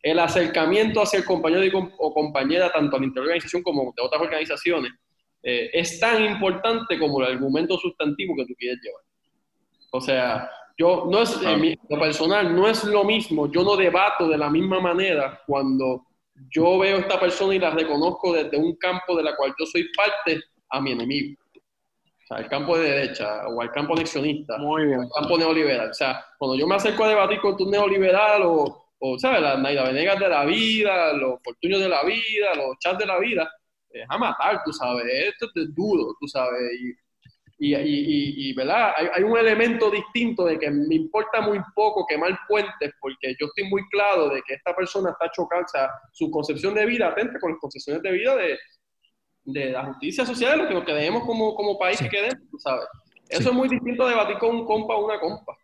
el 0.03 0.19
acercamiento 0.19 1.03
hacia 1.03 1.19
el 1.19 1.27
compañero 1.27 1.65
y 1.67 1.71
com 1.71 1.93
o 1.99 2.15
compañera, 2.15 2.73
tanto 2.73 2.97
a 2.97 2.99
la 2.99 3.05
interorganización 3.05 3.63
como 3.63 3.93
de 3.95 4.03
otras 4.03 4.23
organizaciones, 4.23 4.91
eh, 5.43 5.69
es 5.75 6.01
tan 6.01 6.25
importante 6.25 6.99
como 6.99 7.21
el 7.21 7.33
argumento 7.33 7.77
sustantivo 7.77 8.35
que 8.37 8.47
tú 8.47 8.55
quieres 8.59 8.81
llevar. 8.83 9.03
O 9.91 10.01
sea, 10.01 10.51
yo 10.83 11.07
no 11.09 11.23
es, 11.23 11.41
en 11.43 11.61
mi, 11.61 11.79
lo 11.89 12.01
personal, 12.01 12.57
no 12.57 12.67
es 12.67 12.83
lo 12.83 13.05
mismo, 13.05 13.49
yo 13.53 13.63
no 13.63 13.77
debato 13.77 14.29
de 14.29 14.37
la 14.37 14.51
misma 14.51 14.81
manera 14.81 15.41
cuando 15.47 16.07
yo 16.51 16.77
veo 16.81 16.97
a 16.97 17.01
esta 17.01 17.21
persona 17.21 17.55
y 17.55 17.61
la 17.61 17.71
reconozco 17.71 18.33
desde 18.33 18.57
un 18.57 18.75
campo 18.75 19.17
de 19.17 19.23
la 19.23 19.37
cual 19.37 19.55
yo 19.57 19.65
soy 19.65 19.89
parte 19.97 20.41
a 20.71 20.81
mi 20.81 20.91
enemigo. 20.91 21.41
O 21.55 22.27
sea, 22.27 22.39
el 22.39 22.49
campo 22.49 22.77
de 22.77 22.91
derecha 22.91 23.47
o 23.47 23.61
al 23.61 23.71
campo 23.71 23.93
anexionista, 23.93 24.59
Muy 24.59 24.87
bien. 24.87 24.99
o 24.99 25.03
el 25.05 25.09
campo 25.11 25.39
neoliberal. 25.39 25.91
O 25.91 25.95
sea, 25.95 26.25
cuando 26.37 26.57
yo 26.57 26.67
me 26.67 26.75
acerco 26.75 27.05
a 27.05 27.11
debatir 27.11 27.41
con 27.41 27.57
tu 27.57 27.71
neoliberal 27.71 28.43
o, 28.43 28.87
o 28.99 29.19
¿sabes? 29.21 29.41
Las 29.41 29.61
Naida 29.61 29.85
Venegas 29.85 30.19
de 30.19 30.29
la 30.29 30.45
vida, 30.45 31.13
los 31.13 31.39
Fortuños 31.45 31.81
de 31.81 31.89
la 31.89 32.03
vida, 32.03 32.57
los 32.57 32.77
chats 32.81 32.99
de 32.99 33.07
la 33.07 33.21
vida, 33.21 33.49
es 33.89 34.05
a 34.09 34.19
matar, 34.19 34.63
tú 34.65 34.73
sabes. 34.73 35.05
Esto 35.07 35.47
es 35.55 35.73
duro, 35.73 36.17
tú 36.19 36.27
sabes. 36.27 36.61
Y, 36.81 36.93
y, 37.65 37.77
y, 37.77 38.51
y 38.51 38.53
¿verdad? 38.55 38.93
Hay, 38.97 39.07
hay, 39.15 39.23
un 39.23 39.39
elemento 39.39 39.89
distinto 39.89 40.47
de 40.47 40.59
que 40.59 40.69
me 40.69 40.97
importa 40.97 41.41
muy 41.41 41.61
poco 41.77 42.05
quemar 42.05 42.37
puentes 42.49 42.93
porque 43.01 43.37
yo 43.39 43.47
estoy 43.47 43.71
muy 43.71 43.89
claro 43.89 44.31
de 44.31 44.43
que 44.43 44.55
esta 44.55 44.75
persona 44.75 45.11
está 45.11 45.31
chocando, 45.31 45.65
o 45.65 45.69
sea, 45.69 45.89
su 46.13 46.29
concepción 46.29 46.75
de 46.75 46.85
vida 46.87 47.07
atenta 47.07 47.39
con 47.39 47.53
las 47.53 47.61
concepciones 47.61 48.03
de 48.03 48.11
vida 48.11 48.35
de, 48.35 48.59
de 49.45 49.71
la 49.71 49.85
justicia 49.85 50.27
social, 50.27 50.59
lo 50.59 50.67
que 50.67 50.75
nos 50.75 50.85
queremos 50.85 51.25
como, 51.25 51.55
como 51.55 51.79
país 51.79 51.99
sí. 51.99 52.09
que 52.09 52.31
tú 52.51 52.59
sabes. 52.59 52.87
Eso 53.29 53.43
sí. 53.43 53.49
es 53.51 53.55
muy 53.55 53.69
distinto 53.69 54.07
a 54.07 54.11
debatir 54.11 54.39
con 54.39 54.57
un 54.57 54.67
compa 54.67 54.97
o 54.97 55.05
una 55.05 55.21
compa. 55.21 55.57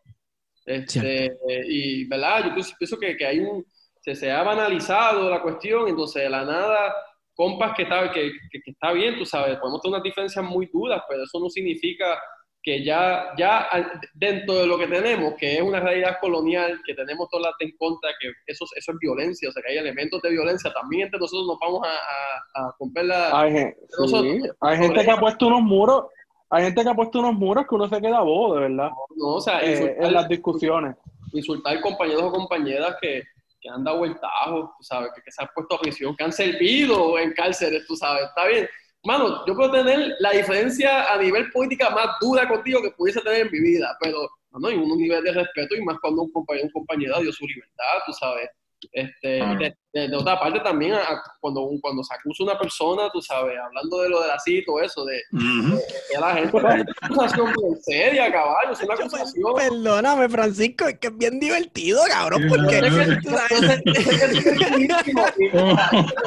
Este, 0.64 1.36
y, 1.66 2.04
¿verdad? 2.04 2.44
Yo 2.44 2.54
pienso, 2.54 2.74
pienso 2.78 2.96
que, 2.96 3.16
que, 3.16 3.26
hay 3.26 3.40
un, 3.40 3.66
se, 4.02 4.14
se, 4.14 4.30
ha 4.30 4.44
banalizado 4.44 5.28
la 5.28 5.42
cuestión, 5.42 5.88
entonces 5.88 6.22
de 6.22 6.30
la 6.30 6.44
nada, 6.44 6.94
compas 7.38 7.72
que 7.76 7.84
está, 7.84 8.10
que, 8.10 8.32
que, 8.50 8.60
que 8.60 8.70
está 8.72 8.90
bien, 8.90 9.16
tú 9.16 9.24
sabes, 9.24 9.58
podemos 9.58 9.80
tener 9.80 9.94
unas 9.94 10.02
diferencias 10.02 10.44
muy 10.44 10.66
duras, 10.72 11.00
pero 11.08 11.22
eso 11.22 11.38
no 11.38 11.48
significa 11.48 12.18
que 12.60 12.84
ya, 12.84 13.32
ya 13.38 13.68
dentro 14.12 14.56
de 14.56 14.66
lo 14.66 14.76
que 14.76 14.88
tenemos, 14.88 15.34
que 15.38 15.54
es 15.54 15.62
una 15.62 15.78
realidad 15.78 16.16
colonial, 16.20 16.80
que 16.84 16.94
tenemos 16.94 17.28
todas 17.30 17.46
las 17.46 17.54
en 17.60 17.76
contra, 17.76 18.10
que 18.20 18.32
eso, 18.44 18.64
eso 18.74 18.92
es 18.92 18.98
violencia, 18.98 19.48
o 19.48 19.52
sea, 19.52 19.62
que 19.62 19.70
hay 19.70 19.78
elementos 19.78 20.20
de 20.20 20.30
violencia, 20.30 20.72
también 20.72 21.02
entre 21.04 21.20
nosotros 21.20 21.46
nos 21.46 21.58
vamos 21.60 21.86
a, 21.86 21.92
a, 21.92 22.66
a 22.66 22.74
romper 22.80 23.04
la... 23.04 23.40
Hay, 23.40 23.54
sí, 23.54 24.40
hay 24.60 24.76
gente 24.76 25.04
que 25.04 25.10
ha 25.12 25.20
puesto 25.20 25.46
unos 25.46 25.62
muros, 25.62 26.06
hay 26.50 26.64
gente 26.64 26.82
que 26.82 26.88
ha 26.88 26.94
puesto 26.94 27.20
unos 27.20 27.34
muros 27.34 27.66
que 27.68 27.74
uno 27.76 27.88
se 27.88 28.00
queda 28.00 28.20
bobo, 28.20 28.56
de 28.56 28.62
verdad. 28.62 28.90
No, 29.16 29.26
o 29.36 29.40
sea, 29.40 29.60
eh, 29.60 29.70
insultar, 29.70 30.04
en 30.04 30.12
las 30.12 30.28
discusiones. 30.28 30.96
Insultar 31.32 31.80
compañeros 31.80 32.24
o 32.24 32.32
compañeras 32.32 32.96
que, 33.00 33.22
que 33.68 33.74
han 33.74 33.84
dado 33.84 33.98
vueltajos, 33.98 34.70
tú 34.78 34.82
sabes, 34.82 35.10
que, 35.14 35.22
que 35.22 35.30
se 35.30 35.42
han 35.42 35.48
puesto 35.54 35.74
a 35.74 35.80
prisión, 35.80 36.16
que 36.16 36.24
han 36.24 36.32
servido 36.32 37.18
en 37.18 37.32
cárceles, 37.32 37.86
tú 37.86 37.96
sabes, 37.96 38.24
está 38.24 38.46
bien 38.46 38.68
mano, 39.04 39.44
yo 39.46 39.54
puedo 39.54 39.70
tener 39.70 40.16
la 40.18 40.32
diferencia 40.32 41.12
a 41.12 41.18
nivel 41.18 41.50
política 41.50 41.90
más 41.90 42.16
dura 42.20 42.48
contigo 42.48 42.82
que 42.82 42.90
pudiese 42.90 43.20
tener 43.20 43.46
en 43.46 43.52
mi 43.52 43.60
vida, 43.60 43.96
pero 44.00 44.28
no, 44.50 44.68
hay 44.68 44.74
un 44.76 44.98
nivel 44.98 45.22
de 45.22 45.32
respeto 45.32 45.76
y 45.76 45.82
más 45.82 45.98
cuando 46.00 46.22
un 46.22 46.32
compañero, 46.32 46.66
un 46.66 46.72
compañero 46.72 47.20
dio 47.20 47.32
su 47.32 47.46
libertad, 47.46 47.84
tú 48.06 48.12
sabes. 48.12 48.48
Este, 48.92 49.40
ah. 49.40 49.56
de, 49.56 49.76
de, 49.92 50.08
de, 50.08 50.16
otra 50.16 50.38
parte 50.38 50.60
también 50.60 50.94
a, 50.94 51.20
cuando, 51.40 51.68
cuando 51.80 52.04
se 52.04 52.14
acusa 52.14 52.44
una 52.44 52.58
persona, 52.58 53.10
tú 53.12 53.20
sabes, 53.20 53.58
hablando 53.58 54.02
de 54.02 54.08
lo 54.08 54.20
de 54.22 54.28
la 54.28 54.36
y 54.46 54.64
todo 54.64 54.80
eso, 54.80 55.04
de, 55.04 55.20
uh 55.32 55.36
-huh. 55.36 55.70
de, 55.70 55.76
de 56.14 56.20
la 56.20 56.34
gente, 56.34 56.56
es 56.56 56.62
una 56.62 56.84
acusación 57.02 57.52
bien 57.54 57.82
seria, 57.82 58.30
caballo, 58.32 58.72
es 58.72 58.80
una 58.82 58.94
acusación. 58.94 59.54
Perdóname, 59.56 60.28
Francisco, 60.28 60.86
es 60.86 60.98
que 60.98 61.08
es 61.08 61.16
bien 61.16 61.40
divertido, 61.40 62.02
cabrón, 62.08 62.44
porque 62.48 62.80
pero, 62.80 62.94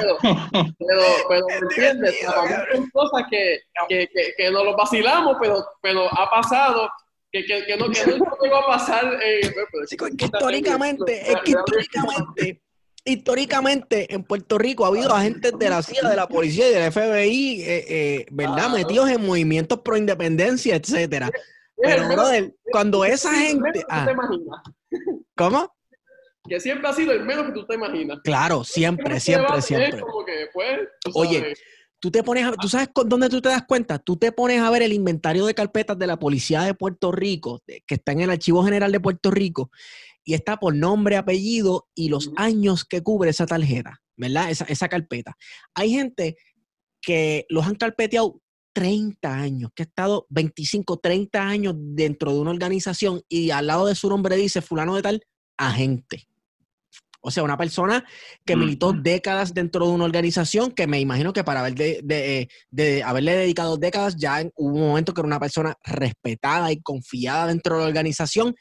pero, 0.10 0.26
pero, 1.30 1.46
¿me 1.48 1.56
entiendes? 1.56 2.20
Son 2.74 2.90
cosas 2.92 3.24
que, 3.30 3.60
que, 3.88 4.08
que, 4.08 4.34
que 4.38 4.52
nos 4.52 4.66
lo 4.66 4.76
vacilamos, 4.76 5.38
pero, 5.40 5.66
pero 5.82 6.08
ha 6.12 6.30
pasado 6.30 6.90
que, 7.32 7.46
que, 7.46 7.66
que, 7.66 7.78
no, 7.78 7.90
que 7.90 8.06
no 8.06 8.28
llegó 8.42 8.56
a 8.58 8.68
pasar. 8.68 9.20
Eh, 9.24 9.42
Chico, 9.88 10.08
es 10.08 10.16
que 10.16 10.26
históricamente, 10.26 11.32
es 11.32 11.38
que 11.44 11.52
históricamente, 11.52 12.62
históricamente 13.06 14.14
en 14.14 14.24
Puerto 14.24 14.58
Rico 14.58 14.86
ha 14.86 14.90
habido 14.90 15.14
agentes 15.14 15.54
de 15.58 15.70
la 15.70 15.82
CIA, 15.82 16.10
de 16.10 16.16
la 16.16 16.28
policía 16.28 16.70
y 16.70 16.74
del 16.74 16.92
FBI, 16.92 17.62
eh, 17.62 17.86
eh, 17.88 18.26
¿verdad? 18.32 18.66
Ah, 18.66 18.70
Metidos 18.70 19.10
en 19.10 19.26
movimientos 19.26 19.80
pro 19.80 19.98
independencia, 19.98 20.76
etcétera. 20.76 21.30
Pero, 21.78 22.08
brother, 22.10 22.54
cuando 22.72 23.04
esa 23.06 23.34
gente. 23.34 23.84
Ah, 23.90 24.08
¿Cómo? 25.36 25.74
Que 26.48 26.60
siempre 26.60 26.90
ha 26.90 26.94
sido 26.94 27.12
el 27.12 27.24
menos 27.24 27.48
que 27.48 27.54
tú 27.54 27.66
te 27.66 27.76
imaginas. 27.76 28.20
Claro, 28.24 28.64
siempre, 28.64 29.20
siempre, 29.20 29.62
siempre. 29.62 30.02
Como 30.02 30.26
que, 30.26 30.48
pues, 30.54 30.80
Oye, 31.14 31.54
tú 32.02 32.12
te 32.12 32.24
pones 32.24 32.46
a, 32.46 32.52
tú 32.54 32.68
sabes 32.68 32.90
dónde 33.06 33.30
tú 33.30 33.42
te 33.42 33.50
das 33.50 33.64
cuenta, 33.66 34.00
tú 34.00 34.18
te 34.18 34.32
pones 34.32 34.60
a 34.60 34.70
ver 34.70 34.82
el 34.82 34.92
inventario 34.92 35.46
de 35.46 35.54
carpetas 35.54 35.98
de 35.98 36.08
la 36.08 36.20
policía 36.20 36.64
de 36.64 36.74
Puerto 36.74 37.12
Rico, 37.12 37.62
que 37.66 37.96
está 37.96 38.12
en 38.12 38.22
el 38.22 38.32
Archivo 38.32 38.64
General 38.66 38.92
de 38.92 39.00
Puerto 39.00 39.32
Rico, 39.32 39.72
y 40.24 40.34
está 40.34 40.58
por 40.58 40.76
nombre, 40.76 41.16
apellido 41.16 41.88
y 41.96 42.10
los 42.10 42.32
años 42.36 42.86
que 42.86 43.02
cubre 43.02 43.30
esa 43.30 43.46
tarjeta, 43.46 44.02
¿verdad? 44.18 44.50
Esa, 44.50 44.66
esa 44.66 44.90
carpeta. 44.90 45.38
Hay 45.76 45.92
gente 45.92 46.38
que 47.02 47.46
los 47.50 47.66
han 47.66 47.76
carpeteado 47.76 48.42
30 48.74 49.34
años, 49.34 49.72
que 49.76 49.84
ha 49.84 49.86
estado 49.86 50.26
25, 50.30 50.98
30 50.98 51.42
años 51.42 51.76
dentro 51.78 52.34
de 52.34 52.40
una 52.40 52.52
organización 52.52 53.22
y 53.30 53.52
al 53.52 53.68
lado 53.68 53.86
de 53.86 53.96
su 53.96 54.10
nombre 54.10 54.36
dice 54.38 54.62
fulano 54.62 54.96
de 54.96 55.02
tal, 55.04 55.22
agente. 55.58 56.28
O 57.22 57.32
sea, 57.32 57.44
una 57.44 57.58
persona 57.58 58.04
que 58.46 58.56
militó 58.56 58.94
décadas 58.94 59.54
dentro 59.54 59.86
de 59.86 59.94
una 59.94 60.06
organización 60.06 60.72
que 60.72 60.88
me 60.88 61.00
imagino 61.00 61.34
que 61.34 61.44
para 61.44 61.62
haber 61.62 61.76
de, 61.76 62.02
de, 62.04 62.50
de, 62.72 63.04
haberle 63.04 63.36
dedicado 63.36 63.78
décadas 63.78 64.16
ya 64.18 64.44
hubo 64.56 64.76
un 64.76 64.88
momento 64.88 65.14
que 65.14 65.22
era 65.22 65.28
una 65.28 65.40
persona 65.40 65.78
respetada 65.86 66.72
y 66.72 66.82
confiada 66.82 67.48
dentro 67.48 67.76
de 67.76 67.82
la 67.82 67.88
organización 67.88 68.56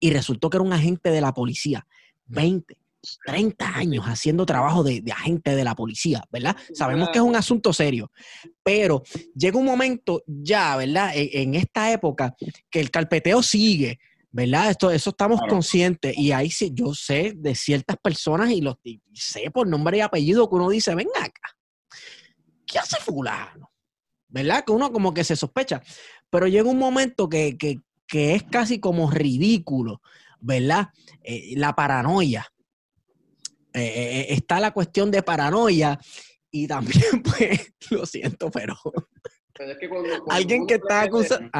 y 0.00 0.10
resultó 0.10 0.48
que 0.48 0.58
era 0.58 0.64
un 0.64 0.72
agente 0.72 1.10
de 1.10 1.20
la 1.20 1.32
policía. 1.32 1.86
20, 2.26 2.76
30 3.24 3.76
años 3.76 4.04
haciendo 4.06 4.46
trabajo 4.46 4.82
de, 4.82 5.00
de 5.00 5.12
agente 5.12 5.54
de 5.54 5.64
la 5.64 5.74
policía, 5.74 6.22
¿verdad? 6.30 6.56
Sabemos 6.74 7.10
que 7.10 7.18
es 7.18 7.24
un 7.24 7.36
asunto 7.36 7.72
serio, 7.72 8.10
pero 8.62 9.02
llega 9.34 9.58
un 9.58 9.64
momento 9.64 10.22
ya, 10.26 10.76
¿verdad? 10.76 11.12
En, 11.14 11.28
en 11.32 11.54
esta 11.54 11.92
época 11.92 12.34
que 12.70 12.80
el 12.80 12.90
carpeteo 12.90 13.42
sigue, 13.42 13.98
¿verdad? 14.30 14.70
Esto, 14.70 14.90
eso 14.90 15.10
estamos 15.10 15.38
claro. 15.38 15.54
conscientes. 15.54 16.16
Y 16.16 16.32
ahí 16.32 16.50
sí, 16.50 16.70
yo 16.74 16.94
sé 16.94 17.32
de 17.36 17.54
ciertas 17.54 17.96
personas 17.96 18.50
y 18.50 18.60
los 18.60 18.76
y 18.82 19.00
sé 19.12 19.50
por 19.50 19.66
nombre 19.66 19.98
y 19.98 20.00
apellido 20.00 20.48
que 20.48 20.56
uno 20.56 20.68
dice, 20.68 20.94
ven 20.94 21.08
acá, 21.16 21.56
¿qué 22.66 22.78
hace 22.78 23.00
fulano? 23.00 23.72
¿Verdad? 24.28 24.64
Que 24.64 24.72
uno 24.72 24.92
como 24.92 25.14
que 25.14 25.24
se 25.24 25.36
sospecha. 25.36 25.82
Pero 26.30 26.46
llega 26.46 26.68
un 26.68 26.78
momento 26.78 27.28
que, 27.28 27.56
que, 27.56 27.80
que 28.06 28.34
es 28.34 28.42
casi 28.42 28.78
como 28.78 29.10
ridículo, 29.10 30.02
¿verdad? 30.40 30.88
Eh, 31.22 31.54
la 31.56 31.74
paranoia. 31.74 32.46
Eh, 33.72 34.26
está 34.30 34.60
la 34.60 34.72
cuestión 34.72 35.10
de 35.10 35.22
paranoia 35.22 35.98
y 36.50 36.66
también, 36.66 37.22
pues, 37.22 37.72
lo 37.90 38.04
siento, 38.04 38.50
pero... 38.50 38.76
pero 39.54 39.72
es 39.72 39.78
que 39.78 39.88
cuando, 39.88 40.08
cuando 40.08 40.32
alguien 40.32 40.66
que 40.66 40.74
está 40.74 41.02
acusando... 41.02 41.50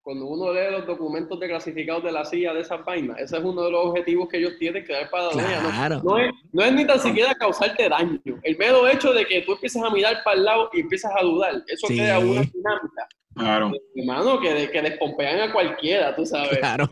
Ah, 0.00 0.02
cuando 0.02 0.26
uno 0.26 0.52
lee 0.52 0.70
los 0.72 0.86
documentos 0.86 1.38
declasificados 1.38 2.02
de 2.04 2.12
la 2.12 2.24
CIA 2.24 2.54
de 2.54 2.60
esas 2.60 2.84
vainas, 2.84 3.18
ese 3.18 3.36
es 3.36 3.44
uno 3.44 3.62
de 3.64 3.70
los 3.70 3.86
objetivos 3.86 4.28
que 4.28 4.38
ellos 4.38 4.54
tienen, 4.58 4.84
crear 4.84 5.08
paranoia. 5.10 5.60
Claro. 5.60 5.96
No, 5.96 6.02
no, 6.12 6.18
es, 6.18 6.30
no 6.52 6.64
es 6.64 6.72
ni 6.72 6.86
tan 6.86 6.98
siquiera 7.00 7.34
causarte 7.34 7.88
daño. 7.88 8.20
El 8.42 8.56
mero 8.58 8.88
hecho 8.88 9.12
de 9.12 9.26
que 9.26 9.42
tú 9.42 9.52
empieces 9.52 9.82
a 9.82 9.90
mirar 9.90 10.22
para 10.24 10.36
el 10.36 10.44
lado 10.44 10.70
y 10.72 10.80
empiezas 10.80 11.12
a 11.16 11.22
dudar, 11.22 11.54
eso 11.66 11.86
Sí. 11.86 11.96
crea 11.96 12.18
una 12.18 12.40
dinámica. 12.42 13.08
Claro. 13.36 13.70
Hermano, 13.94 14.40
que, 14.40 14.70
que 14.70 14.82
despompean 14.82 15.40
a 15.48 15.52
cualquiera, 15.52 16.14
tú 16.16 16.26
sabes. 16.26 16.58
Claro. 16.58 16.88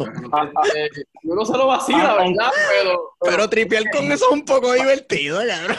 Eh, 0.77 0.89
uno 1.25 1.45
se 1.45 1.57
lo 1.59 1.67
vacila, 1.67 2.13
Ah, 2.13 2.17
¿verdad? 2.25 2.51
Pero, 2.71 3.11
Pero 3.21 3.49
tripear 3.51 3.85
con 3.91 4.05
eso 4.13 4.27
es 4.27 4.33
un 4.33 4.45
poco 4.45 4.73
divertido, 4.73 5.41
cabrón. 5.47 5.77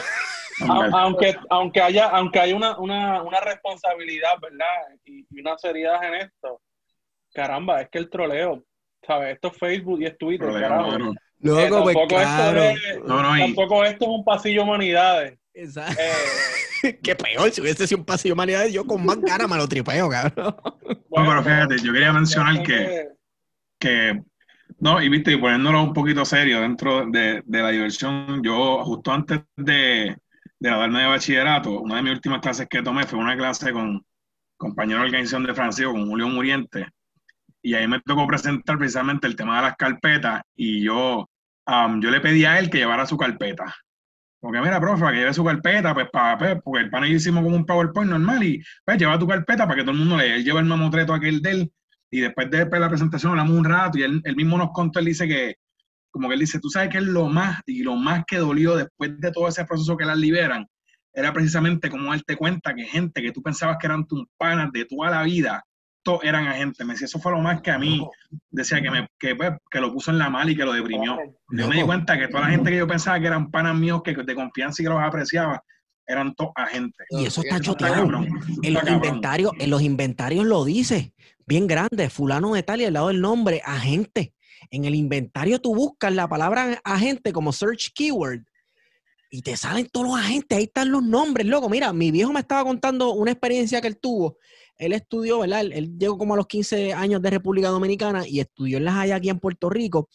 A- 0.68 1.02
aunque, 1.02 1.34
aunque 1.48 1.80
haya, 1.80 2.08
aunque 2.10 2.38
haya 2.38 2.54
una, 2.54 2.78
una, 2.78 3.22
una 3.22 3.40
responsabilidad, 3.40 4.32
¿verdad? 4.42 4.66
Y, 5.06 5.24
y 5.30 5.40
una 5.40 5.56
seriedad 5.56 6.04
en 6.04 6.14
esto. 6.16 6.60
Caramba, 7.32 7.80
es 7.82 7.88
que 7.90 7.98
el 7.98 8.10
troleo, 8.10 8.64
¿sabes? 9.06 9.34
Esto 9.34 9.48
es 9.48 9.58
Facebook 9.58 10.00
y 10.02 10.06
es 10.06 10.18
Twitter, 10.18 10.52
carajo. 10.52 10.88
claro. 10.88 11.12
Eh, 11.12 11.16
Luego, 11.42 11.82
pues 11.84 11.96
tampoco, 11.96 12.20
claro. 12.20 12.62
esto 12.62 12.88
es, 12.90 12.98
No, 13.06 13.22
no, 13.22 13.36
y- 13.36 13.40
tampoco 13.40 13.84
esto 13.84 14.04
es 14.04 14.10
un 14.10 14.24
pasillo 14.24 14.62
humanidades. 14.64 15.38
Exacto. 15.54 16.00
Eh, 16.82 16.98
Qué 17.02 17.14
peor, 17.14 17.50
si 17.50 17.60
hubiese 17.60 17.86
sido 17.86 17.98
un 18.00 18.04
pasillo 18.06 18.30
de 18.30 18.34
humanidades, 18.34 18.72
yo 18.72 18.84
con 18.86 19.04
más 19.04 19.20
ganas 19.20 19.48
me 19.48 19.56
lo 19.56 19.68
tripeo, 19.68 20.08
cabrón. 20.08 20.56
No, 21.12 21.26
pero 21.26 21.42
fíjate, 21.42 21.78
yo 21.78 21.92
quería 21.92 22.12
mencionar 22.12 22.62
que, 22.62 23.08
que 23.80 24.22
no, 24.78 25.02
y 25.02 25.08
viste, 25.08 25.32
y 25.32 25.36
poniéndolo 25.36 25.82
un 25.82 25.92
poquito 25.92 26.24
serio 26.24 26.60
dentro 26.60 27.04
de, 27.06 27.42
de 27.44 27.62
la 27.62 27.70
diversión, 27.70 28.40
yo 28.44 28.84
justo 28.84 29.12
antes 29.12 29.40
de, 29.56 29.74
de 30.14 30.16
graduarme 30.60 31.00
de 31.00 31.06
bachillerato, 31.08 31.80
una 31.80 31.96
de 31.96 32.02
mis 32.02 32.12
últimas 32.12 32.40
clases 32.40 32.68
que 32.70 32.82
tomé 32.82 33.04
fue 33.06 33.18
una 33.18 33.36
clase 33.36 33.72
con 33.72 34.04
compañero 34.56 35.00
de 35.00 35.06
organización 35.06 35.44
de 35.44 35.54
Francisco, 35.54 35.90
con 35.92 36.08
Julio 36.08 36.28
Muriente, 36.28 36.86
y 37.62 37.74
ahí 37.74 37.86
me 37.86 38.00
tocó 38.00 38.26
presentar 38.26 38.78
precisamente 38.78 39.26
el 39.26 39.36
tema 39.36 39.56
de 39.56 39.62
las 39.62 39.76
carpetas, 39.76 40.42
y 40.56 40.82
yo, 40.82 41.28
yo 41.66 42.10
le 42.10 42.20
pedí 42.20 42.44
a 42.44 42.58
él 42.58 42.70
que 42.70 42.78
llevara 42.78 43.06
su 43.06 43.16
carpeta. 43.16 43.74
Porque 44.40 44.60
mira, 44.60 44.80
profe, 44.80 45.02
para 45.02 45.12
que 45.12 45.18
lleve 45.18 45.34
su 45.34 45.44
carpeta, 45.44 45.92
pues, 45.92 46.08
para, 46.10 46.38
pues, 46.38 46.56
porque 46.64 46.84
el 46.84 46.90
pan 46.90 47.04
y 47.04 47.10
yo 47.10 47.16
hicimos 47.16 47.44
como 47.44 47.56
un 47.56 47.66
PowerPoint 47.66 48.10
normal, 48.10 48.42
y 48.42 48.62
pues 48.84 48.98
lleva 48.98 49.18
tu 49.18 49.26
carpeta 49.26 49.64
para 49.66 49.76
que 49.76 49.82
todo 49.82 49.92
el 49.92 49.98
mundo 49.98 50.16
lea. 50.16 50.36
Él 50.36 50.44
lleva 50.44 50.60
el 50.60 50.66
mamotreto 50.66 51.12
aquel 51.12 51.42
de 51.42 51.50
él, 51.50 51.72
y 52.10 52.20
después 52.20 52.50
de 52.50 52.66
la 52.66 52.88
presentación 52.88 53.32
hablamos 53.32 53.56
un 53.56 53.64
rato, 53.64 53.98
y 53.98 54.02
él, 54.02 54.20
él 54.24 54.36
mismo 54.36 54.56
nos 54.56 54.70
contó, 54.72 54.98
él 54.98 55.04
dice 55.04 55.28
que, 55.28 55.56
como 56.10 56.28
que 56.28 56.34
él 56.34 56.40
dice, 56.40 56.58
tú 56.58 56.70
sabes 56.70 56.88
que 56.88 56.98
es 56.98 57.04
lo 57.04 57.28
más, 57.28 57.60
y 57.66 57.82
lo 57.82 57.96
más 57.96 58.24
que 58.26 58.38
dolió 58.38 58.76
después 58.76 59.20
de 59.20 59.30
todo 59.30 59.46
ese 59.48 59.64
proceso 59.66 59.96
que 59.96 60.06
las 60.06 60.16
liberan, 60.16 60.66
era 61.12 61.32
precisamente 61.32 61.90
como 61.90 62.10
darte 62.10 62.36
cuenta 62.36 62.74
que 62.74 62.84
gente 62.84 63.20
que 63.20 63.32
tú 63.32 63.42
pensabas 63.42 63.76
que 63.78 63.86
eran 63.86 64.06
tus 64.06 64.24
panas 64.38 64.70
de 64.72 64.86
toda 64.86 65.10
la 65.10 65.22
vida, 65.22 65.62
todos 66.02 66.24
eran 66.24 66.46
agentes. 66.46 66.86
Me 66.86 66.94
decía, 66.94 67.06
eso 67.06 67.18
fue 67.18 67.32
lo 67.32 67.40
más 67.40 67.60
que 67.60 67.70
a 67.70 67.78
mí 67.78 68.06
decía 68.50 68.80
que, 68.80 68.90
me, 68.90 69.08
que, 69.18 69.34
pues, 69.34 69.52
que 69.70 69.80
lo 69.80 69.92
puso 69.92 70.10
en 70.10 70.18
la 70.18 70.30
mala 70.30 70.50
y 70.50 70.56
que 70.56 70.64
lo 70.64 70.72
deprimió. 70.72 71.18
Yo 71.50 71.68
me 71.68 71.76
di 71.76 71.82
cuenta 71.82 72.18
que 72.18 72.28
toda 72.28 72.42
la 72.42 72.50
gente 72.50 72.70
que 72.70 72.78
yo 72.78 72.86
pensaba 72.86 73.20
que 73.20 73.26
eran 73.26 73.50
panas 73.50 73.76
míos, 73.76 74.02
que 74.02 74.14
de 74.14 74.34
confianza 74.34 74.82
y 74.82 74.84
que 74.84 74.90
los 74.90 75.00
apreciaba, 75.00 75.62
eran 76.06 76.34
todos 76.34 76.52
agentes. 76.56 77.06
Y 77.10 77.26
eso 77.26 77.42
está 77.42 77.60
choteado. 77.60 78.04
En 78.62 78.74
los 78.74 78.88
inventarios, 78.88 79.52
en 79.58 79.70
los 79.70 79.82
inventarios 79.82 80.44
lo 80.44 80.64
dice, 80.64 81.14
bien 81.46 81.66
grande, 81.66 82.10
fulano 82.10 82.54
de 82.54 82.62
tal 82.62 82.80
y 82.80 82.84
al 82.84 82.94
lado 82.94 83.08
del 83.08 83.20
nombre, 83.20 83.62
agente. 83.64 84.34
En 84.70 84.84
el 84.84 84.94
inventario 84.94 85.60
tú 85.60 85.74
buscas 85.74 86.12
la 86.12 86.28
palabra 86.28 86.80
agente 86.84 87.32
como 87.32 87.52
search 87.52 87.92
keyword 87.94 88.42
y 89.30 89.42
te 89.42 89.56
salen 89.56 89.88
todos 89.88 90.08
los 90.08 90.18
agentes, 90.18 90.58
ahí 90.58 90.64
están 90.64 90.90
los 90.90 91.02
nombres, 91.02 91.46
loco. 91.46 91.68
Mira, 91.68 91.92
mi 91.92 92.10
viejo 92.10 92.32
me 92.32 92.40
estaba 92.40 92.64
contando 92.64 93.12
una 93.12 93.30
experiencia 93.30 93.80
que 93.80 93.86
él 93.86 93.98
tuvo. 93.98 94.36
Él 94.80 94.92
estudió, 94.94 95.40
¿verdad? 95.40 95.60
Él, 95.60 95.96
llegó 95.98 96.16
como 96.16 96.34
a 96.34 96.36
los 96.38 96.46
15 96.46 96.94
años 96.94 97.20
de 97.20 97.30
República 97.30 97.68
Dominicana 97.68 98.26
y 98.26 98.40
estudió 98.40 98.78
en 98.78 98.86
la 98.86 98.92
High 98.92 99.12
aquí 99.12 99.28
en 99.28 99.38
Puerto 99.38 99.68
Rico. 99.68 100.08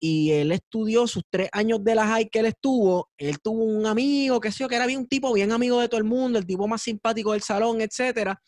Y 0.00 0.30
él 0.32 0.52
estudió 0.52 1.06
sus 1.06 1.22
tres 1.30 1.48
años 1.52 1.82
de 1.82 1.94
la 1.94 2.06
high 2.06 2.28
que 2.28 2.40
él 2.40 2.46
estuvo. 2.46 3.08
Él 3.16 3.38
tuvo 3.40 3.64
un 3.64 3.86
amigo, 3.86 4.38
que 4.38 4.52
sé 4.52 4.58
yo, 4.58 4.68
que 4.68 4.76
era 4.76 4.86
bien 4.86 5.00
un 5.00 5.08
tipo 5.08 5.32
bien 5.32 5.50
amigo 5.50 5.80
de 5.80 5.88
todo 5.88 5.96
el 5.98 6.04
mundo, 6.04 6.38
el 6.38 6.44
tipo 6.44 6.68
más 6.68 6.82
simpático 6.82 7.32
del 7.32 7.40
salón, 7.40 7.80
etcétera. 7.80 8.38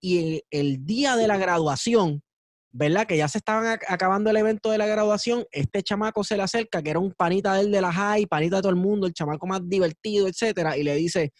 Y 0.00 0.42
el, 0.50 0.86
día 0.86 1.16
de 1.16 1.26
la 1.26 1.36
graduación, 1.36 2.22
¿verdad? 2.70 3.06
Que 3.08 3.16
ya 3.16 3.26
se 3.26 3.38
estaban 3.38 3.64
ac- 3.64 3.86
acabando 3.88 4.30
el 4.30 4.36
evento 4.36 4.70
de 4.70 4.78
la 4.78 4.86
graduación, 4.86 5.44
este 5.50 5.82
chamaco 5.82 6.22
se 6.22 6.36
le 6.36 6.44
acerca, 6.44 6.80
que 6.80 6.90
era 6.90 7.00
un 7.00 7.12
panita 7.12 7.54
de 7.54 7.62
él 7.62 7.72
de 7.72 7.80
la 7.80 7.92
high, 7.92 8.26
panita 8.26 8.56
de 8.56 8.62
todo 8.62 8.70
el 8.70 8.76
mundo, 8.76 9.08
el 9.08 9.12
chamaco 9.12 9.46
más 9.48 9.68
divertido, 9.68 10.28
etcétera, 10.28 10.76
y 10.76 10.84
le 10.84 10.94
dice, 10.94 11.32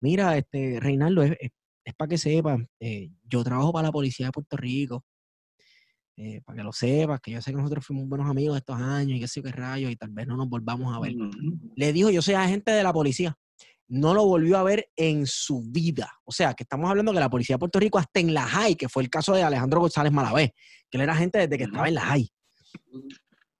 mira, 0.00 0.38
este, 0.38 0.78
Reinaldo, 0.80 1.22
es, 1.24 1.36
para 1.94 2.08
que 2.08 2.18
sepas, 2.18 2.60
eh, 2.80 3.10
yo 3.24 3.42
trabajo 3.44 3.72
para 3.72 3.88
la 3.88 3.92
policía 3.92 4.26
de 4.26 4.32
Puerto 4.32 4.56
Rico, 4.56 5.04
eh, 6.16 6.40
para 6.44 6.56
que 6.56 6.64
lo 6.64 6.72
sepas, 6.72 7.20
que 7.20 7.30
yo 7.30 7.40
sé 7.40 7.52
que 7.52 7.56
nosotros 7.56 7.86
fuimos 7.86 8.08
buenos 8.08 8.28
amigos 8.28 8.56
estos 8.56 8.76
años 8.80 9.16
y 9.16 9.20
qué 9.20 9.28
sé 9.28 9.42
qué 9.42 9.52
rayos, 9.52 9.90
y 9.90 9.96
tal 9.96 10.10
vez 10.10 10.26
no 10.26 10.36
nos 10.36 10.48
volvamos 10.48 10.94
a 10.94 11.00
ver. 11.00 11.14
Le 11.76 11.92
dijo, 11.92 12.10
yo 12.10 12.22
soy 12.22 12.34
agente 12.34 12.72
de 12.72 12.82
la 12.82 12.92
policía. 12.92 13.36
No 13.90 14.12
lo 14.12 14.26
volvió 14.26 14.58
a 14.58 14.64
ver 14.64 14.90
en 14.96 15.26
su 15.26 15.62
vida. 15.62 16.12
O 16.24 16.32
sea, 16.32 16.52
que 16.54 16.64
estamos 16.64 16.90
hablando 16.90 17.12
que 17.12 17.20
la 17.20 17.30
policía 17.30 17.54
de 17.54 17.60
Puerto 17.60 17.80
Rico, 17.80 17.98
hasta 17.98 18.20
en 18.20 18.34
la 18.34 18.42
high, 18.42 18.74
que 18.74 18.88
fue 18.88 19.02
el 19.02 19.08
caso 19.08 19.32
de 19.32 19.42
Alejandro 19.42 19.80
González 19.80 20.12
Malavé, 20.12 20.54
que 20.90 20.98
él 20.98 21.02
era 21.02 21.12
agente 21.14 21.38
desde 21.38 21.56
que 21.56 21.64
estaba 21.64 21.88
en 21.88 21.94
la. 21.94 22.18
Y 22.18 22.28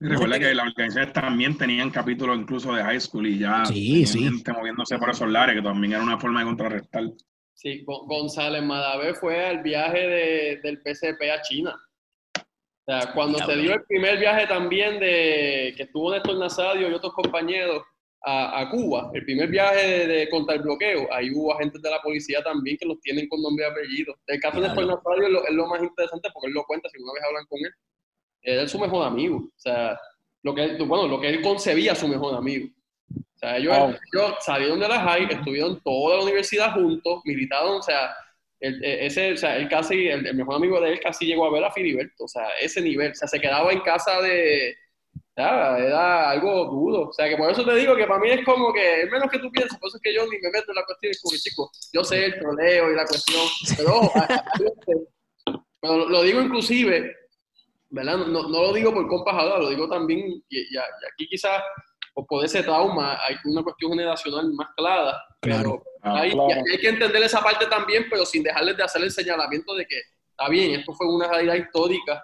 recuerda 0.01 0.39
que 0.39 0.55
las 0.55 0.67
organizaciones 0.67 1.13
también 1.13 1.57
tenían 1.57 1.91
capítulos 1.91 2.39
incluso 2.39 2.73
de 2.73 2.83
high 2.83 3.01
school 3.01 3.27
y 3.27 3.39
ya 3.39 3.65
Sí, 3.65 4.07
sí. 4.07 4.25
gente 4.25 4.53
moviéndose 4.53 4.99
por 4.99 5.11
esos 5.11 5.29
lares, 5.29 5.57
que 5.57 5.63
también 5.63 5.95
era 5.95 6.03
una 6.03 6.19
forma 6.19 6.41
de 6.41 6.47
contrarrestar. 6.47 7.05
Sí, 7.61 7.83
Gon- 7.85 8.07
González 8.07 8.63
Madavé 8.63 9.15
fue 9.15 9.45
al 9.45 9.63
viaje 9.63 9.99
de- 10.07 10.61
del 10.63 10.81
PCP 10.81 11.29
a 11.31 11.43
China. 11.43 11.75
O 12.37 12.85
sea, 12.87 13.13
cuando 13.13 13.39
se 13.39 13.57
dio 13.57 13.75
el 13.75 13.83
primer 13.85 14.17
viaje 14.19 14.47
también 14.47 15.01
de 15.01 15.75
que 15.77 15.83
estuvo 15.83 16.13
Néstor 16.13 16.37
Nazario 16.39 16.89
y 16.89 16.95
otros 16.95 17.13
compañeros 17.15 17.83
a, 18.25 18.61
a 18.61 18.71
Cuba, 18.71 19.11
el 19.13 19.25
primer 19.25 19.49
viaje 19.49 19.87
de, 19.87 20.07
de 20.07 20.29
contra 20.31 20.55
el 20.55 20.63
bloqueo, 20.63 21.13
ahí 21.13 21.31
hubo 21.35 21.53
agentes 21.53 21.83
de 21.83 21.91
la 21.91 22.01
policía 22.01 22.43
también 22.45 22.77
que 22.79 22.87
los 22.87 23.01
tienen 23.01 23.29
con 23.29 23.43
nombre 23.43 23.65
y 23.67 23.71
apellido. 23.71 24.15
El 24.29 24.41
caso 24.41 24.61
de 24.61 24.69
Néstor. 24.69 24.87
Nazario 24.87 25.27
es 25.27 25.33
lo, 25.33 25.45
es 25.47 25.53
lo 25.55 25.67
más 25.67 25.83
interesante 25.83 26.29
porque 26.33 26.47
él 26.47 26.55
lo 26.55 26.65
cuenta, 26.65 26.89
si 26.89 27.03
una 27.03 27.13
vez 27.13 27.23
hablan 27.25 27.45
con 27.47 27.59
él, 27.59 27.73
él 28.43 28.59
es 28.61 28.71
su 28.71 28.79
mejor 28.79 29.05
amigo. 29.05 29.37
O 29.39 29.53
sea, 29.59 29.99
lo 30.45 30.55
que 30.55 30.63
él, 30.65 30.77
bueno, 30.85 31.09
lo 31.09 31.21
que 31.21 31.29
él 31.29 31.43
concebía 31.43 31.95
su 31.97 32.07
mejor 32.07 32.37
amigo. 32.37 32.69
O 33.39 33.41
sea, 33.41 33.57
ellos, 33.57 33.79
Wow. 33.79 33.95
ellos 34.13 34.35
salieron 34.41 34.81
de 34.81 34.89
la 34.89 34.99
high, 35.01 35.29
estuvieron 35.31 35.81
toda 35.83 36.17
la 36.17 36.23
universidad 36.25 36.75
juntos, 36.75 37.21
militaron, 37.25 37.77
o 37.77 37.83
sea, 37.83 38.13
el, 38.59 38.83
e- 38.85 39.07
ese, 39.07 39.33
o 39.35 39.37
sea, 39.37 39.57
él 39.57 39.69
casi, 39.69 40.09
el, 40.09 40.27
el 40.27 40.35
mejor 40.35 40.57
amigo 40.57 40.81
de 40.81 40.91
él 40.95 41.01
casi 41.01 41.25
llegó 41.27 41.47
a 41.47 41.53
ver 41.53 41.63
a 41.65 41.71
Filiberto, 41.71 42.25
o 42.25 42.29
sea, 42.29 42.49
ese 42.61 42.81
nivel, 42.81 43.13
o 43.13 43.15
sea, 43.15 43.29
se 43.29 43.41
quedaba 43.41 43.71
en 43.73 43.79
casa 43.83 44.21
de, 44.23 44.75
ya, 45.37 45.79
era 45.79 46.31
algo 46.31 46.65
duro, 46.65 47.11
o 47.11 47.13
sea, 47.13 47.29
que 47.29 47.37
por 47.37 47.49
eso 47.49 47.65
te 47.65 47.77
digo 47.77 47.95
que 47.95 48.09
para 48.09 48.19
mí 48.19 48.29
es 48.31 48.45
como 48.45 48.73
que, 48.73 49.03
es 49.03 49.11
menos 49.13 49.31
que 49.31 49.39
tú 49.39 49.53
piensas, 49.53 49.79
por 49.79 49.87
eso 49.87 49.99
es 49.99 50.03
que 50.03 50.13
yo 50.13 50.25
ni 50.25 50.37
me 50.41 50.51
meto 50.51 50.73
en 50.73 50.75
la 50.75 50.85
cuestión, 50.85 51.13
es 51.13 51.23
como 51.23 51.37
chico, 51.39 51.71
yo 51.93 52.03
sé 52.03 52.25
el 52.25 52.39
troleo 52.41 52.91
y 52.91 52.97
la 52.97 53.05
cuestión, 53.07 53.41
pero 53.77 53.95
ojo, 53.99 54.19
a- 54.19 54.23
a- 54.25 54.35
a- 54.35 55.63
pero 55.81 56.09
lo- 56.09 56.23
digo 56.23 56.41
inclusive, 56.41 57.15
¿verdad? 57.91 58.17
No, 58.17 58.27
no- 58.27 58.49
lo 58.49 58.73
digo 58.73 58.93
por 58.93 59.07
compas 59.07 59.35
ahora, 59.37 59.59
lo 59.61 59.71
digo 59.71 59.89
también, 59.89 60.43
y, 60.49 60.59
y 60.59 60.77
aquí 60.77 61.29
quizás 61.29 61.63
por 62.27 62.27
por 62.27 62.45
ese 62.45 62.63
trauma 62.63 63.19
hay 63.25 63.37
una 63.45 63.63
cuestión 63.63 63.93
generacional 63.93 64.53
más 64.53 64.69
clara, 64.77 65.23
pero 65.41 65.83
Ah, 66.03 66.21
hay, 66.21 66.31
claro. 66.33 66.49
y 66.67 66.73
hay 66.73 66.79
que 66.79 66.89
entender 66.89 67.23
esa 67.23 67.41
parte 67.43 67.67
también, 67.67 68.07
pero 68.11 68.25
sin 68.25 68.43
dejarles 68.43 68.77
de 68.77 68.83
hacer 68.85 69.03
el 69.03 69.11
señalamiento 69.11 69.75
de 69.75 69.85
que 69.87 69.97
está 70.31 70.49
bien, 70.49 70.79
esto 70.81 70.93
fue 70.95 71.13
una 71.13 71.27
realidad 71.29 71.55
histórica 71.57 72.23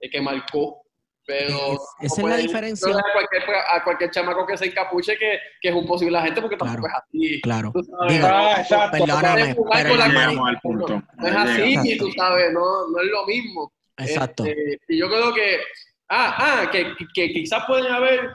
eh, 0.00 0.10
que 0.10 0.20
marcó, 0.20 0.82
pero 1.26 1.72
Es- 2.00 2.12
esa 2.12 2.20
es 2.22 2.28
la 2.28 2.36
diferencia. 2.36 2.88
a 2.90 3.12
cualquier, 3.12 3.42
a 3.72 3.82
cualquier 3.84 4.10
chamaco 4.10 4.46
que 4.46 4.56
se 4.58 4.66
encapuche 4.66 5.16
que, 5.18 5.38
que 5.60 5.68
es 5.70 5.74
un 5.74 5.86
posible 5.86 6.18
agente, 6.18 6.40
porque 6.42 6.56
Claro. 6.58 6.72
tampoco 6.74 6.88
es 6.88 7.02
así. 7.02 7.40
Claro. 7.40 7.72
Tú 7.74 7.82
sabes, 7.84 8.12
Digo, 8.14 8.28
no, 8.28 8.34
Ah, 8.36 8.54
exacto. 8.60 8.98
Perdóname, 8.98 9.42
pero 9.54 9.88
con 9.88 9.98
la 9.98 10.08
la 10.08 10.08
llegamos 10.08 10.34
mano. 10.36 10.46
al 10.46 10.60
punto. 10.60 11.02
No 11.16 11.26
es 11.28 11.34
así, 11.34 11.74
y 11.92 11.98
tú 11.98 12.10
sabes, 12.16 12.52
no, 12.52 12.88
no 12.88 13.00
es 13.00 13.06
lo 13.10 13.26
mismo. 13.26 13.72
Exacto. 13.98 14.44
Este, 14.44 14.78
y 14.88 14.98
yo 14.98 15.08
creo 15.08 15.32
que, 15.32 15.60
ah, 16.10 16.36
ah, 16.62 16.70
que, 16.70 16.92
que 17.14 17.32
quizás 17.32 17.64
pueden 17.66 17.90
haber 17.90 18.30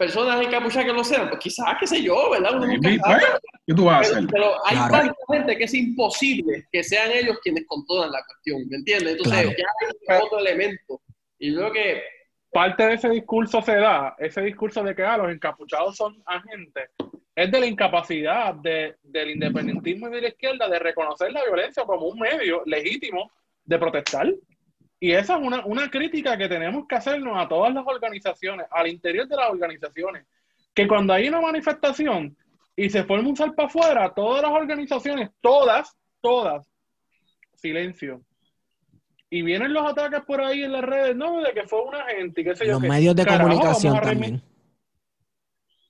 personas 0.00 0.40
encapuchadas 0.40 0.86
que 0.86 0.92
lo 0.94 1.04
sean, 1.04 1.28
pues 1.28 1.40
quizás, 1.40 1.76
qué 1.78 1.86
sé 1.86 2.02
yo, 2.02 2.30
¿verdad? 2.30 2.56
Uno 2.56 2.66
nunca 2.68 2.88
Sí, 2.88 2.96
sabe. 2.96 3.18
pues, 3.20 3.40
¿Qué 3.66 3.74
tú 3.74 3.84
vas 3.84 3.96
a 3.98 4.00
Pero, 4.00 4.16
hacer? 4.16 4.28
pero 4.32 4.66
hay 4.66 4.76
Claro. 4.76 4.92
tanta 4.92 5.14
gente 5.30 5.56
que 5.58 5.64
es 5.64 5.74
imposible 5.74 6.66
que 6.72 6.82
sean 6.82 7.10
ellos 7.12 7.38
quienes 7.42 7.66
controlan 7.66 8.10
la 8.10 8.24
cuestión, 8.24 8.66
¿me 8.70 8.78
entiendes? 8.78 9.12
Entonces, 9.12 9.42
Claro. 9.42 9.56
ya 9.58 10.14
hay 10.14 10.20
otro 10.22 10.38
elemento. 10.38 11.02
Y 11.38 11.52
yo 11.52 11.58
creo 11.60 11.72
que, 11.72 12.02
parte 12.50 12.86
de 12.86 12.94
ese 12.94 13.10
discurso 13.10 13.60
se 13.60 13.76
da, 13.76 14.16
ese 14.18 14.40
discurso 14.40 14.82
de 14.82 14.94
que 14.94 15.02
ah, 15.04 15.18
los 15.18 15.30
encapuchados 15.30 15.94
son 15.96 16.20
agentes, 16.24 16.88
es 17.36 17.50
de 17.52 17.60
la 17.60 17.66
incapacidad 17.66 18.54
de- 18.54 18.96
del 19.02 19.30
independentismo 19.32 20.08
y 20.08 20.12
de 20.12 20.20
la 20.22 20.28
izquierda 20.28 20.66
de 20.66 20.78
reconocer 20.78 21.30
la 21.30 21.44
violencia 21.44 21.84
como 21.84 22.06
un 22.06 22.18
medio 22.18 22.62
legítimo 22.64 23.30
de 23.66 23.78
protestar. 23.78 24.32
Y 25.02 25.12
esa 25.12 25.36
es 25.36 25.42
una, 25.42 25.64
una 25.64 25.90
crítica 25.90 26.36
que 26.36 26.46
tenemos 26.48 26.86
que 26.86 26.94
hacernos 26.94 27.36
a 27.38 27.48
todas 27.48 27.72
las 27.72 27.86
organizaciones, 27.86 28.66
al 28.70 28.86
interior 28.86 29.26
de 29.26 29.36
las 29.36 29.50
organizaciones, 29.50 30.26
que 30.74 30.86
cuando 30.86 31.14
hay 31.14 31.26
una 31.28 31.40
manifestación 31.40 32.36
y 32.76 32.90
se 32.90 33.04
forma 33.04 33.28
un 33.28 33.36
salpa 33.36 33.64
afuera, 33.64 34.12
todas 34.14 34.42
las 34.42 34.50
organizaciones, 34.52 35.30
todas, 35.40 35.96
todas, 36.20 36.70
silencio. 37.54 38.22
Y 39.30 39.42
vienen 39.42 39.72
los 39.72 39.90
ataques 39.90 40.20
por 40.26 40.40
ahí 40.42 40.64
en 40.64 40.72
las 40.72 40.82
redes, 40.82 41.16
no, 41.16 41.40
de 41.40 41.52
que 41.54 41.66
fue 41.66 41.80
una 41.82 42.04
gente 42.06 42.40
y 42.40 42.44
qué 42.44 42.56
sé 42.56 42.66
yo. 42.66 42.72
Los 42.72 42.82
qué. 42.82 42.88
medios 42.88 43.16
de 43.16 43.24
Carajo, 43.24 43.48
comunicación 43.48 44.00
también. 44.00 44.42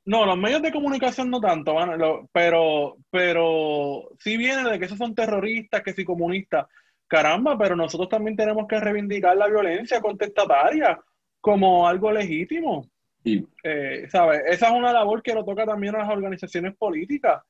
No, 0.04 0.24
los 0.26 0.36
medios 0.38 0.62
de 0.62 0.72
comunicación 0.72 1.30
no 1.30 1.40
tanto, 1.40 1.74
van- 1.74 1.98
lo- 1.98 2.28
pero, 2.32 2.96
pero 3.10 4.08
sí 4.18 4.36
viene 4.36 4.68
de 4.70 4.78
que 4.78 4.86
esos 4.86 4.98
son 4.98 5.14
terroristas, 5.14 5.82
que 5.82 5.92
sí 5.92 6.04
comunistas. 6.04 6.66
Caramba, 7.10 7.58
pero 7.58 7.74
nosotros 7.74 8.08
también 8.08 8.36
tenemos 8.36 8.66
que 8.68 8.78
reivindicar 8.78 9.36
la 9.36 9.48
violencia 9.48 10.00
contestataria 10.00 10.98
como 11.40 11.86
algo 11.86 12.10
legítimo. 12.12 12.86
Y 13.24 13.44
Eh, 13.64 14.06
¿sabes? 14.08 14.40
Esa 14.46 14.66
es 14.68 14.72
una 14.72 14.92
labor 14.92 15.20
que 15.22 15.34
lo 15.34 15.44
toca 15.44 15.66
también 15.66 15.94
a 15.96 15.98
las 15.98 16.08
organizaciones 16.10 16.72
políticas. 16.76 17.42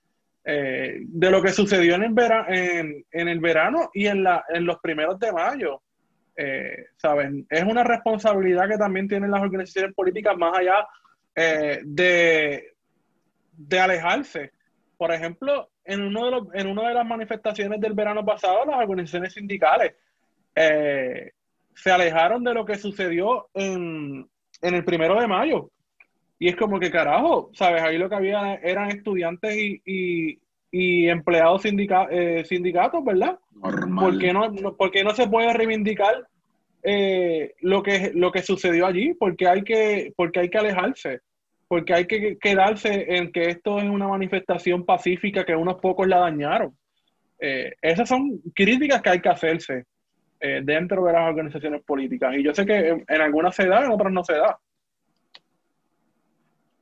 eh, 0.44 1.00
de 1.02 1.30
lo 1.30 1.42
que 1.42 1.50
sucedió 1.50 1.94
en 1.96 2.02
el, 2.04 2.12
vera- 2.14 2.46
en, 2.48 3.04
en 3.10 3.28
el 3.28 3.40
verano 3.40 3.90
y 3.92 4.06
en, 4.06 4.22
la, 4.22 4.42
en 4.48 4.64
los 4.64 4.78
primeros 4.80 5.18
de 5.18 5.32
mayo. 5.32 5.82
Eh, 6.34 6.86
¿saben? 6.96 7.46
Es 7.50 7.62
una 7.64 7.84
responsabilidad 7.84 8.66
que 8.68 8.78
también 8.78 9.06
tienen 9.06 9.30
las 9.30 9.42
organizaciones 9.42 9.94
políticas 9.94 10.36
más 10.38 10.56
allá 10.56 10.86
eh, 11.34 11.80
de, 11.84 12.72
de 13.52 13.78
alejarse. 13.80 14.52
Por 14.96 15.12
ejemplo, 15.12 15.68
en, 15.92 16.00
uno 16.02 16.24
de 16.24 16.30
los, 16.30 16.42
en 16.54 16.66
una 16.68 16.88
de 16.88 16.94
las 16.94 17.06
manifestaciones 17.06 17.80
del 17.80 17.92
verano 17.94 18.24
pasado, 18.24 18.64
las 18.66 18.76
organizaciones 18.78 19.32
sindicales 19.34 19.94
eh, 20.54 21.30
se 21.74 21.90
alejaron 21.90 22.42
de 22.44 22.54
lo 22.54 22.64
que 22.64 22.76
sucedió 22.76 23.48
en, 23.54 24.28
en 24.62 24.74
el 24.74 24.84
primero 24.84 25.20
de 25.20 25.26
mayo. 25.26 25.70
Y 26.38 26.48
es 26.48 26.56
como 26.56 26.80
que 26.80 26.90
carajo, 26.90 27.50
¿sabes? 27.52 27.82
Ahí 27.82 27.98
lo 27.98 28.08
que 28.08 28.14
había 28.16 28.54
eran 28.54 28.88
estudiantes 28.90 29.54
y, 29.56 29.82
y, 29.84 30.38
y 30.70 31.08
empleados 31.08 31.62
sindica- 31.64 32.08
eh, 32.10 32.44
sindicatos, 32.44 33.04
¿verdad? 33.04 33.38
normal. 33.54 34.04
¿Por 34.04 34.18
qué 34.18 34.32
no, 34.32 34.48
no- 34.50 34.74
por 34.74 34.90
qué 34.90 35.04
no 35.04 35.10
se 35.10 35.26
puede 35.28 35.52
reivindicar 35.52 36.26
eh, 36.82 37.54
lo, 37.60 37.82
que, 37.82 38.12
lo 38.14 38.32
que 38.32 38.40
sucedió 38.42 38.86
allí? 38.86 39.12
Porque 39.14 39.46
hay 39.48 39.62
que, 39.62 40.12
porque 40.16 40.40
hay 40.40 40.48
que 40.48 40.58
alejarse, 40.58 41.20
porque 41.70 41.94
hay 41.94 42.06
que 42.08 42.36
quedarse 42.36 43.06
en 43.16 43.30
que 43.30 43.48
esto 43.48 43.78
es 43.78 43.88
una 43.88 44.08
manifestación 44.08 44.84
pacífica 44.84 45.44
que 45.44 45.54
unos 45.54 45.76
pocos 45.76 46.08
la 46.08 46.18
dañaron. 46.18 46.76
Eh, 47.38 47.76
esas 47.80 48.08
son 48.08 48.40
críticas 48.56 49.00
que 49.00 49.08
hay 49.10 49.20
que 49.20 49.28
hacerse 49.28 49.84
eh, 50.40 50.62
dentro 50.64 51.04
de 51.04 51.12
las 51.12 51.28
organizaciones 51.28 51.80
políticas. 51.84 52.34
Y 52.34 52.42
yo 52.42 52.52
sé 52.52 52.66
que 52.66 53.04
en, 53.06 53.20
algunas 53.20 53.54
se 53.54 53.68
da, 53.68 53.84
en 53.84 53.92
otras 53.92 54.12
no 54.12 54.24
se 54.24 54.32
da. 54.32 54.58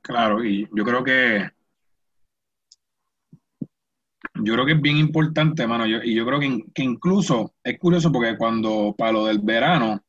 Claro, 0.01 0.43
y 0.43 0.66
yo 0.73 0.85
creo 0.85 1.05
que 1.05 1.51
yo 4.36 4.55
creo 4.55 4.65
que 4.65 4.73
es 4.73 4.81
bien 4.81 4.97
importante, 4.97 5.66
mano, 5.66 5.86
yo- 5.86 6.02
y 6.02 6.15
yo 6.15 6.24
creo 6.24 6.40
que 6.40 6.82
incluso 6.82 7.52
es 7.62 7.78
curioso 7.78 8.10
porque 8.10 8.39
cuando 8.39 8.94
para 8.97 9.12
lo 9.12 9.27
del 9.27 9.40
verano, 9.40 10.02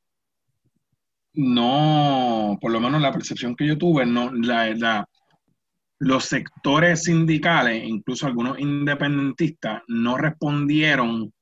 no, 1.34 2.58
por 2.60 2.72
lo 2.72 2.80
menos 2.80 3.02
la 3.02 3.12
percepción 3.12 3.56
que 3.56 3.68
yo 3.68 3.78
tuve, 3.78 4.06
no, 4.06 4.32
la, 4.34 4.70
la- 4.76 5.06
los 6.02 6.26
sectores 6.26 7.04
sindicales, 7.04 7.84
incluso 7.86 8.26
algunos 8.26 8.58
independentistas, 8.60 9.84
no 9.88 10.18
respondieron 10.18 11.34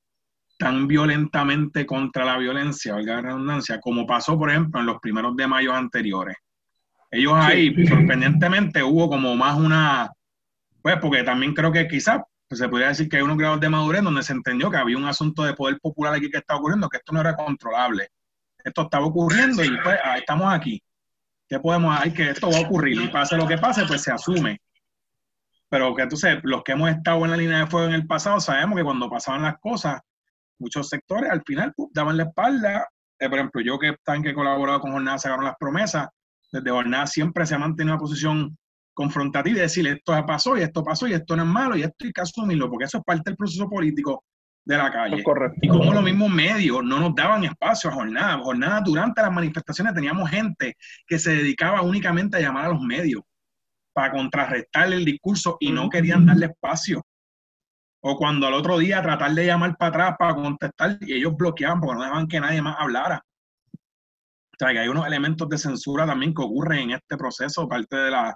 tan 0.57 0.87
violentamente 0.87 1.85
contra 1.85 2.25
la 2.25 2.37
violencia, 2.39 2.95
valga 2.95 3.15
la 3.17 3.21
redundancia, 3.21 3.79
como 3.79 4.07
pasó, 4.07 4.37
por 4.37 4.49
ejemplo, 4.49 4.79
en 4.79 4.87
los 4.87 4.99
primeros 4.99 5.35
de 5.35 5.47
mayo 5.47 5.73
anteriores. 5.73 6.37
Ellos 7.11 7.33
ahí, 7.35 7.73
sorprendentemente, 7.87 8.81
hubo 8.83 9.07
como 9.09 9.35
más 9.35 9.57
una, 9.59 10.09
pues 10.81 10.97
porque 10.99 11.23
también 11.23 11.53
creo 11.53 11.71
que 11.71 11.87
quizás 11.87 12.21
pues, 12.47 12.59
se 12.59 12.67
podría 12.67 12.89
decir 12.89 13.07
que 13.07 13.17
hay 13.17 13.23
unos 13.23 13.37
grados 13.37 13.59
de 13.59 13.69
madurez 13.69 14.01
donde 14.01 14.23
se 14.23 14.33
entendió 14.33 14.71
que 14.71 14.77
había 14.77 14.97
un 14.97 15.05
asunto 15.05 15.43
de 15.43 15.53
poder 15.53 15.79
popular 15.79 16.15
aquí 16.15 16.29
que 16.31 16.39
estaba 16.39 16.59
ocurriendo, 16.59 16.89
que 16.89 16.97
esto 16.97 17.13
no 17.13 17.21
era 17.21 17.35
controlable. 17.35 18.09
Esto 18.67 18.81
estaba 18.81 19.05
ocurriendo 19.05 19.63
y 19.63 19.69
pues 19.81 19.97
ah, 20.03 20.17
estamos 20.17 20.53
aquí. 20.53 20.83
¿Qué 21.47 21.57
podemos 21.59 21.97
hay 21.97 22.11
que 22.11 22.31
esto 22.31 22.49
va 22.51 22.57
a 22.57 22.61
ocurrir? 22.61 23.01
Y 23.01 23.07
pase 23.07 23.37
lo 23.37 23.47
que 23.47 23.57
pase, 23.57 23.85
pues 23.85 24.01
se 24.01 24.11
asume. 24.11 24.59
Pero 25.69 25.95
que 25.95 26.01
entonces, 26.01 26.39
los 26.43 26.63
que 26.63 26.73
hemos 26.73 26.89
estado 26.89 27.23
en 27.23 27.31
la 27.31 27.37
línea 27.37 27.59
de 27.59 27.67
fuego 27.67 27.87
en 27.87 27.93
el 27.93 28.05
pasado, 28.05 28.41
sabemos 28.41 28.77
que 28.77 28.83
cuando 28.83 29.09
pasaban 29.09 29.43
las 29.43 29.57
cosas, 29.59 30.01
muchos 30.59 30.89
sectores 30.89 31.31
al 31.31 31.43
final 31.43 31.73
daban 31.93 32.17
la 32.17 32.23
espalda. 32.23 32.89
Eh, 33.17 33.29
por 33.29 33.39
ejemplo, 33.39 33.61
yo 33.61 33.79
que 33.79 33.95
tan 34.03 34.21
que 34.21 34.31
he 34.31 34.33
colaborado 34.33 34.81
con 34.81 34.91
Jornada 34.91 35.17
sacaron 35.17 35.45
las 35.45 35.55
promesas, 35.57 36.09
desde 36.51 36.69
Jornada 36.69 37.07
siempre 37.07 37.45
se 37.45 37.55
ha 37.55 37.59
mantenido 37.59 37.95
una 37.95 38.01
posición 38.01 38.57
confrontativa 38.93 39.59
y 39.59 39.61
decir 39.61 39.87
esto 39.87 40.13
pasó 40.25 40.57
y 40.57 40.61
esto 40.63 40.83
pasó 40.83 41.07
y 41.07 41.13
esto 41.13 41.37
no 41.37 41.43
es 41.43 41.49
malo 41.49 41.77
y 41.77 41.83
esto 41.83 42.03
hay 42.03 42.11
que 42.11 42.21
asumirlo, 42.21 42.69
porque 42.69 42.85
eso 42.85 42.97
es 42.97 43.03
parte 43.05 43.29
del 43.29 43.37
proceso 43.37 43.69
político 43.69 44.25
de 44.67 44.77
la 44.77 44.91
calle. 44.91 45.23
Correcto. 45.23 45.59
Y 45.61 45.69
como 45.69 45.93
los 45.93 46.03
mismos 46.03 46.29
medios 46.29 46.83
no 46.83 46.99
nos 46.99 47.15
daban 47.15 47.45
espacio 47.45 47.89
a 47.89 47.93
jornada. 47.93 48.37
Jornada 48.39 48.81
durante 48.81 49.21
las 49.21 49.31
manifestaciones 49.31 49.93
teníamos 49.93 50.29
gente 50.29 50.75
que 51.07 51.17
se 51.17 51.35
dedicaba 51.35 51.81
únicamente 51.81 52.37
a 52.37 52.41
llamar 52.41 52.65
a 52.65 52.69
los 52.69 52.81
medios 52.81 53.21
para 53.93 54.11
contrarrestar 54.11 54.91
el 54.91 55.05
discurso 55.05 55.55
y 55.61 55.71
no 55.71 55.89
querían 55.89 56.25
darle 56.25 56.47
espacio. 56.47 57.01
O 58.03 58.17
cuando 58.17 58.45
al 58.45 58.53
otro 58.55 58.77
día 58.77 59.01
tratar 59.01 59.31
de 59.31 59.45
llamar 59.45 59.77
para 59.77 59.89
atrás 59.89 60.15
para 60.19 60.35
contestar 60.35 60.97
y 61.01 61.13
ellos 61.13 61.35
bloqueaban 61.35 61.79
porque 61.79 61.95
no 61.95 62.03
dejaban 62.03 62.27
que 62.27 62.39
nadie 62.39 62.61
más 62.61 62.75
hablara. 62.77 63.23
O 63.73 64.57
sea, 64.59 64.73
que 64.73 64.79
hay 64.79 64.87
unos 64.89 65.07
elementos 65.07 65.47
de 65.47 65.57
censura 65.57 66.05
también 66.05 66.33
que 66.33 66.41
ocurren 66.41 66.79
en 66.79 66.91
este 66.91 67.15
proceso, 67.15 67.69
parte 67.69 67.95
de 67.95 68.11
la, 68.11 68.35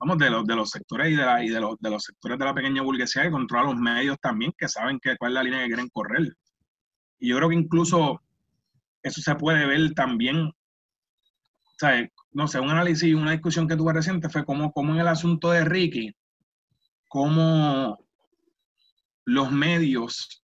vamos, 0.00 0.18
de 0.18 0.30
los, 0.30 0.46
de 0.46 0.56
los 0.56 0.70
sectores 0.70 1.12
y, 1.12 1.16
de, 1.16 1.24
la, 1.24 1.44
y 1.44 1.50
de, 1.50 1.60
los, 1.60 1.76
de 1.78 1.90
los 1.90 2.02
sectores 2.02 2.38
de 2.38 2.44
la 2.44 2.54
pequeña 2.54 2.82
burguesía 2.82 3.22
que 3.22 3.30
controlan 3.30 3.66
los 3.66 3.76
medios 3.76 4.18
también, 4.20 4.52
que 4.56 4.68
saben 4.68 4.98
que, 4.98 5.16
cuál 5.18 5.32
es 5.32 5.34
la 5.34 5.42
línea 5.42 5.60
que 5.60 5.66
quieren 5.66 5.88
correr. 5.90 6.34
Y 7.18 7.28
yo 7.28 7.36
creo 7.36 7.50
que 7.50 7.56
incluso 7.56 8.22
eso 9.02 9.20
se 9.20 9.34
puede 9.34 9.66
ver 9.66 9.92
también, 9.92 10.52
sea, 11.78 12.08
no 12.32 12.48
sé, 12.48 12.60
un 12.60 12.70
análisis 12.70 13.10
y 13.10 13.14
una 13.14 13.32
discusión 13.32 13.68
que 13.68 13.76
tuve 13.76 13.92
reciente 13.92 14.30
fue 14.30 14.44
como, 14.44 14.72
como 14.72 14.94
en 14.94 15.00
el 15.00 15.08
asunto 15.08 15.50
de 15.50 15.64
Ricky, 15.64 16.14
cómo 17.08 17.98
los 19.24 19.52
medios 19.52 20.42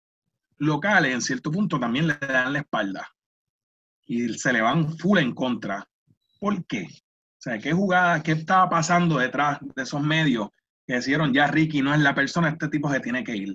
locales 0.57 1.13
en 1.13 1.21
cierto 1.21 1.51
punto 1.51 1.79
también 1.79 2.07
le 2.07 2.15
dan 2.15 2.53
la 2.53 2.59
espalda 2.59 3.09
y 4.05 4.29
se 4.33 4.53
le 4.53 4.61
van 4.61 4.97
full 4.97 5.19
en 5.19 5.33
contra. 5.33 5.87
¿Por 6.39 6.65
qué? 6.65 6.87
O 7.45 7.47
sea, 7.47 7.59
¿qué 7.59 7.73
jugada, 7.73 8.23
qué 8.23 8.31
estaba 8.31 8.67
pasando 8.67 9.19
detrás 9.19 9.59
de 9.75 9.83
esos 9.83 10.01
medios 10.01 10.49
que 10.87 10.95
decidieron 10.95 11.31
ya 11.31 11.45
Ricky 11.45 11.79
no 11.83 11.93
es 11.93 11.99
la 11.99 12.15
persona, 12.15 12.49
este 12.49 12.69
tipo 12.69 12.91
se 12.91 12.99
tiene 12.99 13.23
que 13.23 13.37
ir? 13.37 13.53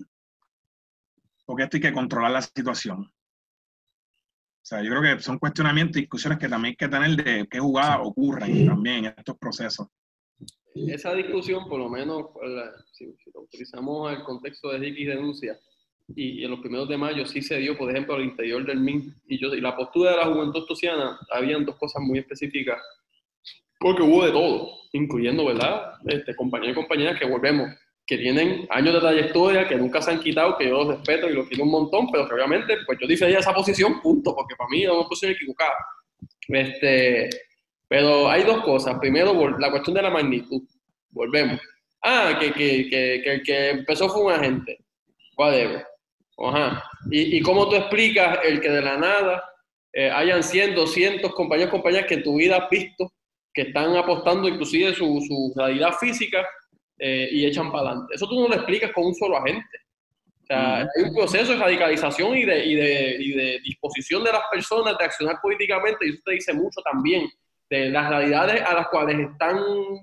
Porque 1.45 1.65
esto 1.65 1.77
hay 1.77 1.81
que 1.81 1.93
controlar 1.93 2.31
la 2.31 2.41
situación. 2.41 3.01
O 3.01 4.63
sea, 4.63 4.81
yo 4.81 4.91
creo 4.91 5.03
que 5.17 5.21
son 5.21 5.41
cuestionamientos 5.41 5.97
y 5.97 6.03
discusiones 6.03 6.39
que 6.39 6.49
también 6.49 6.71
hay 6.71 6.77
que 6.77 6.89
tener 6.89 7.17
de 7.17 7.49
qué 7.51 7.59
jugadas 7.59 7.99
ocurren 8.05 8.65
también 8.65 9.07
en 9.07 9.15
estos 9.17 9.37
procesos. 9.37 9.89
Esa 10.73 11.13
discusión, 11.13 11.69
por 11.69 11.81
lo 11.81 11.89
menos, 11.89 12.27
la- 12.45 12.71
si, 12.93 13.07
si 13.25 13.33
lo 13.35 13.41
utilizamos 13.41 14.13
el 14.13 14.23
contexto 14.23 14.71
de 14.71 14.79
Ricky 14.79 15.05
denuncia, 15.05 15.59
y, 16.15 16.43
y 16.43 16.45
en 16.45 16.53
los 16.53 16.61
primeros 16.61 16.89
de 16.89 16.97
mayo 16.97 17.27
sí 17.27 17.43
se 17.43 17.57
dio, 17.57 17.77
por 17.77 17.91
ejemplo, 17.91 18.15
al 18.15 18.23
interior 18.23 18.65
del 18.65 18.79
MIN, 18.79 19.13
y, 19.27 19.41
yo, 19.43 19.53
y 19.53 19.61
la 19.61 19.75
postura 19.75 20.13
de 20.13 20.17
la 20.19 20.27
juventud 20.27 20.65
tociana, 20.65 21.19
habían 21.33 21.65
dos 21.65 21.75
cosas 21.75 22.01
muy 22.03 22.21
específicas, 22.21 22.79
porque 23.81 24.03
hubo 24.03 24.25
de 24.25 24.31
todo, 24.31 24.73
incluyendo, 24.93 25.47
¿verdad?, 25.47 25.95
este, 26.07 26.37
compañeros 26.37 26.77
y 26.77 26.81
compañeras 26.81 27.19
que 27.19 27.27
volvemos, 27.27 27.71
que 28.07 28.19
tienen 28.19 28.67
años 28.71 28.93
de 28.93 29.01
trayectoria, 29.01 29.67
que 29.67 29.77
nunca 29.77 30.03
se 30.03 30.11
han 30.11 30.21
quitado, 30.21 30.59
que 30.59 30.69
yo 30.69 30.85
los 30.85 30.89
respeto 30.99 31.31
y 31.31 31.33
los 31.33 31.49
quiero 31.49 31.65
un 31.65 31.71
montón, 31.71 32.11
pero 32.13 32.29
que 32.29 32.35
obviamente, 32.35 32.77
pues 32.85 32.99
yo 33.01 33.07
difería 33.07 33.39
esa 33.39 33.55
posición, 33.55 34.01
punto, 34.03 34.35
porque 34.35 34.55
para 34.57 34.69
mí 34.69 34.83
es 34.83 34.91
una 34.91 35.09
posición 35.09 35.33
equivocada. 35.33 35.75
Este, 36.49 37.31
pero 37.89 38.29
hay 38.29 38.43
dos 38.43 38.63
cosas. 38.63 38.99
Primero, 38.99 39.59
la 39.59 39.71
cuestión 39.71 39.95
de 39.95 40.03
la 40.03 40.11
magnitud. 40.11 40.63
Volvemos. 41.11 41.61
Ah, 42.03 42.37
que, 42.39 42.53
que, 42.53 42.89
que, 42.91 43.21
que 43.23 43.33
el 43.33 43.43
que 43.43 43.71
empezó 43.71 44.09
fue 44.09 44.25
un 44.25 44.33
agente. 44.33 44.79
Whatever. 45.37 45.87
Ajá. 46.39 46.85
¿Y, 47.11 47.39
y 47.39 47.41
cómo 47.43 47.69
tú 47.69 47.77
explicas 47.77 48.41
el 48.45 48.61
que 48.61 48.71
de 48.71 48.83
la 48.83 48.99
nada 48.99 49.45
eh, 49.93 50.11
hayan 50.11 50.43
100, 50.43 50.75
200 50.75 51.33
compañeros 51.35 51.71
compañeras 51.71 52.07
que 52.07 52.15
en 52.15 52.23
tu 52.23 52.37
vida 52.37 52.57
has 52.57 52.71
visto 52.71 53.13
que 53.53 53.63
están 53.63 53.97
apostando 53.97 54.49
inclusive 54.49 54.95
su, 54.95 55.21
su 55.27 55.53
realidad 55.57 55.93
física 55.99 56.47
eh, 56.99 57.29
y 57.33 57.47
echan 57.47 57.71
para 57.73 57.91
adelante? 57.91 58.15
Eso 58.15 58.29
tú 58.29 58.41
no 58.41 58.49
lo 58.49 58.55
explicas 58.55 58.93
con 58.93 59.07
un 59.07 59.15
solo 59.15 59.37
agente. 59.39 59.79
O 60.43 60.47
sea, 60.47 60.79
hay 60.81 61.05
un 61.05 61.15
proceso 61.15 61.53
de 61.53 61.59
radicalización 61.59 62.37
y 62.37 62.45
de, 62.45 62.65
y, 62.67 62.75
de, 62.75 63.17
y 63.21 63.33
de 63.35 63.61
disposición 63.65 64.25
de 64.25 64.33
las 64.33 64.43
personas 64.51 64.99
de 64.99 65.05
accionar 65.05 65.37
políticamente, 65.41 66.07
y 66.07 66.11
eso 66.11 66.23
te 66.25 66.33
dice 66.33 66.53
mucho 66.53 66.81
también 66.83 67.29
de 67.71 67.89
las 67.91 68.09
realidades 68.09 68.61
a 68.63 68.75
las 68.75 68.89
cuales 68.89 69.17
están 69.31 69.61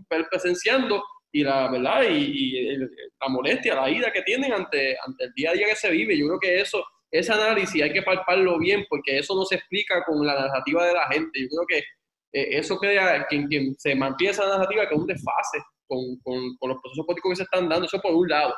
pre- 0.07 0.23
presenciando 0.31 1.03
y 1.33 1.43
la 1.43 1.69
verdad 1.69 2.03
y, 2.09 2.15
y 2.31 2.67
el- 2.69 2.89
la 3.19 3.27
molestia, 3.27 3.75
la 3.75 3.89
ira 3.89 4.09
que 4.13 4.21
tienen 4.21 4.53
ante, 4.53 4.95
ante 5.05 5.25
el 5.25 5.33
día 5.33 5.49
a 5.51 5.53
día 5.53 5.67
que 5.67 5.75
se 5.75 5.91
vive. 5.91 6.17
Yo 6.17 6.27
creo 6.27 6.39
que 6.39 6.61
eso, 6.61 6.81
ese 7.11 7.33
análisis 7.33 7.83
hay 7.83 7.91
que 7.91 8.03
palparlo 8.03 8.57
bien 8.57 8.85
porque 8.87 9.17
eso 9.17 9.35
no 9.35 9.43
se 9.43 9.55
explica 9.55 10.01
con 10.05 10.25
la 10.25 10.33
narrativa 10.33 10.85
de 10.87 10.93
la 10.93 11.07
gente. 11.07 11.41
Yo 11.41 11.47
creo 11.49 11.65
que 11.67 11.83
eh, 12.31 12.57
eso 12.57 12.77
crea 12.77 13.25
quien, 13.27 13.47
quien 13.47 13.75
se 13.77 13.95
mantiene 13.95 14.31
esa 14.31 14.47
narrativa 14.47 14.87
que 14.87 14.95
es 14.95 14.99
un 14.99 15.07
desfase 15.07 15.59
con, 15.87 15.99
con, 16.23 16.57
con 16.57 16.69
los 16.69 16.81
procesos 16.81 17.05
políticos 17.05 17.31
que 17.31 17.35
se 17.37 17.43
están 17.43 17.69
dando, 17.69 17.85
eso 17.85 17.99
por 18.01 18.13
un 18.13 18.27
lado. 18.27 18.53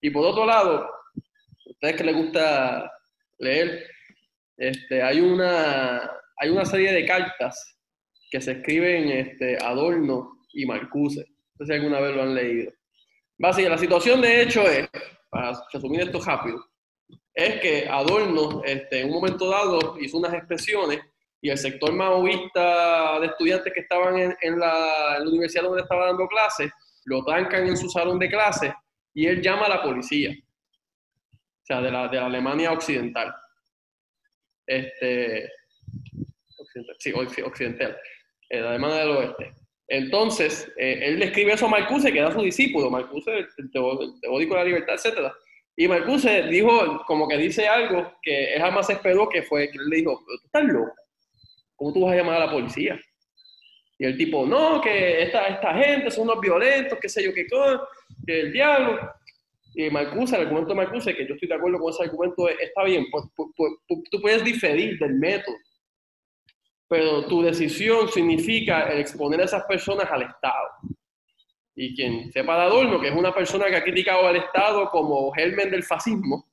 Y 0.00 0.10
por 0.10 0.26
otro 0.26 0.46
lado, 0.46 0.84
a 0.84 1.70
ustedes 1.70 1.96
que 1.96 2.04
les 2.04 2.16
gusta 2.16 2.92
leer, 3.38 3.86
este, 4.56 5.02
hay, 5.02 5.20
una, 5.20 6.10
hay 6.36 6.50
una 6.50 6.64
serie 6.64 6.92
de 6.92 7.06
cartas 7.06 7.78
que 8.30 8.40
se 8.40 8.52
escriben 8.52 9.08
este, 9.08 9.56
Adorno 9.62 10.44
y 10.52 10.66
Marcuse. 10.66 11.24
No 11.58 11.66
sé 11.66 11.72
si 11.72 11.78
alguna 11.78 12.00
vez 12.00 12.14
lo 12.14 12.22
han 12.22 12.34
leído. 12.34 12.72
Básicamente, 13.38 13.70
la 13.70 13.78
situación 13.78 14.20
de 14.20 14.42
hecho 14.42 14.62
es, 14.62 14.88
para 15.30 15.52
resumir 15.72 16.02
esto 16.02 16.20
rápido, 16.20 16.64
es 17.34 17.60
que 17.60 17.88
Adorno 17.88 18.62
este, 18.64 19.00
en 19.00 19.08
un 19.08 19.14
momento 19.14 19.48
dado 19.48 19.96
hizo 20.00 20.18
unas 20.18 20.34
expresiones 20.34 21.00
y 21.40 21.50
el 21.50 21.58
sector 21.58 21.92
maoísta 21.92 23.20
de 23.20 23.26
estudiantes 23.26 23.72
que 23.72 23.80
estaban 23.80 24.36
en, 24.40 24.58
la, 24.58 25.18
universidad 25.24 25.64
donde 25.64 25.82
estaba 25.82 26.06
dando 26.06 26.26
clases, 26.26 26.70
lo 27.04 27.24
trancan 27.24 27.66
en 27.66 27.76
su 27.76 27.88
salón 27.88 28.18
de 28.18 28.28
clases 28.28 28.72
y 29.14 29.26
él 29.26 29.40
llama 29.40 29.66
a 29.66 29.70
la 29.70 29.82
policía, 29.82 30.30
o 30.32 31.64
sea, 31.66 31.80
de 31.80 31.90
la, 31.90 32.08
de 32.08 32.18
Alemania 32.18 32.72
occidental. 32.72 33.34
Este, 34.66 35.50
occidental, 36.58 36.96
sí, 37.30 37.42
occidental, 37.42 37.98
de 38.50 38.60
la 38.60 38.70
Alemania 38.70 38.96
del 38.98 39.10
oeste. 39.10 39.52
Entonces, 39.86 40.70
eh, 40.76 41.00
él 41.02 41.18
le 41.18 41.26
escribe 41.26 41.52
eso 41.52 41.66
a 41.66 41.70
Marcuse, 41.70 42.12
que 42.12 42.18
era 42.18 42.30
su 42.30 42.42
discípulo, 42.42 42.90
Marcuse, 42.90 43.46
el 43.56 43.70
teórico 43.70 44.54
de 44.54 44.60
la 44.60 44.64
libertad, 44.64 44.94
etc. 44.94 45.32
Y 45.76 45.88
Marcuse 45.88 46.42
dijo, 46.42 47.02
como 47.06 47.26
que 47.26 47.38
dice 47.38 47.66
algo 47.66 48.12
que 48.20 48.52
él 48.52 48.60
jamás 48.60 48.90
esperó, 48.90 49.28
que 49.28 49.42
fue 49.42 49.70
que 49.70 49.78
él 49.78 49.88
le 49.88 49.96
dijo, 49.98 50.22
tú 50.26 50.44
estás 50.44 50.64
loco, 50.64 50.92
¿cómo 51.78 51.94
tú 51.94 52.00
vas 52.02 52.12
a 52.12 52.16
llamar 52.16 52.42
a 52.42 52.46
la 52.46 52.52
policía? 52.52 53.00
Y 53.98 54.04
el 54.04 54.18
tipo, 54.18 54.44
no, 54.44 54.80
que 54.82 55.22
esta, 55.22 55.46
esta 55.46 55.74
gente 55.74 56.10
son 56.10 56.24
unos 56.24 56.40
violentos, 56.40 56.98
qué 57.00 57.08
sé 57.08 57.24
yo 57.24 57.32
qué 57.32 57.46
cosa, 57.46 57.80
que 58.26 58.40
el 58.40 58.52
diablo. 58.52 58.98
Y 59.74 59.88
Marcuse, 59.88 60.36
el 60.36 60.42
argumento 60.42 60.70
de 60.70 60.74
Marcuse, 60.74 61.14
que 61.14 61.26
yo 61.26 61.34
estoy 61.34 61.48
de 61.48 61.54
acuerdo 61.54 61.78
con 61.78 61.90
ese 61.90 62.02
argumento, 62.02 62.48
está 62.48 62.84
bien, 62.84 63.06
pues, 63.10 63.24
pues, 63.34 63.48
pues 63.56 64.00
tú 64.10 64.20
puedes 64.20 64.44
diferir 64.44 64.98
del 64.98 65.14
método 65.14 65.56
pero 66.88 67.26
tu 67.26 67.42
decisión 67.42 68.08
significa 68.08 68.88
el 68.88 69.00
exponer 69.00 69.42
a 69.42 69.44
esas 69.44 69.64
personas 69.64 70.10
al 70.10 70.22
Estado. 70.22 70.68
Y 71.74 71.94
quien 71.94 72.32
sepa 72.32 72.56
de 72.56 72.62
Adorno, 72.62 72.98
que 72.98 73.08
es 73.08 73.14
una 73.14 73.32
persona 73.32 73.66
que 73.66 73.76
ha 73.76 73.84
criticado 73.84 74.26
al 74.26 74.36
Estado 74.36 74.88
como 74.90 75.30
germen 75.32 75.70
del 75.70 75.84
fascismo, 75.84 76.48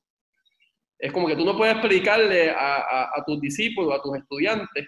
es 0.98 1.10
como 1.10 1.26
que 1.26 1.36
tú 1.36 1.44
no 1.44 1.56
puedes 1.56 1.74
explicarle 1.74 2.50
a, 2.50 3.22
tus 3.26 3.40
discípulos, 3.40 3.98
a 3.98 4.02
tus 4.02 4.16
estudiantes, 4.16 4.86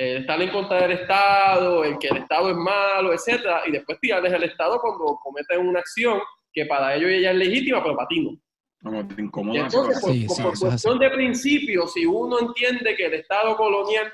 eh, 0.00 0.18
estar 0.18 0.40
en 0.40 0.50
contra 0.50 0.82
del 0.82 0.92
Estado, 0.92 1.82
el 1.82 1.98
que 1.98 2.06
el 2.06 2.18
Estado 2.18 2.50
es 2.50 2.56
malo, 2.56 3.12
etcétera, 3.12 3.62
y 3.66 3.72
después 3.72 3.98
tirarles 3.98 4.32
el 4.32 4.44
Estado 4.44 4.78
cuando 4.80 5.18
cometen 5.20 5.66
una 5.66 5.80
acción 5.80 6.20
que 6.52 6.66
para 6.66 6.94
ellos 6.94 7.10
ella 7.10 7.32
es 7.32 7.36
legítima, 7.36 7.82
pero 7.82 7.96
para 7.96 8.06
ti 8.06 8.20
no. 8.20 8.38
No, 8.80 9.08
te 9.08 9.20
incomoda. 9.20 9.58
entonces, 9.58 10.00
por, 10.28 10.56
cuestión 10.56 11.00
de 11.00 11.10
principio, 11.10 11.88
si 11.88 12.06
uno 12.06 12.38
entiende 12.38 12.94
que 12.94 13.06
el 13.06 13.14
Estado 13.14 13.56
colonial 13.56 14.12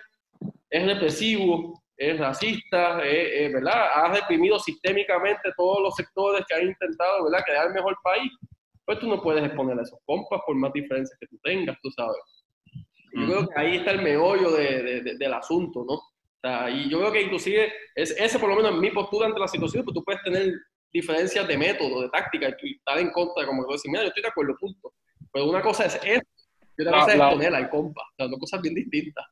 es 0.70 0.86
represivo, 0.86 1.82
es 1.98 2.18
racista, 2.18 2.96
¿verdad? 2.96 3.90
Ha 3.94 4.10
reprimido 4.10 4.58
sistémicamente 4.58 5.52
todos 5.54 5.82
los 5.82 5.94
sectores 5.96 6.46
que 6.48 6.54
han 6.54 6.66
intentado, 6.66 7.24
¿verdad?, 7.24 7.44
crear 7.44 7.66
el 7.66 7.74
mejor 7.74 7.94
país. 8.02 8.32
Pues 8.86 8.98
tú 9.00 9.06
no 9.06 9.20
puedes 9.20 9.44
exponer 9.44 9.78
a 9.78 9.82
esos 9.82 9.98
compas 10.06 10.40
por 10.46 10.56
más 10.56 10.72
diferencias 10.72 11.18
que 11.20 11.26
tú 11.26 11.38
tengas, 11.42 11.76
tú 11.82 11.90
sabes. 11.90 12.16
Yo 13.14 13.26
creo 13.26 13.48
que 13.48 13.54
ahí 13.60 13.76
está 13.76 13.92
el 13.92 14.02
meollo 14.02 14.50
de, 14.50 15.16
del 15.18 15.34
asunto, 15.34 15.84
¿no? 15.86 16.00
y 16.68 16.90
yo 16.90 16.98
creo 16.98 17.12
que 17.12 17.22
inclusive, 17.22 17.72
es, 17.94 18.10
ese 18.18 18.38
por 18.38 18.50
lo 18.50 18.56
menos 18.56 18.72
en 18.72 18.80
mi 18.80 18.90
postura 18.90 19.26
ante 19.26 19.40
la 19.40 19.48
situación, 19.48 19.82
pues 19.82 19.94
tú 19.94 20.04
puedes 20.04 20.22
tener 20.22 20.52
diferencias 20.92 21.48
de 21.48 21.56
método, 21.56 22.02
de 22.02 22.10
táctica, 22.10 22.54
y 22.62 22.74
estar 22.74 22.98
en 22.98 23.10
contra, 23.10 23.46
como 23.46 23.66
que 23.66 23.74
decir, 23.74 23.90
mira, 23.90 24.02
yo 24.02 24.08
estoy 24.08 24.22
de 24.22 24.28
acuerdo, 24.28 24.54
punto. 24.60 24.92
Pero 25.32 25.48
una 25.48 25.62
cosa 25.62 25.86
es 25.86 25.98
eso, 26.04 26.22
y 26.76 26.82
otra 26.82 27.00
cosa 27.00 27.14
es 27.14 27.20
exponer 27.20 27.54
al 27.54 27.70
compa, 27.70 28.02
o 28.02 28.14
sea, 28.16 28.28
dos 28.28 28.38
cosas 28.38 28.60
bien 28.60 28.74
distintas. 28.74 29.24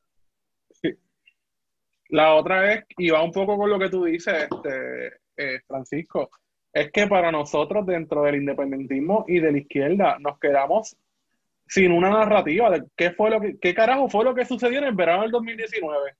La 2.09 2.35
otra 2.35 2.73
es, 2.73 2.83
y 2.97 3.09
va 3.09 3.23
un 3.23 3.31
poco 3.31 3.57
con 3.57 3.69
lo 3.69 3.79
que 3.79 3.89
tú 3.89 4.05
dices, 4.05 4.47
este, 4.49 5.07
eh, 5.37 5.59
Francisco, 5.67 6.29
es 6.71 6.91
que 6.91 7.07
para 7.07 7.31
nosotros 7.31 7.85
dentro 7.85 8.23
del 8.23 8.35
independentismo 8.35 9.25
y 9.27 9.39
de 9.39 9.51
la 9.51 9.57
izquierda 9.59 10.17
nos 10.19 10.39
quedamos 10.39 10.95
sin 11.67 11.91
una 11.91 12.09
narrativa 12.09 12.69
de 12.69 12.83
qué 12.95 13.11
fue 13.11 13.29
lo 13.29 13.41
que, 13.41 13.57
qué 13.59 13.73
carajo 13.73 14.09
fue 14.09 14.23
lo 14.23 14.35
que 14.35 14.45
sucedió 14.45 14.79
en 14.79 14.85
el 14.85 14.95
verano 14.95 15.23
del 15.23 15.31
2019. 15.31 16.13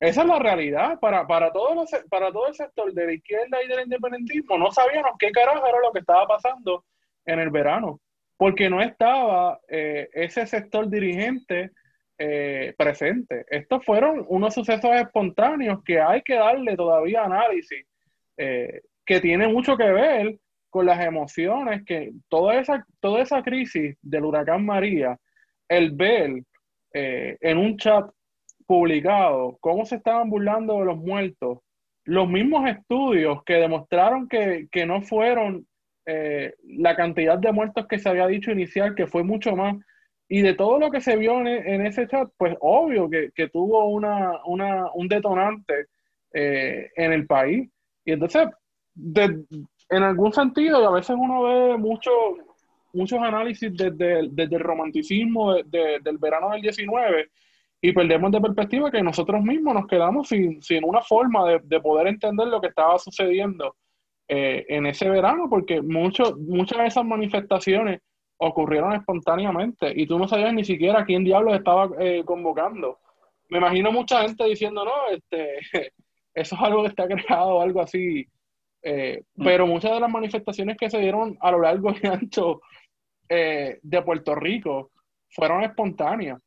Esa 0.00 0.22
es 0.22 0.26
la 0.26 0.38
realidad 0.38 0.98
para, 0.98 1.26
para, 1.26 1.52
todos 1.52 1.90
para 2.08 2.32
todo 2.32 2.48
el 2.48 2.54
sector 2.54 2.92
de 2.92 3.06
la 3.06 3.12
izquierda 3.12 3.62
y 3.62 3.68
del 3.68 3.84
independentismo. 3.84 4.58
No 4.58 4.72
sabíamos 4.72 5.12
qué 5.18 5.30
carajo 5.30 5.66
era 5.66 5.78
lo 5.80 5.92
que 5.92 6.00
estaba 6.00 6.26
pasando 6.26 6.84
en 7.24 7.38
el 7.38 7.50
verano, 7.50 8.00
porque 8.36 8.68
no 8.68 8.82
estaba 8.82 9.60
eh, 9.68 10.08
ese 10.12 10.46
sector 10.46 10.88
dirigente 10.88 11.70
eh, 12.18 12.74
presente. 12.76 13.44
Estos 13.48 13.84
fueron 13.84 14.24
unos 14.28 14.54
sucesos 14.54 14.90
espontáneos 14.94 15.82
que 15.84 16.00
hay 16.00 16.22
que 16.22 16.34
darle 16.34 16.76
todavía 16.76 17.24
análisis, 17.24 17.86
eh, 18.36 18.80
que 19.04 19.20
tiene 19.20 19.48
mucho 19.48 19.76
que 19.76 19.90
ver 19.90 20.36
con 20.72 20.86
las 20.86 21.04
emociones, 21.04 21.84
que 21.84 22.12
toda 22.28 22.58
esa, 22.58 22.84
toda 22.98 23.22
esa 23.22 23.42
crisis 23.42 23.96
del 24.02 24.24
huracán 24.24 24.64
María, 24.64 25.18
el 25.68 25.92
ver 25.92 26.42
eh, 26.94 27.36
en 27.40 27.58
un 27.58 27.76
chat 27.76 28.10
publicado 28.66 29.58
cómo 29.60 29.84
se 29.84 29.96
estaban 29.96 30.30
burlando 30.30 30.78
de 30.78 30.86
los 30.86 30.96
muertos, 30.96 31.58
los 32.04 32.28
mismos 32.28 32.68
estudios 32.68 33.44
que 33.44 33.54
demostraron 33.54 34.28
que, 34.28 34.66
que 34.72 34.86
no 34.86 35.02
fueron 35.02 35.66
la 36.64 36.96
cantidad 36.96 37.38
de 37.38 37.52
muertos 37.52 37.86
que 37.86 38.00
se 38.00 38.08
había 38.08 38.26
dicho 38.26 38.50
inicial, 38.50 38.96
que 38.96 39.06
fue 39.06 39.22
mucho 39.22 39.54
más, 39.54 39.76
y 40.34 40.40
de 40.40 40.54
todo 40.54 40.78
lo 40.78 40.90
que 40.90 41.02
se 41.02 41.16
vio 41.16 41.40
en, 41.46 41.86
ese 41.86 42.08
chat, 42.08 42.26
pues 42.38 42.56
obvio 42.60 43.10
que, 43.10 43.48
tuvo 43.52 43.86
una, 43.90 44.40
un 44.44 45.06
detonante 45.06 45.88
eh, 46.32 46.90
en 46.96 47.12
el 47.12 47.26
país. 47.26 47.68
Y 48.02 48.12
entonces, 48.12 48.48
en 49.92 50.02
algún 50.02 50.32
sentido, 50.32 50.80
y 50.80 50.84
a 50.84 50.90
veces 50.90 51.14
uno 51.18 51.42
ve 51.42 51.76
mucho, 51.76 52.10
muchos 52.94 53.18
análisis 53.20 53.70
desde, 53.76 54.20
el 54.20 54.60
romanticismo 54.60 55.54
del 55.54 56.18
verano 56.18 56.50
del 56.50 56.62
19 56.62 57.30
y 57.84 57.92
perdemos 57.92 58.30
de 58.32 58.40
perspectiva 58.40 58.90
que 58.90 59.02
nosotros 59.02 59.42
mismos 59.42 59.74
nos 59.74 59.86
quedamos 59.86 60.28
sin, 60.28 60.60
una 60.84 61.02
forma 61.02 61.58
de, 61.62 61.80
poder 61.80 62.06
entender 62.06 62.46
lo 62.48 62.60
que 62.60 62.68
estaba 62.68 62.98
sucediendo 62.98 63.76
eh, 64.28 64.64
en 64.68 64.86
ese 64.86 65.10
verano, 65.10 65.48
porque 65.50 65.82
mucho, 65.82 66.36
muchas 66.38 66.78
de 66.78 66.86
esas 66.86 67.04
manifestaciones 67.04 68.00
ocurrieron 68.38 68.94
espontáneamente 68.94 69.92
y 69.94 70.06
tú 70.06 70.18
no 70.18 70.26
sabías 70.26 70.54
ni 70.54 70.64
siquiera 70.64 71.04
quién 71.04 71.24
diablos 71.24 71.54
estaba 71.54 71.90
eh, 71.98 72.22
convocando. 72.24 72.98
Me 73.50 73.58
imagino 73.58 73.92
mucha 73.92 74.22
gente 74.22 74.44
diciendo, 74.44 74.84
no, 74.84 75.14
este, 75.14 75.58
eso 76.34 76.54
es 76.54 76.60
algo 76.62 76.82
que 76.82 76.88
está 76.88 77.06
creado 77.06 77.60
algo 77.60 77.82
así. 77.82 78.26
Eh, 78.82 79.22
mm. 79.34 79.44
Pero 79.44 79.66
muchas 79.66 79.92
de 79.92 80.00
las 80.00 80.10
manifestaciones 80.10 80.76
que 80.76 80.90
se 80.90 80.98
dieron 80.98 81.36
a 81.40 81.50
lo 81.50 81.60
largo 81.60 81.92
y 82.02 82.06
ancho 82.06 82.60
eh, 83.28 83.78
de 83.82 84.02
Puerto 84.02 84.34
Rico 84.34 84.90
fueron 85.30 85.62
espontáneas. 85.62 86.40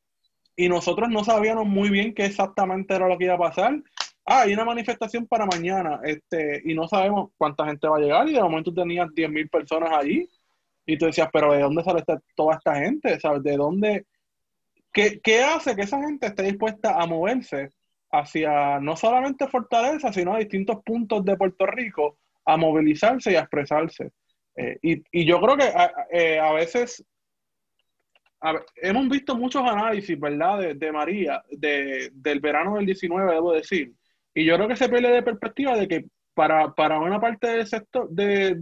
Y 0.55 0.69
nosotros 0.69 1.09
no 1.09 1.23
sabíamos 1.23 1.65
muy 1.65 1.89
bien 1.89 2.13
qué 2.13 2.25
exactamente 2.25 2.93
era 2.95 3.07
lo 3.07 3.17
que 3.17 3.25
iba 3.25 3.33
a 3.33 3.39
pasar. 3.39 3.81
Ah, 4.25 4.41
hay 4.41 4.53
una 4.53 4.65
manifestación 4.65 5.27
para 5.27 5.45
mañana, 5.45 5.99
este, 6.03 6.61
y 6.65 6.73
no 6.73 6.87
sabemos 6.87 7.29
cuánta 7.37 7.65
gente 7.65 7.87
va 7.87 7.97
a 7.97 7.99
llegar, 7.99 8.27
y 8.27 8.33
de 8.33 8.41
momento 8.41 8.73
tenías 8.73 9.07
10.000 9.09 9.49
personas 9.49 9.91
allí 9.91 10.27
y 10.85 10.97
tú 10.97 11.05
decías, 11.05 11.29
pero 11.31 11.53
¿de 11.53 11.61
dónde 11.61 11.83
sale 11.83 12.03
toda 12.35 12.55
esta 12.55 12.75
gente? 12.75 13.19
¿Sabes? 13.19 13.43
¿De 13.43 13.57
dónde? 13.57 14.05
¿Qué, 14.93 15.19
¿Qué, 15.21 15.41
hace 15.41 15.75
que 15.75 15.83
esa 15.83 16.01
gente 16.01 16.27
esté 16.27 16.43
dispuesta 16.43 17.01
a 17.01 17.05
moverse 17.05 17.69
hacia 18.11 18.79
no 18.79 18.95
solamente 18.95 19.47
Fortaleza, 19.47 20.13
sino 20.13 20.33
a 20.33 20.39
distintos 20.39 20.77
puntos 20.83 21.25
de 21.25 21.35
Puerto 21.37 21.65
Rico 21.65 22.17
a 22.45 22.57
movilizarse 22.57 23.31
y 23.31 23.35
a 23.35 23.41
expresarse? 23.41 24.11
Eh, 24.55 24.77
y, 24.81 25.03
y, 25.11 25.25
yo 25.25 25.41
creo 25.41 25.57
que 25.57 25.63
a, 25.63 25.91
eh, 26.11 26.39
a 26.39 26.53
veces 26.53 27.03
hemos 28.75 29.09
visto 29.09 29.35
muchos 29.35 29.63
análisis, 29.63 30.19
¿verdad? 30.19 30.59
De, 30.59 30.73
de 30.75 30.91
María, 30.91 31.43
de, 31.49 32.11
del 32.13 32.39
verano 32.39 32.75
del 32.75 32.85
19, 32.85 33.33
debo 33.33 33.53
decir. 33.53 33.93
Y 34.33 34.45
yo 34.45 34.55
creo 34.55 34.67
que 34.67 34.75
se 34.75 34.89
pierde 34.89 35.11
de 35.11 35.23
perspectiva 35.23 35.75
de 35.75 35.87
que 35.87 36.05
para, 36.33 36.73
para 36.73 36.99
una 36.99 37.19
parte 37.19 37.47
del 37.47 37.65
sector, 37.65 38.09
de, 38.09 38.55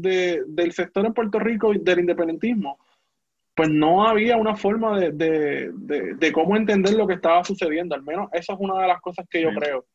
del 0.47 0.71
sector 0.71 1.05
en 1.05 1.13
Puerto 1.13 1.39
Rico 1.39 1.73
del 1.73 1.99
independentismo, 1.99 2.77
pues 3.55 3.69
no 3.69 4.07
había 4.07 4.37
una 4.37 4.55
forma 4.55 4.99
de, 4.99 6.31
cómo 6.33 6.55
entender 6.55 6.93
lo 6.93 7.07
que 7.07 7.15
estaba 7.15 7.43
sucediendo. 7.43 7.95
Al 7.95 8.03
menos 8.03 8.29
esa 8.31 8.53
es 8.53 8.59
una 8.59 8.81
de 8.81 8.87
las 8.87 9.01
cosas 9.01 9.25
que 9.29 9.41
yo 9.41 9.49
creo. 9.53 9.85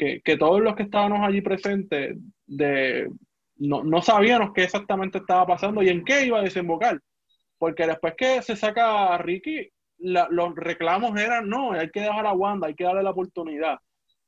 Que, 0.00 0.36
todos 0.38 0.62
los 0.62 0.74
que 0.76 0.84
estábamos 0.84 1.20
allí 1.20 1.42
presentes 1.42 2.16
de, 2.46 3.10
no, 3.56 3.84
no 3.84 4.00
sabíamos 4.00 4.52
qué 4.54 4.62
exactamente 4.62 5.18
estaba 5.18 5.46
pasando 5.46 5.82
y 5.82 5.90
en 5.90 6.04
qué 6.04 6.24
iba 6.24 6.38
a 6.38 6.42
desembocar. 6.42 6.98
Porque 7.58 7.86
después 7.86 8.14
que 8.16 8.40
se 8.40 8.56
saca 8.56 9.12
a 9.14 9.18
Ricky, 9.18 9.68
los 9.98 10.54
reclamos 10.56 11.20
eran, 11.20 11.50
no, 11.50 11.72
hay 11.72 11.90
que 11.90 12.00
dejar 12.00 12.26
a 12.26 12.32
Wanda, 12.32 12.68
hay 12.68 12.74
que 12.74 12.84
darle 12.84 13.02
la 13.02 13.10
oportunidad. 13.10 13.78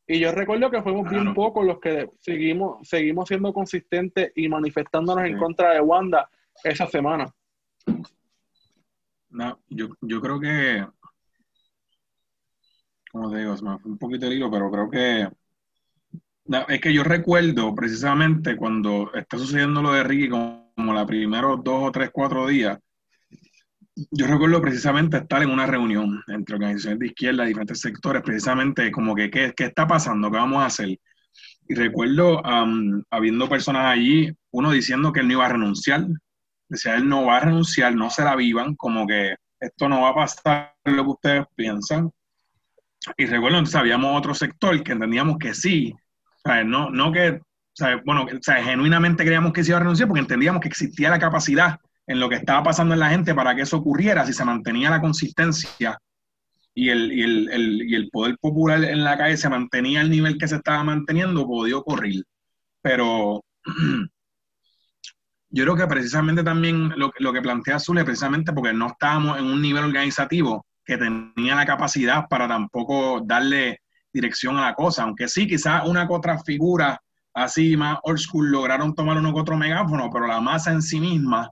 Y 0.07 0.19
yo 0.19 0.31
recuerdo 0.32 0.70
que 0.70 0.82
fuimos 0.82 1.09
bien 1.09 1.32
pocos 1.32 1.65
los 1.65 1.81
que 1.81 2.11
seguimos, 2.20 2.86
seguimos 2.86 3.28
siendo 3.28 3.55
consistentes 3.55 4.31
y 4.35 4.51
manifestándonos 4.51 5.24
en 5.24 5.39
contra 5.39 5.73
de 5.73 5.81
Wanda 5.81 6.28
esa 6.62 6.86
semana. 6.86 7.32
No, 9.31 9.59
yo, 9.70 9.89
yo 10.03 10.20
creo 10.20 10.39
que, 10.39 10.86
como 13.11 13.31
te 13.31 13.39
digo, 13.39 13.57
se 13.57 13.65
me 13.65 13.78
fue 13.78 13.93
un 13.93 13.99
poquito 13.99 14.27
el 14.27 14.35
hilo, 14.35 14.51
pero 14.51 14.70
creo 14.70 14.90
que 14.90 15.41
es 16.68 16.80
que 16.80 16.92
yo 16.92 17.04
recuerdo 17.04 17.74
precisamente 17.74 18.56
cuando 18.56 19.12
está 19.14 19.38
sucediendo 19.38 19.82
lo 19.82 19.92
de 19.92 20.04
Ricky 20.04 20.28
como, 20.28 20.72
como 20.74 20.92
los 20.92 21.06
primeros 21.06 21.62
dos 21.62 21.88
o 21.88 21.92
tres, 21.92 22.10
cuatro 22.12 22.46
días, 22.46 22.78
yo 24.10 24.26
recuerdo 24.26 24.60
precisamente 24.62 25.18
estar 25.18 25.42
en 25.42 25.50
una 25.50 25.66
reunión 25.66 26.22
entre 26.28 26.54
organizaciones 26.54 26.98
de 26.98 27.06
izquierda, 27.06 27.44
diferentes 27.44 27.80
sectores, 27.80 28.22
precisamente 28.22 28.90
como 28.90 29.14
que, 29.14 29.30
¿qué, 29.30 29.52
qué 29.54 29.64
está 29.64 29.86
pasando? 29.86 30.30
¿Qué 30.30 30.38
vamos 30.38 30.62
a 30.62 30.66
hacer? 30.66 30.88
Y 31.68 31.74
recuerdo 31.74 32.42
habiendo 33.10 33.48
personas 33.48 33.86
allí, 33.86 34.30
uno 34.50 34.70
diciendo 34.70 35.12
que 35.12 35.20
él 35.20 35.28
no 35.28 35.34
iba 35.34 35.46
a 35.46 35.50
renunciar, 35.50 36.06
decía, 36.68 36.96
él 36.96 37.08
no 37.08 37.26
va 37.26 37.36
a 37.36 37.40
renunciar, 37.40 37.94
no 37.94 38.10
se 38.10 38.24
la 38.24 38.34
vivan, 38.34 38.74
como 38.76 39.06
que 39.06 39.36
esto 39.60 39.88
no 39.88 40.02
va 40.02 40.10
a 40.10 40.14
pasar 40.14 40.74
lo 40.84 41.04
que 41.04 41.10
ustedes 41.10 41.44
piensan. 41.54 42.10
Y 43.16 43.26
recuerdo, 43.26 43.58
entonces 43.58 43.76
habíamos 43.76 44.18
otro 44.18 44.34
sector 44.34 44.82
que 44.82 44.92
entendíamos 44.92 45.38
que 45.38 45.54
sí, 45.54 45.94
no, 46.44 46.90
no 46.90 47.12
que, 47.12 47.40
bueno, 48.05 48.27
genuinamente 48.64 49.24
creíamos 49.24 49.52
que 49.52 49.64
se 49.64 49.70
iba 49.70 49.78
a 49.78 49.81
renunciar 49.81 50.09
porque 50.09 50.20
entendíamos 50.20 50.60
que 50.60 50.69
existía 50.69 51.10
la 51.10 51.19
capacidad 51.19 51.78
en 52.06 52.20
lo 52.20 52.28
que 52.28 52.36
estaba 52.36 52.62
pasando 52.62 52.94
en 52.94 53.01
la 53.01 53.10
gente 53.10 53.35
para 53.35 53.55
que 53.55 53.62
eso 53.62 53.77
ocurriera, 53.77 54.27
si 54.27 54.32
se 54.32 54.44
mantenía 54.44 54.90
la 54.90 55.01
consistencia 55.01 55.98
y 56.74 56.89
el, 56.89 57.12
y 57.12 57.23
el, 57.23 57.82
y 57.89 57.94
el 57.94 58.09
poder 58.10 58.36
popular 58.39 58.82
en 58.82 59.05
la 59.05 59.16
calle 59.16 59.36
se 59.36 59.48
mantenía 59.48 60.01
al 60.01 60.10
nivel 60.10 60.39
que 60.39 60.48
se 60.48 60.56
estaba 60.56 60.82
manteniendo, 60.82 61.47
podía 61.47 61.77
ocurrir. 61.77 62.24
Pero 62.81 63.44
yo 65.51 65.64
creo 65.64 65.77
que 65.77 65.86
precisamente 65.86 66.43
también 66.43 66.93
lo, 66.97 67.12
lo 67.19 67.32
que 67.32 67.43
plantea 67.43 67.77
Azul 67.77 68.02
precisamente 68.05 68.52
porque 68.52 68.73
no 68.73 68.89
estábamos 68.89 69.39
en 69.39 69.44
un 69.44 69.62
nivel 69.62 69.85
organizativo 69.85 70.66
que 70.85 70.98
tenía 70.98 71.55
la 71.55 71.66
capacidad 71.66 72.27
para 72.28 72.48
tampoco 72.48 73.20
darle 73.24 73.81
dirección 74.12 74.56
a 74.56 74.62
la 74.62 74.74
cosa, 74.74 75.05
aunque 75.05 75.28
sí, 75.28 75.47
quizás 75.47 75.86
una 75.86 76.06
que 76.06 76.14
otra 76.14 76.39
figura 76.39 77.01
así 77.34 77.76
más 77.76 77.98
old 78.02 78.18
school 78.18 78.51
lograron 78.51 78.94
tomar 78.94 79.16
uno 79.16 79.32
que 79.32 79.40
otro 79.40 79.56
megáfono, 79.56 80.10
pero 80.12 80.26
la 80.26 80.40
masa 80.40 80.72
en 80.72 80.82
sí 80.82 81.01
misma 81.01 81.51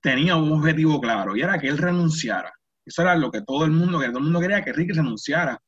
tenía 0.00 0.36
un 0.36 0.52
objetivo 0.52 1.00
claro 1.00 1.36
y 1.36 1.42
era 1.42 1.58
que 1.58 1.68
él 1.68 1.78
renunciara. 1.78 2.52
Eso 2.84 3.02
era 3.02 3.16
lo 3.16 3.30
que 3.30 3.42
todo 3.42 3.64
el 3.64 3.72
mundo, 3.72 3.98
que 3.98 4.06
todo 4.08 4.18
el 4.18 4.24
mundo 4.24 4.40
quería 4.40 4.62
que 4.62 4.72
Ricky 4.72 4.92
renunciara. 4.92 5.58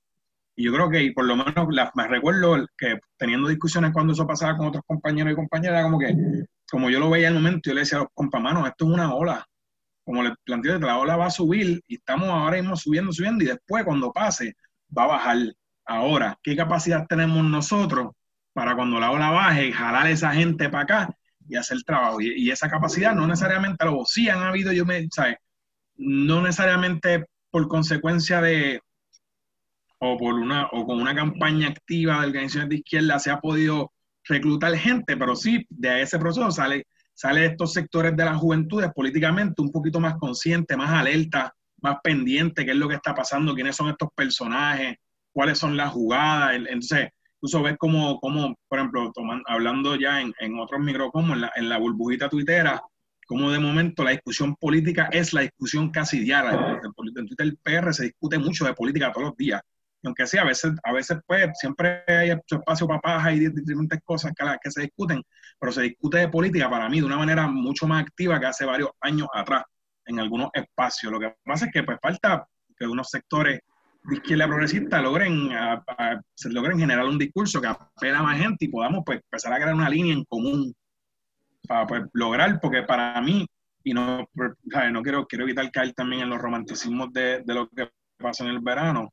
Y 0.54 0.64
yo 0.64 0.72
creo 0.72 0.90
que, 0.90 1.02
y 1.02 1.12
por 1.12 1.24
lo 1.24 1.36
menos 1.36 1.68
me 1.94 2.08
recuerdo 2.08 2.66
que 2.76 2.98
teniendo 3.16 3.48
discusiones 3.48 3.92
cuando 3.92 4.12
eso 4.12 4.26
pasaba 4.26 4.56
con 4.56 4.66
otros 4.66 4.82
compañeros 4.86 5.32
y 5.32 5.36
compañeras, 5.36 5.84
como 5.84 5.98
que, 5.98 6.14
como 6.70 6.90
yo 6.90 6.98
lo 6.98 7.10
veía 7.10 7.28
el 7.28 7.34
momento, 7.34 7.70
yo 7.70 7.74
le 7.74 7.80
decía 7.80 7.98
a 7.98 8.00
los 8.02 8.10
compamanos, 8.14 8.66
esto 8.66 8.86
es 8.86 8.90
una 8.92 9.14
ola. 9.14 9.44
Como 10.04 10.22
le 10.22 10.34
planteé, 10.44 10.78
la 10.80 10.98
ola 10.98 11.16
va 11.16 11.26
a 11.26 11.30
subir 11.30 11.80
y 11.86 11.96
estamos 11.96 12.28
ahora 12.28 12.56
mismo 12.56 12.76
subiendo, 12.76 13.12
subiendo, 13.12 13.44
y 13.44 13.48
después 13.48 13.84
cuando 13.84 14.12
pase, 14.12 14.56
va 14.96 15.04
a 15.04 15.06
bajar. 15.06 15.36
Ahora, 15.88 16.38
¿qué 16.42 16.54
capacidad 16.54 17.06
tenemos 17.08 17.42
nosotros 17.44 18.12
para 18.52 18.76
cuando 18.76 19.00
la 19.00 19.10
ola 19.10 19.30
baje, 19.30 19.72
jalar 19.72 20.06
esa 20.06 20.32
gente 20.34 20.68
para 20.68 20.84
acá 20.84 21.16
y 21.48 21.56
hacer 21.56 21.82
trabajo? 21.82 22.20
Y, 22.20 22.50
esa 22.50 22.68
capacidad 22.68 23.14
no 23.14 23.26
necesariamente 23.26 23.86
lo 23.86 24.04
sí 24.04 24.28
han 24.28 24.42
habido, 24.42 24.70
yo 24.70 24.84
me, 24.84 25.08
¿sabes? 25.10 25.36
no 25.96 26.42
necesariamente 26.42 27.24
por 27.50 27.66
consecuencia 27.68 28.42
de 28.42 28.80
o 29.98 30.16
por 30.18 30.34
una 30.34 30.66
o 30.72 30.86
con 30.86 31.00
una 31.00 31.14
campaña 31.14 31.68
activa 31.68 32.20
de 32.20 32.26
organizaciones 32.26 32.68
de 32.68 32.76
izquierda 32.76 33.18
se 33.18 33.30
ha 33.30 33.40
podido 33.40 33.90
reclutar 34.24 34.76
gente, 34.76 35.16
pero 35.16 35.34
sí 35.34 35.66
de 35.70 36.02
ese 36.02 36.18
proceso 36.18 36.50
sale 36.50 36.86
sale 37.14 37.46
estos 37.46 37.72
sectores 37.72 38.14
de 38.14 38.24
las 38.24 38.36
juventudes 38.36 38.92
políticamente 38.94 39.62
un 39.62 39.72
poquito 39.72 39.98
más 39.98 40.16
conscientes, 40.18 40.76
más 40.76 40.90
alerta, 40.90 41.52
más 41.80 41.96
pendiente 42.02 42.64
qué 42.64 42.72
es 42.72 42.76
lo 42.76 42.88
que 42.88 42.94
está 42.94 43.14
pasando, 43.14 43.54
quiénes 43.54 43.74
son 43.74 43.88
estos 43.88 44.10
personajes, 44.14 44.98
cuáles 45.38 45.56
son 45.60 45.76
las 45.76 45.92
jugadas. 45.92 46.56
Entonces, 46.56 47.10
incluso 47.36 47.62
ves 47.62 47.76
como, 47.78 48.18
como 48.18 48.56
por 48.66 48.80
ejemplo, 48.80 49.12
hablando 49.46 49.94
ya 49.94 50.20
en, 50.20 50.34
en 50.40 50.58
otros 50.58 50.80
micrófonos, 50.80 51.30
en 51.30 51.42
la, 51.42 51.52
en 51.54 51.68
la 51.68 51.78
burbujita 51.78 52.28
tuitera, 52.28 52.82
como 53.24 53.52
de 53.52 53.60
momento 53.60 54.02
la 54.02 54.10
discusión 54.10 54.56
política 54.56 55.08
es 55.12 55.32
la 55.32 55.42
discusión 55.42 55.92
casi 55.92 56.18
diaria. 56.18 56.80
En 56.82 56.92
Twitter 56.92 57.46
el 57.46 57.56
PR 57.58 57.94
se 57.94 58.06
discute 58.06 58.36
mucho 58.36 58.64
de 58.64 58.74
política 58.74 59.12
todos 59.12 59.28
los 59.28 59.36
días. 59.36 59.62
Y 60.02 60.08
aunque 60.08 60.26
sí, 60.26 60.38
a 60.38 60.44
veces, 60.44 60.72
a 60.82 60.92
veces 60.92 61.18
pues, 61.24 61.50
siempre 61.54 62.02
hay 62.08 62.30
espacio 62.30 62.88
para 62.88 63.00
paja 63.00 63.32
y 63.32 63.38
diferentes 63.38 64.00
cosas 64.02 64.32
que, 64.36 64.44
que 64.60 64.70
se 64.72 64.82
discuten, 64.82 65.22
pero 65.60 65.70
se 65.70 65.82
discute 65.82 66.18
de 66.18 66.28
política 66.28 66.68
para 66.68 66.88
mí 66.88 66.98
de 66.98 67.06
una 67.06 67.16
manera 67.16 67.46
mucho 67.46 67.86
más 67.86 68.02
activa 68.02 68.40
que 68.40 68.46
hace 68.46 68.64
varios 68.64 68.90
años 69.02 69.28
atrás 69.32 69.62
en 70.04 70.18
algunos 70.18 70.50
espacios. 70.52 71.12
Lo 71.12 71.20
que 71.20 71.32
pasa 71.44 71.66
es 71.66 71.72
que 71.72 71.84
pues 71.84 71.98
falta 72.02 72.44
que 72.76 72.88
unos 72.88 73.08
sectores 73.08 73.60
de 74.08 74.16
izquierda 74.16 74.46
progresista 74.46 75.02
logren, 75.02 75.50
se 76.34 76.48
logren 76.50 76.78
generar 76.78 77.04
un 77.04 77.18
discurso 77.18 77.60
que 77.60 77.66
apela 77.66 78.20
a 78.20 78.22
más 78.22 78.38
gente 78.38 78.64
y 78.64 78.68
podamos 78.68 79.02
pues 79.04 79.20
empezar 79.22 79.52
a 79.52 79.56
crear 79.56 79.74
una 79.74 79.90
línea 79.90 80.14
en 80.14 80.24
común 80.24 80.74
para 81.66 81.86
pues, 81.86 82.02
lograr, 82.14 82.58
porque 82.60 82.82
para 82.84 83.20
mí, 83.20 83.46
y 83.84 83.92
no, 83.92 84.26
no 84.92 85.02
quiero, 85.02 85.26
quiero 85.26 85.44
evitar 85.44 85.70
caer 85.70 85.92
también 85.92 86.22
en 86.22 86.30
los 86.30 86.40
romanticismos 86.40 87.12
de, 87.12 87.42
de 87.44 87.54
lo 87.54 87.68
que 87.68 87.90
pasa 88.16 88.44
en 88.44 88.50
el 88.50 88.60
verano. 88.60 89.12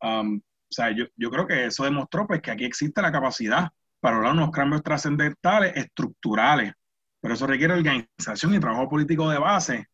Um, 0.00 0.36
o 0.36 0.72
sea, 0.72 0.90
yo, 0.90 1.04
yo, 1.16 1.30
creo 1.30 1.46
que 1.46 1.66
eso 1.66 1.84
demostró 1.84 2.26
pues, 2.26 2.40
que 2.40 2.50
aquí 2.50 2.64
existe 2.64 3.02
la 3.02 3.12
capacidad 3.12 3.68
para 4.00 4.16
lograr 4.16 4.32
unos 4.32 4.50
cambios 4.50 4.82
trascendentales, 4.82 5.76
estructurales, 5.76 6.72
pero 7.20 7.34
eso 7.34 7.46
requiere 7.46 7.74
organización 7.74 8.54
y 8.54 8.60
trabajo 8.60 8.88
político 8.88 9.28
de 9.28 9.38
base 9.38 9.86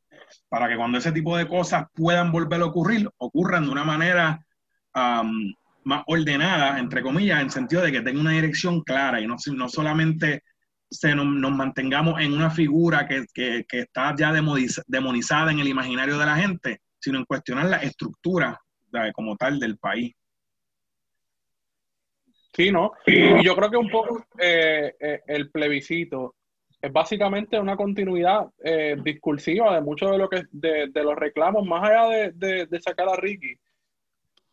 para 0.49 0.69
que 0.69 0.77
cuando 0.77 0.99
ese 0.99 1.13
tipo 1.13 1.37
de 1.37 1.47
cosas 1.47 1.87
puedan 1.95 2.33
volver 2.33 2.61
a 2.61 2.67
ocurrir, 2.67 3.09
ocurran 3.19 3.65
de 3.65 3.71
una 3.71 3.85
manera 3.85 4.45
um, 4.95 5.53
más 5.85 6.05
ordenada, 6.07 6.79
entre 6.79 7.03
comillas, 7.03 7.41
en 7.41 7.51
sentido 7.51 7.83
de 7.83 7.93
que 7.93 8.01
tenga 8.01 8.21
una 8.21 8.33
dirección 8.33 8.83
clara 8.83 9.21
y 9.21 9.27
no, 9.27 9.37
no 9.55 9.69
solamente 9.69 10.43
se 10.91 11.15
nos, 11.15 11.27
mantengamos 11.27 12.21
en 12.21 12.33
una 12.33 12.51
figura 12.51 13.09
que, 13.09 13.65
está 13.71 14.15
ya 14.17 14.33
demonizada 14.87 15.51
en 15.51 15.59
el 15.59 15.69
imaginario 15.69 16.19
de 16.19 16.27
la 16.27 16.37
gente, 16.37 16.81
sino 17.01 17.19
en 17.19 17.25
cuestionar 17.25 17.67
la 17.67 17.79
estructura 17.79 18.59
como 19.15 19.37
tal 19.37 19.59
del 19.59 19.79
país. 19.79 20.13
Sí, 22.55 22.71
¿no? 22.71 22.93
Y 23.07 23.43
yo 23.43 23.57
creo 23.57 23.71
que 23.71 23.77
un 23.79 23.89
poco 23.89 24.27
eh, 24.39 24.95
eh, 25.01 25.23
el 25.27 25.51
plebiscito 25.51 26.35
es 26.83 26.93
básicamente 26.93 27.61
una 27.61 27.77
continuidad 27.77 28.49
eh, 28.59 28.97
discursiva 29.05 29.73
de 29.77 29.81
muchos 29.81 30.11
de 30.11 30.19
lo 30.19 30.29
que 30.29 30.43
de, 30.51 30.91
los 30.95 31.17
reclamos, 31.17 31.65
más 31.65 31.89
allá 31.89 32.33
de, 32.35 32.67
de, 32.67 32.81
sacar 32.81 33.09
a 33.09 33.15
Ricky. 33.15 33.57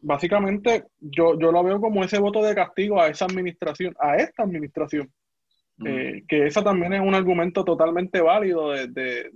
Básicamente, 0.01 0.85
yo, 0.99 1.38
yo 1.39 1.51
lo 1.51 1.64
veo 1.64 1.81
como 1.81 2.03
ese 2.03 2.19
voto 2.19 2.43
de 2.43 2.53
castigo 2.53 3.01
a 3.01 3.07
esa 3.07 3.26
administración, 3.26 3.95
a 3.99 4.15
esta 4.18 4.43
administración. 4.43 5.11
Eh, 5.84 6.23
que 6.27 6.45
esa 6.45 6.61
también 6.61 6.93
es 6.93 6.99
un 6.99 7.15
argumento 7.15 7.64
totalmente 7.64 8.22
válido 8.22 8.72
de, 8.72 9.31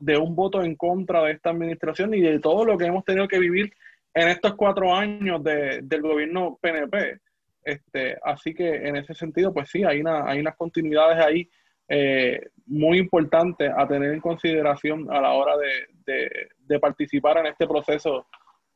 de, 0.00 0.16
un 0.16 0.34
voto 0.34 0.62
en 0.62 0.74
contra 0.76 1.22
de 1.22 1.32
esta 1.32 1.50
administración 1.50 2.14
y 2.14 2.22
de 2.22 2.40
todo 2.40 2.64
lo 2.64 2.76
que 2.76 2.86
hemos 2.86 3.04
tenido 3.04 3.28
que 3.28 3.38
vivir 3.38 3.70
en 4.14 4.28
estos 4.28 4.54
cuatro 4.56 4.94
años 4.94 5.44
del 5.44 6.02
gobierno 6.02 6.58
PNP. 6.60 7.20
Este, 7.62 8.16
así 8.24 8.54
que 8.54 8.88
en 8.88 8.96
ese 8.96 9.14
sentido, 9.14 9.52
pues 9.52 9.68
sí, 9.68 9.84
hay, 9.84 10.00
una, 10.00 10.28
hay 10.28 10.40
unas 10.40 10.56
continuidades 10.56 11.24
ahí 11.24 11.48
eh, 11.88 12.40
muy 12.66 12.98
importantes 12.98 13.70
a 13.76 13.86
tener 13.86 14.12
en 14.12 14.20
consideración 14.20 15.10
a 15.10 15.20
la 15.20 15.32
hora 15.32 15.54
de, 15.56 16.80
participar 16.80 17.38
en 17.38 17.46
este 17.46 17.66
proceso 17.66 18.26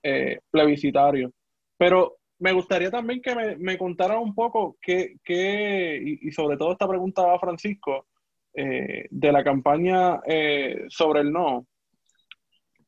eh, 0.02 0.40
plebiscitario. 0.50 1.30
Pero 1.76 2.16
me 2.38 2.52
gustaría 2.52 2.90
también 2.90 3.20
que 3.20 3.34
me, 3.34 3.56
me 3.56 3.78
contara 3.78 4.18
un 4.18 4.34
poco 4.34 4.76
qué, 4.80 5.16
qué 5.22 6.00
y, 6.02 6.30
sobre 6.32 6.56
todo 6.56 6.72
esta 6.72 6.88
pregunta 6.88 7.32
a 7.32 7.38
Francisco, 7.38 8.06
eh, 8.52 9.06
de 9.10 9.32
la 9.32 9.44
campaña 9.44 10.20
eh, 10.26 10.86
sobre 10.88 11.20
el 11.20 11.32
no. 11.32 11.66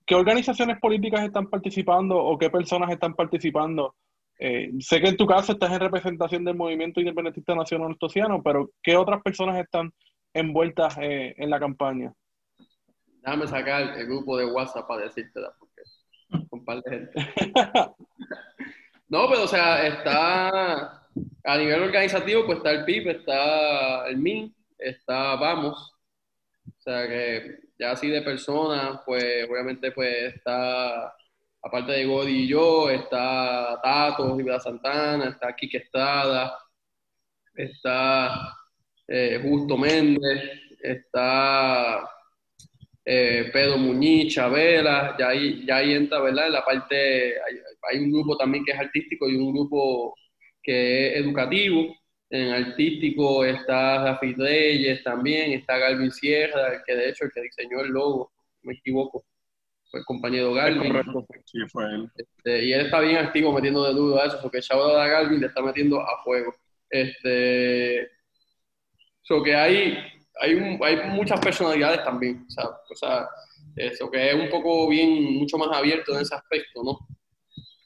¿Qué 0.04 0.16
organizaciones 0.16 0.80
políticas 0.80 1.22
están 1.22 1.48
participando 1.48 2.16
o 2.16 2.36
qué 2.36 2.50
personas 2.50 2.90
están 2.90 3.14
participando? 3.14 3.94
Eh, 4.40 4.72
sé 4.80 5.00
que 5.00 5.08
en 5.08 5.16
tu 5.16 5.24
caso 5.24 5.52
estás 5.52 5.70
en 5.70 5.78
representación 5.78 6.44
del 6.44 6.56
movimiento 6.56 6.98
independentista 6.98 7.54
nacional 7.54 7.96
tosiano, 7.96 8.42
pero 8.42 8.70
¿qué 8.82 8.96
otras 8.96 9.22
personas 9.22 9.56
están 9.60 9.92
envueltas 10.34 10.96
en 10.98 11.50
la 11.50 11.60
campaña? 11.60 12.14
Déjame 13.22 13.46
sacar 13.46 13.98
el 13.98 14.06
grupo 14.06 14.36
de 14.36 14.46
WhatsApp 14.46 14.86
para 14.88 15.02
decírtela, 15.02 15.54
porque 15.58 15.82
un 16.50 16.64
par 16.64 16.82
de 16.82 16.90
gente. 16.90 17.12
No, 19.08 19.28
pero 19.28 19.42
o 19.42 19.46
sea, 19.46 19.86
está 19.86 21.06
a 21.44 21.58
nivel 21.58 21.82
organizativo, 21.82 22.46
pues 22.46 22.56
está 22.56 22.70
el 22.70 22.86
PIB, 22.86 23.08
está 23.10 24.06
el 24.06 24.16
MIN, 24.16 24.56
está 24.78 25.36
Vamos. 25.36 25.92
O 26.66 26.80
sea 26.80 27.06
que 27.06 27.58
ya 27.78 27.90
así 27.90 28.08
de 28.08 28.22
personas, 28.22 29.02
pues 29.04 29.46
obviamente 29.50 29.92
pues 29.92 30.34
está, 30.34 31.14
aparte 31.60 31.92
de 31.92 32.06
Godi 32.06 32.44
y 32.44 32.48
yo, 32.48 32.88
está 32.88 33.78
Tato, 33.82 34.34
Rivera 34.34 34.58
Santana, 34.58 35.28
está 35.28 35.54
Kike 35.54 35.76
Estrada, 35.76 36.56
está 37.54 38.56
eh, 39.08 39.40
Justo 39.42 39.76
Méndez, 39.76 40.60
está 40.80 42.08
eh, 43.04 43.50
Pedro 43.52 43.78
Muñiz, 43.78 44.34
Chabela, 44.34 45.16
ya 45.18 45.28
ahí, 45.28 45.64
ya 45.66 45.76
ahí 45.76 45.94
entra, 45.94 46.20
¿verdad? 46.20 46.46
En 46.46 46.52
la 46.52 46.64
parte, 46.64 47.34
hay, 47.90 47.98
un 47.98 48.12
grupo 48.12 48.36
también 48.36 48.64
que 48.64 48.72
es 48.72 48.78
artístico 48.78 49.28
y 49.28 49.36
un 49.36 49.52
grupo 49.52 50.14
que 50.62 51.08
es 51.08 51.16
educativo. 51.16 51.94
En 52.30 52.50
artístico 52.50 53.44
está 53.44 54.04
Rafi 54.04 54.34
Reyes 54.34 55.02
también, 55.02 55.52
está 55.52 55.76
Galvin 55.78 56.10
Sierra, 56.10 56.82
que 56.86 56.94
de 56.94 57.10
hecho 57.10 57.24
el 57.24 57.32
que 57.32 57.42
diseñó 57.42 57.80
el 57.80 57.90
logo, 57.90 58.32
no 58.62 58.68
me 58.68 58.74
equivoco. 58.74 59.24
fue 59.90 60.00
el 60.00 60.06
compañero 60.06 60.54
Galvin. 60.54 60.92
correcto. 60.92 61.26
Sí, 61.44 61.58
fue 61.70 61.84
él. 61.86 62.08
Este, 62.16 62.64
y 62.64 62.72
él 62.72 62.86
está 62.86 63.00
bien 63.00 63.16
activo 63.16 63.52
metiendo 63.52 63.86
de 63.86 63.94
nudo 63.94 64.22
a 64.22 64.26
eso, 64.26 64.38
porque 64.40 64.60
Shadow 64.60 64.96
a 64.96 65.08
Galvin 65.08 65.40
le 65.40 65.48
está 65.48 65.60
metiendo 65.60 66.00
a 66.00 66.22
fuego. 66.24 66.54
Este, 66.88 68.08
so 69.22 69.42
que 69.42 69.54
hay, 69.54 69.98
hay, 70.40 70.54
un- 70.54 70.78
hay 70.82 70.96
muchas 71.10 71.40
personalidades 71.40 72.04
también, 72.04 72.46
o 72.90 72.94
sea, 72.96 73.28
eso 73.76 74.10
que 74.10 74.30
es 74.30 74.34
un 74.34 74.50
poco 74.50 74.88
bien, 74.88 75.34
mucho 75.34 75.56
más 75.58 75.68
abierto 75.76 76.14
en 76.14 76.22
ese 76.22 76.34
aspecto, 76.34 76.82
¿no? 76.84 76.98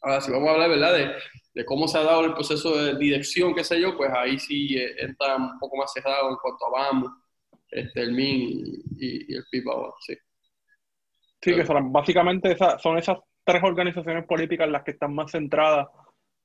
Ahora, 0.02 0.20
si 0.20 0.30
vamos 0.30 0.48
a 0.48 0.52
hablar, 0.52 0.70
¿verdad?, 0.70 0.94
de, 0.94 1.12
de 1.54 1.64
cómo 1.64 1.88
se 1.88 1.98
ha 1.98 2.02
dado 2.02 2.24
el 2.24 2.34
proceso 2.34 2.76
de 2.76 2.96
dirección, 2.98 3.54
qué 3.54 3.64
sé 3.64 3.80
yo, 3.80 3.96
pues 3.96 4.10
ahí 4.12 4.38
sí 4.38 4.76
eh, 4.76 4.94
entra 4.98 5.36
un 5.36 5.58
poco 5.58 5.76
más 5.76 5.92
cerrado 5.92 6.30
en 6.30 6.36
cuanto 6.36 6.66
a 6.66 6.70
Vamos, 6.70 7.12
este, 7.70 8.00
el 8.02 8.10
MIN 8.10 8.82
y, 8.98 9.32
y 9.32 9.36
el 9.36 9.44
ahora, 9.70 9.92
sí. 10.00 10.14
Sí, 11.42 11.54
que 11.54 11.64
son- 11.64 11.92
básicamente 11.92 12.52
esa- 12.52 12.78
son 12.78 12.98
esas 12.98 13.18
tres 13.44 13.62
organizaciones 13.62 14.26
políticas 14.26 14.68
las 14.68 14.82
que 14.82 14.92
están 14.92 15.14
más 15.14 15.30
centradas 15.30 15.86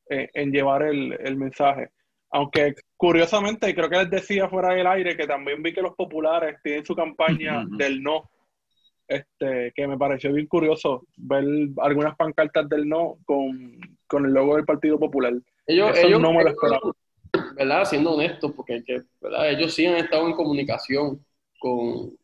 eh, 0.09 0.29
en 0.33 0.51
llevar 0.51 0.83
el, 0.83 1.13
el 1.13 1.37
mensaje. 1.37 1.89
Aunque 2.31 2.75
curiosamente, 2.95 3.73
creo 3.75 3.89
que 3.89 3.97
les 3.97 4.09
decía 4.09 4.47
fuera 4.47 4.73
del 4.73 4.87
aire 4.87 5.17
que 5.17 5.27
también 5.27 5.61
vi 5.61 5.73
que 5.73 5.81
los 5.81 5.95
populares 5.95 6.57
tienen 6.63 6.85
su 6.85 6.95
campaña 6.95 7.65
del 7.77 8.01
no, 8.01 8.29
este, 9.07 9.73
que 9.75 9.87
me 9.87 9.97
pareció 9.97 10.31
bien 10.31 10.47
curioso 10.47 11.05
ver 11.17 11.43
algunas 11.81 12.15
pancartas 12.15 12.69
del 12.69 12.87
no 12.87 13.17
con, 13.25 13.77
con 14.07 14.25
el 14.25 14.31
logo 14.31 14.55
del 14.55 14.65
Partido 14.65 14.97
Popular. 14.97 15.33
Ellos, 15.67 15.97
Eso 15.97 16.07
ellos, 16.07 16.21
no 16.21 16.31
me 16.33 16.43
lo 16.43 16.49
esperaba. 16.51 16.93
¿verdad? 17.55 17.85
Siendo 17.85 18.13
honestos, 18.13 18.53
porque 18.55 18.75
hay 18.75 18.83
que, 18.83 19.01
¿verdad? 19.19 19.49
ellos 19.49 19.73
sí 19.73 19.85
han 19.85 19.97
estado 19.97 20.27
en 20.27 20.33
comunicación 20.33 21.25
con, 21.59 22.17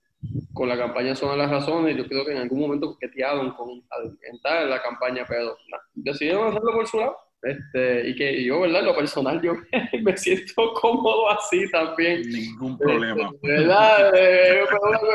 con 0.53 0.69
la 0.69 0.77
campaña 0.77 1.15
Son 1.15 1.38
las 1.38 1.49
Razones. 1.49 1.97
Yo 1.97 2.07
creo 2.07 2.25
que 2.25 2.31
en 2.31 2.39
algún 2.39 2.61
momento 2.61 2.91
coquetearon 2.91 3.51
con 3.51 3.84
entrar 4.31 4.63
en 4.63 4.69
la 4.69 4.81
campaña, 4.81 5.25
pero 5.27 5.57
nah, 5.69 5.79
decidieron 5.93 6.47
hacerlo 6.47 6.71
por 6.71 6.88
su 6.88 6.97
lado. 6.97 7.17
Este, 7.43 8.09
y 8.09 8.15
que 8.15 8.43
yo, 8.43 8.61
¿verdad? 8.61 8.81
Lo 8.84 8.95
personal, 8.95 9.39
yo 9.41 9.53
me 10.03 10.18
siento 10.18 10.73
cómodo 10.73 11.30
así 11.30 11.69
también. 11.72 12.22
Ningún 12.23 12.77
problema. 12.77 13.31
¿Verdad? 13.43 14.11
Eh, 14.18 14.64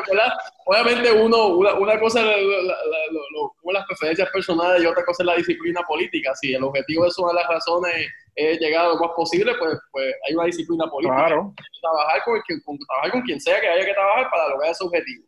¿verdad? 0.08 0.32
Obviamente 0.66 1.10
uno, 1.12 1.48
una, 1.48 1.74
una 1.74 1.98
cosa 1.98 2.20
es 2.20 2.26
la- 2.46 2.62
la- 2.62 2.62
la- 2.62 3.72
las 3.72 3.86
preferencias 3.86 4.28
personales 4.30 4.82
y 4.82 4.86
otra 4.86 5.04
cosa 5.04 5.22
es 5.22 5.26
la 5.26 5.34
disciplina 5.36 5.80
política. 5.82 6.32
Si 6.36 6.54
el 6.54 6.62
objetivo 6.62 7.02
de 7.04 7.08
eso 7.08 7.26
de 7.26 7.34
las 7.34 7.48
razones 7.48 8.06
es 8.36 8.58
llegar 8.60 8.86
a 8.86 8.88
lo 8.90 8.96
más 8.96 9.10
posible, 9.16 9.52
pues, 9.58 9.76
pues 9.90 10.14
hay 10.28 10.34
una 10.34 10.44
disciplina 10.46 10.86
política. 10.86 11.26
Claro, 11.26 11.54
Trabajar 11.80 12.22
con, 12.24 12.36
el 12.36 12.62
con- 12.64 12.78
trabajar 12.78 13.10
con 13.10 13.22
quien 13.22 13.40
sea 13.40 13.60
que 13.60 13.68
haya 13.68 13.84
que 13.84 13.92
trabajar 13.94 14.30
para 14.30 14.48
lograr 14.50 14.70
ese 14.70 14.84
objetivo. 14.84 15.24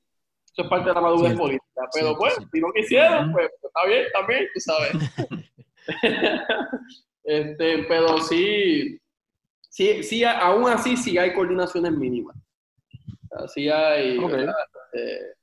Eso 0.53 0.62
es 0.62 0.69
parte 0.69 0.89
de 0.89 0.95
la 0.95 1.01
madurez 1.01 1.37
política. 1.37 1.65
Pero 1.75 1.91
Cierto, 1.93 2.19
pues, 2.19 2.35
cierto. 2.35 2.51
si 2.53 2.61
no 2.61 2.73
quisieron, 2.73 3.33
pues, 3.33 3.49
pues, 3.61 3.73
está 3.75 3.89
bien, 3.89 4.05
también, 4.12 4.47
tú 4.55 4.61
sabes. 4.61 4.93
este, 7.24 7.85
pero 7.85 8.19
sí, 8.19 8.98
sí, 9.70 10.02
sí, 10.02 10.24
aún 10.24 10.69
así 10.70 10.97
sí 10.97 11.19
hay 11.19 11.32
coordinaciones 11.35 11.93
mínimas. 11.93 12.36
Así 13.32 13.69
hay 13.69 14.19
Ok. 14.19 14.31
¿verdad? 14.31 14.55
Este, 14.93 15.35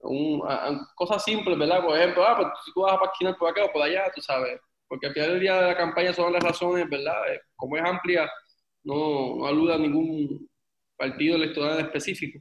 un- 0.00 0.42
a- 0.46 0.86
cosas 0.94 1.22
simples, 1.24 1.58
¿verdad? 1.58 1.82
Por 1.84 1.96
ejemplo, 1.98 2.24
ah, 2.26 2.36
pues 2.36 2.48
si 2.64 2.72
tú 2.72 2.82
vas 2.82 2.94
a 2.94 3.00
paquinar 3.00 3.36
por 3.36 3.50
acá 3.50 3.64
o 3.64 3.72
por 3.72 3.82
allá, 3.82 4.10
tú 4.14 4.20
sabes. 4.20 4.60
Porque 4.88 5.06
al 5.08 5.14
final 5.14 5.30
del 5.30 5.40
día 5.40 5.54
de 5.60 5.66
la 5.68 5.76
campaña 5.76 6.12
son 6.12 6.32
las 6.32 6.42
razones, 6.42 6.88
¿verdad? 6.88 7.32
Eh, 7.32 7.40
Como 7.56 7.76
es 7.76 7.82
amplia, 7.84 8.30
no, 8.84 9.36
no 9.36 9.46
aluda 9.46 9.74
a 9.76 9.78
ningún 9.78 10.48
partido 10.96 11.36
electoral 11.36 11.80
específico. 11.80 12.38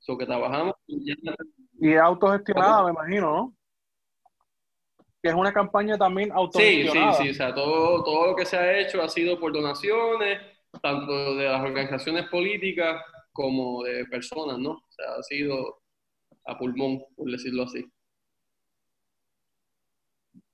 So 0.00 0.16
que 0.16 0.26
trabajamos. 0.26 0.74
y 0.86 1.06
ya- 1.14 1.34
y 1.78 1.92
es 1.92 2.00
autogestionada, 2.00 2.84
me 2.84 2.90
imagino, 2.92 3.30
¿no? 3.30 3.55
Que 5.22 5.30
es 5.30 5.34
una 5.34 5.52
campaña 5.52 5.96
también 5.96 6.28
Sí, 6.28 6.34
sí, 6.34 6.38
autogestionada. 6.38 7.12
sí. 7.14 7.30
O 7.30 7.34
sea, 7.34 7.54
todo, 7.54 8.04
todo 8.04 8.26
lo 8.28 8.36
que 8.36 8.44
se 8.46 8.56
ha 8.56 8.78
hecho 8.78 9.02
ha 9.02 9.08
sido 9.08 9.38
por 9.40 9.52
donaciones, 9.52 10.40
tanto 10.82 11.34
de 11.36 11.44
las 11.46 11.62
organizaciones 11.62 12.26
políticas 12.28 13.02
como 13.32 13.82
de 13.82 14.04
personas, 14.06 14.58
¿no? 14.58 14.70
O 14.72 14.90
sea, 14.90 15.06
ha 15.18 15.22
sido 15.22 15.80
a 16.46 16.56
pulmón, 16.58 17.02
por 17.16 17.30
decirlo 17.30 17.64
así. 17.64 17.84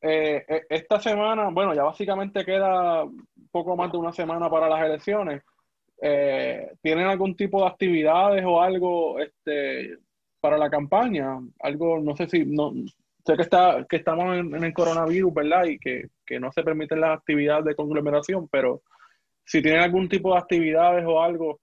Eh, 0.01 0.45
eh, 0.49 0.63
esta 0.69 0.99
semana, 1.01 1.49
bueno, 1.51 1.75
ya 1.75 1.85
básicamente 1.85 2.45
queda 2.45 3.05
poco 3.51 3.77
más 3.77 3.93
de 3.93 3.99
una 3.99 4.13
semana 4.13 4.51
para 4.51 4.69
las 4.69 4.83
elecciones. 4.85 5.43
Eh, 6.01 6.73
¿Tienen 6.83 7.07
algún 7.07 7.37
tipo 7.37 7.61
de 7.61 7.69
actividades 7.69 8.43
o 8.45 8.61
algo 8.61 9.21
este, 9.21 9.99
para 10.41 10.59
la 10.59 10.69
campaña? 10.69 11.39
Algo, 11.61 12.01
no 12.01 12.17
sé 12.17 12.29
si, 12.29 12.45
no, 12.45 12.73
sé 13.25 13.37
que, 13.37 13.43
está, 13.43 13.87
que 13.89 13.97
estamos 13.97 14.37
en, 14.37 14.55
en 14.55 14.65
el 14.65 14.73
coronavirus, 14.73 15.35
¿verdad? 15.35 15.65
Y 15.65 15.79
que, 15.79 16.09
que 16.27 16.41
no 16.41 16.51
se 16.53 16.63
permiten 16.63 17.01
las 17.01 17.19
actividades 17.19 17.65
de 17.65 17.75
conglomeración, 17.75 18.49
pero 18.49 18.83
si 19.45 19.63
tienen 19.63 19.81
algún 19.81 20.09
tipo 20.09 20.33
de 20.33 20.39
actividades 20.39 21.05
o 21.07 21.23
algo, 21.23 21.61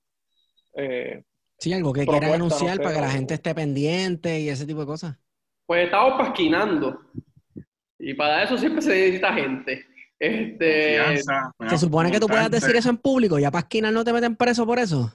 eh, 0.75 1.23
Sí, 1.59 1.73
algo 1.73 1.91
que 1.91 2.05
quieran 2.05 2.29
no 2.29 2.35
anunciar 2.35 2.77
sé, 2.77 2.83
para 2.83 2.95
que 2.95 3.01
la 3.01 3.09
gente 3.09 3.33
esté 3.33 3.53
pendiente 3.53 4.39
y 4.39 4.49
ese 4.49 4.65
tipo 4.65 4.79
de 4.79 4.85
cosas. 4.85 5.17
Pues 5.65 5.85
estamos 5.85 6.17
pasquinando. 6.17 6.97
Y 7.99 8.13
para 8.13 8.43
eso 8.43 8.57
siempre 8.57 8.81
se 8.81 8.91
necesita 8.91 9.33
gente. 9.33 9.85
Este, 10.17 10.97
Confianza, 10.97 11.51
Se 11.69 11.77
supone 11.77 12.11
que 12.11 12.19
tú 12.19 12.27
puedas 12.27 12.49
decir 12.49 12.75
eso 12.75 12.89
en 12.89 12.97
público, 12.97 13.39
ya 13.39 13.51
para 13.51 13.63
esquinar 13.63 13.91
no 13.91 14.05
te 14.05 14.13
meten 14.13 14.37
preso 14.37 14.65
por 14.65 14.79
eso. 14.79 15.11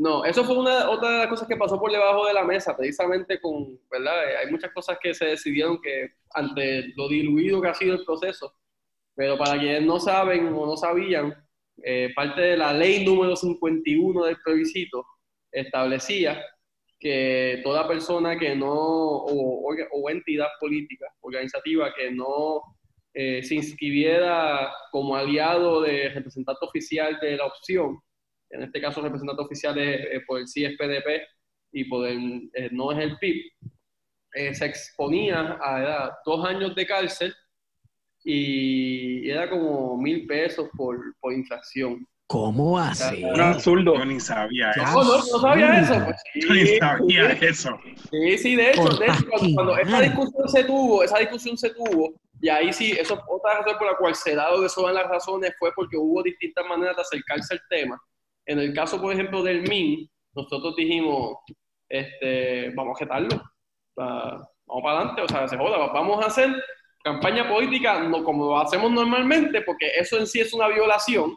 No, 0.00 0.24
eso 0.24 0.44
fue 0.44 0.56
una, 0.56 0.88
otra 0.88 1.10
de 1.10 1.18
las 1.18 1.26
cosas 1.26 1.46
que 1.46 1.58
pasó 1.58 1.78
por 1.78 1.92
debajo 1.92 2.26
de 2.26 2.32
la 2.32 2.42
mesa, 2.42 2.74
precisamente 2.74 3.38
con, 3.38 3.78
¿verdad? 3.90 4.30
Eh, 4.30 4.36
Hay 4.38 4.50
muchas 4.50 4.72
cosas 4.72 4.96
que 4.98 5.12
se 5.12 5.26
decidieron 5.26 5.78
que 5.78 6.12
ante 6.32 6.88
lo 6.96 7.06
diluido 7.06 7.60
que 7.60 7.68
ha 7.68 7.74
sido 7.74 7.96
el 7.96 8.04
proceso, 8.06 8.54
pero 9.14 9.36
para 9.36 9.58
quienes 9.60 9.82
no 9.82 10.00
saben 10.00 10.54
o 10.54 10.64
no 10.64 10.74
sabían, 10.78 11.34
eh, 11.84 12.12
parte 12.16 12.40
de 12.40 12.56
la 12.56 12.72
ley 12.72 13.04
número 13.04 13.36
51 13.36 14.24
del 14.24 14.38
plebiscito 14.42 15.04
establecía 15.52 16.42
que 16.98 17.60
toda 17.62 17.86
persona 17.86 18.38
que 18.38 18.56
no, 18.56 18.72
o, 18.72 20.08
entidad 20.08 20.48
política, 20.58 21.08
organizativa, 21.20 21.92
que 21.94 22.10
no 22.10 22.62
eh, 23.12 23.42
se 23.42 23.54
inscribiera 23.54 24.72
como 24.92 25.14
aliado 25.14 25.82
de 25.82 26.08
representante 26.08 26.64
oficial 26.64 27.18
de 27.20 27.36
la 27.36 27.44
opción, 27.44 28.00
en 28.50 28.62
este 28.62 28.80
caso 28.80 29.00
representante 29.00 29.42
oficial 29.42 29.78
es, 29.78 30.00
eh, 30.00 30.22
por 30.26 30.40
el 30.40 30.48
CISPDP 30.48 31.22
y 31.72 31.84
por 31.84 32.06
el, 32.06 32.50
eh, 32.54 32.68
no 32.72 32.92
es 32.92 32.98
el 32.98 33.16
PIB, 33.18 33.52
eh, 34.34 34.54
se 34.54 34.66
exponía 34.66 35.58
a 35.60 35.80
era, 35.80 36.18
dos 36.24 36.44
años 36.46 36.74
de 36.74 36.86
cárcel 36.86 37.34
y 38.22 39.28
era 39.30 39.48
como 39.48 39.96
mil 39.96 40.26
pesos 40.26 40.68
por, 40.76 40.98
por 41.20 41.32
infracción. 41.32 42.06
¿Cómo 42.26 42.78
así? 42.78 43.24
un 43.24 43.40
absurdo. 43.40 43.96
Yo 43.96 44.04
ni 44.04 44.20
sabía 44.20 44.70
eso. 44.70 44.84
No, 44.84 45.02
no, 45.02 45.16
no 45.16 45.40
sabía 45.40 45.80
eso. 45.80 46.04
Pues 46.04 46.16
sí, 46.32 46.40
Yo 46.40 46.54
ni 46.54 46.66
sabía 46.78 47.36
sí. 47.36 47.46
eso. 47.46 47.80
Sí, 48.08 48.38
sí, 48.38 48.54
de 48.54 48.70
hecho, 48.70 48.84
de 48.84 49.06
hecho, 49.06 49.24
cuando, 49.28 49.54
cuando 49.54 49.78
esa 49.78 50.00
discusión 50.00 50.48
se 50.48 50.64
tuvo, 50.64 51.02
esa 51.02 51.18
discusión 51.18 51.58
se 51.58 51.70
tuvo, 51.70 52.14
y 52.40 52.48
ahí 52.48 52.72
sí, 52.72 52.92
eso 52.92 53.14
es 53.14 53.20
otra 53.28 53.58
razón 53.58 53.78
por 53.78 53.86
la 53.90 53.96
cual 53.96 54.14
se 54.14 54.36
dado 54.36 54.60
de 54.60 54.68
todas 54.72 54.94
las 54.94 55.08
razones 55.08 55.52
fue 55.58 55.72
porque 55.74 55.96
hubo 55.96 56.22
distintas 56.22 56.64
maneras 56.66 56.94
de 56.94 57.02
acercarse 57.02 57.54
al 57.54 57.60
tema. 57.68 58.00
En 58.50 58.58
el 58.58 58.74
caso, 58.74 59.00
por 59.00 59.12
ejemplo, 59.12 59.44
del 59.44 59.62
MIN, 59.62 60.10
nosotros 60.34 60.74
dijimos, 60.74 61.36
este, 61.88 62.70
vamos 62.74 62.96
a 62.96 63.04
jetarlo, 63.04 63.28
Va- 63.98 64.48
vamos 64.66 64.82
para 64.82 64.96
adelante, 64.98 65.22
o 65.22 65.28
sea, 65.28 65.46
se 65.46 65.56
joda, 65.56 65.78
vamos 65.92 66.22
a 66.24 66.26
hacer 66.26 66.50
campaña 67.04 67.48
política 67.48 68.00
no 68.00 68.24
como 68.24 68.46
lo 68.46 68.58
hacemos 68.58 68.90
normalmente, 68.90 69.62
porque 69.62 69.86
eso 69.96 70.18
en 70.18 70.26
sí 70.26 70.40
es 70.40 70.52
una 70.52 70.66
violación, 70.66 71.36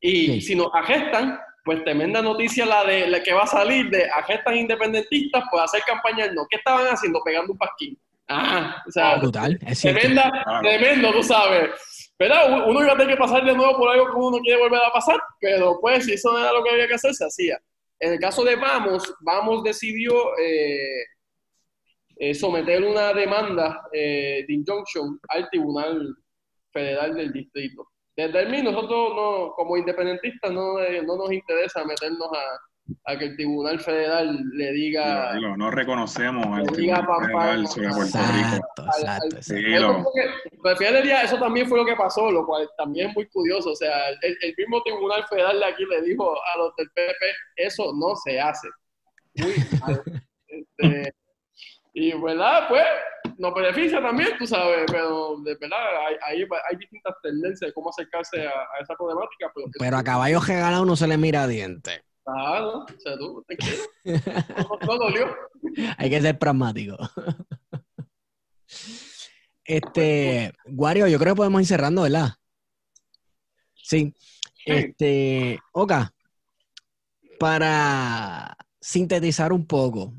y 0.00 0.26
Sí. 0.26 0.40
si 0.42 0.54
nos 0.54 0.68
agestan, 0.72 1.38
pues 1.64 1.82
tremenda 1.84 2.22
noticia 2.22 2.64
la 2.64 2.84
de 2.84 3.08
la 3.08 3.22
que 3.22 3.32
va 3.32 3.42
a 3.42 3.46
salir 3.46 3.90
de 3.90 4.08
agestan 4.10 4.56
independentistas 4.56 5.42
por 5.50 5.60
hacer 5.60 5.82
campaña 5.86 6.26
no. 6.32 6.46
¿Qué 6.48 6.56
estaban 6.56 6.86
haciendo? 6.86 7.20
Pegando 7.24 7.52
un 7.52 7.58
pasquín. 7.58 7.98
Ah, 8.28 8.82
o 8.86 8.90
sea, 8.92 9.16
Brutal, 9.16 9.58
es 9.66 9.80
tremenda, 9.80 10.30
Claro. 10.30 10.60
tremendo, 10.62 11.12
tú 11.12 11.22
sabes. 11.24 11.99
¿Verdad? 12.20 12.68
Uno 12.68 12.82
iba 12.82 12.92
a 12.92 12.96
tener 12.98 13.14
que 13.14 13.18
pasar 13.18 13.42
de 13.46 13.54
nuevo 13.54 13.78
por 13.78 13.88
algo 13.88 14.04
que 14.04 14.16
uno 14.16 14.32
no 14.32 14.42
quiere 14.42 14.60
volver 14.60 14.80
a 14.84 14.92
pasar, 14.92 15.18
pero 15.40 15.78
pues 15.80 16.04
si 16.04 16.12
eso 16.12 16.30
no 16.30 16.38
era 16.38 16.52
lo 16.52 16.62
que 16.62 16.70
había 16.70 16.86
que 16.86 16.94
hacer, 16.94 17.14
se 17.14 17.24
hacía. 17.24 17.58
En 17.98 18.12
el 18.12 18.18
caso 18.18 18.44
de 18.44 18.56
Vamos, 18.56 19.14
Vamos 19.20 19.64
decidió 19.64 20.36
eh, 20.38 21.06
eh, 22.16 22.34
someter 22.34 22.84
una 22.84 23.14
demanda 23.14 23.88
eh, 23.90 24.44
de 24.46 24.52
injunction 24.52 25.18
al 25.30 25.48
Tribunal 25.48 26.14
Federal 26.70 27.14
del 27.14 27.32
Distrito. 27.32 27.88
Desde 28.14 28.38
el 28.40 28.50
MIN, 28.50 28.64
nosotros 28.64 29.14
no, 29.16 29.54
como 29.56 29.78
independentistas 29.78 30.52
no, 30.52 30.78
eh, 30.78 31.02
no 31.02 31.16
nos 31.16 31.32
interesa 31.32 31.82
meternos 31.86 32.28
a, 32.34 32.58
a 33.04 33.18
que 33.18 33.26
el 33.26 33.36
Tribunal 33.36 33.80
Federal 33.80 34.42
le 34.52 34.72
diga... 34.72 35.34
No 35.56 35.70
reconocemos 35.70 36.44
diga 36.76 37.04
Tribunal 37.04 37.06
Pam, 37.06 37.24
Federal 37.24 37.62
Pam, 37.62 37.66
sobre 37.66 37.88
Puerto 37.88 38.18
Rico. 38.18 38.56
Exacto, 38.56 38.84
exacto. 38.84 39.02
al- 39.02 39.32
exacto. 39.36 39.54
Dilo. 39.54 39.90
Eso, 39.90 40.02
fue 40.02 40.22
que- 40.22 40.50
pero 40.62 40.70
al 40.70 40.76
final 40.76 40.94
del 40.94 41.02
día, 41.02 41.22
eso 41.22 41.38
también 41.38 41.68
fue 41.68 41.78
lo 41.78 41.86
que 41.86 41.96
pasó, 41.96 42.30
lo 42.30 42.46
cual 42.46 42.68
también 42.76 43.08
es 43.08 43.14
muy 43.14 43.26
curioso. 43.28 43.70
O 43.70 43.76
sea, 43.76 44.08
el, 44.08 44.36
el 44.42 44.54
mismo 44.56 44.82
Tribunal 44.82 45.24
Federal 45.28 45.58
de 45.58 45.64
aquí 45.64 45.84
le 45.84 46.02
dijo 46.02 46.34
a 46.54 46.58
los 46.58 46.74
del 46.76 46.90
PP, 46.90 47.14
eso 47.56 47.92
no 47.94 48.14
se 48.16 48.40
hace. 48.40 48.68
Muy 49.34 49.54
mal. 49.80 50.02
Este, 50.52 51.14
y, 51.92 52.12
¿verdad? 52.20 52.66
Pues, 52.68 52.84
nos 53.38 53.54
beneficia 53.54 54.00
también, 54.00 54.30
tú 54.38 54.46
sabes, 54.46 54.84
pero 54.90 55.36
de 55.42 55.56
verdad 55.56 55.78
hay, 56.26 56.44
hay, 56.70 56.76
distintas 56.76 57.14
tendencias 57.22 57.68
de 57.68 57.72
cómo 57.72 57.90
acercarse 57.90 58.46
a, 58.46 58.52
esa 58.80 58.94
problemática. 58.94 59.50
Pero, 59.78 59.96
a 59.96 60.04
caballo 60.04 60.40
regalado 60.40 60.84
no 60.84 60.94
se 60.94 61.06
le 61.06 61.16
mira 61.16 61.46
diente. 61.46 62.02
Claro, 62.32 62.78
o 62.80 62.86
sea, 62.98 63.18
tú, 63.18 63.44
no, 64.04 64.98
dolió. 64.98 65.26
Hay 65.98 66.10
que 66.10 66.20
ser 66.20 66.38
pragmático. 66.38 66.96
Este, 69.64 70.52
Wario, 70.66 71.08
yo 71.08 71.18
creo 71.18 71.34
que 71.34 71.38
podemos 71.38 71.60
ir 71.62 71.66
cerrando, 71.66 72.02
¿verdad? 72.02 72.30
Sí. 73.74 74.14
Este, 74.64 75.58
Oka, 75.72 76.12
para 77.38 78.56
sintetizar 78.80 79.52
un 79.52 79.66
poco, 79.66 80.14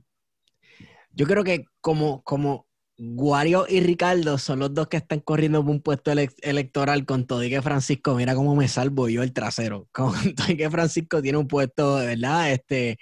yo 1.11 1.25
creo 1.25 1.43
que 1.43 1.65
como, 1.79 2.23
como 2.23 2.67
Guario 3.03 3.65
y 3.67 3.79
Ricardo 3.79 4.37
son 4.37 4.59
los 4.59 4.75
dos 4.75 4.87
que 4.87 4.97
están 4.97 5.21
corriendo 5.21 5.63
por 5.63 5.71
un 5.71 5.81
puesto 5.81 6.11
electoral 6.11 7.03
con 7.07 7.25
todo 7.25 7.43
y 7.43 7.49
que 7.49 7.59
Francisco, 7.59 8.13
mira 8.13 8.35
cómo 8.35 8.55
me 8.55 8.67
salvo 8.67 9.09
yo 9.09 9.23
el 9.23 9.33
trasero, 9.33 9.87
con 9.91 10.13
todo 10.35 10.69
Francisco 10.69 11.19
tiene 11.19 11.39
un 11.39 11.47
puesto, 11.47 11.95
¿verdad? 11.95 12.51
Este, 12.51 12.99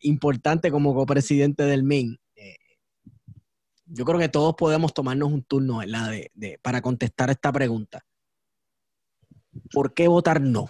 importante 0.00 0.72
como 0.72 0.92
copresidente 0.92 1.62
del 1.62 1.84
MIN. 1.84 2.18
Eh, 2.34 2.56
yo 3.86 4.04
creo 4.04 4.18
que 4.18 4.28
todos 4.28 4.56
podemos 4.56 4.92
tomarnos 4.92 5.30
un 5.30 5.44
turno. 5.44 5.80
De, 5.80 6.58
para 6.60 6.82
contestar 6.82 7.30
esta 7.30 7.52
pregunta. 7.52 8.04
¿Por 9.72 9.94
qué 9.94 10.08
votar 10.08 10.40
no? 10.40 10.68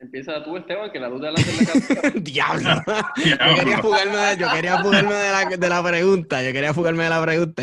Empieza 0.00 0.44
tú, 0.44 0.56
Esteban, 0.56 0.92
que 0.92 1.00
la 1.00 1.08
duda 1.08 1.32
la 1.32 1.40
la 1.40 2.10
Diablo. 2.20 2.70
yo 3.16 3.56
quería 3.56 3.78
fugarme, 3.78 4.16
de, 4.16 4.36
yo 4.36 4.46
quería 4.52 4.78
fugarme 4.80 5.14
de, 5.14 5.30
la, 5.30 5.56
de 5.56 5.68
la 5.68 5.82
pregunta. 5.82 6.42
Yo 6.42 6.52
quería 6.52 6.72
fugarme 6.72 7.04
de 7.04 7.10
la 7.10 7.22
pregunta. 7.22 7.62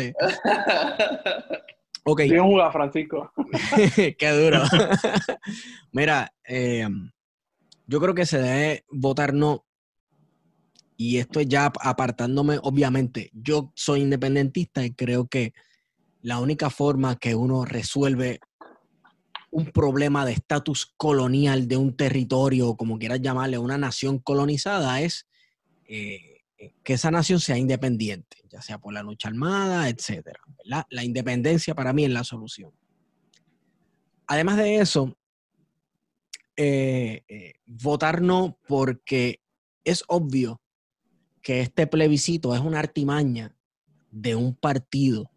Ok. 2.04 2.20
Bien 2.20 2.44
jugado, 2.44 2.72
Francisco. 2.72 3.32
Qué 4.18 4.30
duro. 4.30 4.62
Mira, 5.92 6.32
eh, 6.46 6.86
yo 7.86 8.00
creo 8.00 8.14
que 8.14 8.26
se 8.26 8.38
debe 8.38 8.84
votar 8.90 9.32
no. 9.32 9.64
Y 10.98 11.18
esto 11.18 11.40
es 11.40 11.48
ya 11.48 11.72
apartándome, 11.80 12.58
obviamente. 12.62 13.30
Yo 13.32 13.72
soy 13.74 14.02
independentista 14.02 14.84
y 14.84 14.92
creo 14.94 15.26
que 15.26 15.52
la 16.20 16.38
única 16.38 16.70
forma 16.70 17.16
que 17.16 17.34
uno 17.34 17.64
resuelve 17.64 18.40
un 19.50 19.66
problema 19.66 20.24
de 20.26 20.32
estatus 20.32 20.92
colonial 20.96 21.68
de 21.68 21.76
un 21.76 21.96
territorio, 21.96 22.76
como 22.76 22.98
quieras 22.98 23.20
llamarle, 23.20 23.58
una 23.58 23.78
nación 23.78 24.18
colonizada, 24.18 25.00
es 25.00 25.26
eh, 25.86 26.42
que 26.82 26.94
esa 26.94 27.10
nación 27.10 27.40
sea 27.40 27.56
independiente, 27.56 28.38
ya 28.48 28.60
sea 28.60 28.78
por 28.78 28.92
la 28.92 29.02
lucha 29.02 29.28
armada, 29.28 29.88
etc. 29.88 30.28
La 30.64 31.04
independencia 31.04 31.74
para 31.74 31.92
mí 31.92 32.04
es 32.04 32.10
la 32.10 32.24
solución. 32.24 32.72
Además 34.26 34.56
de 34.56 34.76
eso, 34.76 35.16
eh, 36.56 37.22
eh, 37.28 37.54
votar 37.66 38.22
no 38.22 38.58
porque 38.66 39.40
es 39.84 40.02
obvio 40.08 40.62
que 41.42 41.60
este 41.60 41.86
plebiscito 41.86 42.54
es 42.54 42.60
una 42.60 42.80
artimaña 42.80 43.54
de 44.10 44.34
un 44.34 44.54
partido 44.54 45.30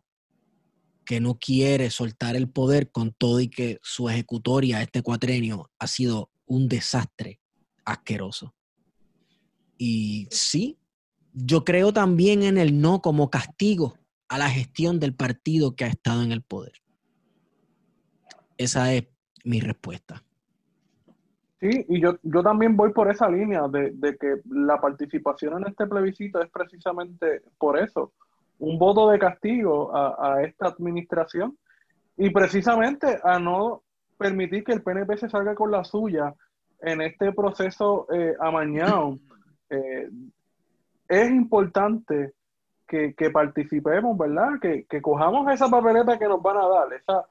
que 1.09 1.19
no 1.19 1.39
quiere 1.39 1.89
soltar 1.89 2.35
el 2.35 2.51
poder 2.51 2.91
con 2.91 3.11
todo 3.13 3.39
y 3.39 3.49
que 3.49 3.79
su 3.81 4.09
ejecutoria 4.09 4.83
este 4.83 5.01
cuatrenio 5.01 5.71
ha 5.79 5.87
sido 5.87 6.29
un 6.45 6.67
desastre 6.67 7.39
asqueroso. 7.83 8.53
Y 9.75 10.27
sí, 10.29 10.77
yo 11.33 11.65
creo 11.65 11.91
también 11.91 12.43
en 12.43 12.59
el 12.59 12.79
no 12.79 13.01
como 13.01 13.31
castigo 13.31 13.97
a 14.27 14.37
la 14.37 14.51
gestión 14.51 14.99
del 14.99 15.15
partido 15.15 15.75
que 15.75 15.85
ha 15.85 15.87
estado 15.87 16.21
en 16.21 16.31
el 16.31 16.43
poder. 16.43 16.73
Esa 18.59 18.93
es 18.93 19.07
mi 19.43 19.61
respuesta. 19.61 20.23
Sí, 21.59 21.87
y 21.89 21.99
yo, 22.03 22.19
yo 22.21 22.43
también 22.43 22.77
voy 22.77 22.93
por 22.93 23.09
esa 23.09 23.27
línea 23.31 23.67
de, 23.67 23.93
de 23.95 24.15
que 24.15 24.41
la 24.47 24.79
participación 24.79 25.59
en 25.59 25.69
este 25.69 25.87
plebiscito 25.87 26.39
es 26.39 26.51
precisamente 26.51 27.41
por 27.57 27.79
eso 27.79 28.13
un 28.59 28.77
voto 28.77 29.09
de 29.09 29.19
castigo 29.19 29.91
a, 29.95 30.41
esta 30.43 30.67
administración 30.67 31.57
y 32.17 32.29
precisamente 32.29 33.19
a 33.23 33.39
no 33.39 33.83
permitir 34.17 34.63
que 34.63 34.73
el 34.73 34.83
PNP 34.83 35.17
se 35.17 35.29
salga 35.29 35.55
con 35.55 35.71
la 35.71 35.83
suya 35.83 36.33
en 36.81 37.01
este 37.01 37.31
proceso 37.33 38.07
eh, 38.11 38.35
amañado. 38.39 39.17
Eh, 39.71 40.09
es 41.07 41.29
importante 41.29 42.33
que, 42.87 43.13
participemos, 43.31 44.17
¿verdad? 44.17 44.59
Que, 44.59 44.85
que, 44.85 44.99
cojamos 44.99 45.47
esa 45.53 45.69
papeleta 45.69 46.17
que 46.17 46.27
nos 46.27 46.41
van 46.41 46.57
a 46.57 46.67
dar, 46.67 46.91
esa 46.93 47.23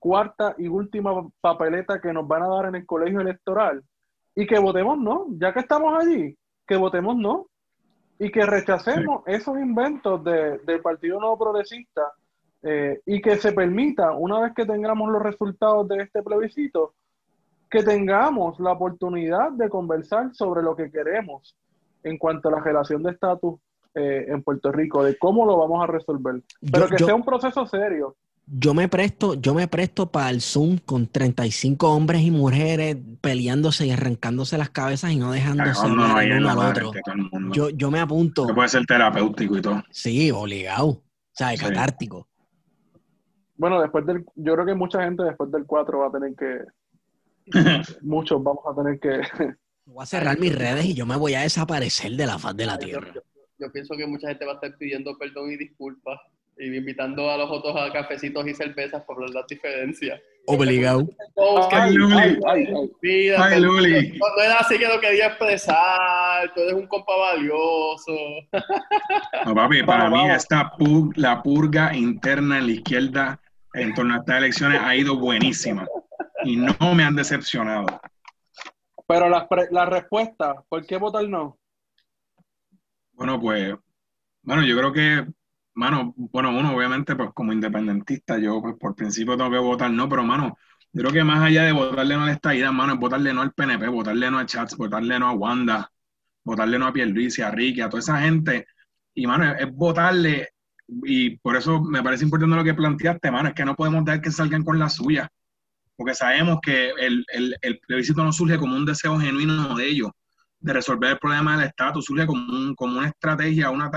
cuarta 0.00 0.56
y 0.58 0.66
última 0.66 1.28
papeleta 1.40 2.00
que 2.00 2.12
nos 2.12 2.26
van 2.26 2.42
a 2.42 2.48
dar 2.48 2.66
en 2.66 2.74
el 2.74 2.86
colegio 2.86 3.20
electoral 3.20 3.84
y 4.34 4.48
que 4.48 4.58
votemos 4.58 4.98
no, 4.98 5.26
ya 5.38 5.52
que 5.52 5.60
estamos 5.60 5.94
allí, 5.96 6.36
que 6.66 6.76
votemos 6.76 7.16
no 7.16 7.46
y 8.18 8.30
que 8.30 8.46
rechacemos 8.46 9.22
esos 9.26 9.58
inventos 9.58 10.22
del 10.24 10.80
Partido 10.82 11.20
Nuevo 11.20 11.38
Progresista 11.38 12.12
eh, 12.62 13.00
y 13.04 13.20
que 13.20 13.36
se 13.36 13.52
permita, 13.52 14.12
una 14.12 14.40
vez 14.40 14.54
que 14.54 14.64
tengamos 14.64 15.10
los 15.10 15.22
resultados 15.22 15.86
de 15.88 16.02
este 16.02 16.22
plebiscito, 16.22 16.94
que 17.70 17.82
tengamos 17.82 18.58
la 18.60 18.72
oportunidad 18.72 19.52
de 19.52 19.68
conversar 19.68 20.34
sobre 20.34 20.62
lo 20.62 20.74
que 20.74 20.90
queremos 20.90 21.56
en 22.02 22.16
cuanto 22.16 22.48
a 22.48 22.52
la 22.52 22.60
relación 22.60 23.02
de 23.02 23.10
estatus 23.10 23.60
eh, 23.94 24.26
en 24.28 24.42
Puerto 24.42 24.72
Rico, 24.72 25.02
de 25.02 25.18
cómo 25.18 25.44
lo 25.44 25.58
vamos 25.58 25.82
a 25.82 25.86
resolver. 25.86 26.42
Pero 26.72 26.88
que 26.88 26.98
sea 26.98 27.14
un 27.14 27.24
proceso 27.24 27.66
serio 27.66 28.16
yo 28.46 28.74
me 28.74 28.88
presto, 28.88 29.34
yo 29.34 29.54
me 29.54 29.66
presto 29.66 30.10
para 30.10 30.30
el 30.30 30.40
Zoom 30.40 30.78
con 30.78 31.08
35 31.08 31.90
hombres 31.90 32.22
y 32.22 32.30
mujeres 32.30 32.96
peleándose 33.20 33.86
y 33.86 33.90
arrancándose 33.90 34.56
las 34.56 34.70
cabezas 34.70 35.10
y 35.10 35.16
no 35.16 35.32
dejándose 35.32 35.86
uno 35.86 36.04
al 36.04 36.58
otro. 36.58 36.92
Yo, 37.52 37.70
yo 37.70 37.90
me 37.90 37.98
apunto. 37.98 38.46
puede 38.54 38.68
ser 38.68 38.86
terapéutico 38.86 39.58
y 39.58 39.62
todo. 39.62 39.82
Sí, 39.90 40.30
obligado. 40.30 40.86
O 40.86 41.02
sea, 41.32 41.52
es 41.52 41.60
catártico. 41.60 42.28
Bueno, 43.56 43.80
después 43.80 44.06
del, 44.06 44.24
yo 44.36 44.54
creo 44.54 44.66
que 44.66 44.74
mucha 44.74 45.02
gente 45.02 45.24
después 45.24 45.50
del 45.50 45.64
4 45.66 45.98
va 45.98 46.06
a 46.06 46.12
tener 46.12 46.34
que, 46.36 47.46
muchos 48.02 48.42
vamos 48.42 48.62
a 48.70 48.74
tener 48.74 49.00
que... 49.00 49.56
Voy 49.86 50.02
a 50.02 50.06
cerrar 50.06 50.38
mis 50.38 50.54
redes 50.54 50.84
y 50.84 50.94
yo 50.94 51.06
me 51.06 51.16
voy 51.16 51.34
a 51.34 51.40
desaparecer 51.40 52.12
de 52.12 52.26
la 52.26 52.38
faz 52.38 52.56
de 52.56 52.66
la 52.66 52.78
tierra. 52.78 53.12
yo 53.58 53.72
pienso 53.72 53.94
que 53.96 54.06
mucha 54.06 54.28
gente 54.28 54.44
va 54.44 54.52
a 54.52 54.54
estar 54.56 54.76
pidiendo 54.76 55.16
perdón 55.16 55.52
y 55.52 55.56
disculpas 55.56 56.18
y 56.58 56.74
invitando 56.74 57.30
a 57.30 57.36
los 57.36 57.50
otros 57.50 57.76
a 57.76 57.92
cafecitos 57.92 58.46
y 58.46 58.54
cervezas 58.54 59.02
por 59.04 59.28
las 59.30 59.46
diferencias. 59.46 60.20
Obligado. 60.46 61.06
Ay, 61.70 61.94
Luli. 61.94 62.38
Ay, 63.36 63.60
Luli. 63.60 64.18
No, 64.18 64.42
era 64.42 64.58
así 64.58 64.78
que 64.78 64.88
lo 64.88 65.00
quería 65.00 65.26
expresar. 65.26 66.52
Tú 66.54 66.60
eres 66.62 66.74
un 66.74 66.86
compa 66.86 67.12
valioso. 67.16 68.12
No, 69.44 69.54
papi, 69.54 69.82
para 69.86 70.08
mí 70.08 70.30
esta 70.30 70.72
la 71.16 71.42
purga 71.42 71.94
interna 71.94 72.58
en 72.58 72.66
la 72.66 72.72
izquierda 72.72 73.40
en 73.74 73.92
torno 73.94 74.14
a 74.14 74.18
estas 74.18 74.38
elecciones 74.38 74.80
ha 74.82 74.96
ido 74.96 75.18
buenísima. 75.18 75.86
Y 76.44 76.56
no 76.56 76.94
me 76.94 77.04
han 77.04 77.16
decepcionado. 77.16 77.86
Pero 79.06 79.28
la, 79.28 79.46
la 79.70 79.86
respuesta, 79.86 80.64
¿por 80.68 80.86
qué 80.86 80.96
votar 80.96 81.28
no? 81.28 81.58
Bueno, 83.12 83.40
pues, 83.40 83.74
bueno, 84.42 84.64
yo 84.64 84.76
creo 84.76 84.92
que 84.92 85.26
mano, 85.76 86.14
bueno, 86.16 86.50
uno 86.50 86.74
obviamente, 86.74 87.14
pues 87.14 87.30
como 87.34 87.52
independentista, 87.52 88.38
yo 88.38 88.60
pues 88.62 88.76
por 88.78 88.94
principio 88.94 89.36
tengo 89.36 89.50
que 89.50 89.58
votar 89.58 89.90
no, 89.90 90.08
pero 90.08 90.24
mano, 90.24 90.58
yo 90.92 91.02
creo 91.02 91.12
que 91.12 91.24
más 91.24 91.42
allá 91.42 91.64
de 91.64 91.72
votarle 91.72 92.16
no 92.16 92.24
a 92.24 92.32
esta 92.32 92.54
idea, 92.54 92.72
mano, 92.72 92.94
es 92.94 92.98
votarle 92.98 93.32
no 93.34 93.42
al 93.42 93.52
PNP, 93.52 93.86
votarle 93.88 94.30
no 94.30 94.38
a 94.38 94.46
Chats, 94.46 94.76
votarle 94.76 95.18
no 95.18 95.28
a 95.28 95.32
Wanda, 95.32 95.90
votarle 96.44 96.78
no 96.78 96.86
a 96.86 96.92
Pierluisi, 96.92 97.42
a 97.42 97.50
Ricky, 97.50 97.82
a 97.82 97.90
toda 97.90 98.00
esa 98.00 98.20
gente, 98.20 98.66
y 99.14 99.26
mano, 99.26 99.54
es, 99.54 99.70
votarle, 99.72 100.48
y 101.04 101.36
por 101.38 101.56
eso 101.56 101.82
me 101.82 102.02
parece 102.02 102.24
importante 102.24 102.56
lo 102.56 102.64
que 102.64 102.74
planteaste, 102.74 103.30
mano, 103.30 103.50
es 103.50 103.54
que 103.54 103.64
no 103.64 103.76
podemos 103.76 104.04
dejar 104.04 104.22
que 104.22 104.30
salgan 104.30 104.64
con 104.64 104.78
la 104.78 104.88
suya, 104.88 105.30
porque 105.94 106.14
sabemos 106.14 106.58
que 106.62 106.90
el, 106.98 107.24
el, 107.28 107.54
el 107.60 107.78
plebiscito 107.80 108.24
no 108.24 108.32
surge 108.32 108.58
como 108.58 108.76
un 108.76 108.86
deseo 108.86 109.18
genuino 109.18 109.74
de 109.76 109.86
ellos, 109.86 110.10
de 110.58 110.72
resolver 110.72 111.10
el 111.10 111.18
problema 111.18 111.58
del 111.58 111.68
estatus, 111.68 112.06
surge 112.06 112.26
como, 112.26 112.40
un, 112.50 112.74
como 112.74 112.98
una 112.98 113.08
estrategia, 113.08 113.70
una 113.70 113.90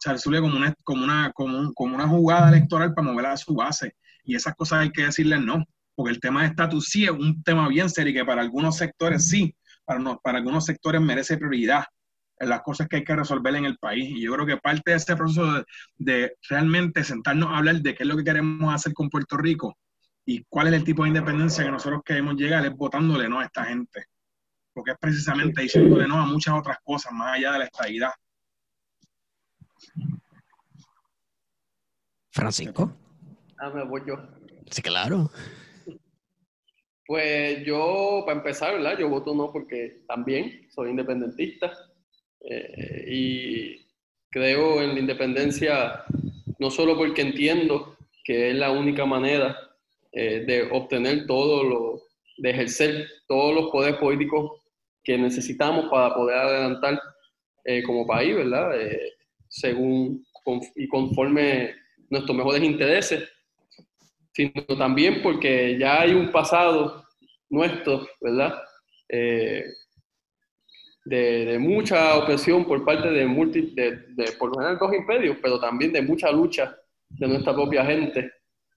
sea, 0.00 0.16
como 0.40 0.56
una, 0.56 0.74
como, 0.82 1.04
una, 1.04 1.32
como, 1.32 1.72
como 1.74 1.94
una 1.94 2.08
jugada 2.08 2.48
electoral 2.48 2.94
para 2.94 3.08
mover 3.08 3.26
a 3.26 3.36
su 3.36 3.54
base. 3.54 3.94
Y 4.24 4.34
esas 4.34 4.54
cosas 4.54 4.80
hay 4.80 4.90
que 4.90 5.04
decirles 5.04 5.40
no, 5.40 5.64
porque 5.94 6.12
el 6.12 6.20
tema 6.20 6.42
de 6.42 6.48
estatus 6.48 6.86
sí 6.86 7.04
es 7.04 7.10
un 7.10 7.42
tema 7.42 7.68
bien 7.68 7.90
serio 7.90 8.12
y 8.12 8.14
que 8.14 8.24
para 8.24 8.42
algunos 8.42 8.76
sectores 8.76 9.28
sí, 9.28 9.54
para, 9.84 10.00
no, 10.00 10.18
para 10.22 10.38
algunos 10.38 10.64
sectores 10.64 11.00
merece 11.00 11.36
prioridad 11.36 11.84
en 12.38 12.48
las 12.48 12.62
cosas 12.62 12.88
que 12.88 12.96
hay 12.96 13.04
que 13.04 13.14
resolver 13.14 13.54
en 13.54 13.66
el 13.66 13.76
país. 13.76 14.08
Y 14.10 14.22
yo 14.22 14.32
creo 14.32 14.46
que 14.46 14.56
parte 14.56 14.92
de 14.92 14.96
ese 14.96 15.14
proceso 15.14 15.64
de, 15.98 16.32
realmente 16.48 17.04
sentarnos 17.04 17.50
a 17.50 17.58
hablar 17.58 17.76
de 17.76 17.94
qué 17.94 18.02
es 18.02 18.08
lo 18.08 18.16
que 18.16 18.24
queremos 18.24 18.74
hacer 18.74 18.94
con 18.94 19.10
Puerto 19.10 19.36
Rico 19.36 19.76
y 20.24 20.44
cuál 20.48 20.68
es 20.68 20.74
el 20.74 20.84
tipo 20.84 21.02
de 21.02 21.08
independencia 21.08 21.64
que 21.64 21.70
nosotros 21.70 22.00
queremos 22.04 22.36
llegar 22.36 22.64
es 22.64 22.74
votándole 22.74 23.28
no 23.28 23.40
a 23.40 23.44
esta 23.44 23.64
gente. 23.64 24.04
Porque 24.72 24.92
porque 24.92 24.92
es 24.92 24.98
precisamente 24.98 25.62
diciéndole 25.62 26.08
no 26.08 26.18
a 26.18 26.24
muchas 26.24 26.54
otras 26.54 26.78
cosas 26.82 27.12
más 27.12 27.36
allá 27.36 27.52
de 27.52 27.58
la 27.58 27.64
estabilidad. 27.66 28.12
Francisco. 32.30 32.92
Ah, 33.58 33.70
me 33.70 33.84
voy 33.84 34.02
yo. 34.06 34.16
Sí, 34.70 34.82
claro. 34.82 35.30
Pues 37.06 37.64
yo, 37.66 38.22
para 38.24 38.38
empezar, 38.38 38.74
¿verdad? 38.74 38.96
Yo 38.98 39.08
voto 39.08 39.34
no 39.34 39.52
porque 39.52 40.04
también 40.06 40.68
soy 40.70 40.90
independentista 40.90 41.72
eh, 42.40 43.04
y 43.08 43.86
creo 44.30 44.80
en 44.80 44.94
la 44.94 45.00
independencia 45.00 46.04
no 46.58 46.70
solo 46.70 46.96
porque 46.96 47.22
entiendo 47.22 47.96
que 48.22 48.50
es 48.50 48.54
la 48.54 48.70
única 48.70 49.04
manera 49.06 49.58
eh, 50.12 50.44
de 50.46 50.68
obtener 50.70 51.26
todo 51.26 51.64
lo, 51.64 52.02
de 52.38 52.50
ejercer 52.50 53.08
todos 53.26 53.54
los 53.54 53.70
poderes 53.70 53.98
políticos 53.98 54.62
que 55.02 55.18
necesitamos 55.18 55.90
para 55.90 56.14
poder 56.14 56.38
adelantar 56.38 57.00
eh, 57.64 57.82
como 57.82 58.06
país, 58.06 58.36
¿verdad? 58.36 58.70
Según 59.50 60.24
y 60.76 60.88
conforme 60.88 61.74
nuestros 62.08 62.36
mejores 62.36 62.62
intereses, 62.62 63.28
sino 64.32 64.52
también 64.78 65.20
porque 65.22 65.76
ya 65.78 66.00
hay 66.00 66.12
un 66.12 66.30
pasado 66.30 67.04
nuestro, 67.50 68.06
¿verdad? 68.20 68.54
Eh, 69.08 69.64
de, 71.04 71.58
mucha 71.58 72.16
opresión 72.16 72.64
por 72.64 72.84
parte 72.84 73.10
de, 73.10 73.26
multi, 73.26 73.74
de, 73.74 74.32
por 74.38 74.50
lo 74.50 74.54
general 74.56 74.78
dos 74.78 74.94
imperios, 74.94 75.36
pero 75.42 75.58
también 75.58 75.92
de 75.92 76.02
mucha 76.02 76.30
lucha 76.30 76.76
de 77.08 77.26
nuestra 77.26 77.52
propia 77.52 77.84
gente 77.84 78.30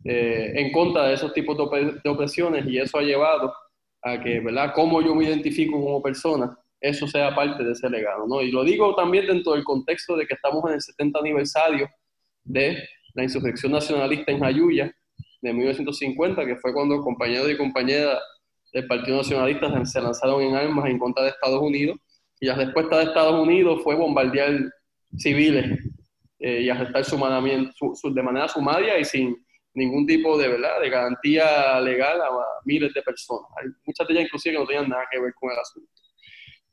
eh, 0.03 0.53
en 0.55 0.71
contra 0.71 1.07
de 1.07 1.13
esos 1.13 1.33
tipos 1.33 1.55
de, 1.57 2.09
opresiones 2.09 2.65
y 2.65 2.79
eso 2.79 2.97
ha 2.97 3.03
llevado 3.03 3.53
a 4.01 4.19
que, 4.21 4.39
¿verdad? 4.39 4.73
Cómo 4.73 5.01
yo 5.01 5.13
me 5.13 5.25
identifico 5.25 5.79
como 5.79 6.01
persona, 6.01 6.57
eso 6.83 7.07
sea 7.07 7.33
parte 7.33 7.63
de 7.63 7.71
ese 7.71 7.89
legado, 7.89 8.27
¿no? 8.27 8.41
Y 8.41 8.51
lo 8.51 8.63
digo 8.65 8.93
también 8.93 9.25
dentro 9.25 9.53
del 9.53 9.63
contexto 9.63 10.17
de 10.17 10.27
que 10.27 10.33
estamos 10.33 10.61
en 10.67 10.73
el 10.73 10.81
70 10.81 11.17
aniversario 11.17 11.89
de 12.43 12.83
la 13.13 13.23
insurrección 13.23 13.71
nacionalista 13.71 14.33
en 14.33 14.41
Jayuya 14.41 14.93
de 15.41 15.53
1950, 15.53 16.45
que 16.45 16.57
fue 16.57 16.73
cuando 16.73 17.01
compañeros 17.01 17.49
y 17.49 17.55
compañeras 17.55 18.19
del 18.73 18.85
Partido 18.85 19.17
Nacionalista 19.17 19.85
se 19.85 20.01
lanzaron 20.01 20.41
en 20.41 20.55
armas 20.55 20.89
en 20.89 20.99
contra 20.99 21.23
de 21.23 21.29
Estados 21.29 21.61
Unidos 21.61 21.97
y 22.41 22.47
la 22.47 22.55
respuesta 22.55 22.97
de 22.97 23.03
Estados 23.05 23.41
Unidos 23.41 23.81
fue 23.81 23.95
bombardear 23.95 24.51
civiles 25.17 25.79
eh, 26.39 26.63
y 26.63 26.69
arrestar 26.69 27.05
su, 27.05 27.15
de 28.13 28.23
manera 28.23 28.49
sumaria 28.49 28.99
y 28.99 29.05
sin 29.05 29.37
ningún 29.73 30.05
tipo 30.05 30.37
de, 30.37 30.49
¿verdad? 30.49 30.81
de 30.81 30.89
garantía 30.89 31.79
legal 31.79 32.19
a, 32.19 32.27
miles 32.65 32.93
de 32.93 33.01
personas. 33.01 33.49
Hay 33.55 33.69
muchas 33.85 34.05
de 34.05 34.13
ellas 34.15 34.25
inclusive 34.25 34.55
que 34.55 34.59
no 34.59 34.67
tenían 34.67 34.89
nada 34.89 35.05
que 35.09 35.21
ver 35.21 35.33
con 35.39 35.49
el 35.49 35.57
asunto, 35.57 35.89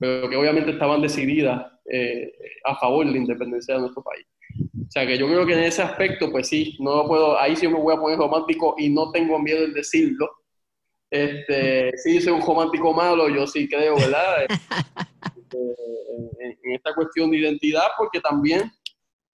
pero 0.00 0.30
que 0.30 0.36
obviamente 0.36 0.70
estaban 0.70 1.02
decididas 1.02 1.62
eh, 1.92 2.32
a 2.64 2.74
favor 2.76 3.04
de 3.04 3.12
la 3.12 3.18
independencia 3.18 3.74
de 3.74 3.82
nuestro 3.82 4.02
país. 4.02 4.26
O 4.74 4.90
sea 4.90 5.06
que 5.06 5.18
yo 5.18 5.26
creo 5.28 5.46
que 5.46 5.52
en 5.52 5.64
ese 5.64 5.82
aspecto, 5.82 6.32
pues 6.32 6.48
sí, 6.48 6.76
no 6.80 7.06
puedo, 7.06 7.38
ahí 7.38 7.54
sí 7.54 7.68
me 7.68 7.78
voy 7.78 7.94
a 7.94 8.00
poner 8.00 8.18
romántico 8.18 8.74
y 8.78 8.88
no 8.88 9.12
tengo 9.12 9.38
miedo 9.38 9.62
en 9.64 9.74
decirlo. 9.74 10.28
Este, 11.10 11.92
sí, 11.98 12.20
soy 12.20 12.32
un 12.32 12.40
romántico 12.40 12.94
malo, 12.94 13.28
yo 13.28 13.46
sí 13.46 13.68
creo, 13.68 13.94
¿verdad? 13.96 14.46
Este, 15.36 15.58
en, 16.40 16.74
esta 16.74 16.94
cuestión 16.94 17.30
de 17.30 17.38
identidad, 17.38 17.84
porque 17.98 18.20
también, 18.20 18.70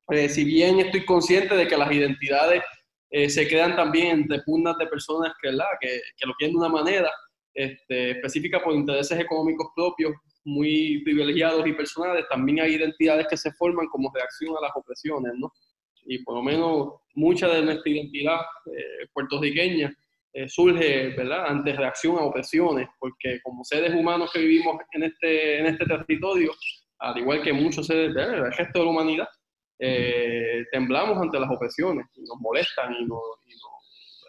eh, 0.09 0.29
si 0.29 0.45
bien 0.45 0.81
estoy 0.81 1.05
consciente 1.05 1.55
de 1.55 1.69
que 1.69 1.77
las 1.77 1.93
identidades 1.93 2.63
eh, 3.11 3.29
se 3.29 3.47
crean 3.47 3.77
también 3.77 4.23
entre 4.23 4.41
puntas 4.41 4.77
de 4.79 4.87
personas 4.87 5.33
que, 5.41 5.51
¿verdad? 5.51 5.67
que, 5.81 6.01
que 6.17 6.27
lo 6.27 6.35
quieren 6.35 6.55
de 6.55 6.59
una 6.59 6.71
manera 6.71 7.11
este, 7.57 8.11
específica 8.11 8.63
por 8.63 8.75
intereses 8.75 9.19
económicos 9.19 9.69
propios, 9.75 10.13
muy 10.47 11.03
privilegiados 11.03 11.67
y 11.67 11.73
personales, 11.73 12.25
también 12.31 12.61
hay 12.61 12.75
identidades 12.75 13.27
que 13.29 13.37
se 13.37 13.53
forman 13.53 13.87
como 13.89 14.13
reacción 14.15 14.57
a 14.57 14.61
las 14.61 14.71
opresiones, 14.75 15.33
¿no? 15.37 15.53
Y 16.05 16.23
por 16.23 16.37
lo 16.37 16.43
menos 16.43 16.93
mucha 17.15 17.49
de 17.49 17.63
nuestra 17.63 17.91
identidad 17.91 18.41
eh, 18.67 19.09
puertorriqueña 19.13 19.93
eh, 20.33 20.49
surge, 20.49 21.09
¿verdad?, 21.17 21.47
ante 21.47 21.73
reacción 21.73 22.17
a 22.19 22.23
opresiones, 22.23 22.87
porque 23.01 23.41
como 23.43 23.65
seres 23.65 23.93
humanos 23.93 24.31
que 24.33 24.39
vivimos 24.39 24.77
en 24.93 25.03
este, 25.03 25.59
en 25.59 25.67
este 25.67 25.85
territorio, 25.85 26.53
al 27.01 27.19
igual 27.19 27.43
que 27.43 27.53
muchos 27.53 27.87
seres 27.89 28.15
del 28.15 28.53
resto 28.53 28.79
de 28.79 28.85
la 28.85 28.91
humanidad, 28.91 29.29
eh, 29.81 30.65
temblamos 30.71 31.21
ante 31.21 31.41
las 31.41 31.51
opresiones 31.51 32.07
y 32.15 32.21
nos 32.21 32.39
molestan 32.39 32.95
y 32.95 33.05
nos, 33.05 33.21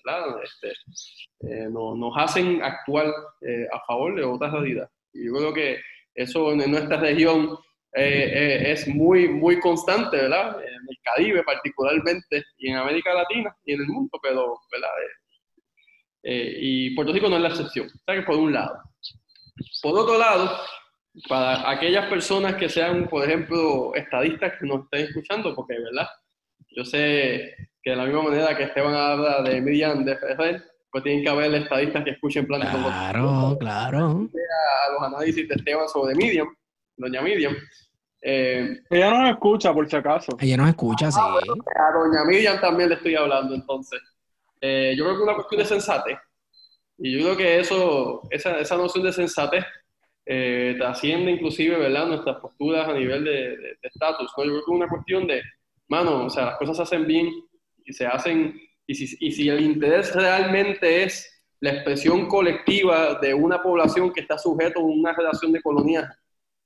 ¿verdad? 0.04 0.36
Este, 0.44 1.70
nos 1.70 2.14
hacen 2.18 2.64
actuar 2.64 3.08
a 3.08 3.80
favor 3.86 4.16
de 4.16 4.24
otra 4.24 4.50
realidad. 4.50 4.90
Y 5.14 5.28
yo 5.28 5.34
creo 5.34 5.54
que 5.54 5.78
eso 6.18 6.52
en 6.52 6.72
nuestra 6.72 6.98
región 6.98 7.58
eh, 7.94 8.32
eh, 8.34 8.72
es 8.72 8.88
muy, 8.88 9.30
muy 9.30 9.60
constante, 9.60 10.18
¿verdad? 10.18 10.60
En 10.62 10.74
el 10.74 10.98
Caribe 11.04 11.44
particularmente, 11.44 12.44
y 12.58 12.72
en 12.72 12.78
América 12.78 13.14
Latina 13.14 13.56
y 13.64 13.74
en 13.74 13.82
el 13.82 13.88
mundo, 13.88 14.20
pero, 14.22 14.60
¿verdad? 14.72 14.90
Eh, 16.24 16.58
y 16.60 16.96
Puerto 16.96 17.14
Rico 17.14 17.30
no 17.30 17.38
es 17.38 17.42
la 17.44 17.50
excepción, 17.50 17.88
¿sabes? 18.06 18.26
Por 18.26 18.36
un 18.36 18.52
lado. 18.52 18.82
Por 19.82 19.98
otro 19.98 20.18
lado, 20.18 20.60
para 21.30 21.70
aquellas 21.70 22.10
personas 22.10 22.56
que 22.56 22.68
sean, 22.68 23.08
por 23.08 23.24
ejemplo, 23.24 23.94
estadistas 23.94 24.54
que 24.60 24.66
nos 24.66 24.86
estén 24.86 25.06
escuchando, 25.06 25.56
porque, 25.56 25.76
¿verdad? 25.80 26.08
Yo 26.76 26.84
sé 26.84 27.56
que 27.82 27.92
de 27.92 27.96
la 27.96 28.06
misma 28.06 28.24
manera 28.24 28.58
que 28.58 28.64
Esteban 28.64 28.96
habla 28.96 29.44
de 29.44 29.62
Miriam 29.62 30.04
de 30.04 30.18
Ferrer, 30.18 30.64
pues 30.92 31.04
tienen 31.04 31.24
que 31.24 31.30
haber 31.30 31.54
estadistas 31.56 32.04
que 32.04 32.12
escuchen 32.12 32.48
planes 32.48 32.70
Claro, 32.70 33.58
claro. 33.60 34.30
A 34.30 34.92
los 34.94 35.04
análisis 35.04 35.48
de 35.48 35.56
Esteban 35.56 35.88
sobre 35.90 36.16
Medium, 36.16 36.48
doña 36.96 37.22
Medium. 37.22 37.56
Eh, 38.22 38.82
ella 38.90 39.10
nos 39.12 39.30
escucha, 39.32 39.74
por 39.74 39.90
si 39.90 39.96
acaso. 39.96 40.36
Ella 40.40 40.58
nos 40.58 40.70
escucha, 40.70 41.12
sí. 41.12 41.20
Ah, 41.22 41.38
a 41.38 41.92
doña 41.94 42.24
Miriam 42.26 42.60
también 42.60 42.90
le 42.90 42.96
estoy 42.96 43.16
hablando, 43.16 43.54
entonces. 43.54 44.02
Eh, 44.60 44.96
yo 44.98 45.04
creo 45.04 45.16
que 45.16 45.22
es 45.22 45.24
una 45.24 45.36
cuestión 45.36 45.60
de 45.60 45.66
sensatez. 45.66 46.18
Y 46.98 47.18
yo 47.18 47.26
creo 47.26 47.38
que 47.38 47.60
eso, 47.60 48.22
esa, 48.32 48.60
esa 48.60 48.76
noción 48.76 49.04
de 49.04 49.14
sensatez 49.14 49.64
eh, 50.26 50.76
trasciende 50.78 51.32
inclusive, 51.32 51.78
¿verdad?, 51.78 52.08
nuestras 52.08 52.38
posturas 52.38 52.88
a 52.88 52.94
nivel 52.94 53.24
de 53.24 53.78
estatus. 53.82 54.32
Yo 54.36 54.44
creo 54.44 54.54
que 54.56 54.60
es 54.60 54.68
una 54.68 54.88
cuestión 54.88 55.28
de, 55.28 55.42
mano, 55.88 56.26
o 56.26 56.30
sea, 56.30 56.46
las 56.46 56.58
cosas 56.58 56.76
se 56.78 56.84
hacen 56.84 57.06
bien 57.06 57.30
y 57.86 57.94
se 57.94 58.08
hacen 58.08 58.60
y 58.88 58.96
si, 59.32 59.50
el 59.50 59.62
interés 59.62 60.16
realmente 60.16 61.04
es 61.04 61.44
la 61.60 61.72
expresión 61.72 62.28
colectiva 62.28 63.16
de 63.16 63.34
una 63.34 63.62
población 63.62 64.14
que 64.14 64.22
está 64.22 64.38
sujeto 64.38 64.80
a 64.80 64.84
una 64.84 65.14
relación 65.14 65.52
de 65.52 65.62
colonia 65.62 66.18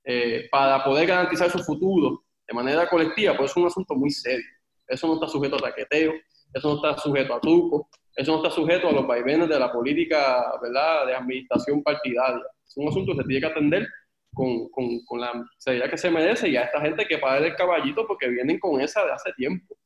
eh, 0.04 0.48
para 0.50 0.84
poder 0.84 1.08
garantizar 1.08 1.50
su 1.50 1.58
futuro 1.58 2.24
de 2.46 2.54
manera 2.54 2.88
colectiva, 2.88 3.36
pues 3.36 3.50
es 3.50 3.56
un 3.56 3.66
asunto 3.66 3.94
muy 3.94 4.10
serio. 4.10 4.46
Eso 4.86 5.08
no 5.08 5.14
está 5.14 5.26
sujeto 5.26 5.56
a 5.56 5.70
taqueteo, 5.70 6.12
eso 6.52 6.68
no 6.68 6.76
está 6.76 7.00
sujeto 7.00 7.34
a 7.34 7.40
truco, 7.40 7.88
eso 8.14 8.32
no 8.32 8.36
está 8.38 8.50
sujeto 8.50 8.88
a 8.88 8.92
los 8.92 9.06
vaivenes 9.06 9.48
de 9.48 9.58
la 9.58 9.72
política 9.72 10.44
¿verdad? 10.62 11.06
de 11.06 11.14
administración 11.14 11.82
partidaria. 11.82 12.44
Es 12.66 12.76
un 12.76 12.88
asunto 12.88 13.12
que 13.12 13.22
se 13.22 13.28
tiene 13.28 13.40
que 13.40 13.52
atender 13.52 13.88
con, 14.32 14.68
con 14.68 15.20
la 15.20 15.44
seriedad 15.58 15.90
que 15.90 15.98
se 15.98 16.10
merece 16.10 16.48
y 16.48 16.56
a 16.56 16.62
esta 16.62 16.80
gente 16.80 17.06
que 17.06 17.18
paga 17.18 17.44
el 17.44 17.56
caballito 17.56 18.06
porque 18.06 18.28
vienen 18.28 18.58
con 18.58 18.80
esa 18.80 19.04
de 19.04 19.12
hace 19.12 19.32
tiempo. 19.32 19.76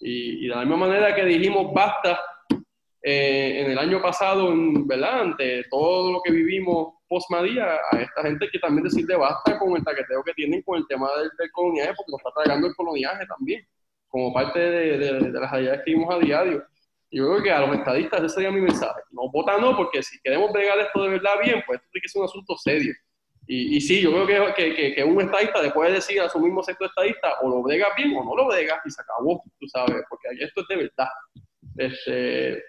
Y, 0.00 0.46
de 0.46 0.54
la 0.54 0.60
misma 0.60 0.86
manera 0.86 1.14
que 1.14 1.24
dijimos 1.24 1.72
basta 1.72 2.20
eh, 3.02 3.62
en 3.62 3.70
el 3.72 3.78
año 3.78 4.00
pasado, 4.00 4.52
en, 4.52 4.86
¿verdad? 4.86 5.20
Ante 5.20 5.64
todo 5.70 6.12
lo 6.12 6.20
que 6.22 6.32
vivimos 6.32 6.94
post 7.08 7.32
a 7.32 7.98
esta 7.98 8.22
gente 8.22 8.48
que 8.52 8.58
también 8.58 8.84
decirle 8.84 9.16
basta 9.16 9.58
con 9.58 9.76
el 9.76 9.84
taqueteo 9.84 10.22
que 10.22 10.34
tienen 10.34 10.62
con 10.62 10.78
el 10.78 10.86
tema 10.86 11.08
del, 11.16 11.50
coloniaje, 11.52 11.94
porque 11.96 12.12
nos 12.12 12.20
está 12.20 12.30
tragando 12.42 12.66
el 12.66 12.74
coloniaje 12.74 13.26
también, 13.26 13.66
como 14.08 14.32
parte 14.32 14.58
de, 14.58 15.30
las 15.30 15.50
realidades 15.50 15.82
que 15.84 15.92
vimos 15.92 16.14
a 16.14 16.18
diario. 16.18 16.64
Yo 17.10 17.26
creo 17.26 17.42
que 17.42 17.50
a 17.50 17.60
los 17.60 17.74
estadistas 17.74 18.22
ese 18.22 18.34
sería 18.34 18.50
mi 18.50 18.60
mensaje. 18.60 19.00
No 19.10 19.30
votan 19.30 19.62
no, 19.62 19.74
porque 19.74 20.02
si 20.02 20.20
queremos 20.20 20.52
bregar 20.52 20.78
esto 20.78 21.02
de 21.02 21.08
verdad 21.08 21.40
bien, 21.42 21.62
pues 21.66 21.78
esto 21.78 21.88
tiene 21.90 22.02
que 22.02 22.08
ser 22.08 22.20
un 22.20 22.26
asunto 22.26 22.56
serio. 22.58 22.94
Y, 23.50 23.80
sí, 23.80 24.02
yo 24.02 24.12
creo 24.12 24.54
que, 24.54 24.74
que, 24.74 24.94
que, 24.94 25.02
un 25.02 25.22
estadista 25.22 25.62
después 25.62 25.88
de 25.88 25.94
decir 25.94 26.20
a 26.20 26.28
su 26.28 26.38
mismo 26.38 26.62
sector 26.62 26.86
estadista 26.86 27.40
o 27.40 27.48
lo 27.48 27.62
brega 27.62 27.86
bien 27.96 28.14
o 28.14 28.22
no 28.22 28.36
lo 28.36 28.46
brega 28.46 28.78
y 28.84 28.90
se 28.90 29.00
acabó, 29.00 29.42
tú 29.58 29.66
sabes, 29.68 30.04
porque 30.10 30.28
esto 30.38 30.60
es 30.60 30.68
de 30.68 30.76
verdad. 30.76 31.08
Este, 31.78 32.62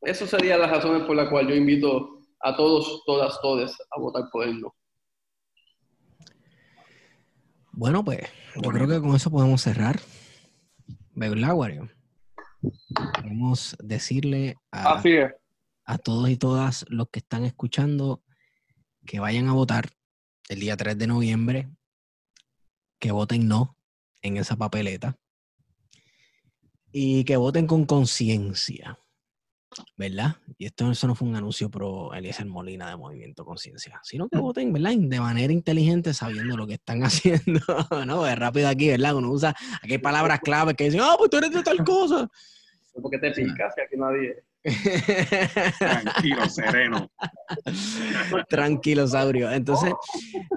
eso 0.00 0.26
serían 0.26 0.60
las 0.60 0.70
razones 0.70 1.02
por 1.02 1.16
las 1.16 1.28
cuales 1.28 1.50
yo 1.50 1.54
invito 1.54 2.22
a 2.40 2.56
todos, 2.56 3.02
todas, 3.04 3.38
todes 3.42 3.76
a 3.90 4.00
votar 4.00 4.24
por 4.32 4.48
él 4.48 4.58
no. 4.58 4.74
Bueno, 7.72 8.02
pues 8.02 8.20
yo 8.54 8.70
creo 8.70 8.88
que 8.88 9.00
con 9.02 9.14
eso 9.14 9.30
podemos 9.30 9.60
cerrar. 9.60 10.00
¿Verdad, 11.14 11.54
Wario? 11.54 11.90
Podemos 13.20 13.76
decirle 13.82 14.56
a, 14.72 14.98
a 15.84 15.98
todos 15.98 16.30
y 16.30 16.38
todas 16.38 16.86
los 16.88 17.10
que 17.10 17.18
están 17.18 17.44
escuchando 17.44 18.22
que 19.04 19.20
vayan 19.20 19.48
a 19.48 19.52
votar 19.52 19.95
el 20.48 20.60
día 20.60 20.76
3 20.76 20.98
de 20.98 21.06
noviembre, 21.06 21.68
que 22.98 23.12
voten 23.12 23.48
no 23.48 23.76
en 24.22 24.36
esa 24.36 24.56
papeleta 24.56 25.18
y 26.92 27.24
que 27.24 27.36
voten 27.36 27.66
con 27.66 27.84
conciencia. 27.84 28.98
¿verdad? 29.96 30.36
Y 30.58 30.66
esto 30.66 30.90
eso 30.90 31.06
no 31.06 31.14
fue 31.14 31.28
un 31.28 31.36
anuncio 31.36 31.70
pro 31.70 32.12
Eliezer 32.14 32.46
Molina 32.46 32.88
de 32.88 32.96
Movimiento 32.96 33.44
Conciencia, 33.44 34.00
sino 34.02 34.28
que 34.28 34.38
voten, 34.38 34.72
¿verdad? 34.72 34.92
De 34.96 35.20
manera 35.20 35.52
inteligente, 35.52 36.14
sabiendo 36.14 36.56
lo 36.56 36.66
que 36.66 36.74
están 36.74 37.02
haciendo, 37.04 37.60
¿no? 38.06 38.26
Es 38.26 38.38
rápido 38.38 38.68
aquí, 38.68 38.88
¿verdad? 38.88 39.16
Uno 39.16 39.30
usa, 39.30 39.54
aquí 39.82 39.92
hay 39.92 39.98
palabras 39.98 40.40
clave 40.40 40.74
que 40.74 40.84
dicen, 40.84 41.00
ah, 41.02 41.14
pues 41.18 41.30
tú 41.30 41.38
eres 41.38 41.50
de 41.50 41.62
tal 41.62 41.84
cosa. 41.84 42.28
¿Por 43.02 43.10
qué 43.10 43.18
te 43.18 43.30
picas? 43.32 43.74
Si 43.74 43.80
aquí 43.80 43.96
nadie... 43.96 44.42
Tranquilo, 45.78 46.48
sereno. 46.48 47.10
Tranquilo, 48.48 49.06
Saurio. 49.06 49.50
Entonces, 49.52 49.92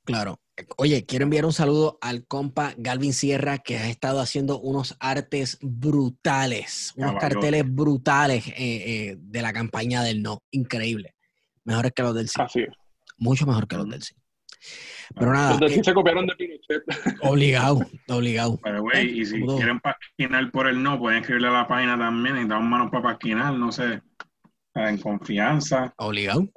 Claro. 0.06 0.40
Oye, 0.78 1.06
quiero 1.06 1.24
enviar 1.24 1.46
un 1.46 1.54
saludo 1.54 1.98
al 2.02 2.26
compa 2.26 2.74
Galvin 2.78 3.14
Sierra, 3.14 3.58
que 3.58 3.78
ha 3.78 3.90
estado 3.90 4.20
haciendo 4.20 4.60
unos 4.60 4.96
artes 5.00 5.58
brutales, 5.62 6.94
unos 6.96 7.16
carteles 7.20 7.64
brutales 7.68 8.48
eh, 8.48 8.54
eh, 8.58 9.16
de 9.20 9.42
la 9.42 9.52
campaña 9.52 10.04
del 10.04 10.22
no. 10.22 10.44
Increíble. 10.52 11.16
Mejores 11.64 11.92
que 11.96 12.04
los 12.04 12.16
del 12.16 12.28
sí. 12.28 12.42
Así 12.42 12.60
es. 12.62 12.74
Mucho 13.18 13.46
mejor 13.46 13.68
que 13.68 13.78
los 13.78 13.90
del 13.90 14.04
sí. 14.04 14.14
Pero 15.16 15.34
nada, 15.34 15.52
Los 15.52 15.60
de 15.60 15.66
eh, 15.68 15.70
sí 15.70 15.84
se 15.84 15.94
copiaron 15.94 16.28
de 16.28 16.36
Pinochet. 16.36 16.84
obligado, 17.22 17.82
obligado. 18.10 18.60
Pero, 18.64 18.82
güey, 18.82 19.22
y 19.22 19.26
si 19.26 19.46
todo. 19.46 19.58
quieren 19.58 19.80
pasquinar 19.80 20.52
por 20.52 20.68
el 20.68 20.82
no, 20.82 21.00
pueden 21.00 21.20
escribirle 21.20 21.50
a 21.50 21.52
la 21.52 21.68
página 21.68 21.98
también 21.98 22.38
y 22.38 22.48
damos 22.48 22.70
manos 22.70 22.92
para 22.92 23.04
pasquinar, 23.04 23.54
no 23.54 23.72
sé, 23.72 24.02
en 24.76 24.98
confianza. 24.98 25.94
Obligado. 25.98 26.48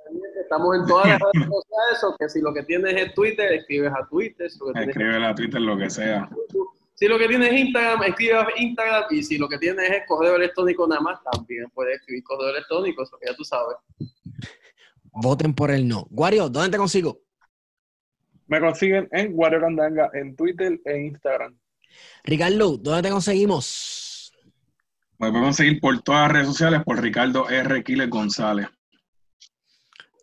Estamos 0.40 0.76
en 0.76 0.86
todas 0.86 1.08
las 1.08 1.20
redes 1.32 1.48
sociales, 1.48 2.04
o 2.04 2.16
que 2.18 2.28
si 2.28 2.40
lo 2.40 2.54
que 2.54 2.62
tienes 2.62 2.94
es 2.94 3.14
Twitter, 3.14 3.52
escribes 3.52 3.92
a 3.92 4.06
Twitter, 4.08 4.50
si 4.50 4.58
Escríbele 4.74 5.26
a 5.26 5.34
Twitter 5.34 5.60
lo 5.60 5.76
que 5.76 5.90
sea. 5.90 6.28
Si 6.94 7.06
lo 7.08 7.18
que 7.18 7.28
tienes 7.28 7.52
es 7.52 7.60
Instagram, 7.60 8.02
escribe 8.04 8.34
a 8.36 8.46
Instagram. 8.56 9.04
Y 9.10 9.22
si 9.22 9.36
lo 9.36 9.48
que 9.48 9.58
tienes 9.58 9.90
es 9.90 10.02
correo 10.06 10.36
electrónico 10.36 10.86
nada 10.88 11.02
más, 11.02 11.18
también 11.30 11.66
puedes 11.74 11.98
escribir 11.98 12.24
correo 12.24 12.50
electrónico, 12.50 13.02
eso 13.02 13.18
que 13.20 13.28
ya 13.28 13.36
tú 13.36 13.44
sabes. 13.44 13.76
Voten 15.12 15.54
por 15.54 15.70
el 15.70 15.86
no. 15.86 16.06
Wario, 16.10 16.48
¿dónde 16.48 16.70
te 16.70 16.78
consigo? 16.78 17.20
Me 18.46 18.60
consiguen 18.60 19.08
en 19.12 19.32
Wario 19.34 19.60
Candanga 19.60 20.10
en 20.14 20.36
Twitter 20.36 20.80
e 20.84 20.98
Instagram. 20.98 21.58
Ricardo, 22.24 22.76
¿dónde 22.76 23.02
te 23.02 23.10
conseguimos? 23.10 24.32
Me 25.18 25.30
pueden 25.30 25.54
seguir 25.54 25.80
por 25.80 26.00
todas 26.02 26.22
las 26.22 26.32
redes 26.32 26.46
sociales 26.48 26.82
por 26.84 27.00
Ricardo 27.00 27.48
R. 27.48 27.82
Quiles 27.82 28.10
González. 28.10 28.68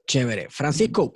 Chévere. 0.05 0.47
Francisco, 0.49 1.15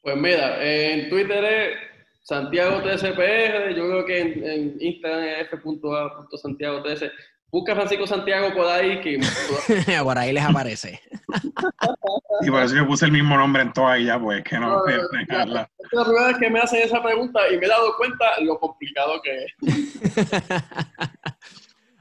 Pues 0.00 0.16
mira, 0.16 0.64
en 0.64 1.10
Twitter 1.10 1.44
es 1.44 1.78
Santiago 2.22 2.80
13PR, 2.82 3.74
yo 3.74 3.88
creo 3.88 4.04
que 4.06 4.20
en, 4.20 4.44
en 4.44 4.76
Instagram 4.80 5.24
es 5.24 5.46
f.a.santiago13. 5.52 7.12
Busca 7.50 7.74
Francisco 7.74 8.06
Santiago 8.06 8.52
por 8.54 8.66
ahí, 8.66 9.00
que 9.00 9.18
por 10.02 10.18
ahí 10.18 10.32
les 10.34 10.44
aparece. 10.44 11.00
Y 12.42 12.50
por 12.50 12.62
eso 12.62 12.74
yo 12.74 12.86
puse 12.86 13.06
el 13.06 13.12
mismo 13.12 13.36
nombre 13.38 13.62
en 13.62 13.72
todas 13.72 13.98
ellas, 13.98 14.18
pues 14.22 14.44
que 14.44 14.58
no 14.58 14.66
a 14.66 14.76
no, 14.76 14.82
dejarla. 15.18 15.70
es 15.78 15.88
la 15.92 16.04
primera 16.04 16.26
vez 16.28 16.36
que 16.38 16.50
me 16.50 16.60
hacen 16.60 16.82
esa 16.82 17.02
pregunta 17.02 17.40
y 17.50 17.56
me 17.56 17.64
he 17.64 17.68
dado 17.68 17.96
cuenta 17.96 18.24
lo 18.42 18.58
complicado 18.58 19.20
que 19.22 19.44
es. 19.44 19.52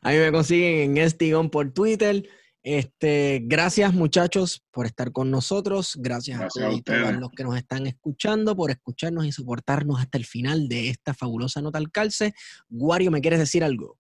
A 0.02 0.12
mí 0.12 0.18
me 0.18 0.32
consiguen 0.32 0.92
en 0.92 0.98
Estigón 0.98 1.50
por 1.50 1.72
Twitter. 1.74 2.24
Este, 2.64 3.40
gracias 3.46 3.94
muchachos 3.94 4.66
por 4.72 4.86
estar 4.86 5.14
con 5.14 5.32
nosotros. 5.32 5.94
Gracias, 5.98 6.40
Gracias 6.40 6.64
a 6.64 6.68
a 6.68 6.70
todos 6.70 6.80
y 6.80 6.82
todas 6.82 7.02
ustedes. 7.02 7.22
los 7.22 7.32
que 7.32 7.44
nos 7.46 7.56
están 7.58 7.88
escuchando, 7.88 8.56
por 8.56 8.72
escucharnos 8.72 9.26
y 9.26 9.32
soportarnos 9.32 10.00
hasta 10.02 10.18
el 10.18 10.26
final 10.26 10.68
de 10.68 10.90
esta 10.90 11.14
fabulosa 11.14 11.62
nota 11.62 11.78
al 11.78 11.90
calce. 11.92 12.34
Wario, 12.70 13.12
¿me 13.12 13.22
quieres 13.22 13.40
decir 13.40 13.64
algo? 13.64 13.98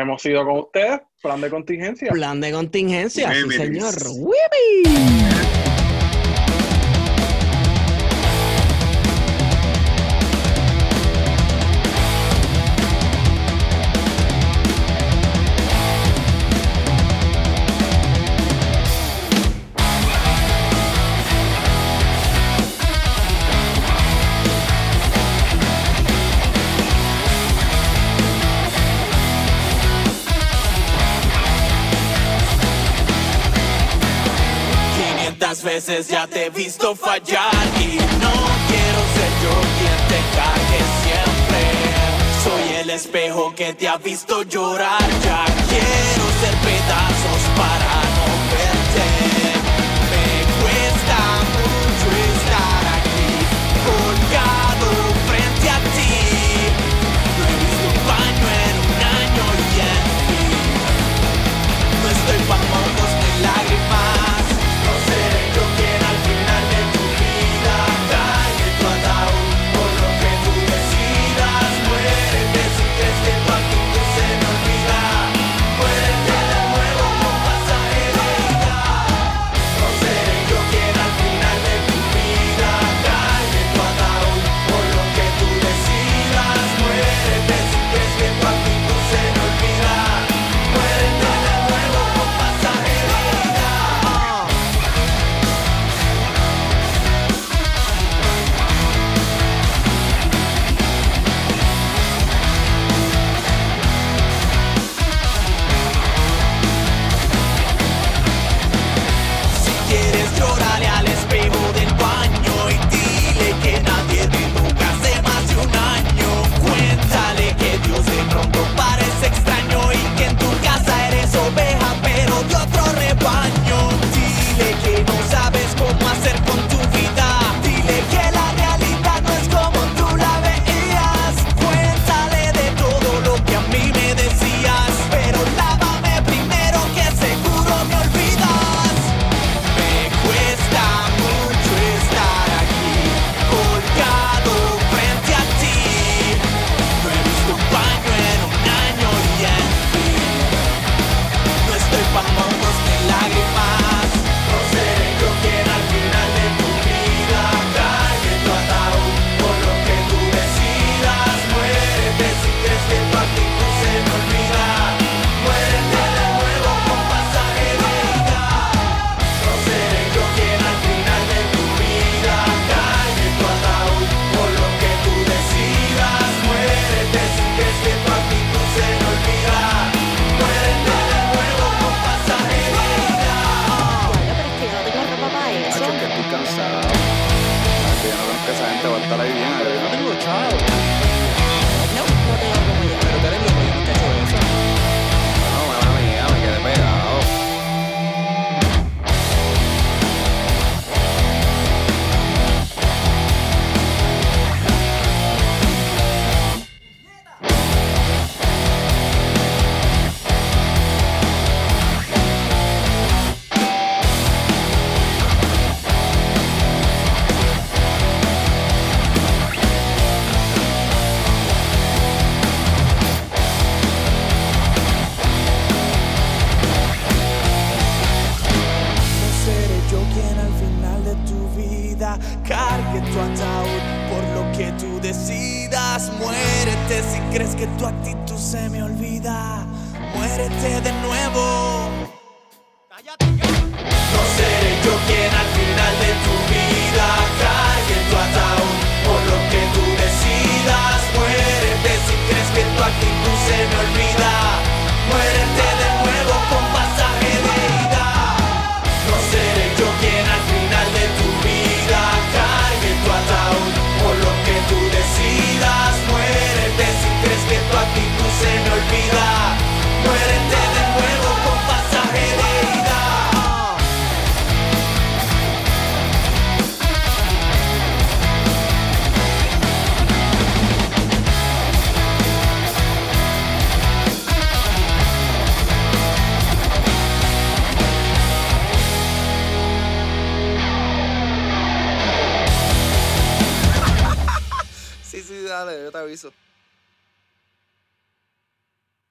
Hemos 0.00 0.24
ido 0.26 0.44
con 0.44 0.58
ustedes, 0.58 1.00
plan 1.22 1.40
de 1.40 1.50
contingencia. 1.50 2.10
Plan 2.12 2.40
de 2.40 2.52
contingencia, 2.52 3.32
sí 3.32 3.50
señor. 3.50 3.94
¡Wibi! 4.18 5.35
Ya 35.86 36.26
te 36.26 36.46
he 36.46 36.50
visto 36.50 36.96
fallar 36.96 37.52
y 37.78 37.96
no 38.20 38.32
quiero 38.66 39.00
ser 39.14 39.32
yo 39.40 39.54
quien 39.78 39.98
te 40.08 40.20
cague 40.34 40.82
siempre. 41.04 41.60
Soy 42.42 42.76
el 42.80 42.90
espejo 42.90 43.54
que 43.54 43.72
te 43.74 43.86
ha 43.86 43.96
visto 43.96 44.42
llorar, 44.42 45.00
ya 45.22 45.44
quiero 45.68 46.24
ser 46.40 46.54
pedazos 46.56 47.42
para 47.56 48.05